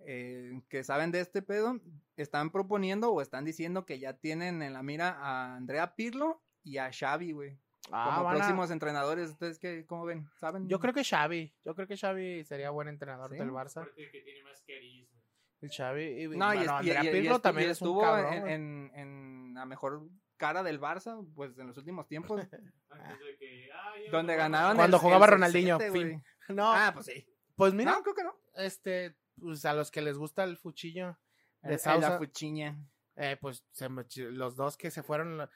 eh, 0.00 0.60
que 0.68 0.82
saben 0.82 1.12
de 1.12 1.20
este 1.20 1.42
pedo, 1.42 1.78
están 2.16 2.50
proponiendo 2.50 3.12
o 3.12 3.20
están 3.22 3.44
diciendo 3.44 3.86
que 3.86 4.00
ya 4.00 4.14
tienen 4.14 4.60
en 4.62 4.72
la 4.72 4.82
mira 4.82 5.10
a 5.20 5.54
Andrea 5.54 5.94
Pirlo 5.94 6.42
y 6.64 6.78
a 6.78 6.90
Xavi, 6.92 7.32
güey, 7.32 7.58
Ah, 7.90 8.14
como 8.16 8.30
a- 8.30 8.34
próximos 8.34 8.70
entrenadores. 8.70 9.30
¿Ustedes 9.30 9.58
qué, 9.58 9.84
cómo 9.86 10.04
ven? 10.04 10.28
¿Saben? 10.38 10.68
Yo 10.68 10.78
creo 10.80 10.94
que 10.94 11.02
Xavi. 11.04 11.52
Yo 11.64 11.74
creo 11.74 11.86
que 11.88 11.96
Xavi 11.96 12.44
sería 12.44 12.70
buen 12.70 12.88
entrenador 12.88 13.30
¿Sí? 13.32 13.38
del 13.38 13.50
Barça. 13.50 13.84
Porque 13.84 14.10
que 14.10 14.20
tiene 14.20 14.42
más 14.44 14.62
carisma. 14.62 15.18
El 15.60 15.70
Xavi. 15.70 16.02
Y, 16.22 16.28
No, 16.28 16.52
y, 16.54 16.58
bueno, 16.58 16.62
y- 16.64 16.90
Andrea 16.90 17.02
Pirlo 17.12 17.40
también 17.40 17.68
y 17.68 17.72
es 17.72 17.80
un 17.82 17.88
estuvo 17.88 18.02
cabrón. 18.02 18.32
en, 18.34 18.40
güey. 18.40 18.52
en, 18.54 18.90
en 18.94 19.54
la 19.54 19.64
mejor 19.66 20.08
cara 20.36 20.62
del 20.62 20.80
Barça, 20.80 21.24
pues 21.34 21.56
en 21.58 21.66
los 21.68 21.76
últimos 21.76 22.06
tiempos, 22.08 22.40
Antes 22.90 23.20
de 23.20 23.36
que, 23.38 23.68
ah, 23.72 23.92
donde 24.10 24.32
no, 24.34 24.38
ganaron 24.38 24.76
Cuando 24.76 24.96
el- 24.96 25.00
jugaba 25.02 25.26
el 25.26 25.32
Ronaldinho, 25.32 25.78
fin. 25.78 26.22
No, 26.48 26.72
Ah, 26.72 26.90
pues 26.94 27.06
sí. 27.06 27.26
pues 27.56 27.72
mira, 27.74 27.92
no, 27.92 28.02
creo 28.02 28.14
que 28.14 28.24
no. 28.24 28.34
este, 28.56 29.16
pues 29.40 29.64
a 29.64 29.72
los 29.74 29.90
que 29.92 30.02
les 30.02 30.18
gusta 30.18 30.42
el 30.44 30.56
fuchillo, 30.56 31.16
de 31.62 31.74
El-. 31.74 32.00
La 32.00 32.18
fuchiña. 32.18 32.76
eh, 33.16 33.36
pues 33.40 33.64
se 33.72 33.88
los 34.30 34.56
dos 34.56 34.76
que 34.76 34.90
se 34.90 35.02
fueron. 35.02 35.48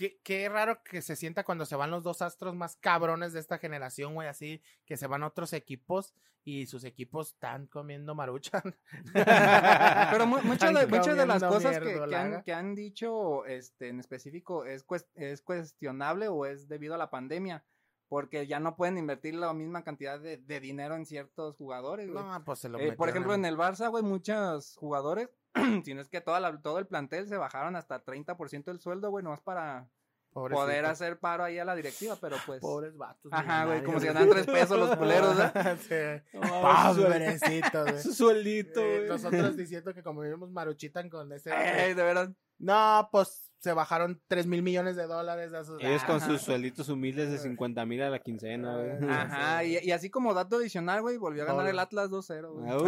Qué, 0.00 0.18
qué 0.24 0.48
raro 0.48 0.82
que 0.82 1.02
se 1.02 1.14
sienta 1.14 1.44
cuando 1.44 1.66
se 1.66 1.76
van 1.76 1.90
los 1.90 2.02
dos 2.02 2.22
astros 2.22 2.54
más 2.54 2.76
cabrones 2.76 3.34
de 3.34 3.40
esta 3.40 3.58
generación, 3.58 4.14
güey, 4.14 4.28
así, 4.28 4.62
que 4.86 4.96
se 4.96 5.06
van 5.06 5.22
otros 5.22 5.52
equipos 5.52 6.14
y 6.42 6.64
sus 6.64 6.84
equipos 6.84 7.32
están 7.34 7.66
comiendo 7.66 8.14
maruchan. 8.14 8.62
Pero 9.14 10.26
mu- 10.26 10.38
muchas 10.44 10.72
de, 10.74 10.86
muchas 10.86 11.16
de 11.18 11.26
las 11.26 11.42
cosas 11.42 11.78
que, 11.78 12.16
han, 12.16 12.42
que 12.42 12.52
han 12.54 12.74
dicho 12.74 13.44
este, 13.44 13.88
en 13.88 14.00
específico 14.00 14.64
es, 14.64 14.86
cues- 14.86 15.06
es 15.16 15.42
cuestionable 15.42 16.28
o 16.28 16.46
es 16.46 16.66
debido 16.66 16.94
a 16.94 16.98
la 16.98 17.10
pandemia. 17.10 17.62
Porque 18.08 18.46
ya 18.48 18.58
no 18.58 18.74
pueden 18.74 18.98
invertir 18.98 19.34
la 19.36 19.52
misma 19.52 19.84
cantidad 19.84 20.18
de, 20.18 20.38
de 20.38 20.58
dinero 20.60 20.96
en 20.96 21.06
ciertos 21.06 21.56
jugadores. 21.56 22.10
güey. 22.10 22.24
No, 22.24 22.44
pues 22.44 22.58
se 22.58 22.68
lo 22.68 22.78
Eh, 22.80 22.92
por 22.92 23.08
ejemplo, 23.08 23.34
en 23.34 23.44
el 23.44 23.56
Barça, 23.56 23.88
güey, 23.88 24.02
muchos 24.02 24.74
jugadores, 24.76 25.28
si 25.84 25.94
no 25.94 26.00
es 26.00 26.08
que 26.08 26.20
toda 26.20 26.40
la- 26.40 26.60
todo 26.60 26.78
el 26.78 26.86
plantel 26.86 27.28
se 27.28 27.36
bajaron 27.36 27.76
hasta 27.76 28.04
30% 28.04 28.64
del 28.64 28.80
sueldo, 28.80 29.10
güey, 29.10 29.24
nomás 29.24 29.40
para 29.40 29.88
poder 30.32 30.84
hacer 30.86 31.18
paro 31.18 31.42
ahí 31.42 31.58
a 31.58 31.64
la 31.64 31.74
directiva, 31.74 32.16
pero 32.20 32.36
pues... 32.46 32.60
Pobres 32.60 32.96
vatos. 32.96 33.32
Ajá, 33.32 33.64
güey, 33.64 33.82
como 33.82 33.98
si 33.98 34.06
ganaran 34.06 34.30
tres 34.30 34.46
pesos 34.46 34.78
los 34.78 34.96
culeros, 34.96 35.36
¿eh? 35.40 35.76
sí. 36.32 36.38
Güey. 36.38 37.98
Su 38.02 38.14
sueldito, 38.14 38.80
Eh, 38.80 38.96
güey. 38.98 39.08
nosotros 39.08 39.56
diciendo 39.56 39.92
que 39.92 40.02
como 40.04 40.20
vivimos 40.20 40.50
maruchitan 40.52 41.10
con 41.10 41.32
ese. 41.32 41.50
Ey, 41.52 41.94
de 41.94 42.02
verdad. 42.02 42.30
No, 42.58 43.08
pues 43.10 43.49
se 43.60 43.72
bajaron 43.74 44.20
3 44.28 44.46
mil 44.46 44.62
millones 44.62 44.96
de 44.96 45.06
dólares 45.06 45.52
de 45.52 45.60
esos. 45.60 45.80
Ellos 45.82 46.02
con 46.04 46.20
sus 46.20 46.40
suelditos 46.40 46.88
humildes 46.88 47.30
de 47.30 47.38
50 47.38 47.84
mil 47.86 48.02
a 48.02 48.08
la 48.10 48.18
quincena, 48.18 48.74
güey. 48.76 49.10
Ajá, 49.10 49.62
y, 49.64 49.78
y 49.82 49.92
así 49.92 50.08
como 50.10 50.32
dato 50.32 50.56
adicional, 50.56 51.02
güey, 51.02 51.18
volvió 51.18 51.42
a 51.42 51.46
ganar 51.46 51.60
Hola. 51.60 51.70
el 51.70 51.78
Atlas 51.78 52.10
2-0, 52.10 52.52
güey. 52.52 52.70
Ah, 52.70 52.78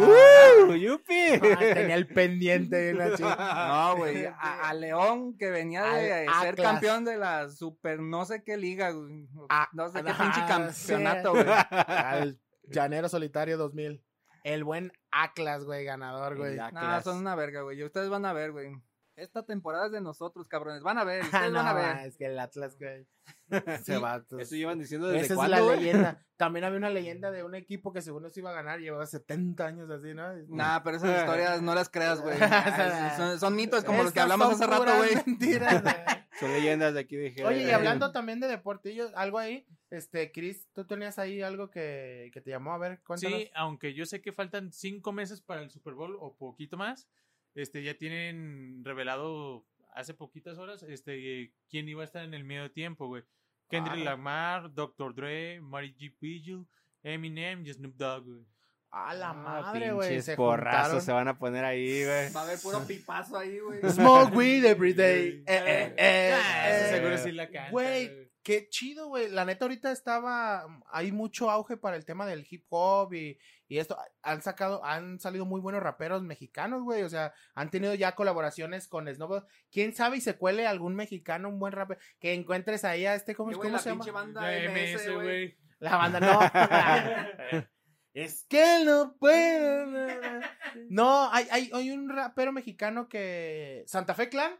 ¡Uh! 0.67 0.73
¡Yupi! 0.73 1.13
Ah, 1.41 1.59
tenía 1.75 1.95
el 1.95 2.07
pendiente 2.07 2.75
de 2.75 2.93
la 2.95 3.15
chica. 3.15 3.67
No, 3.67 3.97
güey, 3.97 4.25
a, 4.25 4.69
a 4.69 4.73
León 4.73 5.37
que 5.37 5.51
venía 5.51 5.83
de 5.83 6.27
Al 6.27 6.41
ser 6.41 6.53
Atlas. 6.53 6.71
campeón 6.71 7.05
de 7.05 7.17
la 7.17 7.49
super 7.49 7.99
no 7.99 8.25
sé 8.25 8.43
qué 8.43 8.57
liga, 8.57 8.89
güey. 8.91 9.27
Ah, 9.49 9.69
no 9.73 9.89
sé 9.91 10.03
qué 10.03 10.11
pinche 10.11 10.41
campeonato, 10.47 11.31
güey. 11.33 11.45
Al 11.69 12.39
Llanero 12.63 13.09
Solitario 13.09 13.57
2000. 13.57 14.03
El 14.43 14.63
buen 14.63 14.91
Atlas, 15.11 15.63
güey, 15.65 15.85
ganador, 15.85 16.35
güey. 16.35 16.55
No, 16.57 16.65
Atlas. 16.65 17.03
son 17.03 17.17
una 17.17 17.35
verga, 17.35 17.61
güey. 17.61 17.79
y 17.79 17.83
Ustedes 17.83 18.09
van 18.09 18.25
a 18.25 18.33
ver, 18.33 18.51
güey. 18.51 18.71
Esta 19.15 19.43
temporada 19.45 19.85
es 19.87 19.91
de 19.91 20.01
nosotros, 20.01 20.47
cabrones. 20.47 20.81
Van 20.83 20.97
a 20.97 21.03
ver, 21.03 21.21
Ah, 21.23 21.25
ustedes 21.25 21.51
no, 21.51 21.59
van 21.63 21.67
a 21.67 21.73
ver. 21.73 22.07
es 22.07 22.17
que 22.17 22.25
el 22.25 22.39
Atlas, 22.39 22.77
güey. 22.79 23.05
Se 23.83 23.97
va. 23.97 24.23
pues, 24.27 24.47
Eso 24.47 24.55
llevan 24.55 24.79
diciendo 24.79 25.07
desde 25.07 25.25
Esa 25.33 25.43
es 25.43 25.49
la 25.49 25.59
güey? 25.61 25.77
leyenda. 25.79 26.25
También 26.37 26.65
había 26.65 26.77
una 26.79 26.89
leyenda 26.89 27.29
de 27.31 27.43
un 27.43 27.53
equipo 27.55 27.93
que 27.93 28.01
según 28.01 28.23
nos 28.23 28.35
iba 28.37 28.49
a 28.49 28.53
ganar, 28.53 28.79
llevaba 28.79 29.05
70 29.05 29.65
años 29.65 29.89
así, 29.89 30.13
¿no? 30.13 30.33
Nah, 30.49 30.79
pero 30.83 30.97
esas 30.97 31.19
historias 31.21 31.61
no 31.61 31.73
las 31.75 31.89
creas, 31.89 32.21
güey. 32.21 32.37
Son, 33.17 33.39
son 33.39 33.55
mitos 33.55 33.83
como 33.83 34.03
los 34.03 34.11
que 34.11 34.19
hablamos 34.19 34.51
hace 34.53 34.65
rato, 34.65 34.97
güey. 34.97 35.15
mentiras, 35.25 35.81
güey. 35.81 35.95
Son 36.39 36.51
leyendas 36.51 36.95
de 36.95 36.99
aquí 36.99 37.15
de 37.15 37.27
Oye, 37.45 37.57
y 37.57 37.59
Jerez. 37.61 37.73
hablando 37.75 38.11
también 38.11 38.39
de 38.39 38.47
deportillos, 38.47 39.11
algo 39.15 39.37
ahí, 39.37 39.67
este, 39.91 40.31
Chris, 40.31 40.67
tú 40.73 40.83
tenías 40.85 41.19
ahí 41.19 41.43
algo 41.43 41.69
que, 41.69 42.31
que 42.33 42.41
te 42.41 42.49
llamó, 42.49 42.73
a 42.73 42.79
ver, 42.79 43.01
cuéntanos. 43.05 43.37
Sí, 43.39 43.51
aunque 43.53 43.93
yo 43.93 44.05
sé 44.07 44.19
que 44.19 44.33
faltan 44.33 44.73
cinco 44.73 45.11
meses 45.13 45.41
para 45.41 45.61
el 45.61 45.69
Super 45.69 45.93
Bowl 45.93 46.17
o 46.19 46.35
poquito 46.35 46.75
más, 46.75 47.07
este 47.55 47.83
ya 47.83 47.93
tienen 47.95 48.81
revelado 48.83 49.65
hace 49.95 50.13
poquitas 50.13 50.57
horas 50.57 50.83
este 50.83 51.53
quién 51.69 51.87
iba 51.87 52.01
a 52.01 52.05
estar 52.05 52.23
en 52.23 52.33
el 52.33 52.43
medio 52.43 52.71
tiempo, 52.71 53.07
güey. 53.07 53.23
Kendrick 53.69 54.01
Ah. 54.01 54.11
Lamar, 54.11 54.73
Dr. 54.73 55.13
Dre, 55.15 55.61
Mary 55.61 55.95
G. 55.97 56.13
Pidgeot, 56.19 56.67
Eminem 57.03 57.65
y 57.65 57.73
Snoop 57.73 57.95
Dogg, 57.95 58.25
güey. 58.25 58.45
A 58.91 59.15
la 59.15 59.29
Ah, 59.31 59.33
madre, 59.33 59.91
güey, 59.91 60.21
se 60.21 60.35
porrazos 60.35 60.81
juntaron. 60.81 61.01
se 61.01 61.11
van 61.11 61.27
a 61.27 61.39
poner 61.39 61.65
ahí, 61.65 62.03
güey. 62.05 62.31
Va 62.31 62.41
a 62.41 62.43
haber 62.43 62.59
puro 62.59 62.85
pipazo 62.85 63.37
ahí, 63.39 63.57
güey. 63.57 63.79
Smoke 63.89 64.35
weed 64.35 64.65
every 64.65 64.93
day. 64.93 65.43
Eh, 65.47 65.63
eh, 65.65 65.93
eh, 65.97 66.33
Ah, 66.35 66.69
eh. 66.69 66.89
seguro 66.91 67.17
sí 67.17 67.31
la 67.31 67.49
canta. 67.49 67.71
Güey, 67.71 68.22
qué 68.43 68.67
chido, 68.69 69.07
güey. 69.07 69.29
La 69.29 69.45
neta 69.45 69.65
ahorita 69.65 69.91
estaba, 69.91 70.65
hay 70.91 71.11
mucho 71.11 71.49
auge 71.49 71.77
para 71.77 71.95
el 71.95 72.05
tema 72.05 72.25
del 72.25 72.45
hip 72.49 72.65
hop 72.69 73.13
y, 73.13 73.39
y 73.67 73.79
esto. 73.79 73.97
Han 74.21 74.41
sacado, 74.41 74.83
han 74.85 75.19
salido 75.19 75.45
muy 75.45 75.61
buenos 75.61 75.81
raperos 75.81 76.21
mexicanos, 76.21 76.83
güey. 76.83 77.03
O 77.03 77.09
sea, 77.09 77.33
han 77.55 77.71
tenido 77.71 77.95
ya 77.95 78.15
colaboraciones 78.15 78.87
con 78.87 79.07
Snoop. 79.07 79.45
¿Quién 79.71 79.95
sabe 79.95 80.17
y 80.17 80.21
se 80.21 80.37
cuele 80.37 80.67
algún 80.67 80.95
mexicano, 80.95 81.49
un 81.49 81.59
buen 81.59 81.73
rapero? 81.73 81.99
Que 82.19 82.33
encuentres 82.33 82.83
ahí 82.83 83.05
a 83.05 83.15
este, 83.15 83.33
¿cómo, 83.33 83.51
cómo 83.51 83.69
la 83.69 83.79
se 83.79 83.89
llama? 83.89 84.05
banda 84.11 84.41
MS, 84.41 85.13
güey. 85.13 85.57
La 85.79 85.97
banda, 85.97 86.19
no. 86.19 86.39
es 88.13 88.45
que 88.47 88.83
no 88.85 89.15
puedo. 89.17 90.07
No, 90.89 91.31
hay, 91.31 91.45
hay, 91.51 91.69
hay 91.71 91.91
un 91.91 92.09
rapero 92.09 92.51
mexicano 92.51 93.07
que. 93.07 93.83
Santa 93.85 94.15
Fe 94.15 94.29
Clan. 94.29 94.53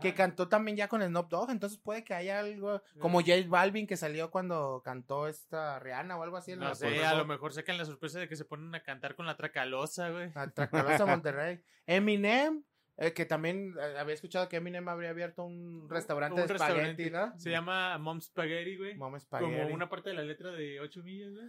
Que 0.00 0.14
cantó 0.14 0.48
también 0.48 0.76
ya 0.76 0.88
con 0.88 1.02
Snoop 1.02 1.28
Dogg, 1.28 1.50
entonces 1.50 1.78
puede 1.78 2.04
que 2.04 2.14
haya 2.14 2.40
algo 2.40 2.82
como 2.98 3.20
J 3.20 3.34
Balvin 3.46 3.86
que 3.86 3.96
salió 3.96 4.30
cuando 4.30 4.82
cantó 4.84 5.28
esta 5.28 5.78
Rihanna 5.78 6.16
o 6.16 6.22
algo 6.22 6.36
así. 6.36 6.52
en 6.52 6.60
No 6.60 6.68
la 6.68 6.74
sé, 6.74 7.04
a 7.04 7.14
lo 7.14 7.24
mejor 7.24 7.52
sacan 7.52 7.78
la 7.78 7.84
sorpresa 7.84 8.18
de 8.18 8.28
que 8.28 8.36
se 8.36 8.44
ponen 8.44 8.74
a 8.74 8.82
cantar 8.82 9.14
con 9.14 9.26
la 9.26 9.36
tracalosa, 9.36 10.10
güey. 10.10 10.30
A 10.34 10.50
Tracalosa, 10.50 11.06
Monterrey. 11.06 11.60
Eminem, 11.86 12.64
eh, 12.96 13.12
que 13.12 13.24
también 13.26 13.74
eh, 13.80 13.98
había 13.98 14.14
escuchado 14.14 14.48
que 14.48 14.56
Eminem 14.56 14.88
habría 14.88 15.10
abierto 15.10 15.44
un 15.44 15.88
restaurante 15.88 16.40
Un 16.40 16.46
de 16.46 16.54
espagueti, 16.54 17.10
¿no? 17.10 17.38
Se 17.38 17.50
llama 17.50 17.98
Mom 17.98 18.20
Spaghetti, 18.20 18.76
güey. 18.76 18.94
Mom 18.94 19.10
Como 19.10 19.20
Spaghetti. 19.20 19.72
una 19.72 19.88
parte 19.88 20.10
de 20.10 20.16
la 20.16 20.22
letra 20.22 20.50
de 20.52 20.80
8 20.80 21.02
millas, 21.02 21.32
güey. 21.32 21.46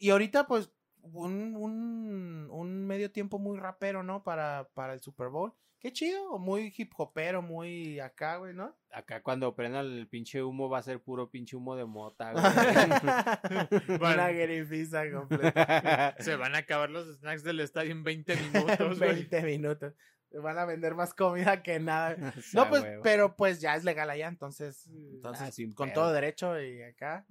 Y 0.00 0.10
ahorita, 0.10 0.46
pues, 0.46 0.70
un, 1.02 1.54
un, 1.56 2.48
un 2.50 2.86
medio 2.86 3.10
tiempo 3.10 3.38
muy 3.38 3.58
rapero, 3.58 4.02
¿no? 4.02 4.22
Para, 4.22 4.68
para 4.74 4.92
el 4.94 5.00
Super 5.00 5.28
Bowl. 5.28 5.52
Qué 5.80 5.92
chido, 5.92 6.40
muy 6.40 6.74
hip 6.76 6.92
hopero, 6.96 7.40
muy 7.40 8.00
acá, 8.00 8.38
güey, 8.38 8.52
¿no? 8.52 8.76
Acá 8.90 9.22
cuando 9.22 9.54
prendan 9.54 9.86
el 9.86 10.08
pinche 10.08 10.42
humo 10.42 10.68
va 10.68 10.78
a 10.78 10.82
ser 10.82 11.00
puro 11.00 11.30
pinche 11.30 11.54
humo 11.54 11.76
de 11.76 11.84
mota, 11.84 12.32
güey. 12.32 12.42
Una 14.00 14.28
guerifiza 14.30 15.08
completa. 15.10 16.16
Se 16.18 16.34
van 16.34 16.56
a 16.56 16.58
acabar 16.58 16.90
los 16.90 17.18
snacks 17.18 17.44
del 17.44 17.60
estadio 17.60 17.92
en 17.92 18.02
20 18.02 18.36
minutos, 18.36 18.98
güey. 18.98 19.12
20 19.14 19.42
minutos. 19.42 19.94
Van 20.32 20.58
a 20.58 20.64
vender 20.64 20.94
más 20.96 21.14
comida 21.14 21.62
que 21.62 21.78
nada. 21.78 22.16
O 22.36 22.40
sea, 22.42 22.64
No, 22.64 22.68
pues, 22.68 22.82
huevo. 22.82 23.02
pero 23.04 23.36
pues 23.36 23.60
ya 23.60 23.76
es 23.76 23.84
legal 23.84 24.10
allá, 24.10 24.26
entonces, 24.28 24.86
entonces 24.88 25.58
Ah, 25.58 25.74
con 25.74 25.88
pedo. 25.88 25.94
todo 25.94 26.12
derecho 26.12 26.60
y 26.60 26.82
acá 26.82 27.24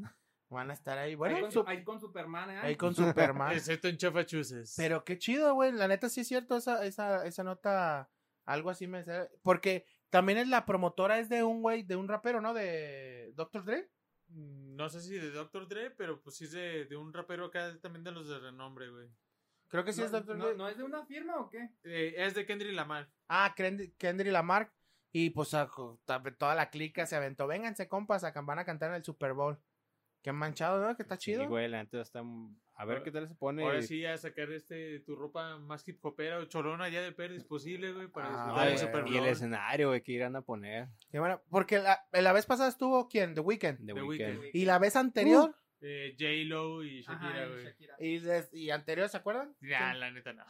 van 0.50 0.70
a 0.70 0.74
estar 0.74 0.98
ahí. 0.98 1.10
Ahí 1.12 1.16
Bueno, 1.16 1.39
con, 1.41 1.52
su- 1.52 1.62
su- 1.64 1.68
ahí 1.68 1.84
con 1.84 2.00
Superman, 2.00 2.50
¿eh? 2.52 2.58
ahí 2.60 2.76
con 2.76 2.93
Superman. 2.95 3.52
Excepto 3.58 3.88
en 3.88 3.98
Chafachuses. 3.98 4.74
Pero 4.78 5.04
qué 5.04 5.18
chido, 5.18 5.54
güey. 5.54 5.72
La 5.72 5.88
neta 5.88 6.10
sí 6.10 6.22
es 6.22 6.28
cierto 6.28 6.58
esa, 6.58 6.86
esa, 6.86 7.26
esa 7.26 7.43
nota. 7.43 8.10
Algo 8.45 8.70
así 8.70 8.88
me. 8.88 9.04
Porque 9.43 9.86
también 10.10 10.38
es 10.38 10.48
la 10.48 10.66
promotora 10.66 11.20
es 11.20 11.28
de 11.30 11.43
un 11.43 11.62
güey, 11.62 11.84
de 11.84 11.95
un 11.98 12.08
rapero, 12.08 12.39
¿no? 12.41 12.54
De 12.54 13.34
Dr. 13.36 13.66
Dre. 13.66 13.89
No 14.30 14.89
sé 14.89 15.02
si 15.02 15.18
de 15.18 15.32
Dr. 15.32 15.68
Dre, 15.68 15.91
pero 15.91 16.22
pues 16.22 16.36
sí 16.38 16.45
es 16.45 16.52
de, 16.52 16.86
de 16.86 16.95
un 16.98 17.14
rapero 17.14 17.45
acá 17.45 17.78
también 17.82 18.04
de 18.04 18.12
los 18.12 18.28
de 18.28 18.39
renombre, 18.39 18.89
güey. 18.89 19.08
Creo 19.70 19.84
que 19.84 19.91
sí 19.91 20.02
es 20.02 20.12
Dr. 20.12 20.38
no- 20.38 20.45
Dre. 20.48 20.56
¿no 20.56 20.68
es 20.70 20.78
de 20.78 20.84
una 20.84 21.06
firma 21.06 21.38
o 21.41 21.50
qué? 21.50 21.72
Eh, 21.84 22.14
es 22.18 22.34
de 22.36 22.45
Kendrick 22.45 22.74
Lamar. 22.74 23.10
Ah, 23.28 23.54
Kendrick 23.56 23.98
Kendrick 23.98 24.32
Lamar. 24.32 24.72
Y 25.12 25.30
pues 25.32 25.54
a- 25.54 25.70
ta- 26.06 26.22
toda 26.38 26.56
la 26.56 26.70
clica 26.70 27.06
se 27.06 27.16
aventó. 27.16 27.48
Vénganse, 27.48 27.88
compas, 27.88 28.24
a, 28.24 28.32
van 28.41 28.60
a 28.60 28.66
cantar 28.66 28.89
en 28.91 28.95
el 28.98 29.04
Super 29.04 29.34
Bowl. 29.34 29.58
Qué 30.24 30.32
manchado, 30.32 30.86
¿no? 30.86 30.95
Que 30.95 31.03
está 31.03 31.18
chido. 31.18 31.41
Sí, 31.41 31.47
güey, 31.47 31.68
la 31.68 31.84
neta 31.84 32.01
está... 32.01 32.22
A 32.80 32.86
ver 32.86 33.01
qué 33.01 33.09
tal 33.11 33.28
se 33.28 33.34
pone. 33.34 33.63
Ahora 33.63 33.82
sí 33.82 34.05
a 34.05 34.15
sacar 34.18 34.51
este 34.51 34.99
tu 34.99 35.15
ropa 35.15 35.57
más 35.57 35.88
hip 35.88 35.97
hopera 36.05 36.38
o 36.38 36.45
cholona 36.45 36.89
ya 36.89 37.01
de 37.01 37.11
perdis 37.11 37.43
posible, 37.43 37.91
güey, 37.91 38.07
para 38.07 38.28
Ah, 38.30 38.70
y 39.07 39.18
el 39.18 39.26
escenario, 39.26 39.88
güey, 39.89 40.01
que 40.03 40.11
irán 40.11 40.36
a 40.36 40.41
poner. 40.43 40.88
Qué 41.09 41.18
bueno, 41.20 41.41
porque 41.49 41.80
la, 41.80 42.05
la 42.11 42.34
vez 42.34 42.45
pasada 42.45 42.70
estuvo 42.70 43.07
quién, 43.09 43.34
The 43.34 43.41
Weeknd. 43.41 43.80
The 43.80 43.93
The 43.93 44.03
Weeknd. 44.03 44.39
Weeknd. 44.39 44.55
Y 44.55 44.65
la 44.65 44.78
vez 44.78 44.95
anterior, 44.95 45.55
Eh, 45.82 46.15
J-Lo 46.20 46.84
y 46.84 47.03
Ajá, 47.07 47.13
Shakira, 47.24 47.45
y 47.45 47.49
güey. 47.49 47.63
Shakira. 47.65 47.95
y, 47.99 48.20
des- 48.20 48.53
y 48.53 48.70
anterior, 48.70 49.09
¿se 49.09 49.18
acuerdan? 49.18 49.55
Ya, 49.61 49.93
la 49.95 50.11
neta 50.11 50.34
no. 50.34 50.43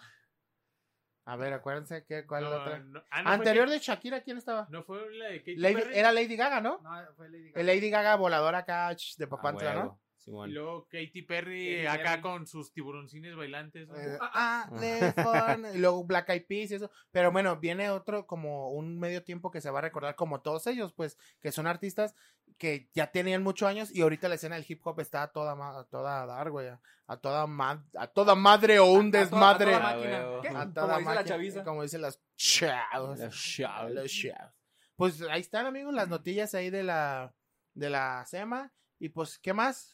A 1.30 1.36
ver, 1.36 1.52
acuérdense 1.52 2.06
que, 2.06 2.26
cuál 2.26 2.46
No, 2.46 2.50
la 2.52 2.56
otra. 2.62 2.80
no. 2.80 3.04
Ah, 3.12 3.22
no 3.22 3.30
Anterior 3.32 3.70
de 3.70 3.80
Shakira, 3.80 4.22
¿quién 4.22 4.38
estaba? 4.38 4.66
No 4.70 4.82
fue 4.84 5.14
la 5.18 5.26
de 5.26 5.40
Katy 5.40 5.58
Lady- 5.58 5.76
Perry. 5.82 5.98
era 6.00 6.12
Lady 6.14 6.38
Gaga, 6.38 6.62
¿no? 6.62 6.80
No, 6.82 7.14
fue 7.18 7.28
Lady 7.30 7.48
El 7.48 7.54
Gaga. 7.54 7.64
Lady 7.66 7.90
Gaga 7.90 8.16
voladora 8.16 8.60
acá 8.60 8.96
de 9.18 9.26
A 9.26 9.30
Papantla, 9.30 9.74
¿no? 9.74 10.00
Y 10.30 10.52
luego 10.52 10.88
Katy 10.90 11.22
Perry 11.22 11.88
acá 11.88 12.04
Perry. 12.12 12.22
con 12.22 12.48
sus 12.48 12.74
tiburoncines 12.74 13.36
bailantes. 13.38 13.88
¿no? 13.88 13.96
Eh, 13.96 14.18
ah, 14.22 14.68
fun. 15.16 15.66
y 15.74 15.78
luego 15.78 16.04
Black 16.04 16.28
Eyed 16.30 16.46
Peas 16.46 16.72
y 16.72 16.76
eso. 16.76 16.92
Pero 17.12 17.32
bueno, 17.32 17.56
viene 17.58 17.90
otro 17.90 18.28
como 18.28 18.72
un 18.72 19.00
medio 19.00 19.24
tiempo 19.24 19.52
que 19.52 19.62
se 19.62 19.70
va 19.72 19.80
a 19.80 19.84
recordar 19.84 20.16
como 20.16 20.42
todos 20.42 20.68
ellos, 20.68 20.92
pues, 20.94 21.18
que 21.40 21.52
son 21.54 21.66
artistas 21.66 22.14
que 22.58 22.90
ya 22.94 23.12
tenían 23.12 23.42
muchos 23.44 23.70
años 23.70 23.90
y 23.94 24.02
ahorita 24.02 24.28
la 24.28 24.36
escena 24.36 24.56
del 24.56 24.66
hip 24.68 24.86
hop 24.86 25.00
está 25.00 25.24
a 25.24 25.32
toda, 25.32 25.54
a 25.80 25.84
toda 25.86 26.26
dar, 26.26 26.50
güey. 26.52 26.68
A, 26.68 26.82
a 27.08 27.18
toda 27.18 27.48
ma- 27.48 27.86
a 27.98 28.08
toda 28.08 28.36
madre 28.36 28.80
o 28.80 28.86
un 28.92 29.08
A 29.08 29.12
toda- 29.12 29.20
a 29.22 29.24
desmadre. 29.24 29.66
toda 29.66 29.78
Ah, 29.78 29.96
máquina. 29.96 30.18
huevo. 30.20 30.42
¿Qué? 30.42 30.48
A 30.50 30.52
Como 30.52 30.74
toda 30.74 30.98
dice 30.98 31.16
la 31.16 31.24
chaviza. 31.24 31.64
Como 31.64 31.84
dicen 31.84 32.02
las 32.02 32.22
chavos. 32.36 33.20
Los 33.20 33.36
chavos. 33.56 33.92
Los 33.92 34.12
chavos. 34.12 34.54
Pues 34.98 35.22
ahí 35.30 35.42
están, 35.42 35.66
amigos, 35.68 35.94
las 35.94 36.10
notillas 36.10 36.54
ahí 36.56 36.70
de 36.70 36.84
la, 36.84 37.34
de 37.76 37.90
la 37.90 38.26
SEMA. 38.26 38.74
Y 39.00 39.10
pues, 39.10 39.38
¿qué 39.40 39.54
más? 39.54 39.94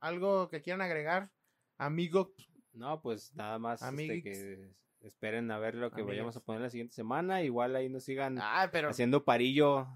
¿Algo 0.00 0.48
que 0.48 0.62
quieran 0.62 0.82
agregar? 0.82 1.30
Amigo, 1.78 2.32
No, 2.72 3.00
pues 3.02 3.34
nada 3.34 3.58
más 3.58 3.82
este, 3.82 4.22
que 4.22 4.70
esperen 5.00 5.50
a 5.50 5.58
ver 5.58 5.74
lo 5.74 5.90
que 5.90 6.02
vayamos 6.02 6.36
a 6.36 6.40
poner 6.40 6.62
la 6.62 6.70
siguiente 6.70 6.94
semana. 6.94 7.42
Igual 7.42 7.76
ahí 7.76 7.88
nos 7.88 8.04
sigan 8.04 8.38
ah, 8.40 8.68
pero 8.72 8.88
haciendo 8.90 9.24
parillo 9.24 9.86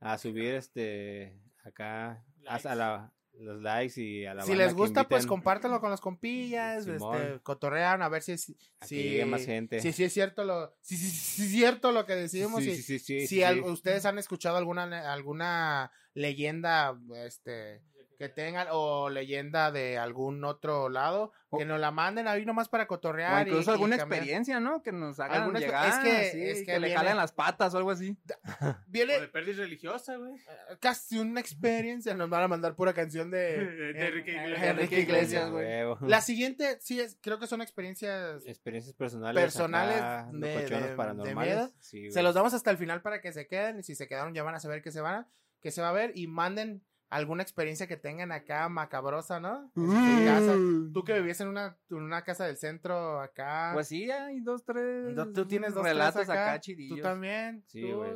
a 0.00 0.18
subir 0.18 0.54
este 0.54 1.38
acá 1.64 2.24
Likes. 2.42 2.68
a 2.68 2.74
la, 2.74 3.12
los 3.32 3.60
likes 3.62 4.00
y 4.00 4.26
a 4.26 4.34
la 4.34 4.42
si 4.42 4.54
les 4.54 4.74
gusta, 4.74 5.08
pues 5.08 5.26
compártanlo 5.26 5.80
con 5.80 5.90
los 5.90 6.00
compillas, 6.00 6.84
Simón. 6.84 7.16
este, 7.22 7.40
cotorrean 7.42 8.02
a 8.02 8.08
ver 8.08 8.22
si, 8.22 8.36
si, 8.38 8.54
que 8.82 9.20
si, 9.22 9.24
más 9.24 9.44
gente. 9.46 9.80
si, 9.80 9.92
si 9.92 10.04
es 10.04 10.12
cierto 10.12 10.44
lo, 10.44 10.76
si, 10.80 10.96
si- 10.96 11.08
si 11.10 11.42
es 11.44 11.50
cierto 11.50 11.90
lo 11.92 12.04
que 12.06 12.14
decimos, 12.16 12.62
sí, 12.62 12.70
y 12.70 12.76
sí, 12.76 12.82
sí, 12.82 12.98
sí, 12.98 13.20
si 13.20 13.26
sí, 13.26 13.42
al- 13.42 13.56
sí. 13.64 13.70
ustedes 13.70 14.04
han 14.04 14.18
escuchado 14.18 14.56
alguna 14.58 15.10
alguna 15.12 15.90
leyenda, 16.12 16.98
este, 17.16 17.82
que 18.18 18.28
tengan 18.28 18.68
o 18.70 19.10
leyenda 19.10 19.70
de 19.72 19.98
algún 19.98 20.44
otro 20.44 20.88
lado, 20.88 21.32
que 21.56 21.64
nos 21.64 21.78
la 21.78 21.90
manden 21.90 22.26
ahí 22.26 22.44
nomás 22.44 22.68
para 22.68 22.84
O 22.84 22.86
cotorrear. 22.88 23.46
y- 23.46 23.50
incluso 23.50 23.70
y 23.70 23.74
alguna 23.74 23.96
experiencia, 23.96 24.58
¿no? 24.60 24.82
Que 24.82 24.90
nos 24.92 25.20
hagan 25.20 25.52
llegar. 25.52 25.88
es 25.88 25.98
que- 25.98 26.28
así, 26.28 26.42
es 26.42 26.58
que 26.60 26.64
que, 26.66 26.80
le 26.80 26.94
jalen 26.94 27.16
las 27.16 27.32
patas 27.32 27.74
o 27.74 27.78
algo 27.78 27.90
así. 27.92 28.16
Viene 28.88 29.16
O 29.16 29.20
de 29.20 29.52
religiosa, 29.52 30.16
güey. 30.16 30.34
eh, 30.34 30.76
casi 30.80 31.18
una 31.18 31.40
experiencia, 31.40 32.14
nos 32.14 32.28
van 32.28 32.42
a 32.42 32.48
mandar 32.48 32.74
pura 32.74 32.92
canción 32.92 33.30
de, 33.30 33.36
De 33.94 34.06
Enrique 34.08 34.32
Iglesias. 34.32 34.62
Enrique 34.68 35.00
Iglesias, 35.00 35.50
güey. 35.50 35.66
La 36.08 36.20
siguiente, 36.20 36.78
sí, 36.80 37.00
es, 37.00 37.18
creo 37.20 37.38
que 37.38 37.46
son 37.46 37.62
experiencias 37.62 38.44
experiencias 38.46 38.94
personales 38.94 39.42
personales 39.42 39.96
acá, 39.96 40.28
de- 40.32 40.38
de- 40.48 40.80
de 40.80 40.96
paranormales. 40.96 41.54
miedo. 41.54 41.70
Sí, 41.80 42.10
Se 42.10 42.22
los 42.22 42.34
damos 42.34 42.52
hasta 42.54 42.70
el 42.70 42.78
final 42.78 43.02
para 43.02 43.20
que 43.20 43.32
se 43.32 43.46
queden. 43.46 43.78
Y 43.78 43.82
si 43.82 43.94
se 43.94 44.08
quedaron, 44.08 44.34
ya 44.34 44.42
van 44.42 44.54
a 44.54 44.60
saber 44.60 44.82
que 44.82 44.90
se 44.90 45.00
van 45.00 45.14
a, 45.14 45.28
que 45.60 45.70
se 45.70 45.80
va 45.82 45.90
a 45.90 45.92
ver. 45.92 46.12
Y 46.14 46.26
manden 46.26 46.82
alguna 47.10 47.42
experiencia 47.42 47.86
que 47.86 47.96
tengan 47.96 48.32
acá 48.32 48.68
macabrosa, 48.68 49.38
¿no? 49.40 49.70
En 49.76 50.24
casa. 50.26 50.54
Tú 50.92 51.04
que 51.04 51.12
vivías 51.14 51.40
en 51.40 51.48
una, 51.48 51.76
en 51.90 51.96
una 51.96 52.22
casa 52.24 52.44
del 52.46 52.56
centro 52.56 53.20
acá. 53.20 53.70
Pues 53.74 53.88
sí, 53.88 54.10
hay 54.10 54.40
dos, 54.40 54.64
tres. 54.64 55.14
Do- 55.14 55.32
tú 55.32 55.46
tienes 55.46 55.74
dos 55.74 55.82
tres 55.82 55.92
relatos 55.94 56.22
acá, 56.28 56.50
acá. 56.52 56.60
chidillos. 56.60 56.98
Tú 56.98 57.02
también. 57.02 57.62
Sí, 57.68 57.82
tú. 57.82 57.96
güey. 57.96 58.12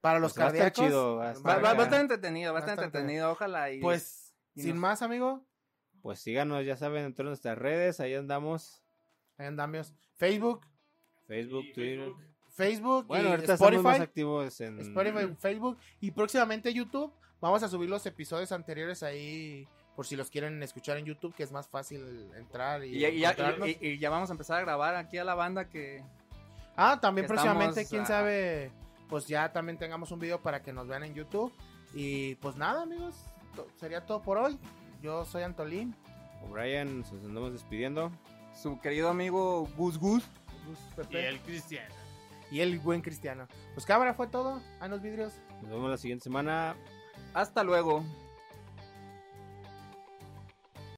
Para 0.00 0.18
los 0.18 0.32
Pues 0.32 0.42
va 0.44 0.48
a 0.50 0.52
estar 0.52 0.72
cardíacos. 0.72 0.84
chido, 0.86 1.16
va 1.16 1.22
a 1.22 1.26
Va, 1.26 1.32
estar 1.32 1.58
va- 1.58 1.62
va 1.62 1.68
a 1.68 1.72
acá. 1.72 1.82
estar 1.84 2.00
entretenido, 2.00 2.52
va 2.52 2.58
a 2.58 2.62
estar 2.62 2.76
Bastante. 2.76 2.98
entretenido, 2.98 3.30
ojalá. 3.32 3.70
Y, 3.70 3.80
Pues, 3.80 4.34
y 4.54 4.62
sin 4.62 4.70
nos- 4.72 4.80
más, 4.80 5.02
amigo. 5.02 5.44
Pues 6.02 6.18
síganos, 6.20 6.64
ya 6.64 6.76
saben, 6.76 7.04
en 7.04 7.14
todas 7.14 7.28
nuestras 7.28 7.58
redes, 7.58 8.00
ahí 8.00 8.14
andamos. 8.14 8.82
Ahí 9.36 9.46
andamos. 9.46 9.94
Facebook. 10.16 10.62
Facebook, 11.26 11.64
Y 11.66 11.72
Twitter. 11.74 11.98
Facebook. 11.98 12.22
Facebook. 12.48 13.06
Bueno, 13.06 13.28
y 13.28 13.30
ahorita 13.32 13.52
estamos 13.54 13.72
más 13.74 13.80
Spotify. 13.94 14.02
activos 14.02 14.60
en 14.62 14.78
Spotify, 14.80 15.34
Facebook 15.38 15.78
y 16.00 16.10
próximamente 16.10 16.72
YouTube. 16.72 17.12
Vamos 17.40 17.62
a 17.62 17.68
subir 17.68 17.88
los 17.88 18.04
episodios 18.06 18.52
anteriores 18.52 19.02
ahí 19.02 19.66
por 19.96 20.06
si 20.06 20.16
los 20.16 20.30
quieren 20.30 20.62
escuchar 20.62 20.96
en 20.98 21.04
YouTube, 21.06 21.34
que 21.34 21.42
es 21.42 21.52
más 21.52 21.68
fácil 21.68 22.30
entrar 22.36 22.84
y, 22.84 22.96
y, 22.96 23.00
ya- 23.00 23.08
y 23.08 23.20
ya, 23.20 23.30
encontrarnos. 23.30 23.68
y- 23.68 23.78
y 23.80 23.98
ya 23.98 24.10
vamos 24.10 24.30
a 24.30 24.32
empezar 24.32 24.58
a 24.58 24.60
grabar 24.62 24.94
aquí 24.96 25.18
a 25.18 25.24
la 25.24 25.34
banda 25.34 25.68
que. 25.68 26.02
ah, 26.76 26.98
también 27.00 27.24
que 27.24 27.28
próximamente, 27.28 27.80
estamos, 27.82 27.88
quién 27.90 28.02
ah, 28.02 28.06
sabe, 28.06 28.72
pues 29.08 29.26
ya 29.26 29.52
también 29.52 29.78
tengamos 29.78 30.10
un 30.12 30.20
video 30.20 30.40
para 30.40 30.62
que 30.62 30.72
nos 30.72 30.86
vean 30.86 31.02
en 31.04 31.14
YouTube. 31.14 31.52
Y 31.94 32.36
pues 32.36 32.56
nada, 32.56 32.82
amigos, 32.82 33.16
to- 33.56 33.66
sería 33.76 34.04
todo 34.06 34.22
por 34.22 34.38
hoy. 34.38 34.58
Yo 35.02 35.24
soy 35.24 35.42
Antolín. 35.42 35.94
O'Brien, 36.42 37.00
nos 37.00 37.10
andamos 37.12 37.52
despidiendo. 37.52 38.10
Su 38.54 38.78
querido 38.80 39.08
amigo 39.08 39.66
Gus 39.76 39.98
Gus. 39.98 40.24
Gus 40.66 41.08
Y 41.10 41.16
el 41.16 41.40
cristiano. 41.40 41.94
y 42.50 42.60
el 42.60 42.78
buen 42.78 43.00
cristiano. 43.00 43.46
Pues 43.74 43.84
cámara 43.86 44.14
fue 44.14 44.26
todo. 44.28 44.60
A 44.80 44.88
los 44.88 45.00
vidrios. 45.02 45.32
Nos 45.62 45.70
vemos 45.70 45.90
la 45.90 45.96
siguiente 45.98 46.22
semana. 46.24 46.76
Hasta 47.34 47.62
luego. 47.62 48.04